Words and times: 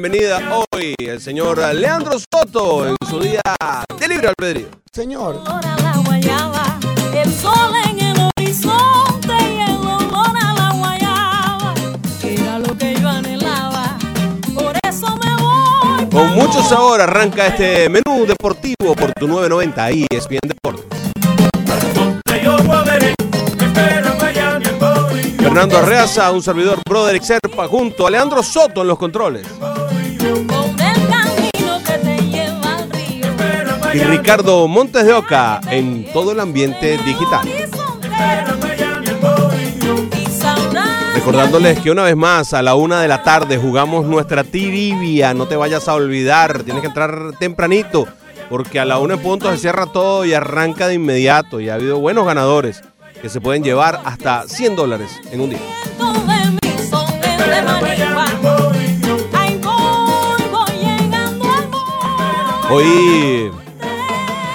Bienvenida 0.00 0.40
hoy 0.72 0.94
el 0.98 1.20
señor 1.20 1.58
Leandro 1.74 2.12
Soto 2.18 2.88
en 2.88 2.96
su 3.06 3.20
día 3.20 3.42
de 3.98 4.08
libre 4.08 4.28
albedrío. 4.28 4.68
Señor. 4.90 5.42
Con 16.10 16.34
mucho 16.34 16.62
sabor 16.62 17.00
arranca 17.02 17.48
este 17.48 17.88
menú 17.90 18.24
deportivo 18.26 18.94
por 18.96 19.12
tu 19.12 19.28
990 19.28 19.92
y 19.92 20.06
es 20.10 20.26
bien 20.26 20.40
deportes. 20.46 21.00
Fernando 25.50 25.78
Arreaza, 25.78 26.30
un 26.30 26.44
servidor 26.44 26.78
Broderick 26.88 27.24
Serpa, 27.24 27.66
junto 27.66 28.06
a 28.06 28.10
Leandro 28.12 28.40
Soto 28.40 28.82
en 28.82 28.86
los 28.86 28.96
controles. 28.96 29.44
Y 33.92 33.98
Ricardo 33.98 34.68
Montes 34.68 35.04
de 35.04 35.12
Oca 35.12 35.60
en 35.68 36.06
todo 36.12 36.30
el 36.30 36.38
ambiente 36.38 36.98
digital. 36.98 37.48
Recordándoles 41.16 41.80
que 41.80 41.90
una 41.90 42.04
vez 42.04 42.14
más 42.14 42.54
a 42.54 42.62
la 42.62 42.76
una 42.76 43.02
de 43.02 43.08
la 43.08 43.24
tarde 43.24 43.58
jugamos 43.58 44.06
nuestra 44.06 44.44
trivia. 44.44 45.34
No 45.34 45.48
te 45.48 45.56
vayas 45.56 45.88
a 45.88 45.94
olvidar, 45.94 46.62
tienes 46.62 46.80
que 46.80 46.86
entrar 46.86 47.32
tempranito 47.40 48.06
porque 48.48 48.78
a 48.78 48.84
la 48.84 49.00
una 49.00 49.16
de 49.16 49.22
punto 49.22 49.50
se 49.50 49.58
cierra 49.58 49.86
todo 49.86 50.24
y 50.24 50.32
arranca 50.32 50.86
de 50.86 50.94
inmediato. 50.94 51.58
Y 51.58 51.70
ha 51.70 51.74
habido 51.74 51.98
buenos 51.98 52.24
ganadores 52.24 52.84
que 53.20 53.28
se 53.28 53.40
pueden 53.40 53.62
llevar 53.62 54.00
hasta 54.04 54.46
100 54.48 54.76
dólares 54.76 55.10
en 55.30 55.40
un 55.40 55.50
día. 55.50 55.60
Hoy 62.72 63.50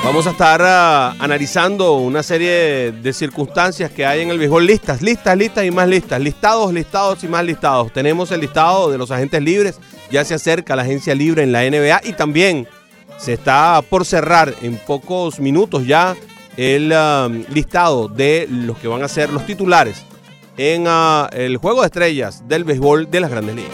vamos 0.06 0.26
a 0.26 0.30
estar 0.30 0.62
uh, 0.62 1.22
analizando 1.22 1.96
una 1.96 2.24
serie 2.24 2.94
de 2.94 3.12
circunstancias 3.12 3.92
que 3.92 4.06
hay 4.06 4.22
en 4.22 4.30
el 4.30 4.40
béisbol. 4.40 4.66
Listas, 4.66 5.02
listas, 5.02 5.38
listas 5.38 5.66
y 5.66 5.72
más 5.72 5.88
listas. 5.90 6.22
Listados, 6.22 6.74
listados 6.74 7.24
y 7.26 7.28
más 7.28 7.44
listados. 7.44 7.92
Tenemos 7.92 8.32
el 8.32 8.40
listado 8.40 8.90
de 8.90 8.97
los 8.97 9.12
agentes 9.12 9.42
libres. 9.42 9.80
Ya 10.12 10.24
se 10.24 10.34
acerca 10.34 10.78
la 10.78 10.84
agencia 10.84 11.14
libre 11.14 11.44
en 11.44 11.52
la 11.52 11.70
NBA 11.70 12.02
y 12.06 12.14
también 12.14 12.68
se 13.18 13.34
está 13.34 13.82
por 13.90 14.06
cerrar 14.06 14.53
en 14.62 14.78
pocos 14.78 15.40
minutos 15.42 15.86
ya 15.86 16.16
el 16.58 16.92
um, 16.92 17.44
listado 17.54 18.08
de 18.08 18.48
los 18.50 18.78
que 18.78 18.88
van 18.88 19.04
a 19.04 19.08
ser 19.08 19.32
los 19.32 19.46
titulares 19.46 20.06
en 20.58 20.88
uh, 20.88 21.28
el 21.32 21.58
juego 21.58 21.82
de 21.82 21.88
estrellas 21.88 22.48
del 22.48 22.64
béisbol 22.64 23.10
de 23.10 23.20
las 23.20 23.30
grandes 23.30 23.56
ligas. 23.56 23.72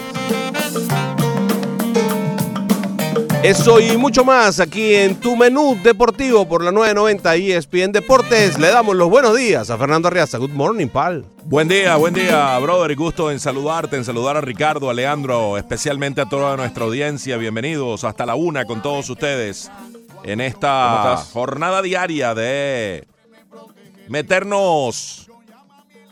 Eso 3.42 3.80
y 3.80 3.96
mucho 3.96 4.24
más 4.24 4.60
aquí 4.60 4.94
en 4.94 5.16
tu 5.16 5.34
menú 5.34 5.76
deportivo 5.82 6.48
por 6.48 6.62
la 6.62 6.70
990 6.70 7.34
ESPN 7.34 7.90
Deportes. 7.90 8.56
Le 8.56 8.68
damos 8.68 8.94
los 8.94 9.10
buenos 9.10 9.36
días 9.36 9.68
a 9.68 9.76
Fernando 9.76 10.06
Arriaza. 10.06 10.38
Good 10.38 10.50
morning, 10.50 10.86
pal. 10.86 11.24
Buen 11.44 11.66
día, 11.66 11.96
buen 11.96 12.14
día, 12.14 12.56
brother. 12.60 12.94
Gusto 12.94 13.32
en 13.32 13.40
saludarte, 13.40 13.96
en 13.96 14.04
saludar 14.04 14.36
a 14.36 14.40
Ricardo, 14.42 14.90
a 14.90 14.94
Leandro, 14.94 15.58
especialmente 15.58 16.20
a 16.20 16.28
toda 16.28 16.56
nuestra 16.56 16.84
audiencia. 16.84 17.36
Bienvenidos 17.36 18.04
hasta 18.04 18.24
la 18.26 18.36
una 18.36 18.64
con 18.64 18.80
todos 18.80 19.10
ustedes 19.10 19.72
en 20.24 20.40
esta 20.40 21.16
jornada 21.32 21.82
diaria 21.82 22.34
de 22.34 23.06
meternos 24.08 25.30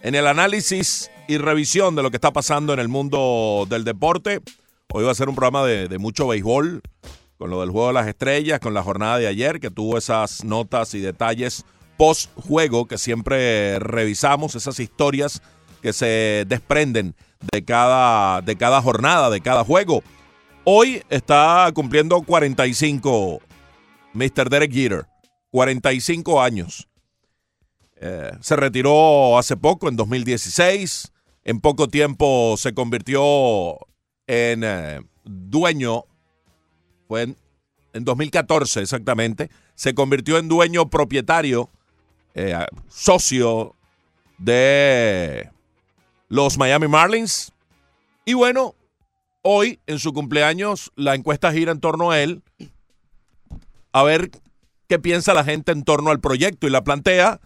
en 0.03 0.15
el 0.15 0.27
análisis 0.27 1.11
y 1.29 1.39
revisión 1.39 1.95
de 1.95 2.03
lo 2.03 2.11
que 2.11 2.17
está 2.17 2.33
pasando 2.33 2.73
en 2.73 2.81
el 2.81 2.89
mundo 2.89 3.67
del 3.69 3.85
deporte. 3.85 4.41
Hoy 4.93 5.05
va 5.05 5.13
a 5.13 5.15
ser 5.15 5.29
un 5.29 5.37
programa 5.37 5.65
de, 5.65 5.89
de 5.89 5.99
mucho 5.99 6.27
béisbol, 6.27 6.83
con 7.39 7.51
lo 7.51 7.61
del 7.61 7.71
juego 7.71 7.89
de 7.89 7.95
las 7.95 8.09
estrellas, 8.09 8.59
con 8.61 8.75
la 8.75 8.83
jornada 8.83 9.19
de 9.19 9.29
ayer, 9.29 9.61
que 9.61 9.71
tuvo 9.71 9.97
esas 9.97 10.45
notas 10.45 10.95
y 10.95 11.01
detalles 11.01 11.65
post 11.97 12.31
juego 12.35 12.87
que 12.87 12.97
siempre 12.97 13.79
revisamos, 13.79 14.55
esas 14.55 14.81
historias 14.81 15.43
que 15.83 15.93
se 15.93 16.45
desprenden 16.49 17.15
de 17.53 17.65
cada, 17.65 18.41
de 18.41 18.57
cada 18.57 18.83
jornada, 18.83 19.31
de 19.31 19.41
cada 19.41 19.65
juego. 19.65 20.03
Hoy 20.65 21.03
está 21.11 21.71
cumpliendo 21.75 22.21
45 22.23 23.41
Mr. 24.13 24.49
Derek 24.49 24.73
Jeter, 24.73 25.07
45 25.51 26.43
años. 26.43 26.89
Eh, 27.97 28.33
se 28.41 28.57
retiró 28.57 29.39
hace 29.39 29.57
poco, 29.57 29.89
en 29.89 29.97
2016. 29.97 31.13
En 31.45 31.61
poco 31.61 31.89
tiempo 31.89 32.57
se 32.57 32.75
convirtió 32.75 33.79
en 34.27 34.63
eh, 34.65 35.01
dueño, 35.25 36.05
fue 37.09 37.23
en, 37.23 37.37
en, 37.93 38.05
2014 38.05 38.83
exactamente, 38.83 39.51
se 39.75 39.95
convirtió 39.95 40.39
en 40.39 40.49
dueño 40.49 40.89
propietario, 40.89 41.71
eh, 42.35 42.55
socio 42.89 43.75
de 44.39 45.51
los 46.29 46.59
Miami 46.59 46.89
Marlins. 46.89 47.53
Y 48.25 48.35
bueno, 48.35 48.75
hoy 49.43 49.81
en 49.87 49.99
su 49.99 50.13
cumpleaños 50.13 50.93
la 50.95 51.15
encuesta 51.15 51.53
gira 51.53 51.73
en 51.73 51.81
torno 51.81 52.11
a 52.11 52.21
él 52.21 52.43
a 53.93 54.03
ver 54.03 54.31
qué 54.89 54.99
piensa 54.99 55.35
la 55.35 55.45
gente 55.45 55.73
en 55.73 55.85
torno 55.85 56.11
al 56.11 56.21
proyecto 56.21 56.67
y 56.67 56.71
la 56.71 56.85
plantea. 56.85 57.41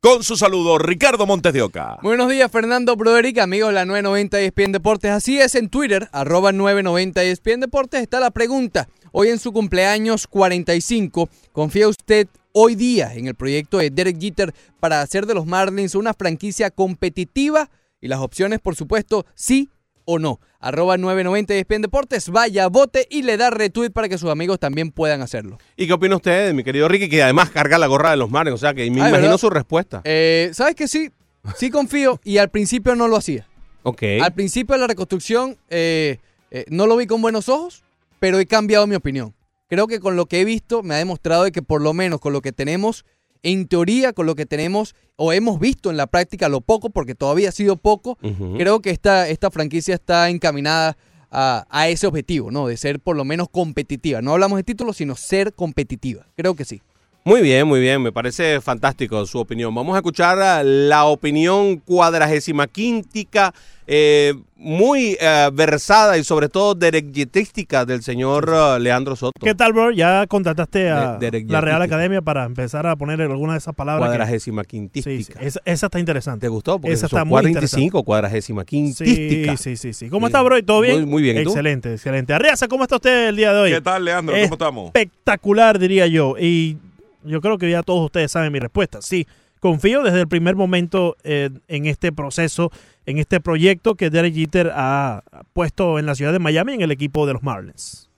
Con 0.00 0.24
su 0.24 0.36
saludo, 0.36 0.78
Ricardo 0.78 1.26
Montes 1.26 1.52
de 1.52 1.60
Oca. 1.60 1.98
Buenos 2.02 2.30
días, 2.30 2.50
Fernando 2.50 2.96
Broderick, 2.96 3.38
amigos 3.38 3.68
de 3.68 3.74
la 3.74 3.84
990 3.84 4.40
ESPN 4.40 4.72
Deportes. 4.72 5.10
Así 5.10 5.38
es, 5.38 5.54
en 5.54 5.68
Twitter, 5.68 6.08
arroba 6.12 6.52
990 6.52 7.22
ESPN 7.22 7.60
Deportes, 7.60 8.00
está 8.00 8.18
la 8.18 8.30
pregunta. 8.30 8.88
Hoy 9.12 9.28
en 9.28 9.38
su 9.38 9.52
cumpleaños 9.52 10.26
45, 10.26 11.28
¿confía 11.52 11.86
usted 11.86 12.28
hoy 12.52 12.76
día 12.76 13.12
en 13.14 13.26
el 13.26 13.34
proyecto 13.34 13.76
de 13.76 13.90
Derek 13.90 14.18
Jeter 14.18 14.54
para 14.78 15.02
hacer 15.02 15.26
de 15.26 15.34
los 15.34 15.44
Marlins 15.44 15.94
una 15.94 16.14
franquicia 16.14 16.70
competitiva? 16.70 17.68
Y 18.00 18.08
las 18.08 18.20
opciones, 18.20 18.60
por 18.60 18.76
supuesto, 18.76 19.26
sí 19.34 19.68
o 20.10 20.18
no. 20.18 20.40
Arroba 20.58 20.98
990 20.98 21.54
ESPN 21.54 21.82
Deportes, 21.82 22.28
vaya, 22.28 22.68
vote 22.68 23.06
y 23.10 23.22
le 23.22 23.36
da 23.36 23.50
retweet 23.50 23.90
para 23.90 24.08
que 24.08 24.18
sus 24.18 24.28
amigos 24.28 24.58
también 24.58 24.90
puedan 24.90 25.22
hacerlo. 25.22 25.58
¿Y 25.76 25.86
qué 25.86 25.92
opina 25.92 26.16
usted, 26.16 26.52
mi 26.52 26.64
querido 26.64 26.88
Ricky, 26.88 27.08
que 27.08 27.22
además 27.22 27.50
carga 27.50 27.78
la 27.78 27.86
gorra 27.86 28.10
de 28.10 28.16
los 28.16 28.30
Marlins? 28.30 28.54
O 28.54 28.58
sea, 28.58 28.74
que 28.74 28.82
me 28.90 29.00
Ay, 29.02 29.08
imagino 29.08 29.22
¿verdad? 29.22 29.38
su 29.38 29.50
respuesta. 29.50 30.00
Eh, 30.04 30.50
¿Sabes 30.52 30.74
que 30.74 30.88
sí? 30.88 31.10
Sí 31.56 31.70
confío 31.70 32.20
y 32.24 32.38
al 32.38 32.50
principio 32.50 32.94
no 32.94 33.08
lo 33.08 33.16
hacía. 33.16 33.46
Ok. 33.84 34.02
Al 34.20 34.32
principio 34.34 34.74
de 34.74 34.80
la 34.80 34.86
reconstrucción 34.88 35.56
eh, 35.70 36.18
eh, 36.50 36.64
no 36.68 36.86
lo 36.86 36.96
vi 36.96 37.06
con 37.06 37.22
buenos 37.22 37.48
ojos, 37.48 37.82
pero 38.18 38.38
he 38.38 38.46
cambiado 38.46 38.86
mi 38.86 38.96
opinión. 38.96 39.34
Creo 39.68 39.86
que 39.86 40.00
con 40.00 40.16
lo 40.16 40.26
que 40.26 40.40
he 40.40 40.44
visto 40.44 40.82
me 40.82 40.94
ha 40.96 40.98
demostrado 40.98 41.44
de 41.44 41.52
que 41.52 41.62
por 41.62 41.80
lo 41.80 41.94
menos 41.94 42.20
con 42.20 42.32
lo 42.32 42.42
que 42.42 42.52
tenemos, 42.52 43.04
en 43.42 43.66
teoría, 43.66 44.12
con 44.12 44.26
lo 44.26 44.34
que 44.34 44.46
tenemos 44.46 44.94
o 45.16 45.32
hemos 45.32 45.60
visto 45.60 45.90
en 45.90 45.96
la 45.96 46.06
práctica 46.06 46.48
lo 46.48 46.60
poco, 46.60 46.90
porque 46.90 47.14
todavía 47.14 47.50
ha 47.50 47.52
sido 47.52 47.76
poco, 47.76 48.18
creo 48.56 48.80
que 48.80 48.90
esta, 48.90 49.28
esta 49.28 49.50
franquicia 49.50 49.94
está 49.94 50.28
encaminada 50.30 50.96
a, 51.30 51.66
a 51.70 51.88
ese 51.88 52.06
objetivo, 52.06 52.50
¿no? 52.50 52.66
De 52.66 52.76
ser 52.76 53.00
por 53.00 53.16
lo 53.16 53.24
menos 53.24 53.48
competitiva. 53.50 54.22
No 54.22 54.32
hablamos 54.32 54.56
de 54.58 54.64
títulos, 54.64 54.96
sino 54.96 55.14
ser 55.16 55.54
competitiva. 55.54 56.26
Creo 56.36 56.54
que 56.54 56.64
sí. 56.64 56.82
Muy 57.22 57.42
bien, 57.42 57.66
muy 57.68 57.80
bien, 57.80 58.00
me 58.02 58.12
parece 58.12 58.60
fantástico 58.62 59.24
su 59.26 59.38
opinión. 59.38 59.74
Vamos 59.74 59.94
a 59.94 59.98
escuchar 59.98 60.38
ah, 60.40 60.62
la 60.64 61.04
opinión 61.04 61.76
cuadragésima 61.76 62.66
quíntica, 62.66 63.52
eh, 63.86 64.32
muy 64.56 65.18
eh, 65.20 65.50
versada 65.52 66.16
y 66.16 66.24
sobre 66.24 66.48
todo 66.48 66.74
derectística 66.74 67.84
del 67.84 68.02
señor 68.02 68.50
ah, 68.54 68.78
Leandro 68.78 69.16
Soto. 69.16 69.44
¿Qué 69.44 69.54
tal, 69.54 69.74
bro? 69.74 69.90
¿Ya 69.90 70.26
contactaste 70.28 70.88
a 70.88 71.18
De- 71.18 71.44
la 71.46 71.60
Real 71.60 71.80
de- 71.80 71.84
Academia 71.84 72.22
para 72.22 72.44
empezar 72.46 72.86
a 72.86 72.96
poner 72.96 73.20
alguna 73.20 73.52
de 73.52 73.58
esas 73.58 73.74
palabras? 73.74 74.08
Cuadragésima 74.08 74.62
Sí, 74.62 74.68
quintística. 74.68 75.40
sí, 75.40 75.46
esa, 75.46 75.60
esa 75.66 75.86
está 75.86 76.00
interesante. 76.00 76.46
¿Te 76.46 76.48
gustó? 76.48 76.78
Porque 76.80 76.94
Esa 76.94 77.06
son 77.06 77.18
está 77.18 77.24
muy 77.26 77.32
45, 77.42 78.02
cuadragésima 78.02 78.62
Sí, 78.62 78.66
quintística. 78.66 79.56
sí, 79.58 79.76
sí, 79.76 79.92
sí. 79.92 80.08
¿Cómo 80.08 80.26
Sí. 80.26 80.30
está, 80.30 80.40
bro? 80.42 80.56
¿Y 80.56 80.62
¿Todo 80.62 80.80
bien? 80.80 81.00
Muy- 81.02 81.06
muy 81.06 81.22
bien, 81.22 81.36
¿y 81.38 81.42
tú? 81.44 81.50
Excelente, 81.50 81.92
excelente. 81.92 82.32
Arriaza, 82.32 82.66
¿cómo 82.66 82.84
está 82.84 82.96
usted 82.96 83.28
el 83.28 83.36
día 83.36 83.52
de 83.52 83.60
hoy? 83.60 83.72
¿Qué 83.72 83.80
tal, 83.82 84.06
Leandro? 84.06 84.34
¿Cómo 84.40 84.54
estamos? 84.54 84.86
Espectacular, 84.86 85.78
diría 85.78 86.06
yo. 86.06 86.36
Y 86.38 86.78
yo 87.24 87.40
creo 87.40 87.58
que 87.58 87.70
ya 87.70 87.82
todos 87.82 88.04
ustedes 88.04 88.32
saben 88.32 88.52
mi 88.52 88.58
respuesta. 88.58 89.02
Sí, 89.02 89.26
confío 89.60 90.02
desde 90.02 90.22
el 90.22 90.28
primer 90.28 90.56
momento 90.56 91.16
eh, 91.22 91.50
en 91.68 91.86
este 91.86 92.12
proceso, 92.12 92.72
en 93.06 93.18
este 93.18 93.40
proyecto 93.40 93.94
que 93.94 94.10
Derek 94.10 94.34
Jeter 94.34 94.72
ha 94.74 95.22
puesto 95.52 95.98
en 95.98 96.06
la 96.06 96.14
ciudad 96.14 96.32
de 96.32 96.38
Miami 96.38 96.74
en 96.74 96.80
el 96.82 96.90
equipo 96.90 97.26
de 97.26 97.34
los 97.34 97.42
Marlins. 97.42 98.08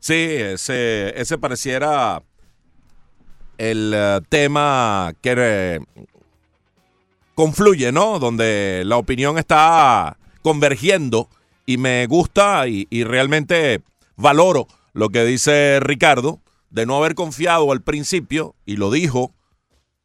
Sí, 0.00 0.14
ese, 0.14 1.18
ese 1.20 1.38
pareciera 1.38 2.22
el 3.58 3.92
eh, 3.94 4.20
tema 4.28 5.12
que 5.20 5.34
eh, 5.36 5.80
confluye, 7.34 7.92
¿no? 7.92 8.18
Donde 8.18 8.82
la 8.84 8.96
opinión 8.96 9.38
está 9.38 10.16
convergiendo 10.42 11.28
y 11.64 11.76
me 11.76 12.06
gusta 12.06 12.66
y, 12.66 12.88
y 12.90 13.04
realmente 13.04 13.80
valoro 14.16 14.66
lo 14.92 15.08
que 15.08 15.24
dice 15.24 15.78
Ricardo 15.80 16.40
de 16.72 16.86
no 16.86 16.96
haber 16.96 17.14
confiado 17.14 17.70
al 17.70 17.82
principio 17.82 18.54
y 18.64 18.76
lo 18.76 18.90
dijo, 18.90 19.34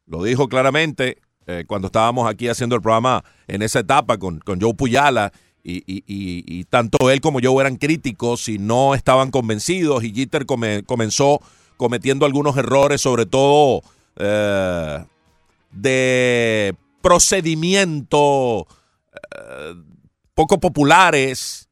lo 0.06 0.22
dijo 0.22 0.48
claramente 0.48 1.18
eh, 1.46 1.64
cuando 1.66 1.86
estábamos 1.86 2.28
aquí 2.28 2.46
haciendo 2.48 2.76
el 2.76 2.82
programa 2.82 3.24
en 3.46 3.62
esa 3.62 3.80
etapa 3.80 4.18
con, 4.18 4.38
con 4.40 4.60
Joe 4.60 4.74
Puyala 4.74 5.32
y, 5.64 5.78
y- 5.86 6.04
y- 6.06 6.64
tanto 6.64 7.10
él 7.10 7.20
como 7.22 7.40
yo 7.40 7.58
eran 7.60 7.76
críticos 7.76 8.48
y 8.48 8.58
no 8.58 8.94
estaban 8.94 9.30
convencidos 9.30 10.04
y 10.04 10.12
Jeter 10.14 10.44
come- 10.46 10.82
comenzó 10.84 11.40
cometiendo 11.78 12.26
algunos 12.26 12.56
errores, 12.56 13.00
sobre 13.00 13.24
todo 13.24 13.82
eh, 14.16 15.04
de 15.72 16.74
procedimiento 17.00 18.66
eh, 19.14 19.74
poco 20.34 20.60
populares. 20.60 21.68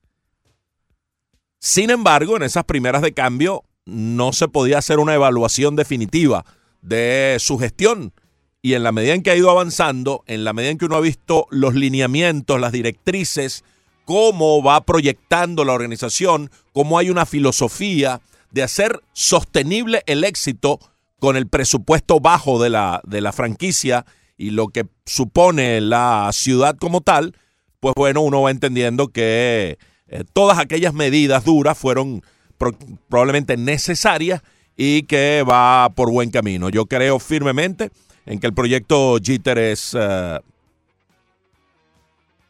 Sin 1.59 1.91
embargo, 1.91 2.37
en 2.37 2.45
esas 2.45 2.65
primeras 2.65 3.03
de 3.03 3.13
cambio 3.13 3.63
no 3.87 4.33
se 4.33 4.49
podía 4.49 4.79
hacer 4.79 4.99
una 4.99 5.15
evaluación 5.15 5.77
definitiva 5.77 6.45
de 6.83 7.37
su 7.39 7.59
gestión. 7.59 8.13
Y 8.61 8.75
en 8.75 8.83
la 8.83 8.93
medida 8.93 9.15
en 9.15 9.23
que 9.23 9.31
ha 9.31 9.37
ido 9.37 9.51
avanzando, 9.51 10.25
en 10.27 10.45
la 10.45 10.53
medida 10.53 10.73
en 10.73 10.79
que 10.79 10.87
uno 10.87 10.97
ha 10.97 11.01
visto 11.01 11.47
los 11.51 11.75
lineamientos, 11.75 12.61
las 12.61 12.73
directrices, 12.73 13.65
cómo 14.05 14.63
va 14.63 14.85
proyectando 14.85 15.65
la 15.65 15.73
organización, 15.73 16.51
cómo 16.73 16.99
hay 16.99 17.11
una 17.11 17.27
filosofía 17.27 18.21
de 18.51 18.63
hacer 18.63 19.01
sostenible 19.13 20.03
el 20.07 20.25
éxito 20.25 20.81
con 21.19 21.37
el 21.37 21.47
presupuesto 21.47 22.21
bajo 22.21 22.61
de 22.63 22.71
la, 22.71 23.01
de 23.05 23.21
la 23.21 23.33
franquicia 23.33 24.05
y 24.37 24.51
lo 24.51 24.69
que 24.69 24.87
supone 25.05 25.81
la 25.81 26.31
ciudad 26.33 26.77
como 26.77 27.01
tal, 27.01 27.35
pues 27.81 27.95
bueno, 27.97 28.21
uno 28.21 28.43
va 28.43 28.51
entendiendo 28.51 29.09
que 29.09 29.79
eh, 30.09 30.25
todas 30.33 30.59
aquellas 30.59 30.95
medidas 30.95 31.45
duras 31.45 31.79
fueron 31.79 32.23
pro- 32.59 32.77
probablemente 33.09 33.57
necesarias 33.57 34.43
y 34.77 35.03
que 35.05 35.45
va 35.49 35.89
por 35.95 36.11
buen 36.11 36.31
camino. 36.31 36.69
Yo 36.69 36.87
creo 36.87 37.19
firmemente 37.19 37.91
en 38.27 38.39
que 38.41 38.47
el 38.47 38.55
proyecto 38.55 39.19
Jeter 39.23 39.59
es 39.59 39.97
eh, 39.99 40.41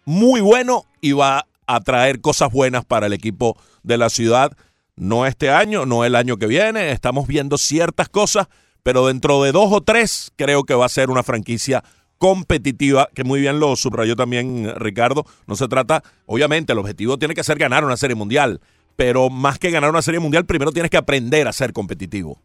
muy 0.04 0.40
bueno 0.40 0.84
y 1.00 1.12
va 1.12 1.46
a 1.66 1.80
traer 1.80 2.20
cosas 2.20 2.50
buenas 2.52 2.84
para 2.84 3.06
el 3.06 3.12
equipo 3.12 3.56
de 3.82 3.98
la 3.98 4.08
ciudad. 4.08 4.56
No 4.96 5.26
este 5.26 5.50
año, 5.50 5.84
no 5.84 6.04
el 6.04 6.14
año 6.14 6.36
que 6.36 6.46
viene. 6.46 6.90
Estamos 6.92 7.26
viendo 7.26 7.58
ciertas 7.58 8.08
cosas, 8.08 8.48
pero 8.82 9.06
dentro 9.06 9.42
de 9.42 9.52
dos 9.52 9.72
o 9.72 9.80
tres 9.82 10.32
creo 10.36 10.64
que 10.64 10.74
va 10.74 10.86
a 10.86 10.88
ser 10.88 11.10
una 11.10 11.22
franquicia 11.22 11.84
competitiva, 12.18 13.10
que 13.14 13.24
muy 13.24 13.40
bien 13.40 13.60
lo 13.60 13.76
subrayó 13.76 14.16
también 14.16 14.72
Ricardo. 14.76 15.26
No 15.46 15.54
se 15.54 15.68
trata, 15.68 16.02
obviamente, 16.24 16.72
el 16.72 16.78
objetivo 16.78 17.18
tiene 17.18 17.34
que 17.34 17.44
ser 17.44 17.58
ganar 17.58 17.84
una 17.84 17.98
serie 17.98 18.14
mundial, 18.14 18.62
pero 18.96 19.30
más 19.30 19.58
que 19.58 19.70
ganar 19.70 19.90
una 19.90 20.02
serie 20.02 20.20
mundial, 20.20 20.46
primero 20.46 20.72
tienes 20.72 20.90
que 20.90 20.96
aprender 20.96 21.46
a 21.46 21.52
ser 21.52 21.72
competitivo. 21.72 22.40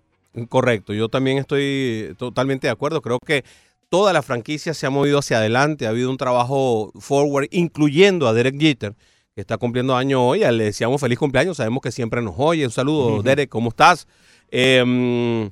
Correcto, 0.49 0.93
yo 0.93 1.09
también 1.09 1.37
estoy 1.37 2.13
totalmente 2.17 2.67
de 2.67 2.71
acuerdo. 2.71 3.01
Creo 3.01 3.19
que 3.19 3.43
toda 3.89 4.13
la 4.13 4.21
franquicia 4.21 4.73
se 4.73 4.85
ha 4.85 4.89
movido 4.89 5.19
hacia 5.19 5.37
adelante, 5.37 5.85
ha 5.85 5.89
habido 5.89 6.09
un 6.09 6.17
trabajo 6.17 6.91
forward, 6.99 7.47
incluyendo 7.51 8.27
a 8.27 8.33
Derek 8.33 8.59
Jeter, 8.59 8.93
que 9.35 9.41
está 9.41 9.57
cumpliendo 9.57 9.95
año 9.95 10.25
hoy. 10.25 10.39
Le 10.39 10.65
deseamos 10.65 11.01
feliz 11.01 11.19
cumpleaños, 11.19 11.57
sabemos 11.57 11.81
que 11.81 11.91
siempre 11.91 12.21
nos 12.21 12.35
oye. 12.37 12.65
Un 12.65 12.71
saludo, 12.71 13.21
Derek, 13.23 13.49
¿cómo 13.49 13.69
estás? 13.69 14.07
Eh, 14.49 15.49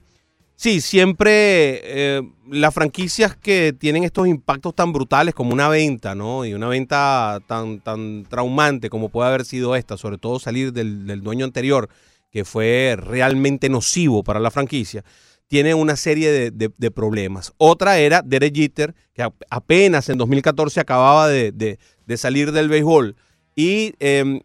sí, 0.59 0.81
siempre 0.81 1.79
eh, 2.17 2.21
las 2.49 2.73
franquicias 2.73 3.33
que 3.37 3.71
tienen 3.71 4.03
estos 4.03 4.27
impactos 4.27 4.75
tan 4.75 4.91
brutales 4.91 5.33
como 5.33 5.53
una 5.53 5.69
venta, 5.69 6.15
¿no? 6.15 6.43
Y 6.43 6.53
una 6.53 6.67
venta 6.67 7.39
tan, 7.47 7.79
tan 7.79 8.25
traumante 8.25 8.89
como 8.89 9.07
puede 9.07 9.29
haber 9.29 9.45
sido 9.45 9.77
esta, 9.77 9.95
sobre 9.95 10.17
todo 10.17 10.37
salir 10.37 10.73
del, 10.73 11.07
del 11.07 11.21
dueño 11.21 11.45
anterior, 11.45 11.87
que 12.29 12.43
fue 12.43 12.97
realmente 12.99 13.69
nocivo 13.69 14.21
para 14.21 14.41
la 14.41 14.51
franquicia, 14.51 15.05
tiene 15.47 15.73
una 15.73 15.95
serie 15.95 16.29
de, 16.29 16.51
de- 16.51 16.91
problemas. 16.91 17.53
Otra 17.57 17.97
era 17.97 18.21
Derek 18.21 18.53
Jeter, 18.53 18.93
que 19.13 19.25
apenas 19.49 20.09
en 20.09 20.17
2014 20.17 20.81
acababa 20.81 21.29
de- 21.29 21.53
de 21.53 22.17
salir 22.17 22.51
del 22.51 22.67
béisbol 22.67 23.15
y 23.55 23.93
eh, 23.99 24.41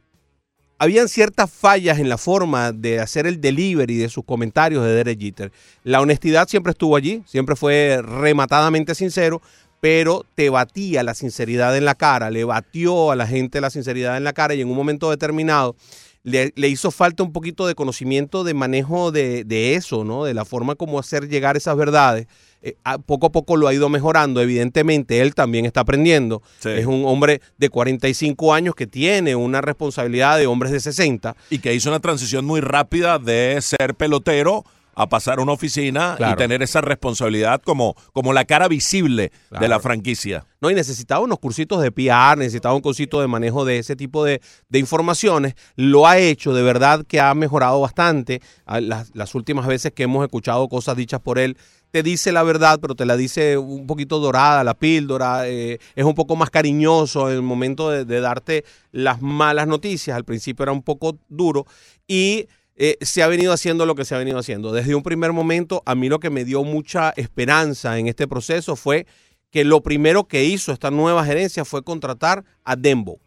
habían 0.78 1.08
ciertas 1.08 1.50
fallas 1.50 1.98
en 1.98 2.08
la 2.08 2.18
forma 2.18 2.72
de 2.72 3.00
hacer 3.00 3.26
el 3.26 3.40
delivery 3.40 3.96
de 3.96 4.08
sus 4.08 4.24
comentarios 4.24 4.84
de 4.84 4.92
Derek 4.92 5.20
Jeter. 5.20 5.52
La 5.82 6.00
honestidad 6.00 6.48
siempre 6.48 6.72
estuvo 6.72 6.96
allí, 6.96 7.22
siempre 7.26 7.56
fue 7.56 8.00
rematadamente 8.02 8.94
sincero, 8.94 9.40
pero 9.80 10.24
te 10.34 10.50
batía 10.50 11.02
la 11.02 11.14
sinceridad 11.14 11.76
en 11.76 11.84
la 11.84 11.94
cara, 11.94 12.30
le 12.30 12.44
batió 12.44 13.10
a 13.10 13.16
la 13.16 13.26
gente 13.26 13.60
la 13.60 13.70
sinceridad 13.70 14.16
en 14.16 14.24
la 14.24 14.32
cara 14.32 14.54
y 14.54 14.60
en 14.60 14.68
un 14.68 14.76
momento 14.76 15.10
determinado 15.10 15.76
le, 16.24 16.52
hizo 16.68 16.90
falta 16.90 17.22
un 17.22 17.32
poquito 17.32 17.66
de 17.66 17.74
conocimiento 17.74 18.44
de 18.44 18.54
manejo 18.54 19.12
de, 19.12 19.44
de 19.44 19.74
eso, 19.74 20.04
¿no? 20.04 20.24
De 20.24 20.32
la 20.32 20.46
forma 20.46 20.74
como 20.74 20.98
hacer 20.98 21.28
llegar 21.28 21.56
esas 21.56 21.76
verdades. 21.76 22.26
Eh, 22.66 22.76
a- 22.82 22.96
poco 22.98 23.26
a 23.26 23.30
poco 23.32 23.56
lo 23.58 23.68
ha 23.68 23.74
ido 23.74 23.90
mejorando. 23.90 24.40
Evidentemente, 24.40 25.20
él 25.20 25.34
también 25.34 25.66
está 25.66 25.80
aprendiendo. 25.80 26.42
Sí. 26.60 26.70
Es 26.70 26.86
un 26.86 27.04
hombre 27.04 27.42
de 27.58 27.68
45 27.68 28.54
años 28.54 28.74
que 28.74 28.86
tiene 28.86 29.36
una 29.36 29.60
responsabilidad 29.60 30.38
de 30.38 30.46
hombres 30.46 30.72
de 30.72 30.80
60. 30.80 31.36
Y 31.50 31.58
que 31.58 31.74
hizo 31.74 31.90
una 31.90 32.00
transición 32.00 32.44
muy 32.46 32.60
rápida 32.62 33.18
de 33.18 33.58
ser 33.60 33.94
pelotero 33.94 34.64
a 34.96 35.08
pasar 35.08 35.40
a 35.40 35.42
una 35.42 35.50
oficina 35.50 36.14
Claro. 36.16 36.34
y 36.34 36.36
tener 36.36 36.62
esa 36.62 36.80
responsabilidad 36.80 37.60
como, 37.64 37.96
como 38.12 38.32
la 38.32 38.44
cara 38.44 38.68
visible 38.68 39.32
de 39.58 39.66
la 39.68 39.80
franquicia. 39.80 40.46
¿no? 40.60 40.70
Y 40.70 40.74
necesitaba 40.76 41.20
unos 41.20 41.40
cursitos 41.40 41.82
de 41.82 41.90
PR, 41.90 42.36
necesitaba 42.38 42.76
un 42.76 42.80
cursito 42.80 43.20
de 43.20 43.26
manejo 43.26 43.64
de 43.64 43.78
ese 43.80 43.96
tipo 43.96 44.24
de, 44.24 44.40
de 44.68 44.78
informaciones. 44.78 45.54
Lo 45.74 46.06
ha 46.06 46.18
hecho, 46.18 46.54
de 46.54 46.62
verdad 46.62 47.04
que 47.08 47.18
ha 47.20 47.34
mejorado 47.34 47.80
bastante. 47.80 48.40
A 48.66 48.80
Las, 48.80 49.10
las 49.14 49.34
últimas 49.34 49.66
veces 49.66 49.90
que 49.92 50.04
hemos 50.04 50.22
escuchado 50.24 50.68
cosas 50.68 50.96
dichas 50.96 51.20
por 51.20 51.40
él, 51.40 51.56
te 51.94 52.02
dice 52.02 52.32
la 52.32 52.42
verdad, 52.42 52.80
pero 52.80 52.96
te 52.96 53.06
la 53.06 53.16
dice 53.16 53.56
un 53.56 53.86
poquito 53.86 54.18
dorada, 54.18 54.64
la 54.64 54.74
píldora. 54.74 55.48
eh, 55.48 55.78
es 55.94 56.04
un 56.04 56.16
poco 56.16 56.34
más 56.34 56.50
cariñoso 56.50 57.30
en 57.30 57.36
el 57.36 57.42
momento 57.42 57.88
de, 57.88 58.20
darte 58.20 58.64
las 58.90 59.22
malas 59.22 59.68
noticias. 59.68 60.16
Al 60.16 60.24
principio 60.24 60.64
era 60.64 60.72
un 60.72 60.82
poco 60.82 61.16
duro. 61.28 61.68
Y 62.08 62.48
eh, 62.74 62.96
se 63.00 63.22
ha 63.22 63.28
venido 63.28 63.52
haciendo 63.52 63.86
lo 63.86 63.94
que 63.94 64.04
se 64.04 64.16
ha 64.16 64.18
venido 64.18 64.40
haciendo. 64.40 64.72
Desde 64.72 64.96
un 64.96 65.04
primer 65.04 65.32
momento, 65.32 65.84
a 65.86 65.94
mí 65.94 66.08
lo 66.08 66.18
que 66.18 66.30
me 66.30 66.44
dio 66.44 66.64
mucha 66.64 67.10
esperanza 67.10 67.96
en 67.96 68.08
este 68.08 68.26
proceso 68.26 68.74
fue 68.74 69.06
que 69.52 69.62
lo 69.62 69.80
primero 69.80 70.24
que 70.24 70.44
hizo 70.44 70.72
esta 70.72 70.90
nueva 70.90 71.24
gerencia 71.24 71.64
fue 71.64 71.84
contratar 71.84 72.44
a 72.64 72.74
Dembo. 72.74 73.20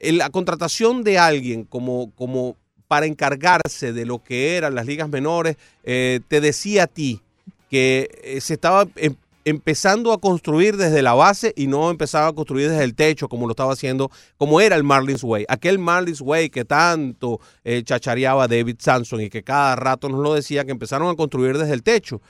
La 0.00 0.30
contratación 0.30 1.04
de 1.04 1.16
alguien 1.16 1.62
como, 1.62 2.10
como 2.16 2.56
para 2.88 3.06
encargarse 3.06 3.92
de 3.92 4.04
lo 4.04 4.20
que 4.20 4.56
eran 4.56 4.74
las 4.74 4.86
ligas 4.86 5.08
menores, 5.08 5.58
eh, 5.84 6.18
te 6.26 6.40
decía 6.40 6.82
a 6.82 6.86
ti 6.88 7.22
que 7.70 8.10
eh, 8.22 8.40
se 8.40 8.54
estaba 8.54 8.86
em- 8.96 9.14
empezando 9.44 10.12
a 10.12 10.18
construir 10.18 10.76
desde 10.76 11.00
la 11.02 11.14
base 11.14 11.54
y 11.56 11.66
no 11.66 11.90
empezaba 11.90 12.26
a 12.26 12.32
construir 12.32 12.68
desde 12.68 12.84
el 12.84 12.94
techo 12.94 13.28
como 13.28 13.46
lo 13.46 13.52
estaba 13.52 13.72
haciendo, 13.72 14.10
como 14.36 14.60
era 14.60 14.76
el 14.76 14.84
Marlins 14.84 15.24
Way. 15.24 15.46
Aquel 15.48 15.78
Marlins 15.78 16.20
Way 16.20 16.50
que 16.50 16.64
tanto 16.64 17.40
eh, 17.64 17.82
chachareaba 17.82 18.48
David 18.48 18.76
Samson 18.78 19.22
y 19.22 19.30
que 19.30 19.42
cada 19.42 19.76
rato 19.76 20.08
nos 20.08 20.20
lo 20.20 20.34
decía, 20.34 20.64
que 20.64 20.72
empezaron 20.72 21.08
a 21.08 21.14
construir 21.14 21.56
desde 21.56 21.72
el 21.72 21.82
techo. 21.82 22.20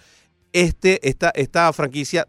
Este, 0.53 1.07
esta, 1.09 1.31
esta 1.35 1.73
franquicia 1.73 2.27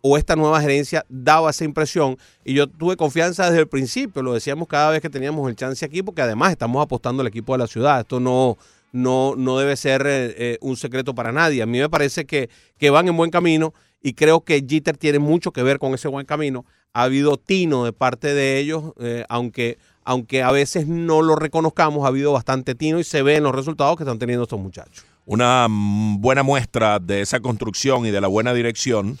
o 0.00 0.18
esta 0.18 0.36
nueva 0.36 0.60
gerencia 0.60 1.04
daba 1.08 1.50
esa 1.50 1.64
impresión 1.64 2.18
y 2.44 2.54
yo 2.54 2.66
tuve 2.66 2.96
confianza 2.96 3.46
desde 3.46 3.60
el 3.60 3.68
principio, 3.68 4.22
lo 4.22 4.34
decíamos 4.34 4.68
cada 4.68 4.90
vez 4.90 5.00
que 5.00 5.08
teníamos 5.08 5.48
el 5.48 5.56
chance 5.56 5.82
aquí, 5.84 6.02
porque 6.02 6.20
además 6.20 6.50
estamos 6.50 6.82
apostando 6.82 7.22
al 7.22 7.26
equipo 7.26 7.54
de 7.54 7.58
la 7.58 7.66
ciudad, 7.66 8.00
esto 8.00 8.20
no, 8.20 8.58
no, 8.94 9.34
no 9.36 9.58
debe 9.58 9.76
ser 9.76 10.06
eh, 10.06 10.34
eh, 10.38 10.58
un 10.60 10.76
secreto 10.76 11.16
para 11.16 11.32
nadie, 11.32 11.62
a 11.62 11.66
mí 11.66 11.78
me 11.80 11.90
parece 11.90 12.26
que, 12.26 12.48
que 12.78 12.90
van 12.90 13.08
en 13.08 13.16
buen 13.16 13.30
camino 13.30 13.74
y 14.00 14.12
creo 14.12 14.44
que 14.44 14.64
Jeter 14.66 14.96
tiene 14.96 15.18
mucho 15.18 15.50
que 15.50 15.64
ver 15.64 15.80
con 15.80 15.94
ese 15.94 16.06
buen 16.06 16.24
camino, 16.24 16.64
ha 16.92 17.02
habido 17.02 17.36
tino 17.36 17.84
de 17.84 17.92
parte 17.92 18.34
de 18.34 18.58
ellos, 18.58 18.92
eh, 19.00 19.24
aunque, 19.28 19.78
aunque 20.04 20.44
a 20.44 20.52
veces 20.52 20.86
no 20.86 21.22
lo 21.22 21.34
reconozcamos, 21.34 22.04
ha 22.04 22.08
habido 22.08 22.30
bastante 22.32 22.76
tino 22.76 23.00
y 23.00 23.04
se 23.04 23.22
ve 23.22 23.34
en 23.34 23.42
los 23.42 23.54
resultados 23.54 23.96
que 23.96 24.04
están 24.04 24.20
teniendo 24.20 24.44
estos 24.44 24.60
muchachos. 24.60 25.04
Una 25.26 25.66
mm, 25.68 26.20
buena 26.20 26.44
muestra 26.44 27.00
de 27.00 27.22
esa 27.22 27.40
construcción 27.40 28.06
y 28.06 28.12
de 28.12 28.20
la 28.20 28.28
buena 28.28 28.54
dirección, 28.54 29.18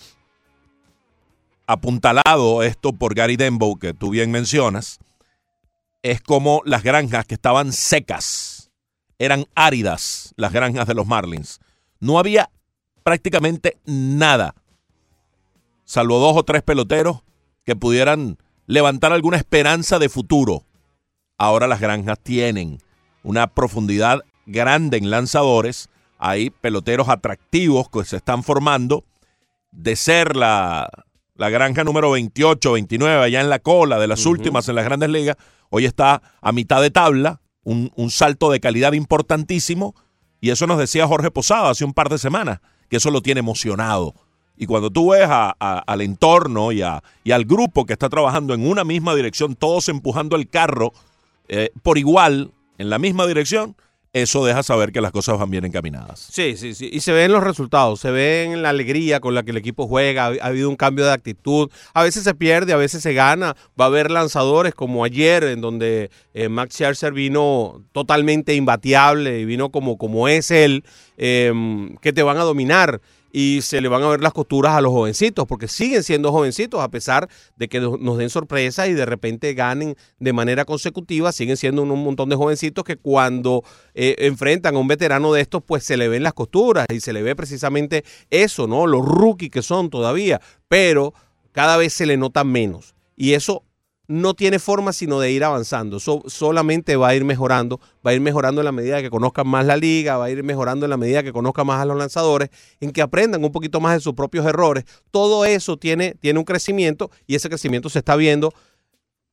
apuntalado 1.66 2.62
esto 2.62 2.92
por 2.92 3.16
Gary 3.16 3.36
Dembow, 3.36 3.76
que 3.76 3.92
tú 3.92 4.10
bien 4.10 4.30
mencionas, 4.30 5.00
es 6.04 6.20
como 6.20 6.62
las 6.64 6.84
granjas 6.84 7.24
que 7.24 7.34
estaban 7.34 7.72
secas, 7.72 8.53
eran 9.18 9.46
áridas 9.54 10.34
las 10.36 10.52
granjas 10.52 10.86
de 10.86 10.94
los 10.94 11.06
Marlins. 11.06 11.60
No 12.00 12.18
había 12.18 12.50
prácticamente 13.02 13.78
nada, 13.84 14.54
salvo 15.84 16.18
dos 16.18 16.36
o 16.36 16.42
tres 16.42 16.62
peloteros 16.62 17.22
que 17.64 17.76
pudieran 17.76 18.38
levantar 18.66 19.12
alguna 19.12 19.36
esperanza 19.36 19.98
de 19.98 20.08
futuro. 20.08 20.64
Ahora 21.36 21.66
las 21.66 21.80
granjas 21.80 22.18
tienen 22.22 22.80
una 23.22 23.46
profundidad 23.46 24.20
grande 24.46 24.98
en 24.98 25.10
lanzadores, 25.10 25.88
hay 26.18 26.50
peloteros 26.50 27.08
atractivos 27.08 27.88
que 27.90 28.04
se 28.04 28.16
están 28.16 28.42
formando, 28.42 29.04
de 29.72 29.96
ser 29.96 30.36
la, 30.36 30.88
la 31.34 31.50
granja 31.50 31.84
número 31.84 32.10
28, 32.12 32.72
29, 32.72 33.24
allá 33.24 33.40
en 33.40 33.50
la 33.50 33.58
cola 33.58 33.98
de 33.98 34.06
las 34.06 34.24
últimas 34.24 34.68
en 34.68 34.76
las 34.76 34.84
grandes 34.84 35.10
ligas, 35.10 35.36
hoy 35.70 35.84
está 35.84 36.22
a 36.40 36.52
mitad 36.52 36.80
de 36.80 36.90
tabla, 36.90 37.40
un, 37.64 37.90
un 37.96 38.10
salto 38.10 38.50
de 38.50 38.60
calidad 38.60 38.92
importantísimo, 38.92 39.94
y 40.40 40.50
eso 40.50 40.66
nos 40.66 40.78
decía 40.78 41.06
Jorge 41.06 41.30
Posada 41.30 41.70
hace 41.70 41.84
un 41.84 41.92
par 41.94 42.08
de 42.08 42.18
semanas, 42.18 42.60
que 42.88 42.96
eso 42.98 43.10
lo 43.10 43.22
tiene 43.22 43.40
emocionado. 43.40 44.14
Y 44.56 44.66
cuando 44.66 44.90
tú 44.90 45.10
ves 45.10 45.26
a- 45.28 45.50
al 45.58 46.00
entorno 46.00 46.70
y, 46.70 46.82
a- 46.82 47.02
al 47.32 47.44
grupo 47.44 47.86
que 47.86 47.92
está 47.94 48.08
trabajando 48.08 48.54
en 48.54 48.66
una 48.66 48.84
misma 48.84 49.14
dirección, 49.14 49.56
todos 49.56 49.88
empujando 49.88 50.36
el 50.36 50.48
carro 50.48 50.92
eh, 51.48 51.70
por 51.82 51.98
igual, 51.98 52.52
en 52.78 52.88
la 52.90 52.98
misma 52.98 53.26
dirección, 53.26 53.76
eso 54.14 54.46
deja 54.46 54.62
saber 54.62 54.92
que 54.92 55.00
las 55.00 55.10
cosas 55.10 55.36
van 55.38 55.50
bien 55.50 55.64
encaminadas. 55.64 56.28
Sí, 56.30 56.56
sí, 56.56 56.72
sí. 56.72 56.88
Y 56.90 57.00
se 57.00 57.12
ven 57.12 57.32
los 57.32 57.42
resultados, 57.42 57.98
se 57.98 58.12
ve 58.12 58.44
en 58.44 58.62
la 58.62 58.70
alegría 58.70 59.18
con 59.18 59.34
la 59.34 59.42
que 59.42 59.50
el 59.50 59.56
equipo 59.56 59.88
juega, 59.88 60.26
ha, 60.26 60.28
ha 60.40 60.46
habido 60.46 60.70
un 60.70 60.76
cambio 60.76 61.04
de 61.04 61.12
actitud. 61.12 61.68
A 61.94 62.04
veces 62.04 62.22
se 62.22 62.32
pierde, 62.32 62.72
a 62.72 62.76
veces 62.76 63.02
se 63.02 63.12
gana. 63.12 63.56
Va 63.78 63.86
a 63.86 63.88
haber 63.88 64.12
lanzadores 64.12 64.72
como 64.72 65.04
ayer, 65.04 65.42
en 65.42 65.60
donde 65.60 66.10
eh, 66.32 66.48
Max 66.48 66.76
Scherzer 66.76 67.12
vino 67.12 67.82
totalmente 67.90 68.54
imbateable 68.54 69.40
y 69.40 69.44
vino 69.44 69.70
como, 69.70 69.98
como 69.98 70.28
es 70.28 70.52
él, 70.52 70.84
eh, 71.16 71.52
que 72.00 72.12
te 72.12 72.22
van 72.22 72.36
a 72.36 72.44
dominar. 72.44 73.00
Y 73.36 73.62
se 73.62 73.80
le 73.80 73.88
van 73.88 74.04
a 74.04 74.08
ver 74.08 74.20
las 74.20 74.32
costuras 74.32 74.76
a 74.76 74.80
los 74.80 74.92
jovencitos, 74.92 75.44
porque 75.48 75.66
siguen 75.66 76.04
siendo 76.04 76.30
jovencitos, 76.30 76.80
a 76.80 76.88
pesar 76.88 77.28
de 77.56 77.66
que 77.66 77.80
nos 77.80 78.16
den 78.16 78.30
sorpresa 78.30 78.86
y 78.86 78.92
de 78.92 79.04
repente 79.04 79.54
ganen 79.54 79.96
de 80.20 80.32
manera 80.32 80.64
consecutiva, 80.64 81.32
siguen 81.32 81.56
siendo 81.56 81.82
un, 81.82 81.90
un 81.90 82.04
montón 82.04 82.28
de 82.28 82.36
jovencitos 82.36 82.84
que 82.84 82.96
cuando 82.96 83.64
eh, 83.94 84.14
enfrentan 84.18 84.76
a 84.76 84.78
un 84.78 84.86
veterano 84.86 85.32
de 85.32 85.40
estos, 85.40 85.64
pues 85.66 85.82
se 85.82 85.96
le 85.96 86.06
ven 86.06 86.22
las 86.22 86.32
costuras 86.32 86.86
y 86.92 87.00
se 87.00 87.12
le 87.12 87.22
ve 87.22 87.34
precisamente 87.34 88.04
eso, 88.30 88.68
¿no? 88.68 88.86
Los 88.86 89.04
rookies 89.04 89.50
que 89.50 89.62
son 89.62 89.90
todavía, 89.90 90.40
pero 90.68 91.12
cada 91.50 91.76
vez 91.76 91.92
se 91.92 92.06
le 92.06 92.16
nota 92.16 92.44
menos. 92.44 92.94
Y 93.16 93.32
eso 93.32 93.64
no 94.06 94.34
tiene 94.34 94.58
forma 94.58 94.92
sino 94.92 95.20
de 95.20 95.30
ir 95.30 95.44
avanzando. 95.44 95.98
Solamente 96.00 96.96
va 96.96 97.08
a 97.08 97.14
ir 97.14 97.24
mejorando, 97.24 97.80
va 98.06 98.10
a 98.10 98.14
ir 98.14 98.20
mejorando 98.20 98.60
en 98.60 98.66
la 98.66 98.72
medida 98.72 99.02
que 99.02 99.10
conozcan 99.10 99.48
más 99.48 99.64
la 99.66 99.76
liga, 99.76 100.16
va 100.16 100.26
a 100.26 100.30
ir 100.30 100.42
mejorando 100.42 100.86
en 100.86 100.90
la 100.90 100.96
medida 100.96 101.22
que 101.22 101.32
conozcan 101.32 101.66
más 101.66 101.80
a 101.80 101.84
los 101.84 101.96
lanzadores, 101.96 102.50
en 102.80 102.92
que 102.92 103.02
aprendan 103.02 103.44
un 103.44 103.52
poquito 103.52 103.80
más 103.80 103.94
de 103.94 104.00
sus 104.00 104.14
propios 104.14 104.46
errores. 104.46 104.84
Todo 105.10 105.44
eso 105.44 105.76
tiene, 105.76 106.14
tiene 106.20 106.38
un 106.38 106.44
crecimiento 106.44 107.10
y 107.26 107.34
ese 107.34 107.48
crecimiento 107.48 107.88
se 107.88 108.00
está 108.00 108.16
viendo 108.16 108.52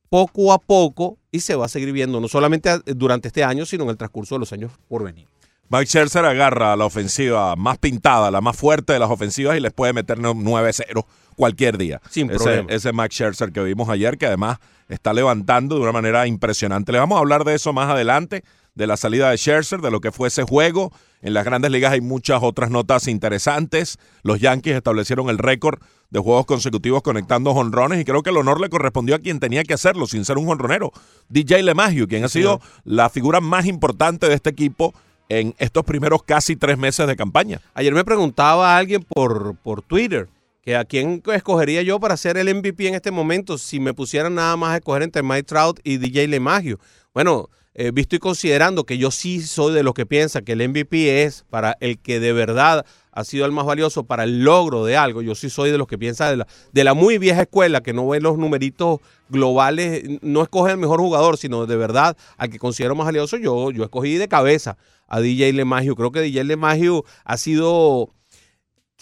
poco 0.08 0.52
a 0.52 0.58
poco 0.58 1.18
y 1.30 1.40
se 1.40 1.54
va 1.54 1.66
a 1.66 1.68
seguir 1.68 1.92
viendo 1.92 2.20
no 2.20 2.28
solamente 2.28 2.70
durante 2.84 3.28
este 3.28 3.44
año, 3.44 3.64
sino 3.64 3.84
en 3.84 3.90
el 3.90 3.96
transcurso 3.96 4.34
de 4.34 4.40
los 4.40 4.52
años 4.52 4.72
por 4.88 5.02
venir. 5.02 5.26
Mike 5.70 5.86
Scherzer 5.86 6.26
agarra 6.26 6.76
la 6.76 6.84
ofensiva 6.84 7.56
más 7.56 7.78
pintada, 7.78 8.30
la 8.30 8.42
más 8.42 8.54
fuerte 8.54 8.92
de 8.92 8.98
las 8.98 9.10
ofensivas 9.10 9.56
y 9.56 9.60
les 9.60 9.72
puede 9.72 9.94
meter 9.94 10.18
9-0 10.18 11.06
cualquier 11.34 11.78
día. 11.78 12.00
Sin 12.10 12.30
ese, 12.30 12.38
problema. 12.38 12.72
ese 12.72 12.92
Mike 12.92 13.14
Scherzer 13.14 13.52
que 13.52 13.62
vimos 13.62 13.88
ayer, 13.88 14.18
que 14.18 14.26
además 14.26 14.58
está 14.88 15.12
levantando 15.12 15.76
de 15.76 15.82
una 15.82 15.92
manera 15.92 16.26
impresionante. 16.26 16.92
Le 16.92 16.98
vamos 16.98 17.16
a 17.16 17.20
hablar 17.20 17.44
de 17.44 17.54
eso 17.54 17.72
más 17.72 17.90
adelante, 17.90 18.44
de 18.74 18.86
la 18.86 18.96
salida 18.96 19.30
de 19.30 19.36
Scherzer, 19.36 19.80
de 19.80 19.90
lo 19.90 20.00
que 20.00 20.12
fue 20.12 20.28
ese 20.28 20.44
juego. 20.44 20.92
En 21.20 21.34
las 21.34 21.44
grandes 21.44 21.70
ligas 21.70 21.92
hay 21.92 22.00
muchas 22.00 22.42
otras 22.42 22.70
notas 22.70 23.06
interesantes. 23.06 23.98
Los 24.22 24.40
Yankees 24.40 24.76
establecieron 24.76 25.28
el 25.28 25.38
récord 25.38 25.80
de 26.10 26.20
juegos 26.20 26.46
consecutivos 26.46 27.02
conectando 27.02 27.54
jonrones 27.54 28.00
y 28.00 28.04
creo 28.04 28.22
que 28.22 28.30
el 28.30 28.36
honor 28.36 28.60
le 28.60 28.68
correspondió 28.68 29.14
a 29.14 29.18
quien 29.18 29.40
tenía 29.40 29.64
que 29.64 29.74
hacerlo, 29.74 30.06
sin 30.06 30.24
ser 30.24 30.38
un 30.38 30.46
jonronero. 30.46 30.92
DJ 31.28 31.62
LeMahieu, 31.62 32.06
quien 32.06 32.24
ha 32.24 32.28
sido 32.28 32.60
la 32.84 33.08
figura 33.08 33.40
más 33.40 33.66
importante 33.66 34.28
de 34.28 34.34
este 34.34 34.50
equipo 34.50 34.94
en 35.28 35.54
estos 35.58 35.84
primeros 35.84 36.22
casi 36.22 36.56
tres 36.56 36.76
meses 36.76 37.06
de 37.06 37.16
campaña. 37.16 37.60
Ayer 37.72 37.94
me 37.94 38.04
preguntaba 38.04 38.74
a 38.74 38.78
alguien 38.78 39.02
por, 39.02 39.56
por 39.56 39.80
Twitter 39.80 40.28
que 40.62 40.76
a 40.76 40.84
quién 40.84 41.22
escogería 41.34 41.82
yo 41.82 41.98
para 41.98 42.16
ser 42.16 42.36
el 42.36 42.54
MVP 42.54 42.86
en 42.86 42.94
este 42.94 43.10
momento 43.10 43.58
si 43.58 43.80
me 43.80 43.94
pusieran 43.94 44.34
nada 44.36 44.56
más 44.56 44.70
a 44.70 44.76
escoger 44.76 45.02
entre 45.02 45.22
Mike 45.22 45.42
Trout 45.42 45.80
y 45.82 45.96
DJ 45.96 46.28
LeMahieu. 46.28 46.78
Bueno, 47.12 47.50
eh, 47.74 47.90
visto 47.90 48.14
y 48.14 48.18
considerando 48.18 48.84
que 48.84 48.96
yo 48.96 49.10
sí 49.10 49.42
soy 49.42 49.74
de 49.74 49.82
los 49.82 49.94
que 49.94 50.06
piensa 50.06 50.42
que 50.42 50.52
el 50.52 50.68
MVP 50.68 51.24
es 51.24 51.44
para 51.50 51.76
el 51.80 51.98
que 51.98 52.20
de 52.20 52.32
verdad 52.32 52.86
ha 53.10 53.24
sido 53.24 53.44
el 53.44 53.52
más 53.52 53.66
valioso 53.66 54.04
para 54.04 54.24
el 54.24 54.44
logro 54.44 54.84
de 54.84 54.96
algo. 54.96 55.20
Yo 55.20 55.34
sí 55.34 55.50
soy 55.50 55.70
de 55.70 55.78
los 55.78 55.88
que 55.88 55.98
piensa 55.98 56.30
de 56.30 56.36
la, 56.36 56.46
de 56.72 56.84
la 56.84 56.94
muy 56.94 57.18
vieja 57.18 57.42
escuela, 57.42 57.82
que 57.82 57.92
no 57.92 58.06
ve 58.06 58.20
los 58.20 58.38
numeritos 58.38 59.00
globales, 59.30 60.04
no 60.22 60.42
escoge 60.42 60.72
el 60.72 60.78
mejor 60.78 61.00
jugador, 61.00 61.38
sino 61.38 61.66
de 61.66 61.76
verdad 61.76 62.16
al 62.36 62.50
que 62.50 62.58
considero 62.58 62.94
más 62.94 63.06
valioso. 63.06 63.36
Yo, 63.36 63.70
yo 63.70 63.82
escogí 63.82 64.14
de 64.14 64.28
cabeza 64.28 64.76
a 65.08 65.20
DJ 65.20 65.52
LeMahieu. 65.54 65.96
Creo 65.96 66.12
que 66.12 66.20
DJ 66.20 66.44
LeMahieu 66.44 67.04
ha 67.24 67.36
sido 67.36 68.10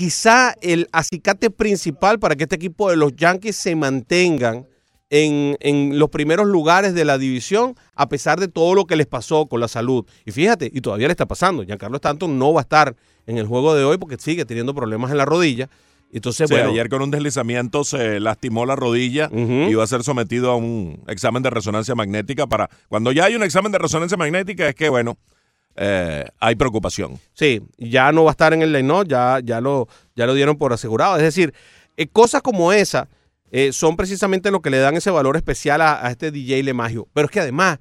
quizá 0.00 0.54
el 0.62 0.88
acicate 0.92 1.50
principal 1.50 2.19
para 2.19 2.35
que 2.35 2.45
este 2.45 2.57
equipo 2.57 2.88
de 2.88 2.97
los 2.97 3.14
Yankees 3.16 3.54
se 3.54 3.76
mantengan 3.76 4.66
en, 5.11 5.59
en 5.61 5.99
los 5.99 6.09
primeros 6.09 6.47
lugares 6.47 6.95
de 6.95 7.04
la 7.04 7.19
división, 7.19 7.75
a 7.97 8.09
pesar 8.09 8.40
de 8.40 8.49
todo 8.49 8.75
lo 8.75 8.87
que 8.87 8.97
les 8.97 9.07
pasó 9.07 9.45
con 9.45 9.61
la 9.61 9.69
salud. 9.69 10.07
Y 10.25 10.30
fíjate, 10.30 10.71
y 10.73 10.80
todavía 10.80 11.07
le 11.09 11.12
está 11.12 11.26
pasando. 11.26 11.64
Giancarlo 11.64 11.97
Stanton 11.97 12.38
no 12.38 12.54
va 12.54 12.61
a 12.61 12.62
estar 12.62 12.97
en 13.26 13.37
el 13.37 13.47
juego 13.47 13.75
de 13.75 13.85
hoy 13.85 13.99
porque 13.99 14.16
sigue 14.16 14.47
teniendo 14.47 14.75
problemas 14.75 15.11
en 15.11 15.19
la 15.19 15.26
rodilla. 15.26 15.69
Entonces, 16.11 16.49
Sí, 16.49 16.54
bueno, 16.54 16.71
ayer 16.71 16.88
con 16.88 17.02
un 17.02 17.11
deslizamiento 17.11 17.85
se 17.85 18.21
lastimó 18.21 18.64
la 18.64 18.76
rodilla 18.76 19.28
y 19.30 19.75
va 19.75 19.85
a 19.85 19.87
ser 19.87 20.02
sometido 20.02 20.50
a 20.50 20.57
un 20.57 21.04
examen 21.09 21.42
de 21.42 21.50
resonancia 21.50 21.95
magnética 21.95 22.47
para... 22.47 22.71
Cuando 22.88 23.12
ya 23.12 23.26
hay 23.26 23.35
un 23.35 23.42
examen 23.42 23.71
de 23.71 23.76
resonancia 23.76 24.16
magnética 24.16 24.66
es 24.66 24.75
que, 24.75 24.88
bueno, 24.88 25.19
eh, 25.82 26.26
hay 26.38 26.56
preocupación. 26.56 27.18
Sí, 27.32 27.62
ya 27.78 28.12
no 28.12 28.25
va 28.25 28.30
a 28.30 28.32
estar 28.32 28.52
en 28.52 28.60
el 28.60 28.70
line 28.70 28.92
ya, 29.06 29.40
ya, 29.42 29.62
lo, 29.62 29.88
ya 30.14 30.26
lo 30.26 30.34
dieron 30.34 30.58
por 30.58 30.75
asegurado. 30.75 31.16
Es 31.16 31.22
decir, 31.22 31.54
eh, 31.96 32.06
cosas 32.06 32.42
como 32.42 32.70
esa 32.70 33.08
eh, 33.50 33.72
son 33.72 33.96
precisamente 33.96 34.50
lo 34.50 34.60
que 34.60 34.68
le 34.68 34.78
dan 34.78 34.94
ese 34.96 35.10
valor 35.10 35.38
especial 35.38 35.80
a, 35.80 36.06
a 36.06 36.10
este 36.10 36.30
DJ 36.30 36.62
LeMahieu. 36.64 37.06
Pero 37.14 37.25
es 37.25 37.30
que 37.30 37.40
además, 37.40 37.78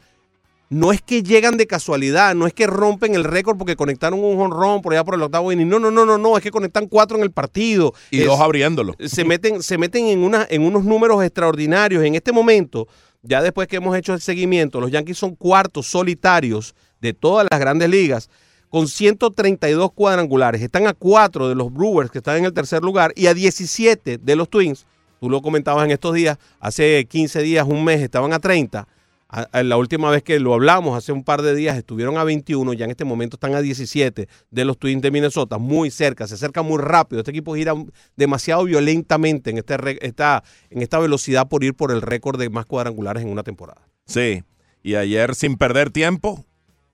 no 0.70 0.94
es 0.94 1.02
que 1.02 1.24
llegan 1.24 1.58
de 1.58 1.68
casualidad, 1.68 2.36
no 2.36 2.48
es 2.48 2.54
que 2.54 2.68
rompen 2.68 3.16
el 3.16 3.26
récord 3.26 3.58
porque 3.58 3.76
conectaron 3.76 4.24
un 4.24 4.40
honrón 4.40 4.82
por 4.82 4.94
allá 4.94 5.04
por 5.04 5.16
el 5.16 5.22
octavo 5.24 5.52
inning. 5.52 5.68
No, 5.68 5.78
no, 5.80 5.92
no, 5.92 6.06
no, 6.06 6.18
no, 6.18 6.38
es 6.38 6.44
que 6.44 6.52
conectan 6.52 6.88
cuatro 6.88 7.18
en 7.18 7.24
el 7.24 7.32
partido. 7.32 7.94
Y 8.12 8.22
Es- 8.22 8.26
dos 8.28 8.40
abriéndolo. 8.40 8.96
se 9.06 9.26
meten, 9.26 9.62
se 9.62 9.78
meten 9.78 10.06
en, 10.06 10.20
una, 10.20 10.48
en 10.50 10.62
unos 10.62 10.86
números 10.86 11.22
extraordinarios. 11.22 12.02
En 12.06 12.16
este 12.16 12.32
momento, 12.32 12.88
ya 13.24 13.42
después 13.42 13.68
que 13.68 13.76
hemos 13.76 13.98
hecho 13.98 14.14
el 14.14 14.22
seguimiento, 14.22 14.80
los 14.80 14.90
Yankees 14.90 15.18
son 15.18 15.36
cuartos 15.36 15.88
solitarios 15.88 16.76
de 17.02 17.14
todas 17.14 17.48
las 17.50 17.60
grandes 17.60 17.90
ligas 17.90 18.30
con 18.70 18.88
132 18.88 19.92
cuadrangulares. 19.94 20.62
Están 20.62 20.88
a 20.88 20.94
4 20.94 21.50
de 21.50 21.56
los 21.56 21.74
Brewers 21.74 22.12
que 22.12 22.20
están 22.20 22.38
en 22.38 22.46
el 22.46 22.54
tercer 22.54 22.84
lugar 22.84 23.12
y 23.16 23.28
a 23.28 23.34
17 23.34 24.18
de 24.20 24.36
los 24.36 24.50
Twins. 24.50 24.86
Tú 25.20 25.30
lo 25.30 25.42
comentabas 25.42 25.84
en 25.86 25.92
estos 25.92 26.14
días, 26.14 26.38
hace 26.60 27.06
15 27.06 27.42
días, 27.42 27.66
un 27.68 27.84
mes, 27.84 28.02
estaban 28.02 28.32
a 28.32 28.40
30. 28.40 28.88
A- 29.32 29.42
a 29.52 29.62
la 29.64 29.78
última 29.78 30.10
vez 30.10 30.24
que 30.24 30.40
lo 30.40 30.54
hablamos, 30.56 30.98
hace 30.98 31.12
un 31.12 31.24
par 31.24 31.42
de 31.44 31.54
días, 31.54 31.78
estuvieron 31.78 32.18
a 32.18 32.24
21, 32.24 32.74
ya 32.74 32.86
en 32.86 32.92
este 32.92 33.06
momento 33.06 33.36
están 33.36 33.54
a 33.54 33.62
17 33.62 34.28
de 34.50 34.66
los 34.66 34.78
Twins 34.80 35.02
de 35.04 35.12
Minnesota, 35.12 35.58
muy 35.60 35.92
cerca, 35.92 36.26
se 36.28 36.34
acerca 36.36 36.62
muy 36.64 36.80
rápido. 36.80 37.20
Este 37.20 37.30
equipo 37.32 37.54
gira 37.56 37.74
demasiado 38.16 38.64
violentamente 38.64 39.50
en, 39.52 39.58
este, 39.60 39.76
en 39.76 40.82
esta 40.82 41.00
velocidad 41.00 41.48
por 41.48 41.64
ir 41.64 41.76
por 41.76 41.92
el 41.92 42.02
récord 42.02 42.40
de 42.40 42.50
más 42.50 42.66
cuadrangulares 42.66 43.22
en 43.24 43.30
una 43.30 43.44
temporada. 43.44 43.82
Sí. 44.06 44.44
Y 44.82 44.96
ayer, 44.96 45.36
sin 45.36 45.58
perder 45.58 45.92
tiempo, 45.92 46.46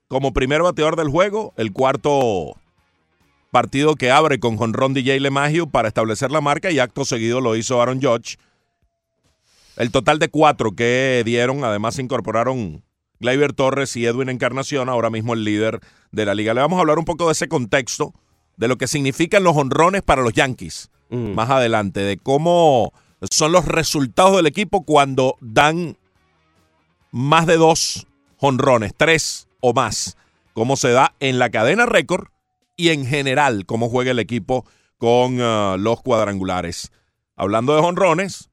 como 0.08 0.32
primer 0.32 0.62
bateador 0.62 0.96
del 0.96 1.08
juego, 1.08 1.52
el 1.56 1.72
cuarto 1.72 2.56
partido 3.50 3.96
que 3.96 4.10
abre 4.10 4.38
con 4.38 4.56
jonrón 4.56 4.94
DJ 4.94 5.20
LeMahieu 5.20 5.68
para 5.70 5.88
establecer 5.88 6.30
la 6.30 6.40
marca 6.40 6.70
y 6.70 6.78
acto 6.78 7.04
seguido 7.04 7.40
lo 7.40 7.56
hizo 7.56 7.80
Aaron 7.80 8.00
Judge. 8.02 8.36
El 9.76 9.90
total 9.90 10.18
de 10.18 10.28
cuatro 10.28 10.72
que 10.72 11.22
dieron, 11.24 11.64
además 11.64 11.96
se 11.96 12.02
incorporaron 12.02 12.82
Gleyber 13.20 13.52
Torres 13.52 13.96
y 13.96 14.06
Edwin 14.06 14.28
Encarnación, 14.28 14.88
ahora 14.88 15.10
mismo 15.10 15.34
el 15.34 15.44
líder 15.44 15.80
de 16.12 16.26
la 16.26 16.34
liga. 16.34 16.54
Le 16.54 16.60
vamos 16.60 16.78
a 16.78 16.80
hablar 16.80 16.98
un 16.98 17.04
poco 17.04 17.26
de 17.26 17.32
ese 17.32 17.48
contexto, 17.48 18.14
de 18.56 18.68
lo 18.68 18.76
que 18.76 18.86
significan 18.86 19.44
los 19.44 19.56
honrones 19.56 20.02
para 20.02 20.22
los 20.22 20.32
Yankees 20.32 20.90
Mm. 21.08 21.34
más 21.34 21.50
adelante, 21.50 22.00
de 22.00 22.16
cómo 22.16 22.92
son 23.30 23.52
los 23.52 23.64
resultados 23.66 24.36
del 24.36 24.46
equipo 24.46 24.82
cuando 24.84 25.36
dan 25.40 25.96
más 27.12 27.46
de 27.46 27.56
dos 27.56 28.06
honrones, 28.38 28.92
tres 28.96 29.45
o 29.68 29.72
más, 29.72 30.16
cómo 30.52 30.76
se 30.76 30.90
da 30.90 31.14
en 31.18 31.40
la 31.40 31.50
cadena 31.50 31.86
récord 31.86 32.28
y 32.76 32.90
en 32.90 33.04
general 33.04 33.66
cómo 33.66 33.88
juega 33.88 34.12
el 34.12 34.20
equipo 34.20 34.64
con 34.96 35.40
ah, 35.40 35.76
los 35.76 36.02
cuadrangulares. 36.02 36.92
Hablando 37.34 37.74
de 37.74 37.80
honrones, 37.80 38.48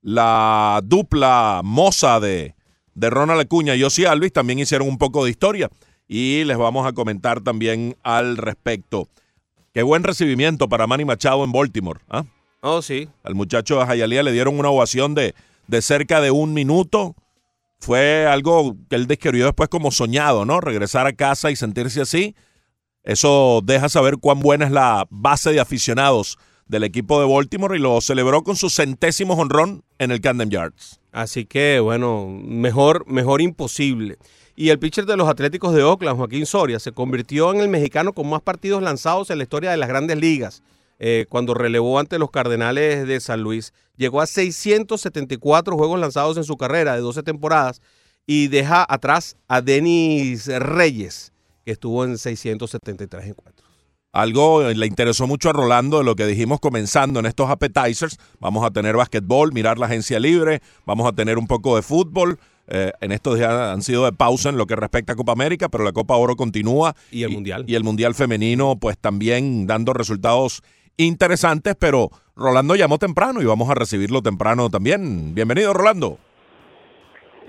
la 0.00 0.80
dupla 0.84 1.60
moza 1.64 2.20
de, 2.20 2.54
de 2.94 3.10
Ronald 3.10 3.40
Acuña 3.40 3.74
y 3.74 3.82
Ozzy 3.82 4.04
Alvis 4.04 4.32
también 4.32 4.60
hicieron 4.60 4.88
un 4.88 4.96
poco 4.96 5.24
de 5.24 5.30
historia 5.30 5.70
y 6.06 6.44
les 6.44 6.56
vamos 6.56 6.86
a 6.86 6.92
comentar 6.92 7.40
también 7.40 7.96
al 8.04 8.36
respecto. 8.36 9.08
Qué 9.74 9.82
buen 9.82 10.04
recibimiento 10.04 10.68
para 10.68 10.86
Manny 10.86 11.04
Machado 11.04 11.42
en 11.42 11.50
Baltimore. 11.50 12.00
¿ah? 12.10 12.24
Oh, 12.60 12.80
sí. 12.80 13.08
Al 13.24 13.34
muchacho 13.34 13.80
de 13.80 13.86
Jayalía 13.86 14.22
le 14.22 14.30
dieron 14.30 14.56
una 14.56 14.68
ovación 14.68 15.16
de, 15.16 15.34
de 15.66 15.82
cerca 15.82 16.20
de 16.20 16.30
un 16.30 16.54
minuto. 16.54 17.16
Fue 17.82 18.26
algo 18.26 18.76
que 18.88 18.94
él 18.94 19.08
describió 19.08 19.46
después 19.46 19.68
como 19.68 19.90
soñado, 19.90 20.44
¿no? 20.44 20.60
Regresar 20.60 21.08
a 21.08 21.14
casa 21.14 21.50
y 21.50 21.56
sentirse 21.56 22.00
así. 22.00 22.36
Eso 23.02 23.60
deja 23.64 23.88
saber 23.88 24.18
cuán 24.18 24.38
buena 24.38 24.66
es 24.66 24.70
la 24.70 25.08
base 25.10 25.50
de 25.50 25.58
aficionados 25.58 26.38
del 26.68 26.84
equipo 26.84 27.18
de 27.20 27.26
Baltimore 27.26 27.76
y 27.76 27.80
lo 27.80 28.00
celebró 28.00 28.44
con 28.44 28.54
su 28.54 28.70
centésimo 28.70 29.34
honrón 29.34 29.82
en 29.98 30.12
el 30.12 30.20
Camden 30.20 30.48
Yards. 30.48 31.00
Así 31.10 31.44
que, 31.44 31.80
bueno, 31.80 32.28
mejor, 32.28 33.04
mejor 33.08 33.42
imposible. 33.42 34.16
Y 34.54 34.68
el 34.68 34.78
pitcher 34.78 35.04
de 35.04 35.16
los 35.16 35.28
Atléticos 35.28 35.74
de 35.74 35.82
Oakland, 35.82 36.18
Joaquín 36.18 36.46
Soria, 36.46 36.78
se 36.78 36.92
convirtió 36.92 37.52
en 37.52 37.62
el 37.62 37.68
mexicano 37.68 38.12
con 38.12 38.30
más 38.30 38.42
partidos 38.42 38.80
lanzados 38.80 39.30
en 39.30 39.38
la 39.38 39.42
historia 39.42 39.72
de 39.72 39.76
las 39.76 39.88
grandes 39.88 40.18
ligas. 40.18 40.62
Eh, 40.98 41.26
cuando 41.28 41.54
relevó 41.54 41.98
ante 41.98 42.18
los 42.18 42.30
Cardenales 42.30 43.06
de 43.06 43.20
San 43.20 43.42
Luis. 43.42 43.72
Llegó 43.96 44.20
a 44.20 44.26
674 44.26 45.76
juegos 45.76 46.00
lanzados 46.00 46.36
en 46.36 46.44
su 46.44 46.56
carrera 46.56 46.94
de 46.94 47.00
12 47.00 47.22
temporadas 47.22 47.80
y 48.26 48.48
deja 48.48 48.86
atrás 48.88 49.36
a 49.48 49.60
Denis 49.60 50.46
Reyes, 50.46 51.32
que 51.64 51.72
estuvo 51.72 52.04
en 52.04 52.18
673 52.18 53.26
encuentros. 53.26 53.72
Algo 54.12 54.62
le 54.62 54.86
interesó 54.86 55.26
mucho 55.26 55.48
a 55.48 55.54
Rolando 55.54 55.96
de 55.96 56.04
lo 56.04 56.14
que 56.14 56.26
dijimos 56.26 56.60
comenzando 56.60 57.18
en 57.18 57.24
estos 57.24 57.48
appetizers. 57.48 58.18
Vamos 58.40 58.62
a 58.62 58.70
tener 58.70 58.94
basquetbol, 58.94 59.52
mirar 59.54 59.78
la 59.78 59.86
agencia 59.86 60.20
libre, 60.20 60.60
vamos 60.84 61.08
a 61.08 61.12
tener 61.12 61.38
un 61.38 61.46
poco 61.46 61.76
de 61.76 61.82
fútbol. 61.82 62.38
Eh, 62.68 62.92
en 63.00 63.10
estos 63.10 63.38
días 63.38 63.50
han 63.50 63.80
sido 63.80 64.04
de 64.04 64.12
pausa 64.12 64.50
en 64.50 64.58
lo 64.58 64.66
que 64.66 64.76
respecta 64.76 65.14
a 65.14 65.16
Copa 65.16 65.32
América, 65.32 65.70
pero 65.70 65.82
la 65.82 65.92
Copa 65.92 66.14
Oro 66.16 66.36
continúa. 66.36 66.94
Y 67.10 67.22
el 67.22 67.30
Mundial. 67.30 67.64
Y 67.66 67.74
el 67.74 67.84
Mundial 67.84 68.14
femenino, 68.14 68.76
pues 68.76 68.98
también 68.98 69.66
dando 69.66 69.94
resultados 69.94 70.62
interesantes, 70.96 71.74
pero 71.78 72.10
Rolando 72.36 72.74
llamó 72.74 72.98
temprano 72.98 73.42
y 73.42 73.44
vamos 73.44 73.70
a 73.70 73.74
recibirlo 73.74 74.22
temprano 74.22 74.70
también. 74.70 75.34
Bienvenido, 75.34 75.72
Rolando. 75.72 76.18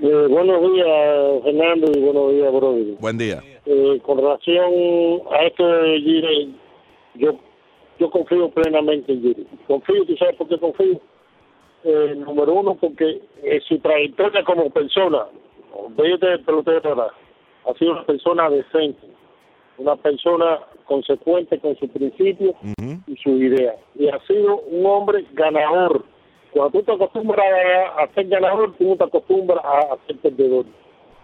Eh, 0.01 0.27
buenos 0.29 0.73
días, 0.73 1.43
Fernando, 1.43 1.91
y 1.95 2.01
buenos 2.01 2.31
días, 2.31 2.53
Brody. 2.53 2.97
Buen 2.99 3.17
día. 3.17 3.41
Eh, 3.65 3.99
con 4.03 4.17
relación 4.17 5.21
a 5.31 5.45
esto 5.45 5.65
de 5.65 5.99
Giri, 6.01 6.55
yo, 7.15 7.39
yo 7.99 8.09
confío 8.09 8.49
plenamente 8.49 9.13
en 9.13 9.21
Giri. 9.21 9.47
Confío, 9.67 10.05
¿tú 10.05 10.17
sabes 10.17 10.35
por 10.35 10.49
qué 10.49 10.57
confío? 10.57 10.99
Eh, 11.85 12.15
número 12.15 12.53
uno, 12.53 12.75
porque 12.75 13.21
eh, 13.43 13.61
su 13.67 13.77
trayectoria 13.79 14.43
como 14.43 14.69
persona, 14.69 15.25
el 15.97 16.43
pelotero 16.45 17.11
ha 17.65 17.73
sido 17.77 17.91
una 17.91 18.05
persona 18.05 18.49
decente, 18.49 19.07
una 19.77 19.95
persona 19.97 20.59
consecuente 20.85 21.59
con 21.59 21.75
sus 21.77 21.89
principios 21.89 22.55
Ujú. 22.61 22.97
y 23.07 23.15
sus 23.17 23.33
ideas. 23.41 23.75
Y 23.95 24.07
ha 24.09 24.19
sido 24.27 24.57
un 24.61 24.85
hombre 24.85 25.25
ganador. 25.33 26.03
Cuando 26.51 26.79
tú 26.79 26.83
te 26.85 26.91
acostumbras 26.93 27.45
a, 27.45 28.03
a 28.03 28.13
ser 28.13 28.27
ganador, 28.27 28.73
tú 28.77 28.89
no 28.89 28.95
te 28.95 29.03
acostumbras 29.05 29.63
a, 29.63 29.93
a 29.93 29.97
ser 30.07 30.17
perdedor. 30.17 30.65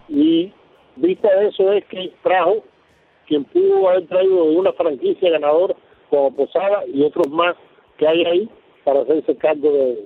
Y 0.08 0.52
vista 0.96 1.28
eso 1.42 1.72
es 1.72 1.84
que 1.86 2.12
trajo 2.22 2.64
quien 3.26 3.44
pudo 3.44 3.88
haber 3.88 4.06
traído 4.08 4.50
de 4.50 4.56
una 4.56 4.72
franquicia 4.72 5.30
ganadora 5.30 5.74
como 6.08 6.34
Posada 6.34 6.82
y 6.92 7.02
otros 7.04 7.28
más 7.30 7.54
que 7.96 8.08
hay 8.08 8.24
ahí 8.24 8.48
para 8.82 9.02
hacerse 9.02 9.36
cargo 9.36 9.70
de, 9.70 10.04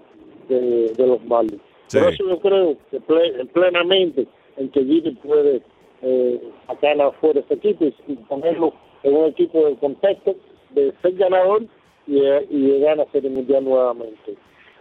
de, 0.48 0.92
de 0.92 1.06
los 1.06 1.24
males. 1.24 1.58
Sí. 1.86 1.98
Por 1.98 2.12
eso 2.12 2.28
yo 2.28 2.38
creo 2.40 2.76
que 2.90 3.00
ple- 3.00 3.48
plenamente 3.52 4.26
en 4.58 4.68
que 4.70 4.84
Giri 4.84 5.12
puede 5.12 5.62
eh, 6.02 6.40
sacar 6.66 7.00
afuera 7.00 7.40
este 7.40 7.54
equipo 7.54 7.84
y, 7.86 7.94
y 8.08 8.16
ponerlo 8.16 8.74
en 9.04 9.14
un 9.16 9.26
equipo 9.26 9.64
de 9.66 9.76
contexto 9.76 10.34
de 10.70 10.92
ser 11.02 11.12
ganador 11.14 11.62
y, 12.06 12.20
de- 12.20 12.46
y 12.50 12.56
llegar 12.58 13.00
a 13.00 13.06
ser 13.12 13.24
el 13.26 13.32
mundial 13.32 13.64
nuevamente. 13.64 14.34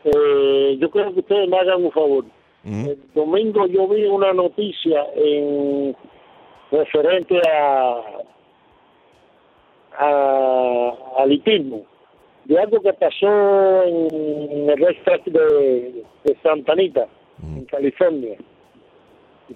Eh, 0.06 0.78
yo 0.80 0.90
creo 0.90 1.14
que 1.14 1.20
ustedes 1.20 1.48
me 1.48 1.58
hagan 1.58 1.86
un 1.86 1.92
favor. 1.92 2.26
El 2.66 2.98
domingo 3.14 3.68
yo 3.68 3.88
vi 3.88 4.06
una 4.06 4.34
noticia 4.34 5.06
en 5.16 5.96
referente 6.72 7.40
a, 7.50 8.02
a 9.98 10.94
al 11.18 11.32
hipismo 11.32 11.84
de 12.46 12.60
algo 12.60 12.82
que 12.82 12.94
pasó 12.94 13.84
en 13.84 14.70
el 14.70 14.78
racetrack 14.78 15.24
de, 15.26 16.04
de 16.26 16.36
Santa 16.44 16.74
Anita, 16.74 17.08
en 17.42 17.64
California. 17.66 18.36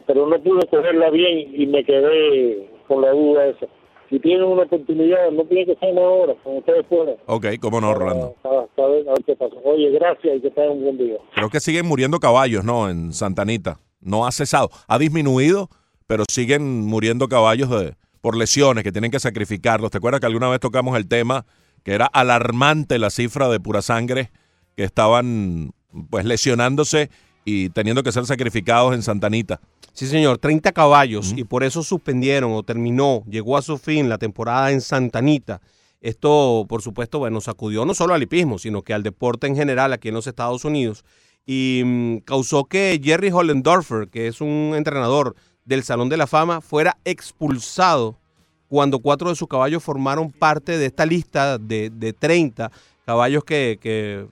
Pero 0.05 0.27
no 0.27 0.39
pude 0.39 0.65
cogerla 0.67 1.09
bien 1.09 1.53
y 1.53 1.65
me 1.67 1.83
quedé 1.83 2.69
con 2.87 3.01
la 3.01 3.11
duda 3.11 3.47
esa. 3.47 3.67
Si 4.09 4.19
tienen 4.19 4.45
una 4.45 4.63
oportunidad, 4.63 5.31
no 5.31 5.43
tiene 5.45 5.65
que 5.65 5.75
ser 5.75 5.97
ahora, 5.97 6.33
como 6.43 6.59
ustedes 6.59 6.85
puedan. 6.87 7.15
Ok, 7.25 7.45
cómo 7.59 7.81
no, 7.81 7.93
Rolando. 7.93 8.35
Para, 8.41 8.65
para 8.67 8.87
ver, 8.87 9.09
a 9.09 9.13
ver 9.13 9.23
qué 9.25 9.35
pasa. 9.35 9.55
Oye, 9.65 9.91
gracias 9.91 10.37
y 10.37 10.41
que 10.41 10.51
tengan 10.51 10.71
un 10.71 10.83
buen 10.83 10.97
día. 10.97 11.17
Creo 11.35 11.49
que 11.49 11.59
siguen 11.59 11.85
muriendo 11.85 12.19
caballos, 12.19 12.63
¿no? 12.63 12.89
En 12.89 13.11
Santa 13.11 13.41
Anita. 13.41 13.79
No 13.99 14.25
ha 14.25 14.31
cesado. 14.31 14.69
Ha 14.87 14.97
disminuido, 14.97 15.69
pero 16.07 16.23
siguen 16.29 16.85
muriendo 16.85 17.27
caballos 17.27 17.69
de, 17.69 17.95
por 18.21 18.37
lesiones 18.37 18.83
que 18.83 18.91
tienen 18.91 19.11
que 19.11 19.19
sacrificarlos. 19.19 19.91
¿Te 19.91 19.97
acuerdas 19.97 20.21
que 20.21 20.27
alguna 20.27 20.49
vez 20.49 20.59
tocamos 20.59 20.97
el 20.97 21.07
tema 21.07 21.45
que 21.83 21.93
era 21.93 22.05
alarmante 22.05 22.99
la 22.99 23.09
cifra 23.09 23.49
de 23.49 23.59
pura 23.59 23.81
sangre 23.81 24.31
que 24.75 24.83
estaban 24.83 25.71
pues 26.09 26.25
lesionándose 26.25 27.09
y 27.45 27.69
teniendo 27.69 28.03
que 28.03 28.11
ser 28.11 28.25
sacrificados 28.25 28.93
en 28.93 29.01
Santa 29.01 29.27
Anita? 29.27 29.59
Sí, 29.97 30.05
señor, 30.05 30.37
30 30.37 30.73
caballos 30.73 31.33
y 31.35 31.43
por 31.43 31.63
eso 31.63 31.81
suspendieron 31.81 32.51
o 32.53 32.61
terminó, 32.61 33.23
llegó 33.27 33.57
a 33.57 33.63
su 33.63 33.79
fin 33.79 34.09
la 34.09 34.19
temporada 34.19 34.71
en 34.71 34.79
Santa 34.79 35.17
Anita. 35.17 35.59
Esto, 36.01 36.67
por 36.69 36.83
supuesto, 36.83 37.17
bueno, 37.17 37.41
sacudió 37.41 37.83
no 37.83 37.95
solo 37.95 38.13
al 38.13 38.21
hipismo, 38.21 38.59
sino 38.59 38.83
que 38.83 38.93
al 38.93 39.01
deporte 39.01 39.47
en 39.47 39.55
general 39.55 39.91
aquí 39.93 40.09
en 40.09 40.13
los 40.13 40.27
Estados 40.27 40.65
Unidos 40.65 41.03
y 41.47 41.81
mm, 41.83 42.17
causó 42.17 42.65
que 42.65 43.01
Jerry 43.03 43.31
Hollendorfer, 43.31 44.07
que 44.09 44.27
es 44.27 44.39
un 44.39 44.73
entrenador 44.75 45.35
del 45.65 45.83
Salón 45.83 46.09
de 46.09 46.17
la 46.17 46.27
Fama, 46.27 46.61
fuera 46.61 46.99
expulsado 47.03 48.19
cuando 48.67 48.99
cuatro 48.99 49.29
de 49.29 49.35
sus 49.35 49.47
caballos 49.47 49.81
formaron 49.81 50.31
parte 50.31 50.77
de 50.77 50.85
esta 50.85 51.07
lista 51.07 51.57
de, 51.57 51.89
de 51.89 52.13
30 52.13 52.71
caballos 53.03 53.43
que, 53.43 53.79
que 53.81 54.27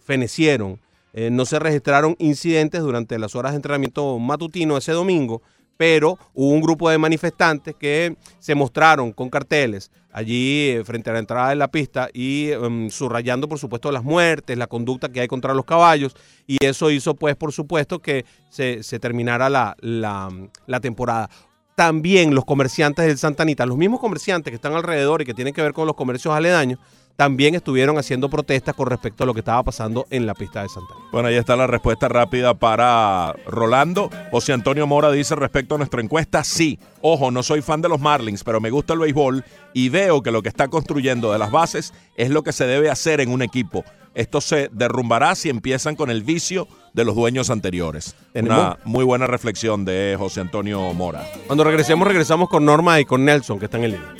fenecieron. 0.00 0.78
Eh, 1.12 1.30
no 1.30 1.46
se 1.46 1.58
registraron 1.58 2.16
incidentes 2.18 2.82
durante 2.82 3.18
las 3.18 3.34
horas 3.34 3.52
de 3.52 3.56
entrenamiento 3.56 4.18
matutino 4.18 4.76
ese 4.76 4.92
domingo, 4.92 5.42
pero 5.76 6.18
hubo 6.34 6.52
un 6.52 6.60
grupo 6.60 6.90
de 6.90 6.98
manifestantes 6.98 7.74
que 7.74 8.16
se 8.38 8.54
mostraron 8.54 9.12
con 9.12 9.30
carteles 9.30 9.90
allí 10.12 10.70
eh, 10.70 10.82
frente 10.84 11.10
a 11.10 11.12
la 11.12 11.20
entrada 11.20 11.50
de 11.50 11.54
la 11.54 11.68
pista 11.68 12.08
y 12.12 12.50
em, 12.50 12.90
subrayando, 12.90 13.48
por 13.48 13.58
supuesto, 13.58 13.92
las 13.92 14.02
muertes, 14.02 14.58
la 14.58 14.66
conducta 14.66 15.08
que 15.08 15.20
hay 15.20 15.28
contra 15.28 15.54
los 15.54 15.64
caballos, 15.64 16.14
y 16.46 16.56
eso 16.60 16.90
hizo, 16.90 17.14
pues, 17.14 17.36
por 17.36 17.52
supuesto, 17.52 18.00
que 18.00 18.24
se, 18.50 18.82
terminara 18.98 19.48
la, 19.48 19.76
la, 19.80 20.28
la 20.66 20.80
temporada. 20.80 21.30
También 21.76 22.34
los 22.34 22.44
comerciantes 22.44 23.06
del 23.06 23.18
Santa 23.18 23.44
Anita, 23.44 23.64
los 23.64 23.76
mismos 23.76 24.00
comerciantes 24.00 24.50
que 24.50 24.56
están 24.56 24.72
alrededor 24.72 25.22
y 25.22 25.24
que 25.24 25.34
tienen 25.34 25.54
que 25.54 25.62
ver 25.62 25.72
con 25.72 25.86
los 25.86 25.94
comercios 25.94 26.34
aledaños, 26.34 26.80
también 27.18 27.56
estuvieron 27.56 27.98
haciendo 27.98 28.30
protestas 28.30 28.76
con 28.76 28.86
respecto 28.86 29.24
a 29.24 29.26
lo 29.26 29.34
que 29.34 29.40
estaba 29.40 29.60
pasando 29.64 30.06
en 30.08 30.24
la 30.24 30.34
pista 30.34 30.62
de 30.62 30.68
Santa. 30.68 30.94
Bueno, 31.10 31.26
ahí 31.26 31.34
está 31.34 31.56
la 31.56 31.66
respuesta 31.66 32.06
rápida 32.08 32.54
para 32.54 33.34
Rolando. 33.44 34.08
José 34.30 34.52
Antonio 34.52 34.86
Mora 34.86 35.10
dice 35.10 35.34
respecto 35.34 35.74
a 35.74 35.78
nuestra 35.78 36.00
encuesta, 36.00 36.44
sí. 36.44 36.78
Ojo, 37.02 37.32
no 37.32 37.42
soy 37.42 37.60
fan 37.60 37.82
de 37.82 37.88
los 37.88 37.98
Marlins, 37.98 38.44
pero 38.44 38.60
me 38.60 38.70
gusta 38.70 38.92
el 38.92 39.00
béisbol 39.00 39.44
y 39.74 39.88
veo 39.88 40.22
que 40.22 40.30
lo 40.30 40.42
que 40.42 40.48
está 40.48 40.68
construyendo 40.68 41.32
de 41.32 41.40
las 41.40 41.50
bases 41.50 41.92
es 42.16 42.30
lo 42.30 42.44
que 42.44 42.52
se 42.52 42.68
debe 42.68 42.88
hacer 42.88 43.20
en 43.20 43.32
un 43.32 43.42
equipo. 43.42 43.84
Esto 44.14 44.40
se 44.40 44.68
derrumbará 44.72 45.34
si 45.34 45.48
empiezan 45.48 45.96
con 45.96 46.10
el 46.10 46.22
vicio 46.22 46.68
de 46.92 47.04
los 47.04 47.16
dueños 47.16 47.50
anteriores. 47.50 48.14
Tenemos- 48.32 48.58
Una 48.60 48.78
muy 48.84 49.04
buena 49.04 49.26
reflexión 49.26 49.84
de 49.84 50.14
José 50.16 50.40
Antonio 50.40 50.94
Mora. 50.94 51.26
Cuando 51.48 51.64
regresemos, 51.64 52.06
regresamos 52.06 52.48
con 52.48 52.64
Norma 52.64 53.00
y 53.00 53.04
con 53.04 53.24
Nelson, 53.24 53.58
que 53.58 53.64
están 53.64 53.82
en 53.82 53.90
línea. 53.90 54.14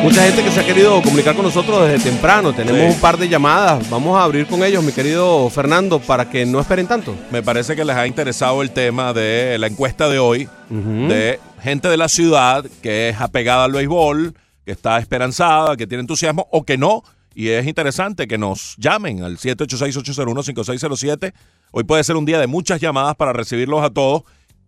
Mucha 0.03 0.23
gente 0.25 0.43
que 0.43 0.51
se 0.51 0.59
ha 0.59 0.65
querido 0.65 1.01
comunicar 1.01 1.33
con 1.33 1.45
nosotros 1.45 1.87
desde 1.89 2.09
temprano. 2.11 2.53
Tenemos 2.53 2.81
Sí. 2.81 2.87
un 2.95 2.99
par 3.01 3.17
de 3.17 3.29
llamadas. 3.29 3.89
Vamos 3.89 4.17
a 4.19 4.23
abrir 4.25 4.45
con 4.47 4.61
ellos, 4.63 4.83
mi 4.83 4.91
querido 4.91 5.49
Fernando, 5.49 5.99
para 5.99 6.29
que 6.29 6.45
no 6.45 6.59
esperen 6.59 6.87
tanto. 6.87 7.15
Me 7.31 7.41
parece 7.41 7.73
que 7.75 7.85
les 7.85 7.95
ha 7.95 8.05
interesado 8.05 8.61
el 8.61 8.71
tema 8.71 9.13
de 9.13 9.55
la 9.57 9.67
encuesta 9.67 10.09
de 10.09 10.19
hoy, 10.19 10.49
de 10.69 11.39
gente 11.61 11.87
de 11.87 11.95
la 11.97 12.09
ciudad 12.09 12.65
que 12.81 13.09
es 13.09 13.21
apegada 13.21 13.63
al 13.63 13.71
béisbol, 13.71 14.33
que 14.65 14.71
está 14.73 14.99
esperanzada, 14.99 15.77
que 15.77 15.87
tiene 15.87 16.01
entusiasmo 16.01 16.47
o 16.51 16.63
que 16.63 16.77
no. 16.77 17.03
Y 17.33 17.47
es 17.49 17.65
interesante 17.65 18.27
que 18.27 18.37
nos 18.37 18.75
llamen 18.77 19.23
al 19.23 19.37
786-801-5607. 19.37 21.33
Hoy 21.71 21.83
puede 21.85 22.03
ser 22.03 22.17
un 22.17 22.25
día 22.25 22.39
de 22.39 22.47
muchas 22.47 22.81
llamadas 22.81 23.15
para 23.15 23.31
recibirlos 23.33 23.81
a 23.83 23.89
todos 23.89 24.23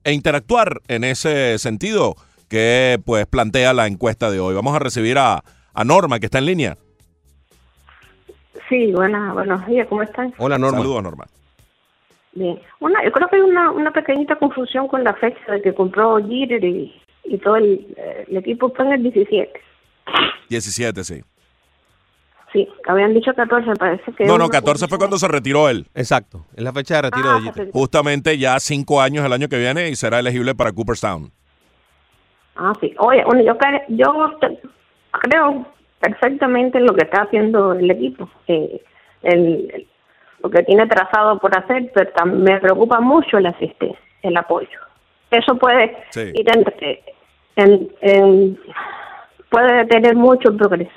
e 0.06 0.13
interactuar 0.13 0.82
en 0.88 1.04
ese 1.04 1.60
sentido 1.60 2.15
que 2.49 2.99
pues 3.05 3.25
plantea 3.25 3.73
la 3.73 3.88
encuesta 3.88 4.29
de 4.31 4.39
hoy. 4.39 4.55
Vamos 4.55 4.75
a 4.75 4.79
recibir 4.79 5.17
a, 5.17 5.43
a 5.73 5.84
Norma, 5.84 6.19
que 6.19 6.25
está 6.25 6.39
en 6.39 6.45
línea. 6.45 6.77
Sí, 8.69 8.91
buenas, 8.91 9.34
buenos 9.34 9.65
días, 9.67 9.88
¿cómo 9.88 10.01
están? 10.01 10.34
Hola, 10.38 10.58
Norma. 10.58 10.79
Saludos, 10.79 11.03
Norma. 11.03 11.25
Bien. 12.34 12.60
Una, 12.79 13.03
yo 13.03 13.12
creo 13.12 13.27
que 13.29 13.36
hay 13.38 13.41
una, 13.43 13.71
una 13.71 13.91
pequeñita 13.91 14.36
confusión 14.38 14.88
con 14.88 15.03
la 15.03 15.13
fecha 15.13 15.51
de 15.51 15.62
que 15.62 15.73
compró 15.73 16.17
Jeter 16.17 16.63
y, 16.63 16.93
y 17.25 17.38
todo 17.38 17.58
el, 17.58 17.93
eh, 17.97 18.25
el 18.27 18.38
equipo 18.38 18.71
fue 18.75 18.86
en 18.86 18.93
el 18.93 19.03
17. 19.03 19.51
17, 20.49 21.03
sí. 21.03 21.21
Sí, 22.51 22.67
habían 22.88 23.13
dicho 23.13 23.34
14, 23.34 23.67
me 23.67 23.75
parece 23.75 24.13
que... 24.13 24.25
No, 24.25 24.38
no, 24.38 24.47
14 24.49 24.88
fue 24.88 24.97
cuando 24.97 25.17
se 25.17 25.27
retiró 25.27 25.69
él. 25.69 25.88
Exacto. 25.93 26.45
Es 26.55 26.63
la 26.63 26.71
fecha 26.71 26.95
de 26.95 27.01
retiro 27.03 27.29
Ah, 27.29 27.36
de 27.36 27.41
Jeter. 27.41 27.69
Justamente 27.71 28.38
ya 28.38 28.60
cinco 28.60 29.01
años 29.01 29.25
el 29.25 29.34
año 29.34 29.49
que 29.49 29.58
viene 29.58 29.89
y 29.89 29.95
será 29.95 30.19
elegible 30.19 30.55
para 30.55 30.71
Cooperstown. 30.71 31.31
Ah, 32.56 32.74
sí. 32.80 32.94
Oye, 33.00 33.24
bueno, 33.26 33.41
yo, 33.44 33.58
yo 33.89 34.39
creo 35.12 35.65
perfectamente 36.00 36.78
en 36.78 36.86
lo 36.86 36.94
que 36.94 37.04
está 37.06 37.24
haciendo 37.24 37.74
el 37.74 37.89
equipo, 37.91 38.30
eh, 38.48 38.82
el, 39.24 39.70
el- 39.74 39.88
lo 40.44 40.50
que 40.52 40.62
tiene 40.63 40.86
trazado 40.86 41.39
por 41.39 41.58
hacer, 41.58 41.91
pero 41.94 42.12
tam- 42.13 42.34
me 42.36 42.60
preocupa 42.60 43.00
mucho 43.00 43.39
la 43.39 43.50
asistencia, 43.50 43.98
el 44.22 44.38
apoyo. 44.38 44.80
Eso 45.32 45.56
puede 45.58 45.98
Sí. 46.12 46.32
ir 46.36 46.46
en, 46.56 46.65
en- 47.56 47.89
en- 48.02 48.60
puede 49.50 49.86
tener 49.88 50.15
mucho 50.15 50.56
progreso. 50.56 50.91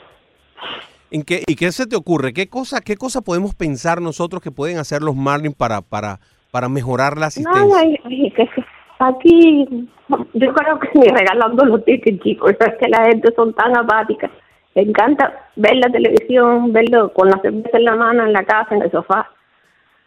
¿En 1.10 1.22
qué, 1.22 1.42
¿Y 1.46 1.54
qué 1.56 1.72
se 1.72 1.86
te 1.86 1.96
ocurre? 1.96 2.34
¿Qué 2.34 2.48
cosa, 2.50 2.80
¿Qué 2.82 2.96
cosa 2.96 3.22
podemos 3.22 3.54
pensar 3.54 4.02
nosotros 4.02 4.42
que 4.42 4.50
pueden 4.50 4.76
hacer 4.76 5.00
los 5.02 5.16
Marlins 5.16 5.54
para, 5.56 5.80
para, 5.80 6.18
para 6.50 6.68
mejorar 6.68 7.16
la 7.16 7.26
asistencia? 7.26 7.78
Ay, 7.80 7.96
que 8.04 8.30
que 8.34 8.64
aquí 8.98 9.88
yo 10.34 10.52
creo 10.54 10.78
que 10.78 10.88
ni 10.94 11.08
regalando 11.08 11.64
los 11.64 11.84
tickets, 11.84 12.22
chicos, 12.22 12.52
es 12.58 12.74
que 12.78 12.88
la 12.88 13.04
gente 13.04 13.32
son 13.34 13.52
tan 13.54 13.76
apáticas. 13.76 14.30
Le 14.74 14.82
encanta 14.82 15.32
ver 15.56 15.76
la 15.76 15.90
televisión, 15.90 16.72
verlo 16.72 17.12
con 17.12 17.28
la 17.30 17.38
cerveza 17.40 17.78
en 17.78 17.84
la 17.84 17.96
mano, 17.96 18.24
en 18.24 18.32
la 18.32 18.44
casa, 18.44 18.74
en 18.74 18.82
el 18.82 18.90
sofá. 18.90 19.28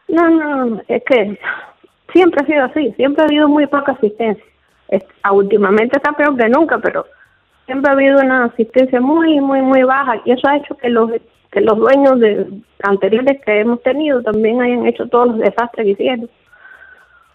No, 0.07 0.29
no, 0.29 0.81
es 0.87 1.03
que 1.03 1.39
siempre 2.13 2.41
ha 2.43 2.45
sido 2.45 2.65
así, 2.65 2.91
siempre 2.97 3.23
ha 3.23 3.27
habido 3.27 3.47
muy 3.47 3.67
poca 3.67 3.93
asistencia. 3.93 4.43
Es- 4.89 5.05
ah, 5.23 5.31
últimamente 5.31 5.97
está 5.97 6.11
peor 6.13 6.35
que 6.37 6.49
nunca, 6.49 6.77
pero 6.79 7.05
siempre 7.65 7.89
ha 7.89 7.93
habido 7.93 8.19
una 8.19 8.45
asistencia 8.45 8.99
muy, 8.99 9.39
muy, 9.39 9.61
muy 9.61 9.83
baja 9.83 10.21
y 10.25 10.31
eso 10.31 10.47
ha 10.47 10.57
hecho 10.57 10.75
que 10.75 10.89
los 10.89 11.09
que 11.51 11.59
los 11.61 11.77
dueños 11.77 12.17
de 12.21 12.47
anteriores 12.83 13.41
que 13.45 13.59
hemos 13.59 13.81
tenido 13.83 14.21
también 14.23 14.61
hayan 14.61 14.85
hecho 14.85 15.07
todos 15.07 15.27
los 15.29 15.39
desastres 15.39 15.83
que 15.85 15.91
hicieron 15.91 16.29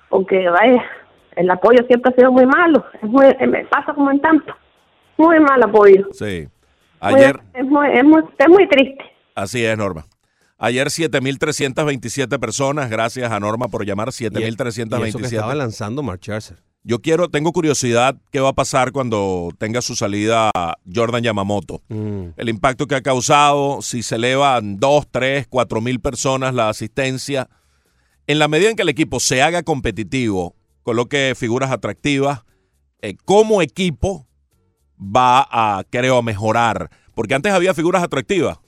porque 0.09 0.49
vaya, 0.49 0.83
el 1.37 1.51
apoyo 1.51 1.79
siempre 1.87 2.13
ha 2.13 2.17
sido 2.17 2.33
muy 2.33 2.47
malo, 2.47 2.85
es 3.03 3.09
muy, 3.09 3.27
eh, 3.27 3.47
me 3.47 3.65
pasa 3.67 3.95
como 3.95 4.11
en 4.11 4.21
tanto, 4.21 4.53
muy 5.17 5.39
mal 5.41 5.63
apoyo. 5.63 6.09
Sí. 6.13 6.49
Muy- 7.03 7.15
Ayer, 7.15 7.41
es, 7.55 7.65
muy, 7.67 7.87
es, 7.93 8.05
muy, 8.05 8.23
es 8.39 8.49
muy 8.49 8.69
triste. 8.69 9.05
así 9.35 9.65
es, 9.65 9.77
Norma. 9.79 10.07
Ayer 10.59 10.89
7.327 11.51 12.39
personas, 12.39 12.89
gracias 12.91 13.31
a 13.31 13.39
Norma 13.41 13.69
por 13.69 13.85
llamar, 13.85 14.09
Y- 14.09 14.25
y 14.25 14.27
eso 14.27 14.37
que 14.37 14.45
7.327. 14.47 15.25
estaba 15.27 15.55
lanzando 15.55 16.03
Mark 16.03 16.21
Scherzer. 16.23 16.59
Yo 16.83 17.01
quiero, 17.01 17.29
tengo 17.29 17.53
curiosidad 17.53 18.17
qué 18.31 18.39
va 18.41 18.51
a 18.51 18.53
pasar 18.53 18.93
cuando 18.93 19.49
tenga 19.59 19.83
su 19.83 19.97
salida 19.97 20.51
Jordan 20.93 21.23
Yamamoto. 21.23 21.83
Mm. 21.89 22.29
El 22.37 22.49
impacto 22.49 22.87
que 22.87 22.95
ha 22.95 23.03
causado, 23.03 23.83
si 23.83 24.03
se 24.05 24.15
elevan 24.15 24.77
2, 24.79 25.07
3, 25.11 25.47
4 25.49 25.81
mil 25.81 25.99
personas 26.01 26.55
la 26.55 26.69
asistencia. 26.69 27.49
En 28.29 28.39
la 28.39 28.47
medida 28.49 28.71
en 28.71 28.77
que 28.77 28.83
el 28.83 28.89
equipo 28.89 29.19
se 29.21 29.43
haga 29.43 29.63
competitivo, 29.65 30.55
coloque 30.87 31.35
figuras 31.37 31.73
atractivas, 31.73 32.45
eh, 33.03 33.17
como 33.25 33.61
equipo 33.61 34.29
va 34.97 35.45
a, 35.51 35.83
creo, 35.91 36.19
a 36.19 36.23
mejorar. 36.23 36.91
Porque 37.13 37.35
antes 37.35 37.53
había 37.53 37.75
figuras 37.75 38.05
atractivas, 38.05 38.61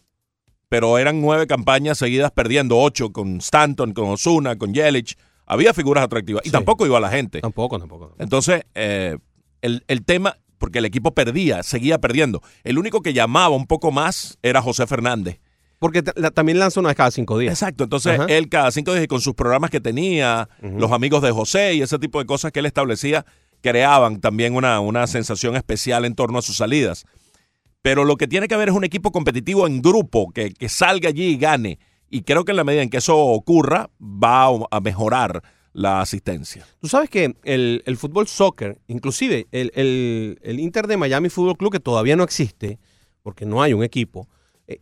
pero 0.69 0.99
eran 0.99 1.21
nueve 1.21 1.47
campañas 1.47 1.97
seguidas 1.97 2.33
perdiendo, 2.33 2.77
ocho 2.77 3.13
con 3.13 3.37
Stanton, 3.37 3.93
con 3.93 4.09
Osuna, 4.09 4.57
con 4.57 4.75
Yelich. 4.75 5.17
Había 5.47 5.73
figuras 5.73 6.03
atractivas 6.03 6.43
y 6.45 6.49
Sí. 6.49 6.53
tampoco 6.53 6.85
iba 6.87 6.99
la 6.99 7.09
gente. 7.09 7.41
Tampoco, 7.41 7.79
tampoco. 7.79 8.17
Entonces, 8.19 8.63
eh, 8.75 9.17
el, 9.63 9.85
el 9.87 10.05
tema, 10.05 10.39
porque 10.59 10.81
el 10.81 10.87
equipo 10.87 11.15
perdía, 11.15 11.63
seguía 11.63 12.01
perdiendo. 12.01 12.43
El 12.65 12.79
único 12.79 13.01
que 13.01 13.13
llamaba 13.13 13.55
un 13.55 13.69
poco 13.69 13.93
más 13.93 14.39
era 14.43 14.61
José 14.61 14.89
Fernández. 14.89 15.39
Porque 15.79 16.03
la- 16.17 16.31
también 16.33 16.59
lanza 16.59 16.81
una 16.81 16.89
vez 16.89 16.97
cada 16.97 17.11
cinco 17.11 17.39
días. 17.39 17.53
Exacto, 17.53 17.85
entonces 17.85 18.19
Ajá. 18.19 18.27
él 18.29 18.49
cada 18.49 18.71
cinco 18.73 18.93
días 18.93 19.05
y 19.05 19.09
con 19.09 19.21
sus 19.21 19.35
programas 19.35 19.71
que 19.71 19.81
tenía, 19.81 20.49
los 20.61 20.91
amigos 20.93 21.23
de 21.23 21.31
José 21.31 21.75
y 21.75 21.83
ese 21.83 21.99
tipo 21.99 22.19
de 22.19 22.27
cosas 22.27 22.51
que 22.53 22.59
él 22.61 22.67
establecía, 22.67 23.25
creaban 23.61 24.21
también 24.21 24.55
una, 24.55 24.81
una 24.81 25.07
sensación 25.07 25.55
especial 25.57 26.05
en 26.05 26.15
torno 26.15 26.39
a 26.39 26.43
sus 26.43 26.57
salidas. 26.57 27.05
Pero 27.83 28.05
lo 28.05 28.17
que 28.17 28.27
tiene 28.27 28.49
que 28.49 28.55
haber 28.55 28.69
es 28.71 28.75
un 28.75 28.85
equipo 28.85 29.13
competitivo 29.13 29.67
en 29.67 29.81
grupo, 29.83 30.31
que, 30.33 30.53
que 30.53 30.69
salga 30.69 31.09
allí 31.11 31.27
y 31.29 31.37
gane. 31.37 31.79
Y 32.11 32.23
creo 32.23 32.45
que 32.45 32.53
en 32.53 32.57
la 32.57 32.65
medida 32.65 32.83
en 32.83 32.91
que 32.91 32.97
eso 32.97 33.17
ocurra, 33.17 33.91
va 34.01 34.47
a- 34.71 34.81
mejorar 34.81 35.43
la 35.73 36.01
asistencia. 36.01 36.67
Tú 36.81 36.89
sabes 36.89 37.09
que 37.09 37.37
el, 37.45 37.83
el 37.87 37.97
fútbol 37.97 38.27
soccer, 38.27 38.81
inclusive 38.89 39.47
el, 39.53 39.71
el- 39.77 40.39
el 40.43 40.59
Inter 40.59 40.87
de 40.89 40.97
Miami 40.97 41.29
Fútbol 41.29 41.57
Club, 41.57 41.71
que 41.73 41.79
todavía 41.81 42.17
no 42.17 42.25
existe, 42.25 42.79
porque 43.23 43.47
no 43.47 43.63
hay 43.63 43.75
un 43.75 43.85
equipo, 43.85 44.27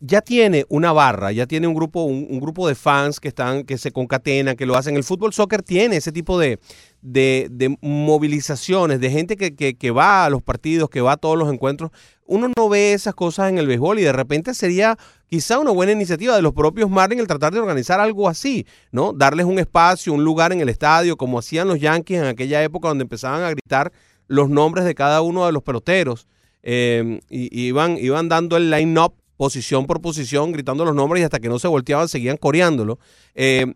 ya 0.01 0.20
tiene 0.20 0.66
una 0.68 0.92
barra, 0.92 1.31
ya 1.31 1.46
tiene 1.46 1.68
un 1.68 1.75
grupo, 1.75 2.03
un, 2.03 2.40
grupo 2.40 2.66
de 2.66 2.75
fans 2.75 3.20
que 3.20 3.29
están, 3.29 3.62
que 3.62 3.79
se 3.79 3.92
concatenan, 3.92 4.57
que 4.57 4.66
lo 4.66 4.77
hacen. 4.77 4.96
El 4.96 5.05
fútbol 5.05 5.33
soccer 5.33 5.62
tiene 5.62 5.96
ese 5.96 6.11
tipo 6.11 6.40
de, 6.40 6.59
de, 7.03 7.46
de 7.53 7.77
movilizaciones, 7.81 8.99
de 8.99 9.11
gente 9.11 9.37
que, 9.37 9.55
que, 9.55 9.77
que 9.77 9.90
va 9.92 10.25
a 10.25 10.31
los 10.31 10.42
partidos, 10.42 10.90
que 10.90 11.01
va 11.01 11.12
a 11.12 11.16
todos 11.16 11.38
los 11.38 11.53
encuentros. 11.53 11.92
Uno 12.25 12.51
no 12.57 12.68
ve 12.68 12.94
esas 12.94 13.14
cosas 13.14 13.49
en 13.49 13.59
el 13.59 13.68
béisbol 13.68 14.01
y 14.01 14.03
de 14.03 14.12
repente 14.12 14.55
sería 14.55 14.99
quizá 15.29 15.61
una 15.61 15.70
buena 15.70 15.92
iniciativa 15.92 16.35
de 16.35 16.42
los 16.42 16.53
propios 16.53 16.90
Marlins 16.90 17.20
el 17.20 17.29
tratar 17.29 17.53
de 17.53 17.61
organizar 17.61 18.01
algo 18.01 18.29
así, 18.29 18.66
¿no? 18.90 19.12
Darles 19.12 19.46
un 19.46 19.61
espacio, 19.61 20.12
un 20.12 20.25
lugar 20.25 20.53
en 20.53 20.61
el 20.61 20.68
estadio, 20.68 21.16
como 21.16 21.38
hacían 21.38 21.68
los 21.68 21.79
Yankees 21.79 22.18
en 22.18 22.27
aquella 22.27 22.61
época 22.64 22.88
donde 22.88 23.03
empezaban 23.03 23.44
a 23.44 23.51
gritar 23.51 23.92
los 24.27 24.51
nombres 24.51 24.85
de 24.85 24.96
cada 24.96 25.20
uno 25.20 25.46
de 25.46 25.53
los 25.53 25.62
peloteros 25.62 26.27
eh, 26.64 27.20
y, 27.31 27.42
y 27.57 27.68
iban, 27.68 27.96
iban 27.99 28.29
dando 28.29 28.57
el 28.57 28.72
line-up 28.72 29.14
posición 29.37 29.87
por 29.87 30.01
posición, 30.01 30.53
gritando 30.53 30.85
los 30.85 30.94
nombres 30.94 31.20
y 31.20 31.25
hasta 31.25 31.40
que 31.40 31.49
no 31.49 31.59
se 31.59 31.68
volteaban 31.68 32.09
seguían 32.09 32.37
coreándolo. 32.37 32.99
Eh, 33.35 33.66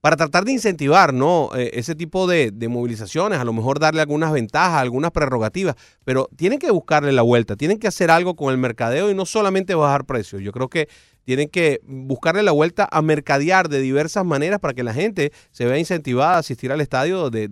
para 0.00 0.16
tratar 0.16 0.44
de 0.44 0.52
incentivar 0.52 1.12
¿no? 1.12 1.50
Eh, 1.54 1.72
ese 1.74 1.94
tipo 1.94 2.26
de, 2.26 2.50
de 2.52 2.68
movilizaciones, 2.68 3.38
a 3.38 3.44
lo 3.44 3.52
mejor 3.52 3.78
darle 3.78 4.00
algunas 4.00 4.32
ventajas, 4.32 4.80
algunas 4.80 5.10
prerrogativas, 5.10 5.76
pero 6.04 6.28
tienen 6.36 6.58
que 6.58 6.70
buscarle 6.70 7.12
la 7.12 7.22
vuelta, 7.22 7.56
tienen 7.56 7.78
que 7.78 7.88
hacer 7.88 8.10
algo 8.10 8.34
con 8.34 8.50
el 8.50 8.58
mercadeo 8.58 9.10
y 9.10 9.14
no 9.14 9.26
solamente 9.26 9.74
bajar 9.74 10.06
precios. 10.06 10.42
Yo 10.42 10.52
creo 10.52 10.68
que 10.68 10.88
tienen 11.24 11.48
que 11.48 11.80
buscarle 11.84 12.42
la 12.42 12.52
vuelta 12.52 12.88
a 12.90 13.02
mercadear 13.02 13.68
de 13.68 13.80
diversas 13.80 14.24
maneras 14.24 14.58
para 14.58 14.74
que 14.74 14.82
la 14.82 14.94
gente 14.94 15.32
se 15.50 15.66
vea 15.66 15.78
incentivada 15.78 16.36
a 16.36 16.38
asistir 16.38 16.72
al 16.72 16.80
estadio, 16.80 17.28
de, 17.28 17.50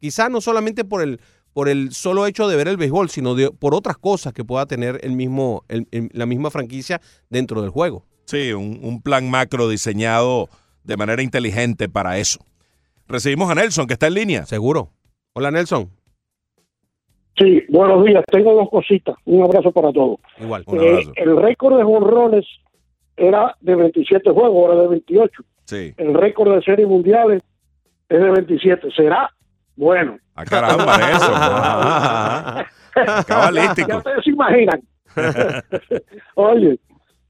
quizá 0.00 0.28
no 0.28 0.40
solamente 0.40 0.84
por 0.84 1.02
el, 1.02 1.20
por 1.56 1.70
el 1.70 1.92
solo 1.92 2.26
hecho 2.26 2.48
de 2.48 2.54
ver 2.56 2.68
el 2.68 2.76
béisbol, 2.76 3.08
sino 3.08 3.34
de, 3.34 3.50
por 3.50 3.74
otras 3.74 3.96
cosas 3.96 4.34
que 4.34 4.44
pueda 4.44 4.66
tener 4.66 5.00
el 5.02 5.12
mismo, 5.12 5.64
el- 5.68 5.88
el- 5.90 6.10
la 6.12 6.26
misma 6.26 6.50
franquicia 6.50 7.00
dentro 7.30 7.62
del 7.62 7.70
juego. 7.70 8.04
Sí, 8.26 8.52
un, 8.52 8.78
un 8.82 9.00
plan 9.00 9.30
macro 9.30 9.66
diseñado 9.66 10.50
de 10.84 10.98
manera 10.98 11.22
inteligente 11.22 11.88
para 11.88 12.18
eso. 12.18 12.40
Recibimos 13.08 13.48
a 13.50 13.54
Nelson, 13.54 13.86
que 13.86 13.94
está 13.94 14.08
en 14.08 14.12
línea. 14.14 14.44
Seguro. 14.44 14.90
Hola 15.32 15.50
Nelson. 15.50 15.88
Sí, 17.38 17.62
buenos 17.70 18.04
días. 18.04 18.22
Tengo 18.30 18.52
dos 18.52 18.68
cositas. 18.68 19.16
Un 19.24 19.42
abrazo 19.42 19.72
para 19.72 19.90
todos. 19.94 20.18
Igual. 20.38 20.62
Un 20.66 20.78
Eh, 20.78 20.88
abrazo. 20.90 21.12
el 21.16 21.36
récord 21.38 21.78
de 21.78 21.84
jonrones 21.84 22.44
era 23.16 23.56
de 23.62 23.74
27 23.76 24.30
juegos, 24.30 24.56
ahora 24.70 24.82
de 24.82 24.88
28. 24.88 25.42
Sí. 25.64 25.94
El 25.96 26.12
récord 26.12 26.54
de 26.54 26.60
series 26.62 26.86
mundiales 26.86 27.42
es 28.10 28.20
de 28.20 28.30
27. 28.30 28.88
¿Será? 28.94 29.30
Bueno. 29.76 30.18
A 30.34 30.44
caramba. 30.44 30.94
Ajá. 30.94 32.66
Ya 32.96 33.22
Cabalístico. 33.24 33.98
ustedes 33.98 34.24
se 34.24 34.30
imaginan. 34.30 34.80
Oye, 36.34 36.78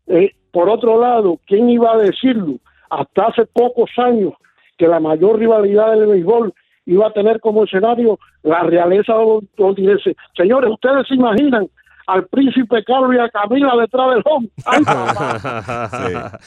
eh, 0.06 0.30
por 0.52 0.68
otro 0.68 1.00
lado, 1.00 1.40
¿quién 1.44 1.68
iba 1.68 1.92
a 1.92 1.96
decirlo? 1.98 2.54
Hasta 2.88 3.26
hace 3.26 3.46
pocos 3.46 3.90
años 3.96 4.32
que 4.78 4.86
la 4.86 5.00
mayor 5.00 5.40
rivalidad 5.40 5.90
del 5.90 6.06
béisbol 6.06 6.54
iba 6.84 7.08
a 7.08 7.12
tener 7.12 7.40
como 7.40 7.64
escenario 7.64 8.16
la 8.44 8.62
realeza 8.62 9.14
londinense. 9.56 10.14
Señores, 10.36 10.70
¿ustedes 10.70 11.08
se 11.08 11.16
imaginan 11.16 11.68
al 12.06 12.26
príncipe 12.28 12.84
Carlos 12.84 13.16
y 13.16 13.18
a 13.18 13.28
Camila 13.28 13.74
detrás 13.76 14.10
del 14.14 14.22
home? 14.24 14.48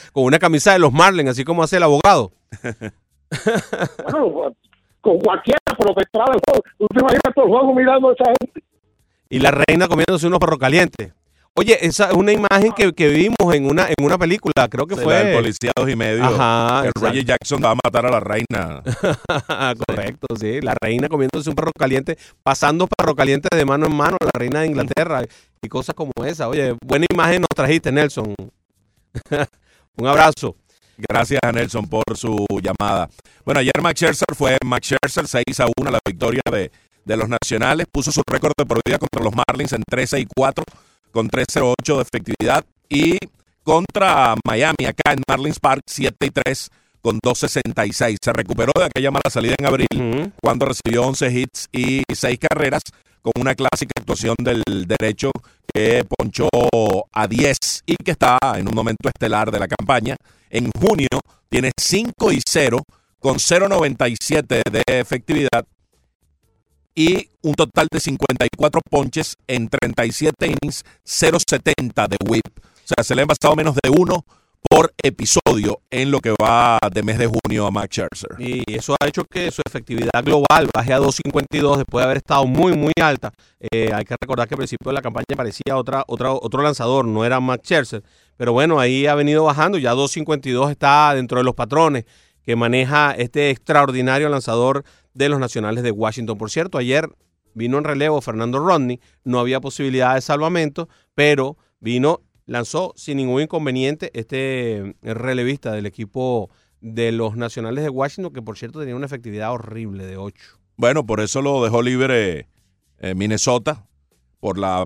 Con 0.12 0.24
una 0.24 0.38
camisa 0.38 0.72
de 0.72 0.78
los 0.78 0.92
Marlins, 0.92 1.28
así 1.30 1.44
como 1.44 1.62
hace 1.62 1.76
el 1.76 1.82
abogado. 1.82 2.32
Bueno, 4.10 4.54
con 5.00 5.18
cualquiera, 5.18 5.58
pero 5.78 5.94
detrás 5.96 6.26
del 6.30 6.40
home. 6.50 6.60
¿Tú 6.78 6.86
te 6.88 7.00
imaginas 7.00 7.34
todo 7.34 7.44
el 7.46 7.50
juego 7.50 7.74
mirando 7.74 8.10
a 8.10 8.12
esa 8.12 8.24
gente? 8.40 8.62
Y 9.28 9.38
la 9.38 9.50
reina 9.52 9.88
comiéndose 9.88 10.26
unos 10.26 10.38
perros 10.40 10.58
calientes. 10.58 11.12
Oye, 11.54 11.76
esa 11.84 12.08
es 12.10 12.14
una 12.14 12.32
imagen 12.32 12.72
que, 12.76 12.92
que 12.92 13.08
vimos 13.08 13.54
en 13.54 13.66
una, 13.66 13.88
en 13.88 14.04
una 14.04 14.16
película, 14.16 14.68
creo 14.70 14.86
que 14.86 14.94
Sí, 14.94 15.02
fue. 15.02 15.14
del 15.24 15.34
policía 15.36 15.72
dos 15.74 15.90
y 15.90 15.96
medio. 15.96 16.24
Ajá, 16.24 16.82
que. 16.84 17.00
Reggie 17.00 17.24
Jackson 17.24 17.60
va 17.62 17.72
a 17.72 17.74
matar 17.74 18.06
a 18.06 18.10
la 18.10 18.20
reina. 18.20 18.82
Correcto, 19.88 20.28
sí. 20.38 20.60
La 20.60 20.74
reina 20.80 21.08
comiéndose 21.08 21.50
un 21.50 21.56
perro 21.56 21.72
caliente, 21.76 22.16
pasando 22.44 22.86
perro 22.86 23.14
caliente 23.16 23.48
de 23.54 23.64
mano 23.64 23.86
en 23.86 23.96
mano, 23.96 24.16
la 24.20 24.30
reina 24.32 24.60
de 24.60 24.68
Inglaterra 24.68 25.22
y 25.60 25.68
cosas 25.68 25.94
como 25.96 26.12
esa. 26.24 26.48
Oye, 26.48 26.76
buena 26.84 27.06
imagen 27.12 27.40
nos 27.42 27.48
trajiste, 27.54 27.90
Nelson. 27.90 28.32
un 29.96 30.06
abrazo. 30.06 30.56
Gracias 31.08 31.40
a 31.42 31.52
Nelson 31.52 31.86
por 31.88 32.16
su 32.16 32.46
llamada. 32.62 33.08
Bueno, 33.44 33.60
ayer 33.60 33.80
Max 33.82 34.00
Scherzer 34.00 34.34
fue 34.36 34.56
Max 34.64 34.88
Scherzer 34.88 35.26
6 35.26 35.60
a 35.60 35.66
1 35.76 35.90
la 35.90 35.98
victoria 36.04 36.42
de, 36.50 36.70
de 37.04 37.16
los 37.16 37.28
nacionales. 37.28 37.86
Puso 37.90 38.12
su 38.12 38.22
récord 38.26 38.52
de 38.56 38.66
por 38.66 38.80
vida 38.84 38.98
contra 38.98 39.22
los 39.22 39.32
Marlins 39.34 39.72
en 39.72 39.82
13 39.88 40.20
y 40.20 40.26
4 40.26 40.64
con 41.10 41.28
3.08 41.28 41.96
de 41.96 42.02
efectividad. 42.02 42.64
Y 42.88 43.18
contra 43.62 44.34
Miami 44.44 44.86
acá 44.86 45.12
en 45.12 45.22
Marlins 45.28 45.58
Park 45.58 45.82
7 45.86 46.26
y 46.26 46.30
3 46.30 46.70
con 47.00 47.18
2.66. 47.18 48.16
Se 48.20 48.32
recuperó 48.32 48.72
de 48.76 48.84
aquella 48.84 49.10
mala 49.10 49.30
salida 49.30 49.54
en 49.58 49.66
abril 49.66 50.32
cuando 50.40 50.66
recibió 50.66 51.04
11 51.04 51.30
hits 51.32 51.68
y 51.72 52.02
6 52.12 52.38
carreras 52.38 52.82
con 53.22 53.32
una 53.38 53.54
clásica 53.54 53.92
actuación 53.98 54.34
del 54.38 54.62
derecho 54.86 55.30
que 55.72 56.04
ponchó 56.04 56.48
a 57.12 57.26
10 57.26 57.56
y 57.86 57.96
que 57.96 58.12
está 58.12 58.38
en 58.56 58.68
un 58.68 58.74
momento 58.74 59.08
estelar 59.08 59.50
de 59.50 59.58
la 59.58 59.68
campaña. 59.68 60.16
En 60.48 60.70
junio 60.70 61.08
tiene 61.48 61.72
5 61.76 62.32
y 62.32 62.40
0 62.46 62.78
con 63.18 63.36
0.97 63.36 64.62
de 64.70 64.82
efectividad 64.86 65.64
y 66.94 67.30
un 67.42 67.54
total 67.54 67.88
de 67.90 68.00
54 68.00 68.80
ponches 68.90 69.36
en 69.46 69.68
37 69.68 70.46
innings, 70.46 70.84
0.70 71.06 72.08
de 72.08 72.16
whip. 72.28 72.44
O 72.58 72.94
sea, 72.94 73.04
se 73.04 73.14
le 73.14 73.22
han 73.22 73.28
pasado 73.28 73.54
menos 73.56 73.76
de 73.82 73.90
uno 73.90 74.24
por 74.70 74.94
episodio 75.02 75.82
en 75.90 76.12
lo 76.12 76.20
que 76.20 76.30
va 76.40 76.78
de 76.92 77.02
mes 77.02 77.18
de 77.18 77.26
junio 77.26 77.66
a 77.66 77.72
Max 77.72 77.88
Scherzer. 77.96 78.30
Y 78.38 78.62
eso 78.72 78.94
ha 79.00 79.08
hecho 79.08 79.24
que 79.24 79.50
su 79.50 79.62
efectividad 79.66 80.22
global 80.24 80.68
baje 80.72 80.92
a 80.92 81.00
2.52 81.00 81.78
después 81.78 82.02
de 82.02 82.04
haber 82.04 82.18
estado 82.18 82.46
muy, 82.46 82.74
muy 82.76 82.92
alta. 83.02 83.32
Eh, 83.58 83.90
hay 83.92 84.04
que 84.04 84.14
recordar 84.20 84.46
que 84.46 84.54
al 84.54 84.58
principio 84.58 84.90
de 84.90 84.94
la 84.94 85.02
campaña 85.02 85.24
parecía 85.36 85.76
otra, 85.76 86.04
otra, 86.06 86.32
otro 86.32 86.62
lanzador, 86.62 87.04
no 87.04 87.24
era 87.24 87.40
Max 87.40 87.64
Scherzer. 87.64 88.04
Pero 88.36 88.52
bueno, 88.52 88.78
ahí 88.78 89.08
ha 89.08 89.16
venido 89.16 89.42
bajando, 89.42 89.76
ya 89.76 89.92
2.52 89.92 90.70
está 90.70 91.14
dentro 91.16 91.38
de 91.38 91.44
los 91.44 91.56
patrones 91.56 92.04
que 92.44 92.54
maneja 92.54 93.12
este 93.12 93.50
extraordinario 93.50 94.28
lanzador 94.28 94.84
de 95.14 95.28
los 95.28 95.40
Nacionales 95.40 95.82
de 95.82 95.90
Washington. 95.90 96.38
Por 96.38 96.48
cierto, 96.48 96.78
ayer 96.78 97.10
vino 97.54 97.76
en 97.76 97.84
relevo 97.84 98.20
Fernando 98.20 98.60
Rodney, 98.60 99.00
no 99.24 99.40
había 99.40 99.60
posibilidad 99.60 100.14
de 100.14 100.20
salvamento, 100.20 100.88
pero 101.16 101.56
vino, 101.80 102.20
lanzó 102.50 102.92
sin 102.96 103.18
ningún 103.18 103.42
inconveniente 103.42 104.10
este 104.12 104.96
relevista 105.02 105.70
del 105.70 105.86
equipo 105.86 106.50
de 106.80 107.12
los 107.12 107.36
Nacionales 107.36 107.84
de 107.84 107.90
Washington, 107.90 108.32
que 108.32 108.42
por 108.42 108.58
cierto 108.58 108.80
tenía 108.80 108.96
una 108.96 109.06
efectividad 109.06 109.52
horrible 109.52 110.04
de 110.04 110.16
8. 110.16 110.58
Bueno, 110.76 111.06
por 111.06 111.20
eso 111.20 111.42
lo 111.42 111.62
dejó 111.62 111.80
libre 111.80 112.48
eh, 112.98 113.14
Minnesota, 113.14 113.86
por 114.40 114.58
la 114.58 114.84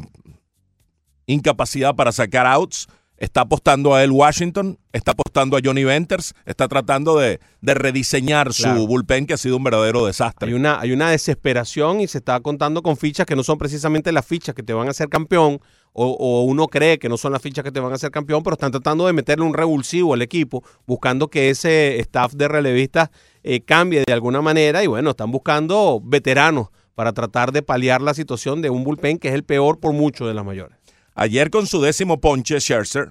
incapacidad 1.24 1.96
para 1.96 2.12
sacar 2.12 2.46
outs. 2.46 2.86
Está 3.16 3.42
apostando 3.42 3.94
a 3.94 4.02
él 4.02 4.10
Washington, 4.10 4.76
está 4.92 5.12
apostando 5.12 5.56
a 5.56 5.60
Johnny 5.64 5.84
Venters, 5.84 6.34
está 6.46 6.66
tratando 6.66 7.16
de, 7.16 7.38
de 7.60 7.74
rediseñar 7.74 8.50
Claro. 8.52 8.80
su 8.80 8.86
bullpen 8.88 9.26
que 9.26 9.34
ha 9.34 9.36
sido 9.36 9.56
un 9.56 9.62
verdadero 9.64 10.04
desastre. 10.04 10.48
Hay 10.48 10.54
una, 10.54 10.80
hay 10.80 10.92
una 10.92 11.10
desesperación 11.10 12.00
y 12.00 12.08
se 12.08 12.18
está 12.18 12.40
contando 12.40 12.82
con 12.82 12.96
fichas 12.96 13.24
que 13.24 13.36
no 13.36 13.44
son 13.44 13.56
precisamente 13.56 14.10
las 14.10 14.26
fichas 14.26 14.54
que 14.54 14.64
te 14.64 14.72
van 14.72 14.88
a 14.88 14.90
hacer 14.90 15.08
campeón, 15.08 15.60
o, 15.92 16.06
o 16.10 16.42
uno 16.42 16.66
cree 16.66 16.98
que 16.98 17.08
no 17.08 17.16
son 17.16 17.30
las 17.32 17.40
fichas 17.40 17.62
que 17.64 17.70
te 17.70 17.78
van 17.78 17.92
a 17.92 17.94
hacer 17.94 18.10
campeón, 18.10 18.42
pero 18.42 18.54
están 18.54 18.72
tratando 18.72 19.06
de 19.06 19.12
meterle 19.12 19.44
un 19.44 19.54
revulsivo 19.54 20.12
al 20.14 20.22
equipo, 20.22 20.64
buscando 20.84 21.28
que 21.28 21.50
ese 21.50 22.00
staff 22.00 22.32
de 22.32 22.48
relevistas 22.48 23.10
eh, 23.44 23.60
cambie 23.60 24.02
de 24.04 24.12
alguna 24.12 24.42
manera, 24.42 24.82
y 24.82 24.88
bueno, 24.88 25.10
están 25.10 25.30
buscando 25.30 26.00
veteranos 26.02 26.68
para 26.96 27.12
tratar 27.12 27.52
de 27.52 27.62
paliar 27.62 28.02
la 28.02 28.12
situación 28.12 28.60
de 28.60 28.70
un 28.70 28.82
bullpen 28.82 29.18
que 29.18 29.28
es 29.28 29.34
el 29.34 29.44
peor 29.44 29.78
por 29.78 29.92
mucho 29.92 30.26
de 30.26 30.34
las 30.34 30.44
mayores. 30.44 30.78
Ayer 31.14 31.50
con 31.50 31.66
su 31.66 31.80
décimo 31.80 32.20
ponche, 32.20 32.60
Scherzer, 32.60 33.10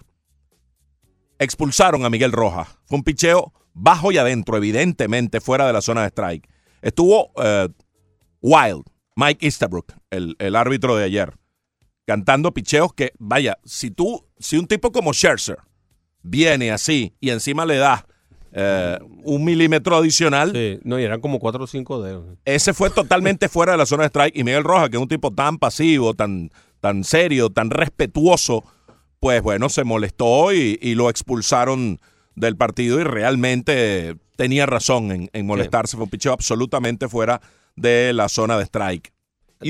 expulsaron 1.40 2.06
a 2.06 2.10
Miguel 2.10 2.32
Rojas. 2.32 2.68
Fue 2.86 2.98
un 2.98 3.04
picheo 3.04 3.54
bajo 3.74 4.12
y 4.12 4.18
adentro, 4.18 4.58
evidentemente 4.58 5.42
fuera 5.42 5.66
de 5.66 5.74
la 5.74 5.82
zona 5.82 6.02
de 6.02 6.08
strike. 6.08 6.48
Estuvo 6.82 7.32
eh, 7.42 7.70
Wild, 8.42 8.84
Mike 9.16 9.46
Easterbrook, 9.46 9.94
el, 10.10 10.36
el 10.40 10.56
árbitro 10.56 10.96
de 10.96 11.06
ayer, 11.06 11.34
cantando 12.06 12.54
picheos 12.54 12.94
que, 12.94 13.14
vaya, 13.20 13.58
si 13.64 13.90
tú, 13.90 14.26
si 14.38 14.58
un 14.58 14.68
tipo 14.68 14.92
como 14.92 15.14
Scherzer 15.14 15.60
viene 16.22 16.72
así 16.72 17.16
y 17.20 17.30
encima 17.30 17.66
le 17.66 17.78
da 17.78 18.06
eh, 18.52 19.00
un 19.24 19.44
milímetro 19.44 19.96
adicional, 19.96 20.52
Sí, 20.54 20.80
no, 20.84 21.00
y 21.00 21.04
eran 21.04 21.22
como 21.22 21.40
cuatro 21.40 21.64
o 21.64 21.68
cinco 21.68 22.02
dedos. 22.02 22.38
ese 22.46 22.74
fue 22.74 22.90
totalmente 22.90 23.50
fuera 23.50 23.72
de 23.72 23.78
la 23.78 23.86
zona 23.86 24.04
de 24.04 24.08
strike. 24.10 24.38
Y 24.38 24.44
Miguel 24.44 24.64
Rojas, 24.64 24.90
que 24.90 24.98
es 24.98 25.02
un 25.02 25.08
tipo 25.08 25.32
tan 25.32 25.58
pasivo, 25.58 26.14
tan, 26.14 26.52
tan 26.84 27.06
serio, 27.06 27.50
tan 27.50 27.70
respetuoso, 27.70 28.66
pues 29.22 29.42
bueno, 29.42 29.70
se 29.70 29.86
molestó 29.86 30.52
y, 30.52 30.78
y 30.82 30.96
lo 30.96 31.10
expulsaron 31.10 31.98
del 32.36 32.58
partido 32.58 33.00
y 33.00 33.06
realmente 33.06 34.18
tenía 34.36 34.66
razón 34.66 35.12
en, 35.14 35.30
en 35.32 35.46
molestarse. 35.46 35.96
Fue 35.96 36.04
un 36.04 36.10
picheo 36.10 36.34
absolutamente 36.34 37.08
fuera 37.08 37.40
de 37.78 38.12
la 38.12 38.28
zona 38.28 38.58
de 38.58 38.64
strike. 38.66 39.14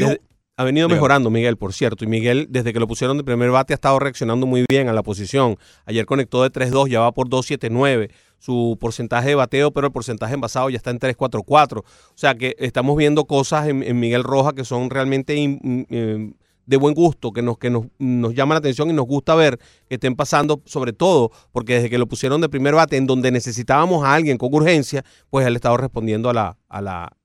Desde- 0.07 0.21
Ha 0.55 0.63
venido 0.63 0.87
mejorando 0.95 1.29
Miguel, 1.29 1.57
por 1.57 1.73
cierto. 1.73 2.03
Y 2.03 2.07
Miguel, 2.07 2.47
desde 2.49 2.73
que 2.73 2.79
lo 2.79 2.87
pusieron 2.87 3.17
de 3.17 3.23
primer 3.23 3.51
bate, 3.51 3.73
ha 3.73 3.75
estado 3.75 3.99
reaccionando 3.99 4.47
muy 4.47 4.65
bien 4.69 4.87
a 4.89 4.93
la 4.93 5.03
posición. 5.03 5.57
Ayer 5.85 6.05
conectó 6.07 6.41
de 6.41 6.51
3-2, 6.51 6.89
ya 6.89 6.99
va 7.01 7.11
por 7.11 7.27
2-7-9. 7.29 8.09
Su 8.39 8.77
porcentaje 8.79 9.29
de 9.29 9.35
bateo, 9.35 9.71
pero 9.71 9.87
el 9.87 9.93
porcentaje 9.93 10.33
envasado 10.33 10.69
ya 10.71 10.77
está 10.77 10.89
en 10.91 10.99
3-4-4. 10.99 11.77
O 11.79 11.83
sea 12.15 12.33
que 12.35 12.55
estamos 12.59 12.97
viendo 12.97 13.25
cosas 13.25 13.67
en, 13.67 13.83
en 13.83 13.99
Miguel 13.99 14.23
Roja 14.23 14.53
que 14.53 14.63
son 14.65 14.89
realmente 14.89 15.35
in- 15.35 15.59
in- 15.63 15.87
eh, 15.89 16.31
de 16.65 16.77
buen 16.77 16.93
gusto, 16.93 17.31
que 17.31 17.41
nos, 17.41 17.57
que 17.57 17.69
nos, 17.69 17.85
nos 17.99 18.33
llama 18.33 18.55
la 18.55 18.59
atención 18.59 18.89
y 18.89 18.93
nos 18.93 19.05
gusta 19.05 19.35
ver 19.35 19.59
que 19.87 19.95
estén 19.95 20.15
pasando, 20.15 20.61
sobre 20.65 20.93
todo 20.93 21.31
porque 21.51 21.75
desde 21.75 21.89
que 21.89 21.97
lo 21.97 22.07
pusieron 22.07 22.41
de 22.41 22.49
primer 22.49 22.75
bate, 22.75 22.97
en 22.97 23.07
donde 23.07 23.31
necesitábamos 23.31 24.03
a 24.03 24.13
alguien 24.13 24.37
con 24.37 24.53
urgencia, 24.53 25.03
pues 25.29 25.45
él 25.45 25.53
ha 25.53 25.57
estado 25.57 25.77
respondiendo 25.77 26.29
a 26.29 26.33
la, 26.33 26.57
a 26.69 26.81
la 26.81 27.17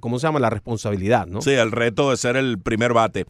¿cómo 0.00 0.18
se 0.18 0.26
llama? 0.26 0.40
La 0.40 0.50
responsabilidad, 0.50 1.26
¿no? 1.26 1.42
Sí, 1.42 1.50
el 1.50 1.72
reto 1.72 2.10
de 2.10 2.16
ser 2.16 2.36
el 2.36 2.58
primer 2.58 2.92
bate. 2.92 3.26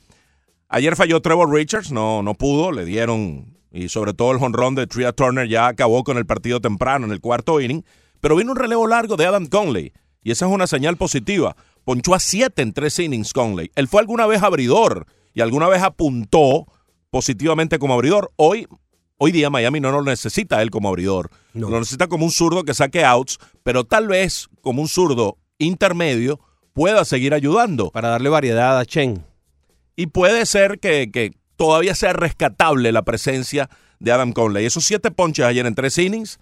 Ayer 0.68 0.96
falló 0.96 1.20
Trevor 1.20 1.52
Richards, 1.52 1.90
no, 1.90 2.22
no 2.22 2.34
pudo, 2.34 2.72
le 2.72 2.84
dieron, 2.84 3.58
y 3.72 3.88
sobre 3.88 4.14
todo 4.14 4.32
el 4.32 4.38
jonrón 4.38 4.74
de 4.74 4.86
Tria 4.86 5.12
Turner 5.12 5.48
ya 5.48 5.66
acabó 5.66 6.04
con 6.04 6.16
el 6.16 6.26
partido 6.26 6.60
temprano 6.60 7.06
en 7.06 7.12
el 7.12 7.20
cuarto 7.20 7.60
inning, 7.60 7.84
pero 8.20 8.36
vino 8.36 8.52
un 8.52 8.56
relevo 8.56 8.86
largo 8.86 9.16
de 9.16 9.26
Adam 9.26 9.46
Conley, 9.46 9.92
y 10.22 10.30
esa 10.30 10.46
es 10.46 10.52
una 10.52 10.66
señal 10.66 10.96
positiva. 10.96 11.56
Ponchó 11.90 12.14
a 12.14 12.20
siete 12.20 12.62
en 12.62 12.72
tres 12.72 13.00
innings 13.00 13.32
Conley. 13.32 13.72
Él 13.74 13.88
fue 13.88 14.00
alguna 14.00 14.24
vez 14.24 14.44
abridor 14.44 15.08
y 15.34 15.40
alguna 15.40 15.66
vez 15.66 15.82
apuntó 15.82 16.66
positivamente 17.10 17.80
como 17.80 17.94
abridor. 17.94 18.30
Hoy, 18.36 18.68
hoy 19.16 19.32
día 19.32 19.50
Miami 19.50 19.80
no 19.80 19.90
lo 19.90 20.04
necesita 20.04 20.62
él 20.62 20.70
como 20.70 20.88
abridor. 20.88 21.30
No. 21.52 21.68
Lo 21.68 21.80
necesita 21.80 22.06
como 22.06 22.24
un 22.24 22.30
zurdo 22.30 22.62
que 22.62 22.74
saque 22.74 23.04
outs, 23.04 23.40
pero 23.64 23.82
tal 23.82 24.06
vez 24.06 24.48
como 24.60 24.82
un 24.82 24.86
zurdo 24.86 25.36
intermedio 25.58 26.38
pueda 26.74 27.04
seguir 27.04 27.34
ayudando. 27.34 27.90
Para 27.90 28.10
darle 28.10 28.28
variedad 28.28 28.78
a 28.78 28.86
Chen. 28.86 29.26
Y 29.96 30.06
puede 30.06 30.46
ser 30.46 30.78
que, 30.78 31.10
que 31.10 31.32
todavía 31.56 31.96
sea 31.96 32.12
rescatable 32.12 32.92
la 32.92 33.02
presencia 33.02 33.68
de 33.98 34.12
Adam 34.12 34.32
Conley. 34.32 34.64
Esos 34.64 34.84
siete 34.84 35.10
ponches 35.10 35.44
ayer 35.44 35.66
en 35.66 35.74
tres 35.74 35.98
innings 35.98 36.38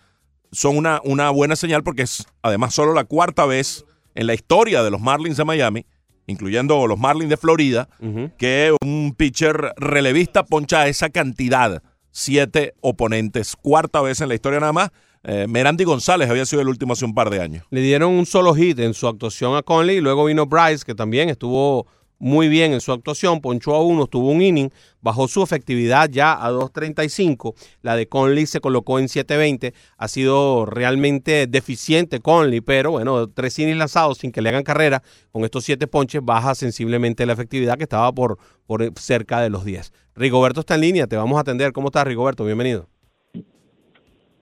son 0.52 0.76
una, 0.76 1.00
una 1.04 1.30
buena 1.30 1.56
señal 1.56 1.82
porque 1.84 2.02
es 2.02 2.26
además 2.42 2.74
solo 2.74 2.92
la 2.92 3.04
cuarta 3.04 3.46
vez 3.46 3.86
en 4.18 4.26
la 4.26 4.34
historia 4.34 4.82
de 4.82 4.90
los 4.90 5.00
Marlins 5.00 5.36
de 5.36 5.44
Miami, 5.44 5.86
incluyendo 6.26 6.88
los 6.88 6.98
Marlins 6.98 7.30
de 7.30 7.36
Florida, 7.36 7.88
que 8.36 8.74
un 8.82 9.14
pitcher 9.16 9.74
relevista 9.76 10.44
poncha 10.44 10.88
esa 10.88 11.08
cantidad. 11.08 11.84
Siete 12.10 12.74
oponentes. 12.80 13.54
Cuarta 13.54 14.00
vez 14.00 14.20
en 14.20 14.28
la 14.28 14.34
historia 14.34 14.58
nada 14.58 14.72
más. 14.72 14.90
Eh, 15.22 15.46
Merandi 15.48 15.84
González 15.84 16.28
había 16.28 16.44
sido 16.46 16.62
el 16.62 16.68
último 16.68 16.94
hace 16.94 17.04
un 17.04 17.14
par 17.14 17.30
de 17.30 17.40
años. 17.40 17.64
Le 17.70 17.80
dieron 17.80 18.12
un 18.12 18.26
solo 18.26 18.54
hit 18.56 18.80
en 18.80 18.92
su 18.92 19.06
actuación 19.06 19.56
a 19.56 19.62
Conley 19.62 19.98
y 19.98 20.00
luego 20.00 20.24
vino 20.24 20.46
Bryce, 20.46 20.84
que 20.84 20.96
también 20.96 21.28
estuvo 21.28 21.86
muy 22.18 22.48
bien 22.48 22.72
en 22.72 22.80
su 22.80 22.92
actuación, 22.92 23.40
ponchó 23.40 23.74
a 23.74 23.84
uno, 23.84 24.06
tuvo 24.06 24.30
un 24.30 24.42
inning, 24.42 24.70
bajó 25.00 25.28
su 25.28 25.42
efectividad 25.42 26.08
ya 26.10 26.32
a 26.32 26.50
2.35, 26.50 27.54
la 27.82 27.96
de 27.96 28.08
Conley 28.08 28.46
se 28.46 28.60
colocó 28.60 28.98
en 28.98 29.06
7.20, 29.06 29.72
ha 29.96 30.08
sido 30.08 30.66
realmente 30.66 31.46
deficiente 31.46 32.20
Conley, 32.20 32.60
pero 32.60 32.92
bueno, 32.92 33.28
tres 33.28 33.58
innings 33.58 33.78
lanzados 33.78 34.18
sin 34.18 34.32
que 34.32 34.42
le 34.42 34.48
hagan 34.48 34.64
carrera, 34.64 35.02
con 35.30 35.44
estos 35.44 35.64
siete 35.64 35.86
ponches 35.86 36.24
baja 36.24 36.54
sensiblemente 36.54 37.26
la 37.26 37.32
efectividad 37.32 37.76
que 37.76 37.84
estaba 37.84 38.12
por, 38.12 38.38
por 38.66 38.82
cerca 38.98 39.40
de 39.40 39.50
los 39.50 39.64
10. 39.64 39.92
Rigoberto 40.16 40.60
está 40.60 40.74
en 40.74 40.80
línea, 40.80 41.06
te 41.06 41.16
vamos 41.16 41.38
a 41.38 41.42
atender. 41.42 41.72
¿Cómo 41.72 41.88
estás 41.88 42.06
Rigoberto? 42.06 42.44
Bienvenido. 42.44 42.86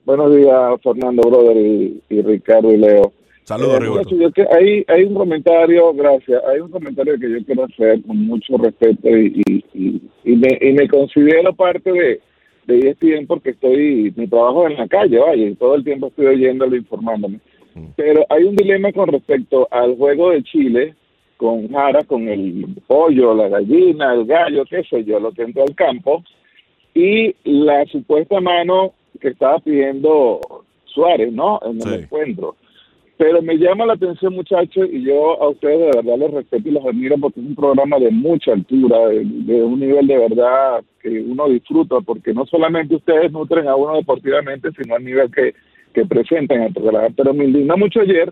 Buenos 0.05 0.33
días, 0.35 0.57
Fernando, 0.81 1.21
brother, 1.29 1.57
y, 1.57 2.01
y 2.09 2.21
Ricardo 2.21 2.71
y 2.71 2.77
Leo. 2.77 3.11
Saludos, 3.47 4.05
Eh, 4.11 4.31
que- 4.35 4.45
hay, 4.51 4.83
hay 4.89 5.03
un 5.05 5.13
comentario, 5.13 5.93
gracias, 5.93 6.43
hay 6.51 6.59
un 6.59 6.69
comentario 6.69 7.17
que 7.17 7.31
yo 7.31 7.45
quiero 7.45 7.63
hacer 7.63 8.01
con 8.05 8.17
mucho 8.25 8.57
respeto 8.57 9.07
y, 9.09 9.41
y, 9.47 9.63
y, 9.73 10.01
y 10.25 10.35
me, 10.35 10.49
y 10.59 10.73
me 10.73 10.85
considero 10.89 11.53
parte 11.53 11.89
de, 11.93 12.19
de 12.65 12.89
ESPN 12.89 13.25
porque 13.25 13.51
estoy, 13.51 14.11
mi 14.17 14.27
trabajo 14.27 14.65
es 14.67 14.73
en 14.73 14.79
la 14.79 14.87
calle, 14.89 15.17
vaya, 15.19 15.45
y 15.47 15.55
todo 15.55 15.75
el 15.75 15.85
tiempo 15.85 16.07
estoy 16.07 16.25
oyéndolo, 16.25 16.75
informándome. 16.75 17.39
Pero 17.95 18.25
hay 18.29 18.43
un 18.43 18.55
dilema 18.57 18.91
con 18.91 19.07
respecto 19.07 19.65
al 19.71 19.95
juego 19.95 20.31
de 20.31 20.43
Chile 20.43 20.95
con 21.37 21.69
Jara, 21.69 22.03
con 22.03 22.27
el 22.27 22.65
pollo, 22.85 23.33
la 23.33 23.47
gallina, 23.47 24.13
el 24.13 24.25
gallo, 24.25 24.65
qué 24.69 24.83
sé 24.89 25.05
yo, 25.05 25.21
lo 25.21 25.31
que 25.31 25.43
entró 25.43 25.63
al 25.63 25.73
campo, 25.75 26.21
y 26.93 27.33
la 27.45 27.85
supuesta 27.85 28.41
mano 28.41 28.91
que 29.21 29.29
estaba 29.29 29.59
pidiendo 29.59 30.41
Suárez, 30.85 31.31
¿no? 31.31 31.61
En 31.63 31.77
el 31.77 31.81
Sí. 31.83 32.03
encuentro. 32.03 32.55
Pero 33.17 33.41
me 33.41 33.57
llama 33.57 33.87
la 33.87 33.93
atención, 33.93 34.35
muchachos, 34.35 34.87
y 34.91 35.03
yo 35.03 35.41
a 35.41 35.49
ustedes 35.49 35.79
de 35.79 36.01
verdad 36.01 36.17
los 36.19 36.31
respeto 36.31 36.69
y 36.69 36.71
los 36.71 36.85
admiro 36.85 37.17
porque 37.17 37.39
es 37.39 37.47
un 37.47 37.55
programa 37.55 37.97
de 37.97 38.11
mucha 38.11 38.53
altura, 38.53 39.07
de, 39.09 39.63
un 39.63 39.79
nivel 39.79 40.05
de 40.05 40.17
verdad 40.19 40.83
que 41.01 41.21
uno 41.21 41.49
disfruta, 41.49 41.99
porque 42.01 42.33
no 42.33 42.45
solamente 42.45 42.95
ustedes 42.95 43.31
nutren 43.31 43.67
a 43.67 43.75
uno 43.75 43.95
deportivamente, 43.95 44.69
sino 44.79 44.95
al 44.95 45.03
nivel 45.03 45.31
que, 45.31 45.55
que 45.93 46.05
presentan. 46.05 46.71
Pero 47.15 47.33
me 47.33 47.45
indignó 47.45 47.75
mucho 47.75 48.01
ayer 48.01 48.31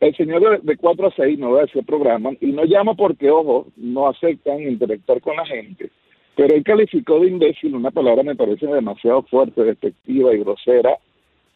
el 0.00 0.16
señor 0.16 0.60
de, 0.60 0.72
de 0.72 0.76
4 0.76 1.06
a 1.06 1.10
6 1.12 1.38
no 1.38 1.52
va 1.52 1.62
a 1.62 1.64
ese 1.64 1.82
programa 1.82 2.30
y 2.40 2.46
no 2.46 2.64
llama 2.64 2.94
porque, 2.94 3.30
ojo, 3.30 3.68
no 3.76 4.08
aceptan 4.08 4.60
interactuar 4.60 5.20
con 5.20 5.36
la 5.36 5.46
gente. 5.46 5.90
Pero 6.36 6.54
él 6.54 6.64
calificó 6.64 7.20
de 7.20 7.28
imbécil, 7.28 7.76
una 7.76 7.92
palabra 7.92 8.24
me 8.24 8.34
parece 8.34 8.66
demasiado 8.66 9.22
fuerte, 9.22 9.62
despectiva 9.62 10.34
y 10.34 10.40
grosera, 10.40 10.98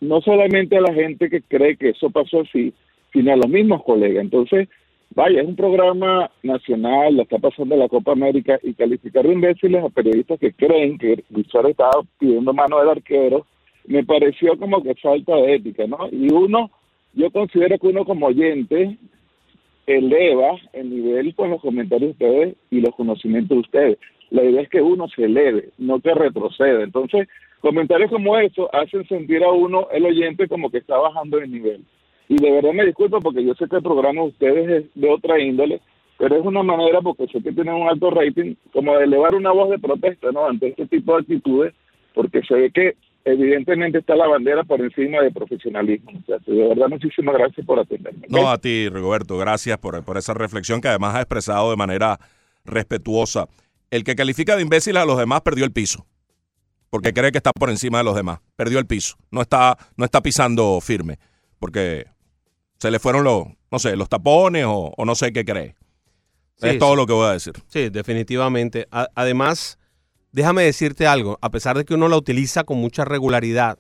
no 0.01 0.21
solamente 0.21 0.77
a 0.77 0.81
la 0.81 0.95
gente 0.95 1.29
que 1.29 1.43
cree 1.43 1.77
que 1.77 1.91
eso 1.91 2.11
pasó 2.11 2.41
así, 2.41 2.73
sino 3.13 3.33
a 3.33 3.37
los 3.37 3.49
mismos 3.49 3.83
colegas. 3.85 4.23
Entonces, 4.23 4.69
vaya, 5.15 5.41
es 5.41 5.49
un 5.49 5.57
programa 5.57 6.31
nacional, 6.43 7.17
la 7.17 7.23
está 7.23 7.39
pasando 7.39 7.77
la 7.77 7.89
Copa 7.89 8.13
América 8.13 8.59
y 8.63 8.75
calificar 8.75 9.27
de 9.27 9.33
imbéciles 9.33 9.83
a 9.83 9.89
periodistas 9.89 10.39
que 10.39 10.53
creen 10.53 10.99
que 10.99 11.25
Luchar 11.31 11.67
estaba 11.67 12.03
pidiendo 12.19 12.53
mano 12.53 12.79
del 12.79 12.91
arquero, 12.91 13.47
me 13.87 14.05
pareció 14.05 14.59
como 14.59 14.83
que 14.83 14.95
falta 14.97 15.35
de 15.37 15.55
ética, 15.55 15.87
¿no? 15.87 16.09
Y 16.13 16.31
uno, 16.33 16.71
yo 17.15 17.31
considero 17.31 17.79
que 17.79 17.87
uno 17.87 18.05
como 18.05 18.27
oyente 18.27 18.99
eleva 19.87 20.59
el 20.75 20.91
nivel 20.91 21.35
con 21.35 21.51
los 21.51 21.63
comentarios 21.63 22.19
de 22.19 22.27
ustedes 22.27 22.57
y 22.71 22.81
los 22.81 22.95
conocimientos 22.95 23.57
de 23.57 23.61
ustedes. 23.61 23.99
La 24.31 24.45
idea 24.45 24.61
es 24.61 24.69
que 24.69 24.83
uno 24.83 25.09
se 25.09 25.25
eleve, 25.25 25.71
no 25.79 26.01
que 26.01 26.13
retroceda. 26.13 26.83
Entonces, 26.83 27.27
comentarios 27.61 28.11
como 28.11 28.39
eso 28.39 28.69
hacen 28.75 29.07
sentir 29.09 29.43
a 29.43 29.51
uno, 29.51 29.89
el 29.93 30.07
oyente, 30.07 30.49
como 30.49 30.71
que 30.71 30.79
está 30.79 30.97
bajando 30.97 31.39
de 31.39 31.49
nivel. 31.49 31.85
Y 32.29 32.37
de 32.37 32.51
verdad 32.51 32.73
me 32.73 32.87
disculpo 32.87 33.21
porque 33.21 33.45
yo 33.45 33.55
sé 33.55 33.67
que 33.69 33.77
el 33.77 33.83
programa 33.83 34.23
de 34.23 34.29
ustedes 34.29 34.69
es 34.69 34.85
de 34.95 35.11
otra 35.11 35.41
índole, 35.41 35.81
pero 36.19 36.37
es 36.37 36.45
una 36.45 36.63
manera, 36.63 37.01
porque 37.01 37.27
sé 37.29 37.43
que 37.43 37.53
tienen 37.53 37.75
un 37.75 37.89
alto 37.89 38.11
rating, 38.11 38.55
como 38.73 38.97
de 38.97 39.05
elevar 39.05 39.35
una 39.35 39.53
voz 39.53 39.71
de 39.71 39.79
protesta 39.79 40.31
¿no? 40.33 40.47
ante 40.47 40.69
este 40.69 40.87
tipo 40.87 41.15
de 41.15 41.21
actitudes, 41.21 41.75
porque 42.15 42.43
se 42.43 42.55
ve 42.55 42.71
que 42.71 42.97
evidentemente 43.25 43.99
está 43.99 44.17
la 44.17 44.27
bandera 44.27 44.65
por 44.65 44.81
encima 44.81 45.21
del 45.21 45.33
profesionalismo. 45.33 46.13
De 46.27 46.69
verdad, 46.69 46.89
muchísimas 46.89 47.35
gracias 47.35 47.65
por 47.65 47.79
atenderme. 47.79 48.27
No, 48.29 48.51
a 48.51 48.59
ti, 48.59 48.89
Rigoberto, 48.89 49.39
gracias 49.39 49.79
por, 49.79 50.03
por 50.05 50.17
esa 50.17 50.35
reflexión 50.35 50.81
que 50.81 50.89
además 50.89 51.15
ha 51.15 51.21
expresado 51.21 51.71
de 51.71 51.77
manera 51.77 52.19
respetuosa. 52.65 53.49
El 53.91 54.05
que 54.05 54.17
califica 54.17 54.57
de 54.57 54.63
imbécil 54.63 54.97
a 54.97 55.05
los 55.05 55.19
demás 55.19 55.41
perdió 55.43 55.65
el 55.65 55.73
piso, 55.73 56.07
porque 56.91 57.13
cree 57.13 57.33
que 57.33 57.39
está 57.39 57.53
por 57.53 57.71
encima 57.71 57.99
de 57.99 58.05
los 58.05 58.15
demás. 58.15 58.41
Perdió 58.57 58.79
el 58.79 58.87
piso, 58.87 59.17
no 59.31 59.43
está, 59.43 59.77
no 59.97 60.05
está 60.05 60.23
pisando 60.23 60.81
firme, 60.81 61.19
porque 61.59 62.07
se 62.79 62.91
le 62.91 62.99
fueron 62.99 63.25
los, 63.25 63.47
no 63.71 63.79
sé, 63.79 63.97
los 63.97 64.09
tapones 64.09 64.65
o, 64.67 64.93
o 64.97 65.05
no 65.05 65.15
sé 65.15 65.33
qué 65.33 65.45
cree. 65.45 65.75
Sí, 66.57 66.69
es 66.69 66.79
todo 66.79 66.93
sí. 66.93 66.97
lo 66.97 67.07
que 67.07 67.13
voy 67.13 67.27
a 67.29 67.33
decir. 67.33 67.53
Sí, 67.69 67.89
definitivamente. 67.89 68.89
A- 68.91 69.09
además, 69.15 69.79
déjame 70.33 70.63
decirte 70.65 71.07
algo, 71.07 71.39
a 71.41 71.51
pesar 71.51 71.77
de 71.77 71.85
que 71.85 71.95
uno 71.95 72.09
la 72.09 72.17
utiliza 72.17 72.65
con 72.65 72.79
mucha 72.79 73.05
regularidad, 73.05 73.79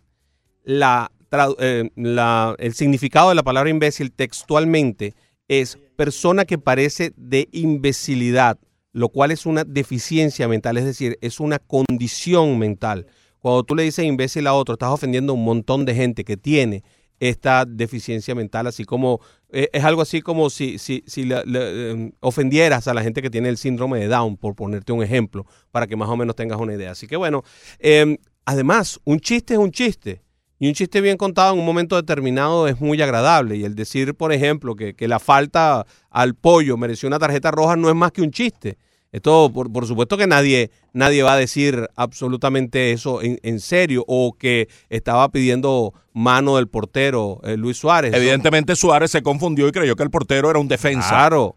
la, 0.64 1.10
eh, 1.58 1.90
la- 1.96 2.54
el 2.58 2.74
significado 2.74 3.30
de 3.30 3.34
la 3.34 3.42
palabra 3.42 3.70
imbécil 3.70 4.12
textualmente 4.12 5.14
es 5.48 5.78
persona 5.96 6.44
que 6.44 6.58
parece 6.58 7.12
de 7.16 7.48
imbecilidad, 7.52 8.58
lo 8.92 9.08
cual 9.08 9.30
es 9.30 9.46
una 9.46 9.64
deficiencia 9.64 10.48
mental, 10.48 10.76
es 10.78 10.84
decir, 10.84 11.18
es 11.20 11.40
una 11.40 11.58
condición 11.58 12.58
mental. 12.58 13.06
Cuando 13.38 13.62
tú 13.62 13.74
le 13.74 13.84
dices 13.84 14.04
imbécil 14.04 14.46
a 14.46 14.54
otro, 14.54 14.74
estás 14.74 14.90
ofendiendo 14.90 15.32
a 15.32 15.36
un 15.36 15.44
montón 15.44 15.84
de 15.84 15.94
gente 15.94 16.24
que 16.24 16.36
tiene 16.36 16.82
esta 17.20 17.64
deficiencia 17.64 18.34
mental, 18.34 18.66
así 18.66 18.84
como 18.84 19.20
eh, 19.50 19.68
es 19.72 19.84
algo 19.84 20.02
así 20.02 20.20
como 20.20 20.50
si, 20.50 20.78
si, 20.78 21.02
si 21.06 21.28
eh, 21.30 22.12
ofendieras 22.20 22.86
a 22.86 22.94
la 22.94 23.02
gente 23.02 23.22
que 23.22 23.30
tiene 23.30 23.48
el 23.48 23.56
síndrome 23.56 23.98
de 23.98 24.08
Down, 24.08 24.36
por 24.36 24.54
ponerte 24.54 24.92
un 24.92 25.02
ejemplo, 25.02 25.46
para 25.70 25.86
que 25.86 25.96
más 25.96 26.08
o 26.08 26.16
menos 26.16 26.36
tengas 26.36 26.60
una 26.60 26.74
idea. 26.74 26.92
Así 26.92 27.06
que 27.06 27.16
bueno, 27.16 27.42
eh, 27.78 28.18
además, 28.44 29.00
un 29.04 29.20
chiste 29.20 29.54
es 29.54 29.60
un 29.60 29.72
chiste. 29.72 30.22
Y 30.58 30.68
un 30.68 30.74
chiste 30.74 31.00
bien 31.00 31.16
contado 31.16 31.52
en 31.54 31.60
un 31.60 31.64
momento 31.66 31.94
determinado 31.96 32.66
es 32.66 32.80
muy 32.80 33.00
agradable. 33.00 33.56
Y 33.56 33.64
el 33.64 33.74
decir, 33.76 34.14
por 34.14 34.32
ejemplo, 34.32 34.74
que, 34.74 34.94
que 34.94 35.06
la 35.06 35.20
falta 35.20 35.86
al 36.10 36.34
pollo 36.34 36.76
mereció 36.76 37.06
una 37.06 37.18
tarjeta 37.20 37.50
roja 37.52 37.76
no 37.76 37.88
es 37.88 37.94
más 37.94 38.10
que 38.12 38.22
un 38.22 38.30
chiste. 38.32 38.76
Esto, 39.12 39.50
por, 39.54 39.72
por 39.72 39.86
supuesto 39.86 40.16
que 40.18 40.26
nadie, 40.26 40.70
nadie 40.92 41.22
va 41.22 41.32
a 41.32 41.36
decir 41.38 41.88
absolutamente 41.96 42.92
eso 42.92 43.22
en, 43.22 43.38
en 43.42 43.58
serio 43.60 44.04
o 44.06 44.34
que 44.38 44.68
estaba 44.90 45.30
pidiendo 45.30 45.94
mano 46.12 46.56
del 46.56 46.68
portero 46.68 47.40
eh, 47.44 47.56
Luis 47.56 47.78
Suárez. 47.78 48.12
Evidentemente 48.12 48.76
Suárez 48.76 49.10
se 49.12 49.22
confundió 49.22 49.66
y 49.68 49.72
creyó 49.72 49.96
que 49.96 50.02
el 50.02 50.10
portero 50.10 50.50
era 50.50 50.58
un 50.58 50.68
defensa. 50.68 51.08
Claro. 51.08 51.56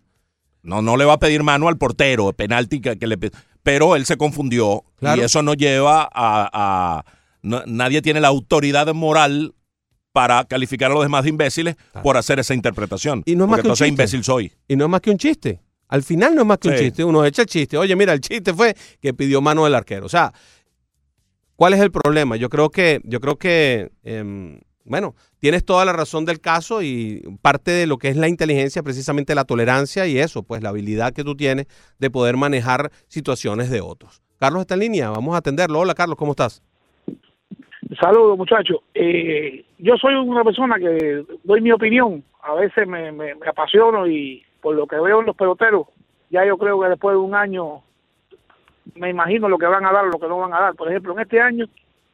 No, 0.64 0.82
no 0.84 0.95
le 0.95 1.04
va 1.06 1.14
a 1.14 1.20
pedir 1.20 1.41
mano 1.43 1.68
al 1.68 1.78
portero, 1.78 2.32
penalti 2.34 2.80
que, 2.80 2.97
que 2.97 3.08
le 3.08 3.18
pe- 3.18 3.32
pero 3.64 3.95
él 3.95 4.06
se 4.06 4.16
confundió 4.16 4.84
Claro. 4.99 5.22
y 5.22 5.26
eso 5.26 5.41
no 5.41 5.54
lleva 5.56 6.04
a, 6.04 6.10
a- 6.54 7.06
no- 7.42 7.64
nadie 7.66 8.02
tiene 8.02 8.20
la 8.22 8.28
autoridad 8.30 8.94
moral 8.94 9.54
para 10.12 10.44
calificar 10.46 10.92
a 10.92 10.94
los 10.94 11.04
demás 11.04 11.24
de 11.24 11.30
imbéciles 11.30 11.76
por 12.04 12.18
hacer 12.18 12.39
esa 12.39 12.54
interpretación. 12.54 13.24
Y 13.26 13.36
no 13.36 13.46
es 13.46 13.50
más 13.50 13.62
que 13.62 13.68
un 13.68 13.74
chiste. 13.76 13.88
imbécil 13.88 14.24
soy. 14.24 14.52
Y 14.68 14.76
no 14.76 14.86
es 14.86 14.89
más 14.89 15.02
que 15.02 15.12
un 15.12 15.18
chiste. 15.18 15.62
Al 15.88 16.04
final 16.04 16.36
no 16.36 16.42
es 16.42 16.48
más 16.48 16.58
que 16.58 16.68
un 16.70 16.76
chiste. 16.76 17.04
Uno 17.04 17.24
echa 17.26 17.42
el 17.44 17.48
chiste. 17.48 17.78
Oye, 17.78 17.96
mira, 17.96 18.14
el 18.14 18.22
chiste 18.22 18.54
fue 18.54 18.76
que 19.02 19.14
pidió 19.14 19.42
mano 19.42 19.64
del 19.66 19.76
arquero. 19.76 20.06
O 20.06 20.10
sea, 20.10 20.34
¿cuál 21.56 21.74
es 21.74 21.80
el 21.80 21.92
problema? 21.92 22.36
Yo 22.36 22.50
creo 22.50 22.70
que, 22.70 23.02
yo 23.04 23.20
creo 23.20 23.38
que, 23.38 23.92
em, 24.04 24.60
bueno, 24.84 25.16
tienes 25.39 25.64
toda 25.64 25.86
la 25.86 25.94
razón 25.94 26.26
del 26.26 26.39
caso 26.42 26.82
y 26.82 27.22
parte 27.42 27.72
de 27.72 27.88
lo 27.88 27.98
que 27.98 28.10
es 28.10 28.16
la 28.18 28.28
inteligencia, 28.28 28.84
precisamente 28.84 29.36
la 29.36 29.46
tolerancia 29.46 30.08
y 30.08 30.18
eso, 30.18 30.44
pues 30.44 30.62
la 30.64 30.70
habilidad 30.70 31.14
que 31.14 31.24
tú 31.24 31.36
tienes 31.36 31.68
de 32.00 32.10
poder 32.10 32.36
manejar 32.38 32.92
situaciones 33.08 33.70
de 33.70 33.82
otros. 33.82 34.22
Carlos 34.39 34.62
está 34.62 34.74
en 34.74 34.80
línea, 34.82 35.10
vamos 35.10 35.36
a 35.36 35.38
atenderlo. 35.38 35.80
Hola, 35.80 35.94
Carlos, 35.94 36.18
¿cómo 36.18 36.32
estás? 36.32 36.64
Saludos, 38.00 38.38
muchachos. 38.38 38.80
Eh, 38.94 39.66
yo 39.78 39.98
soy 39.98 40.16
una 40.16 40.44
persona 40.44 40.78
que 40.78 41.26
doy 41.44 41.62
mi 41.62 41.72
opinión. 41.72 42.24
A 42.42 42.56
veces 42.56 42.88
me, 42.88 43.12
me, 43.12 43.36
me 43.36 43.48
apasiono 43.48 44.08
y 44.08 44.44
por 44.62 44.76
lo 44.76 44.88
que 44.88 45.00
veo 45.00 45.20
en 45.20 45.26
los 45.26 45.36
peloteros, 45.36 45.88
ya 46.30 46.46
yo 46.46 46.58
creo 46.58 46.80
que 46.80 46.88
después 46.88 47.14
de 47.14 47.20
un 47.20 47.36
año 47.36 47.82
me 48.96 49.10
imagino 49.10 49.50
lo 49.50 49.58
que 49.58 49.66
van 49.66 49.86
a 49.86 49.92
dar, 49.92 50.06
lo 50.06 50.20
que 50.20 50.28
no 50.28 50.39
van 50.39 50.54
a 50.54 50.62
dar. 50.62 50.76
Por 50.76 50.89
ejemplo, 50.89 51.14
en 51.14 51.20
este 51.20 51.42
año, 51.42 51.66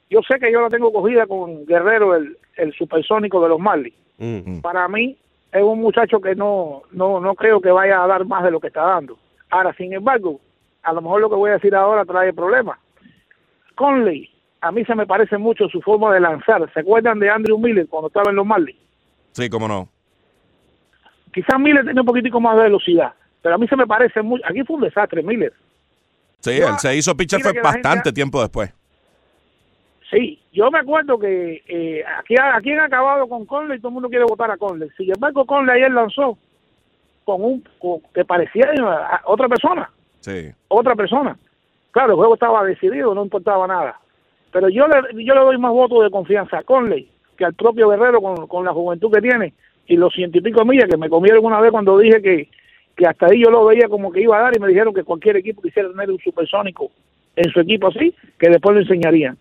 yo 0.09 0.21
sé 0.27 0.39
que 0.39 0.51
yo 0.51 0.61
la 0.61 0.69
tengo 0.69 0.91
cogida 0.91 1.27
con 1.27 1.65
Guerrero, 1.65 2.15
el, 2.15 2.37
el 2.55 2.73
supersónico 2.73 3.41
de 3.41 3.49
los 3.49 3.59
Marlins. 3.59 3.95
Mm. 4.17 4.61
Para 4.61 4.87
mí 4.87 5.15
es 5.51 5.61
un 5.61 5.79
muchacho 5.79 6.19
que 6.19 6.35
no, 6.35 6.83
no, 6.91 7.19
no 7.19 7.35
creo 7.35 7.61
que 7.61 7.71
vaya 7.71 8.03
a 8.03 8.07
dar 8.07 8.25
más 8.25 8.43
de 8.43 8.51
lo 8.51 8.59
que 8.59 8.67
está 8.67 8.83
dando. 8.83 9.17
Ahora, 9.49 9.73
sin 9.73 9.93
embargo, 9.93 10.39
a 10.83 10.93
lo 10.93 11.01
mejor 11.01 11.21
lo 11.21 11.29
que 11.29 11.35
voy 11.35 11.51
a 11.51 11.53
decir 11.53 11.75
ahora 11.75 12.05
trae 12.05 12.33
problemas. 12.33 12.79
Conley, 13.75 14.29
a 14.61 14.71
mí 14.71 14.83
se 14.85 14.95
me 14.95 15.05
parece 15.05 15.37
mucho 15.37 15.67
su 15.69 15.81
forma 15.81 16.13
de 16.13 16.19
lanzar. 16.19 16.71
¿Se 16.73 16.79
acuerdan 16.79 17.19
de 17.19 17.29
Andrew 17.29 17.57
Miller 17.57 17.87
cuando 17.87 18.07
estaba 18.07 18.29
en 18.31 18.35
los 18.37 18.45
Marlins? 18.45 18.79
Sí, 19.33 19.49
cómo 19.49 19.67
no. 19.67 19.87
Quizás 21.33 21.59
Miller 21.59 21.85
tenía 21.85 22.01
un 22.01 22.07
poquitico 22.07 22.39
más 22.39 22.57
de 22.57 22.63
velocidad, 22.63 23.13
pero 23.41 23.55
a 23.55 23.57
mí 23.57 23.67
se 23.67 23.75
me 23.75 23.85
parece 23.85 24.21
mucho. 24.21 24.43
Aquí 24.47 24.63
fue 24.63 24.77
un 24.77 24.81
desastre, 24.83 25.21
Miller. 25.21 25.53
Sí, 26.39 26.57
Yo- 26.57 26.67
él 26.69 26.79
se 26.79 26.95
hizo 26.95 27.15
pitcher 27.15 27.41
fue 27.41 27.51
gente 27.51 27.61
bastante 27.63 28.11
tiempo 28.11 28.41
después. 28.41 28.73
Sí, 30.09 30.41
yo 30.53 30.71
me 30.71 30.79
acuerdo 30.79 31.19
que 31.19 31.61
eh, 31.67 32.03
aquí, 32.17 32.35
aquí 32.53 32.71
han 32.71 32.79
acabado 32.79 33.27
con 33.27 33.45
Conley, 33.45 33.77
todo 33.79 33.89
el 33.89 33.93
mundo 33.95 34.09
quiere 34.09 34.23
votar 34.23 34.49
a 34.49 34.57
Conley. 34.57 34.89
Sin 34.95 35.11
embargo, 35.13 35.45
Conley 35.45 35.75
ayer 35.75 35.91
lanzó 35.91 36.37
con 37.25 37.43
un 37.43 37.63
con- 37.77 37.99
que 38.13 38.23
parecía 38.23 38.71
a 38.81 39.21
otra 39.25 39.47
persona. 39.49 39.91
Sí. 40.21 40.51
otra 40.69 40.95
persona. 40.95 41.37
Claro, 41.91 42.11
el 42.11 42.17
juego 42.17 42.33
estaba 42.33 42.63
decidido, 42.63 43.13
no 43.13 43.23
importaba 43.23 43.67
nada. 43.67 43.99
Pero 44.51 44.69
yo 44.69 44.87
le, 44.87 45.23
yo 45.23 45.33
le 45.33 45.41
doy 45.41 45.57
más 45.57 45.71
votos 45.71 46.03
de 46.03 46.09
confianza 46.09 46.59
a 46.59 46.63
Conley 46.63 47.09
que 47.37 47.45
al 47.45 47.53
propio 47.53 47.89
Guerrero 47.89 48.21
con, 48.21 48.47
con 48.47 48.65
la 48.65 48.73
juventud 48.73 49.11
que 49.11 49.21
tiene 49.21 49.53
y 49.87 49.95
los 49.95 50.13
ciento 50.13 50.37
y 50.37 50.41
pico 50.41 50.65
millas 50.65 50.89
que 50.89 50.97
me 50.97 51.09
comieron 51.09 51.45
una 51.45 51.61
vez 51.61 51.71
cuando 51.71 51.97
dije 51.97 52.21
que, 52.21 52.49
que 52.95 53.05
hasta 53.05 53.27
ahí 53.27 53.43
yo 53.43 53.49
lo 53.49 53.65
veía 53.65 53.87
como 53.87 54.11
que 54.11 54.21
iba 54.21 54.37
a 54.37 54.41
dar 54.41 54.57
y 54.57 54.59
me 54.59 54.67
dijeron 54.67 54.93
que 54.93 55.03
cualquier 55.03 55.37
equipo 55.37 55.61
quisiera 55.61 55.89
tener 55.89 56.09
un 56.11 56.19
supersónico 56.19 56.91
en 57.35 57.51
su 57.51 57.59
equipo 57.59 57.87
así, 57.87 58.13
que 58.39 58.49
después 58.49 58.75
lo 58.75 58.81
enseñarían. 58.81 59.37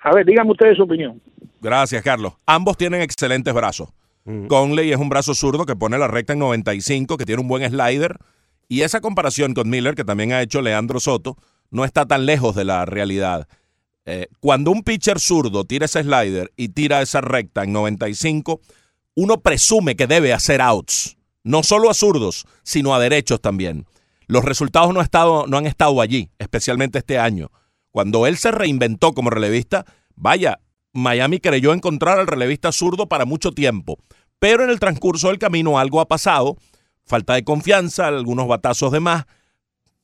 A 0.00 0.12
ver, 0.14 0.24
díganme 0.24 0.50
ustedes 0.50 0.76
su 0.76 0.84
opinión. 0.84 1.20
Gracias, 1.60 2.02
Carlos. 2.02 2.32
Ambos 2.46 2.76
tienen 2.76 3.02
excelentes 3.02 3.52
brazos. 3.54 3.90
Conley 4.48 4.90
es 4.90 4.96
un 4.96 5.10
brazo 5.10 5.34
zurdo 5.34 5.66
que 5.66 5.76
pone 5.76 5.98
la 5.98 6.08
recta 6.08 6.32
en 6.32 6.38
95, 6.38 7.18
que 7.18 7.26
tiene 7.26 7.42
un 7.42 7.48
buen 7.48 7.62
slider. 7.68 8.16
Y 8.68 8.80
esa 8.80 9.02
comparación 9.02 9.52
con 9.52 9.68
Miller, 9.68 9.94
que 9.94 10.04
también 10.04 10.32
ha 10.32 10.40
hecho 10.40 10.62
Leandro 10.62 10.98
Soto, 10.98 11.36
no 11.70 11.84
está 11.84 12.06
tan 12.06 12.24
lejos 12.24 12.54
de 12.54 12.64
la 12.64 12.86
realidad. 12.86 13.46
Eh, 14.06 14.28
cuando 14.40 14.70
un 14.70 14.82
pitcher 14.82 15.18
zurdo 15.18 15.64
tira 15.64 15.86
ese 15.86 16.02
slider 16.02 16.52
y 16.56 16.68
tira 16.68 17.00
esa 17.02 17.20
recta 17.20 17.64
en 17.64 17.72
95, 17.72 18.60
uno 19.14 19.40
presume 19.40 19.96
que 19.96 20.06
debe 20.06 20.32
hacer 20.32 20.60
outs. 20.60 21.16
No 21.42 21.62
solo 21.62 21.90
a 21.90 21.94
zurdos, 21.94 22.46
sino 22.62 22.94
a 22.94 22.98
derechos 23.00 23.40
también. 23.40 23.86
Los 24.26 24.44
resultados 24.44 24.92
no, 24.94 25.00
estado- 25.00 25.46
no 25.46 25.56
han 25.58 25.66
estado 25.66 26.00
allí, 26.00 26.30
especialmente 26.38 26.98
este 26.98 27.18
año. 27.18 27.50
Cuando 27.90 28.26
él 28.26 28.36
se 28.38 28.50
reinventó 28.50 29.12
como 29.12 29.30
relevista, 29.30 29.84
vaya, 30.16 30.58
Miami 30.92 31.38
creyó 31.40 31.72
encontrar 31.72 32.18
al 32.18 32.26
relevista 32.26 32.72
zurdo 32.72 33.06
para 33.08 33.24
mucho 33.24 33.52
tiempo. 33.52 33.98
Pero 34.38 34.64
en 34.64 34.70
el 34.70 34.80
transcurso 34.80 35.28
del 35.28 35.38
camino 35.38 35.78
algo 35.78 36.00
ha 36.00 36.08
pasado, 36.08 36.56
falta 37.04 37.34
de 37.34 37.44
confianza, 37.44 38.08
algunos 38.08 38.48
batazos 38.48 38.90
de 38.92 39.00
más. 39.00 39.24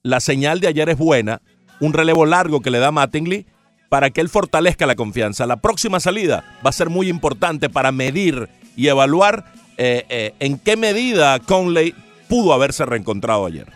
La 0.03 0.20
señal 0.20 0.61
de 0.61 0.68
ayer 0.68 0.88
es 0.88 0.98
buena, 0.98 1.42
un 1.80 1.92
relevo 1.92 2.26
largo 2.26 2.61
que 2.61 2.70
le 2.70 2.78
da 2.78 2.90
Mattingly 2.92 3.46
para 3.91 4.11
que 4.11 4.22
él 4.22 4.30
fortalezca 4.30 4.86
la 4.86 4.95
confianza. 4.95 5.47
La 5.47 5.57
próxima 5.57 6.01
salida 6.01 6.45
va 6.64 6.70
a 6.70 6.72
ser 6.72 6.88
muy 6.88 7.09
importante 7.09 7.68
para 7.68 7.93
medir 7.93 8.49
y 8.76 8.86
evaluar 8.86 9.45
eh, 9.76 10.07
eh, 10.09 10.32
en 10.38 10.59
qué 10.59 10.76
medida 10.76 11.38
Conley 11.41 11.95
pudo 12.28 12.55
haberse 12.55 12.86
reencontrado 12.86 13.45
ayer. 13.47 13.66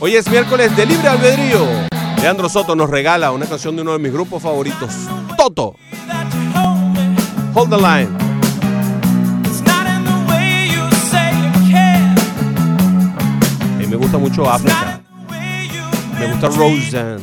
Hoy 0.00 0.14
es 0.14 0.30
miércoles 0.30 0.74
de 0.76 0.86
libre 0.86 1.08
albedrío. 1.08 1.95
Leandro 2.26 2.48
Soto 2.48 2.74
nos 2.74 2.90
regala 2.90 3.30
una 3.30 3.46
canción 3.46 3.76
de 3.76 3.82
uno 3.82 3.92
de 3.92 4.00
mis 4.00 4.12
grupos 4.12 4.42
favoritos, 4.42 4.90
Toto. 5.36 5.76
Hold 7.54 7.70
the 7.70 7.76
line. 7.76 8.08
Y 13.80 13.86
me 13.86 13.94
gusta 13.94 14.18
mucho 14.18 14.50
África. 14.50 15.00
Me 16.18 16.26
gusta 16.26 16.48
Roseanne. 16.48 17.22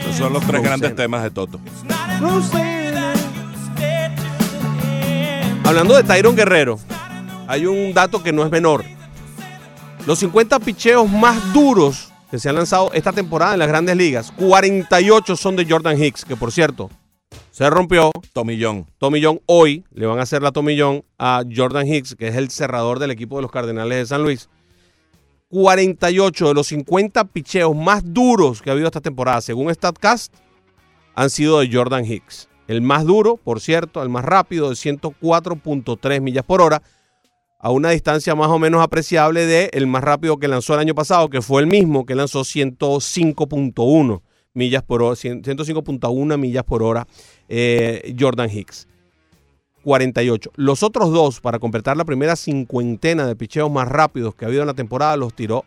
Esos 0.00 0.16
son 0.16 0.32
los 0.32 0.40
tres 0.40 0.62
Roseanne. 0.62 0.62
grandes 0.62 0.96
temas 0.96 1.22
de 1.24 1.30
Toto. 1.30 1.60
Hablando 5.62 5.94
de 5.94 6.04
Tyron 6.04 6.34
Guerrero, 6.34 6.80
hay 7.46 7.66
un 7.66 7.92
dato 7.92 8.22
que 8.22 8.32
no 8.32 8.46
es 8.46 8.50
menor. 8.50 8.82
Los 10.06 10.20
50 10.20 10.58
picheos 10.60 11.06
más 11.06 11.52
duros 11.52 12.07
que 12.30 12.38
se 12.38 12.48
han 12.48 12.56
lanzado 12.56 12.92
esta 12.92 13.12
temporada 13.12 13.54
en 13.54 13.58
las 13.58 13.68
grandes 13.68 13.96
ligas, 13.96 14.32
48 14.32 15.36
son 15.36 15.56
de 15.56 15.66
Jordan 15.68 16.02
Hicks, 16.02 16.24
que 16.24 16.36
por 16.36 16.52
cierto, 16.52 16.90
se 17.50 17.68
rompió. 17.70 18.12
Tomillón. 18.32 18.86
Tomillón 18.98 19.40
hoy 19.46 19.84
le 19.92 20.06
van 20.06 20.18
a 20.18 20.22
hacer 20.22 20.42
la 20.42 20.52
tomillón 20.52 21.04
a 21.18 21.42
Jordan 21.54 21.86
Hicks, 21.86 22.14
que 22.14 22.28
es 22.28 22.36
el 22.36 22.50
cerrador 22.50 22.98
del 22.98 23.10
equipo 23.10 23.36
de 23.36 23.42
los 23.42 23.50
Cardenales 23.50 23.98
de 23.98 24.06
San 24.06 24.22
Luis. 24.22 24.48
48 25.50 26.48
de 26.48 26.54
los 26.54 26.66
50 26.68 27.24
picheos 27.24 27.74
más 27.74 28.02
duros 28.04 28.60
que 28.60 28.70
ha 28.70 28.74
habido 28.74 28.86
esta 28.86 29.00
temporada, 29.00 29.40
según 29.40 29.74
StatCast, 29.74 30.34
han 31.14 31.30
sido 31.30 31.58
de 31.60 31.70
Jordan 31.72 32.04
Hicks. 32.04 32.48
El 32.68 32.82
más 32.82 33.04
duro, 33.06 33.38
por 33.38 33.60
cierto, 33.60 34.02
el 34.02 34.10
más 34.10 34.24
rápido 34.24 34.68
de 34.68 34.74
104.3 34.74 36.20
millas 36.20 36.44
por 36.44 36.60
hora, 36.60 36.82
a 37.58 37.70
una 37.70 37.90
distancia 37.90 38.34
más 38.34 38.48
o 38.48 38.58
menos 38.58 38.82
apreciable 38.82 39.46
de 39.46 39.70
el 39.72 39.86
más 39.86 40.02
rápido 40.02 40.38
que 40.38 40.48
lanzó 40.48 40.74
el 40.74 40.80
año 40.80 40.94
pasado, 40.94 41.28
que 41.28 41.42
fue 41.42 41.60
el 41.62 41.66
mismo 41.66 42.06
que 42.06 42.14
lanzó 42.14 42.40
105.1 42.40 44.22
millas 44.54 44.82
por 44.82 45.02
hora, 45.02 45.16
100 45.16 45.42
105.1 45.42 46.38
millas 46.38 46.64
por 46.64 46.82
hora 46.82 47.06
eh, 47.48 48.14
Jordan 48.18 48.50
Hicks. 48.50 48.86
48. 49.84 50.52
Los 50.56 50.82
otros 50.82 51.12
dos, 51.12 51.40
para 51.40 51.58
completar 51.58 51.96
la 51.96 52.04
primera 52.04 52.36
cincuentena 52.36 53.26
de 53.26 53.36
picheos 53.36 53.70
más 53.70 53.88
rápidos 53.88 54.34
que 54.34 54.44
ha 54.44 54.48
habido 54.48 54.62
en 54.62 54.66
la 54.66 54.74
temporada, 54.74 55.16
los 55.16 55.34
tiró 55.34 55.64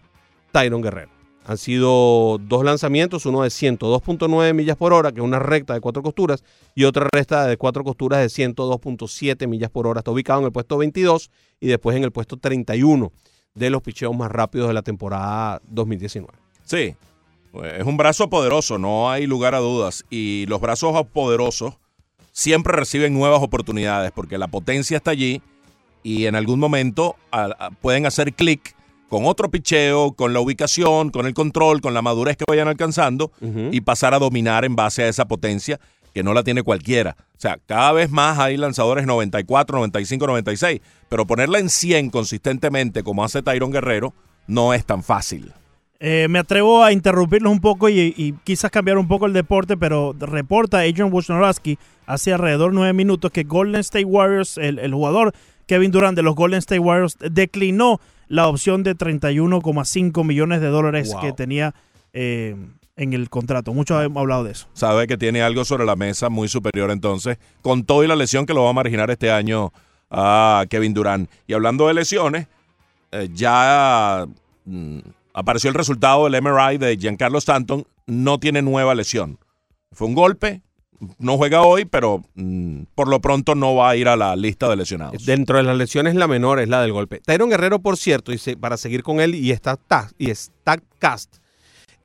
Tyron 0.51 0.81
Guerrero. 0.81 1.20
Han 1.45 1.57
sido 1.57 2.37
dos 2.37 2.63
lanzamientos, 2.63 3.25
uno 3.25 3.41
de 3.41 3.49
102.9 3.49 4.53
millas 4.53 4.77
por 4.77 4.93
hora, 4.93 5.11
que 5.11 5.19
es 5.19 5.23
una 5.23 5.39
recta 5.39 5.73
de 5.73 5.81
cuatro 5.81 6.03
costuras, 6.03 6.43
y 6.75 6.83
otra 6.83 7.07
recta 7.11 7.47
de 7.47 7.57
cuatro 7.57 7.83
costuras 7.83 8.19
de 8.19 8.27
102.7 8.27 9.47
millas 9.47 9.71
por 9.71 9.87
hora. 9.87 9.99
Está 9.99 10.11
ubicado 10.11 10.39
en 10.39 10.45
el 10.45 10.51
puesto 10.51 10.77
22 10.77 11.31
y 11.59 11.67
después 11.67 11.97
en 11.97 12.03
el 12.03 12.11
puesto 12.11 12.37
31 12.37 13.11
de 13.55 13.69
los 13.69 13.81
picheos 13.81 14.15
más 14.15 14.31
rápidos 14.31 14.67
de 14.67 14.73
la 14.73 14.83
temporada 14.83 15.61
2019. 15.65 16.31
Sí, 16.63 16.95
es 17.63 17.85
un 17.85 17.97
brazo 17.97 18.29
poderoso, 18.29 18.77
no 18.77 19.09
hay 19.09 19.25
lugar 19.25 19.55
a 19.55 19.59
dudas. 19.59 20.05
Y 20.09 20.45
los 20.47 20.61
brazos 20.61 21.05
poderosos 21.07 21.73
siempre 22.31 22.73
reciben 22.73 23.13
nuevas 23.13 23.41
oportunidades 23.41 24.11
porque 24.11 24.37
la 24.37 24.47
potencia 24.47 24.97
está 24.97 25.11
allí 25.11 25.41
y 26.03 26.27
en 26.27 26.35
algún 26.35 26.59
momento 26.59 27.15
pueden 27.81 28.05
hacer 28.05 28.33
clic 28.33 28.75
con 29.11 29.25
otro 29.25 29.51
picheo, 29.51 30.13
con 30.13 30.31
la 30.31 30.39
ubicación, 30.39 31.09
con 31.09 31.25
el 31.25 31.33
control, 31.33 31.81
con 31.81 31.93
la 31.93 32.01
madurez 32.01 32.37
que 32.37 32.45
vayan 32.47 32.69
alcanzando 32.69 33.33
y 33.41 33.81
pasar 33.81 34.13
a 34.13 34.19
dominar 34.19 34.63
en 34.63 34.77
base 34.77 35.03
a 35.03 35.09
esa 35.09 35.27
potencia 35.27 35.81
que 36.13 36.23
no 36.23 36.33
la 36.33 36.43
tiene 36.43 36.63
cualquiera. 36.63 37.17
O 37.19 37.39
sea, 37.41 37.59
cada 37.65 37.91
vez 37.91 38.09
más 38.09 38.39
hay 38.39 38.55
lanzadores 38.55 39.05
94, 39.05 39.79
95, 39.79 40.27
96, 40.27 40.79
pero 41.09 41.27
ponerla 41.27 41.59
en 41.59 41.69
100 41.69 42.09
consistentemente 42.09 43.03
como 43.03 43.25
hace 43.25 43.41
Tyron 43.41 43.73
Guerrero 43.73 44.13
no 44.47 44.73
es 44.73 44.85
tan 44.85 45.03
fácil. 45.03 45.51
Eh, 45.99 46.27
me 46.29 46.39
atrevo 46.39 46.81
a 46.81 46.93
interrumpirlos 46.93 47.51
un 47.51 47.59
poco 47.59 47.89
y, 47.89 48.13
y 48.15 48.33
quizás 48.45 48.71
cambiar 48.71 48.97
un 48.97 49.09
poco 49.09 49.25
el 49.25 49.33
deporte, 49.33 49.75
pero 49.75 50.15
reporta 50.17 50.79
Adrian 50.79 51.11
Wojnarowski 51.11 51.77
hace 52.05 52.31
alrededor 52.31 52.71
de 52.71 52.75
nueve 52.75 52.93
minutos 52.93 53.29
que 53.29 53.43
Golden 53.43 53.81
State 53.81 54.05
Warriors, 54.05 54.57
el, 54.57 54.79
el 54.79 54.93
jugador 54.93 55.33
Kevin 55.67 55.91
Durant 55.91 56.15
de 56.15 56.23
los 56.23 56.33
Golden 56.33 56.59
State 56.59 56.79
Warriors, 56.79 57.17
declinó 57.19 57.99
la 58.31 58.47
opción 58.47 58.81
de 58.83 58.95
31,5 58.95 60.23
millones 60.23 60.61
de 60.61 60.67
dólares 60.67 61.11
Wow. 61.11 61.21
que 61.21 61.33
tenía 61.33 61.75
eh, 62.13 62.55
en 62.95 63.13
el 63.13 63.29
contrato. 63.29 63.73
Muchos 63.73 64.01
hemos 64.03 64.21
hablado 64.21 64.45
de 64.45 64.51
eso. 64.53 64.67
Sabe 64.73 65.05
que 65.05 65.17
tiene 65.17 65.41
algo 65.41 65.65
sobre 65.65 65.85
la 65.85 65.95
mesa 65.97 66.29
muy 66.29 66.47
superior 66.47 66.91
entonces, 66.91 67.37
con 67.61 67.83
todo 67.83 68.03
y 68.03 68.07
la 68.07 68.15
lesión 68.15 68.45
que 68.45 68.53
lo 68.53 68.63
va 68.63 68.69
a 68.69 68.73
marginar 68.73 69.11
este 69.11 69.31
año 69.31 69.73
a 70.09 70.65
Kevin 70.69 70.93
Durant. 70.93 71.29
Y 71.45 71.53
hablando 71.53 71.87
de 71.87 71.93
lesiones, 71.93 72.47
eh, 73.11 73.27
ya 73.33 74.25
mm, 74.65 74.99
apareció 75.33 75.69
el 75.69 75.75
resultado 75.75 76.29
del 76.29 76.41
MRI 76.41 76.77
de 76.77 76.95
Giancarlo 76.97 77.37
Stanton, 77.37 77.85
no 78.07 78.39
tiene 78.39 78.61
nueva 78.61 78.95
lesión. 78.95 79.39
Fue 79.91 80.07
un 80.07 80.15
golpe, 80.15 80.61
no 81.17 81.37
juega 81.37 81.63
hoy, 81.63 81.85
pero 81.85 82.23
mm, 82.35 82.83
por 82.95 83.07
lo 83.07 83.19
pronto 83.21 83.55
no 83.55 83.75
va 83.75 83.89
a 83.89 83.95
ir 83.95 84.07
a 84.07 84.15
la 84.15 84.35
lista 84.35 84.69
de 84.69 84.75
lesionados. 84.75 85.25
Dentro 85.25 85.57
de 85.57 85.63
las 85.63 85.77
lesiones, 85.77 86.15
la 86.15 86.27
menor 86.27 86.59
es 86.59 86.69
la 86.69 86.81
del 86.81 86.93
golpe. 86.93 87.19
Tyron 87.19 87.49
Guerrero, 87.49 87.79
por 87.79 87.97
cierto, 87.97 88.31
para 88.59 88.77
seguir 88.77 89.03
con 89.03 89.19
él, 89.19 89.35
y 89.35 89.51
está, 89.51 89.77
y 90.17 90.29
está 90.29 90.77
cast. 90.99 91.37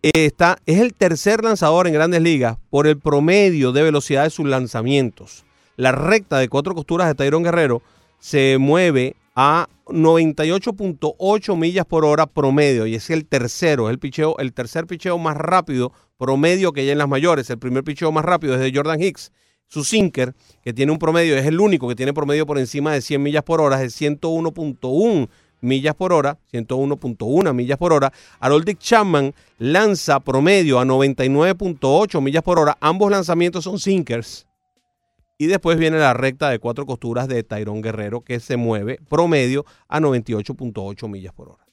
Está, 0.02 0.58
es 0.66 0.80
el 0.80 0.94
tercer 0.94 1.42
lanzador 1.42 1.86
en 1.86 1.94
grandes 1.94 2.22
ligas 2.22 2.58
por 2.70 2.86
el 2.86 2.98
promedio 2.98 3.72
de 3.72 3.82
velocidad 3.82 4.24
de 4.24 4.30
sus 4.30 4.46
lanzamientos. 4.46 5.44
La 5.76 5.92
recta 5.92 6.38
de 6.38 6.48
cuatro 6.48 6.74
costuras 6.74 7.08
de 7.08 7.14
Tyron 7.14 7.42
Guerrero 7.42 7.82
se 8.18 8.56
mueve 8.58 9.16
a 9.36 9.68
98.8 9.84 11.56
millas 11.56 11.84
por 11.84 12.04
hora 12.04 12.26
promedio 12.26 12.86
y 12.86 12.94
es 12.94 13.10
el 13.10 13.26
tercero, 13.26 13.88
es 13.88 13.92
el 13.92 13.98
picheo, 13.98 14.36
el 14.38 14.52
tercer 14.54 14.86
picheo 14.86 15.18
más 15.18 15.36
rápido 15.36 15.92
promedio 16.18 16.72
que 16.72 16.80
hay 16.80 16.90
en 16.90 16.98
las 16.98 17.08
mayores. 17.08 17.48
El 17.50 17.58
primer 17.58 17.84
picheo 17.84 18.10
más 18.10 18.24
rápido 18.24 18.54
es 18.54 18.60
de 18.60 18.72
Jordan 18.74 19.00
Hicks. 19.00 19.30
Su 19.68 19.84
sinker, 19.84 20.34
que 20.62 20.72
tiene 20.72 20.92
un 20.92 20.98
promedio, 20.98 21.36
es 21.36 21.44
el 21.44 21.60
único 21.60 21.88
que 21.88 21.96
tiene 21.96 22.14
promedio 22.14 22.46
por 22.46 22.58
encima 22.58 22.92
de 22.92 23.02
100 23.02 23.22
millas 23.22 23.42
por 23.42 23.60
hora, 23.60 23.82
es 23.82 23.98
de 23.98 24.10
101.1 24.10 25.28
millas 25.60 25.94
por 25.94 26.12
hora, 26.12 26.38
101.1 26.52 27.52
millas 27.52 27.76
por 27.76 27.92
hora. 27.92 28.12
Harold 28.38 28.78
Chapman 28.78 29.34
lanza 29.58 30.20
promedio 30.20 30.78
a 30.78 30.84
99.8 30.84 32.20
millas 32.20 32.42
por 32.42 32.58
hora. 32.58 32.78
Ambos 32.80 33.10
lanzamientos 33.10 33.64
son 33.64 33.78
sinkers. 33.78 34.45
Y 35.38 35.46
después 35.46 35.78
viene 35.78 35.98
la 35.98 36.14
recta 36.14 36.48
de 36.48 36.58
cuatro 36.58 36.86
costuras 36.86 37.28
de 37.28 37.42
Tyrón 37.42 37.82
Guerrero, 37.82 38.22
que 38.22 38.40
se 38.40 38.56
mueve 38.56 38.98
promedio 39.08 39.66
a 39.88 40.00
98.8 40.00 41.08
millas 41.08 41.34
por 41.34 41.50
hora. 41.50 41.66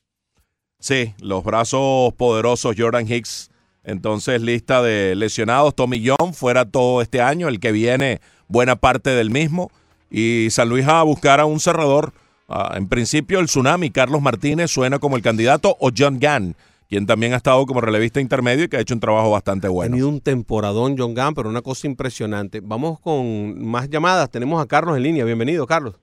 Sí, 0.80 1.14
los 1.22 1.46
brazos 1.46 2.14
poderosos 2.16 2.76
Jordan 2.78 3.10
Hicks. 3.10 3.50
Entonces, 3.86 4.42
lista 4.42 4.82
de 4.82 5.16
lesionados. 5.16 5.76
Tommy 5.76 6.06
John 6.06 6.34
fuera 6.34 6.66
todo 6.66 7.02
este 7.02 7.22
año, 7.22 7.48
el 7.48 7.62
que 7.62 7.72
viene 7.72 8.20
buena 8.48 8.76
parte 8.76 9.12
del 9.12 9.30
mismo. 9.30 9.72
Y 10.10 10.50
San 10.52 10.68
Luis 10.70 10.86
a 10.88 11.02
buscar 11.04 11.40
a 11.40 11.46
un 11.46 11.62
cerrador. 11.62 12.14
Ah, 12.50 12.74
en 12.76 12.90
principio, 12.90 13.40
el 13.40 13.46
Tsunami, 13.46 13.92
Carlos 13.92 14.22
Martínez, 14.22 14.72
suena 14.72 15.00
como 15.00 15.16
el 15.16 15.22
candidato, 15.22 15.78
o 15.80 15.90
John 15.98 16.20
Gann, 16.20 16.56
quien 16.94 17.08
también 17.08 17.34
ha 17.34 17.38
estado 17.38 17.66
como 17.66 17.82
relevista 17.82 18.22
intermedio 18.22 18.66
y 18.66 18.68
que 18.68 18.78
ha 18.78 18.80
hecho 18.80 18.94
un 18.94 19.00
trabajo 19.00 19.32
bastante 19.32 19.66
Ha 19.66 19.72
bueno. 19.72 19.90
tenido 19.90 20.08
un 20.08 20.22
temporadón 20.22 20.96
John 20.96 21.16
Gunn, 21.16 21.34
pero 21.34 21.50
una 21.50 21.64
cosa 21.64 21.88
impresionante. 21.88 22.62
Vamos 22.64 23.00
con 23.00 23.66
más 23.66 23.90
llamadas. 23.90 24.30
Tenemos 24.30 24.62
a 24.62 24.68
Carlos 24.68 24.96
en 24.96 25.02
línea. 25.02 25.26
Bienvenido, 25.26 25.66
Carlos. 25.66 26.00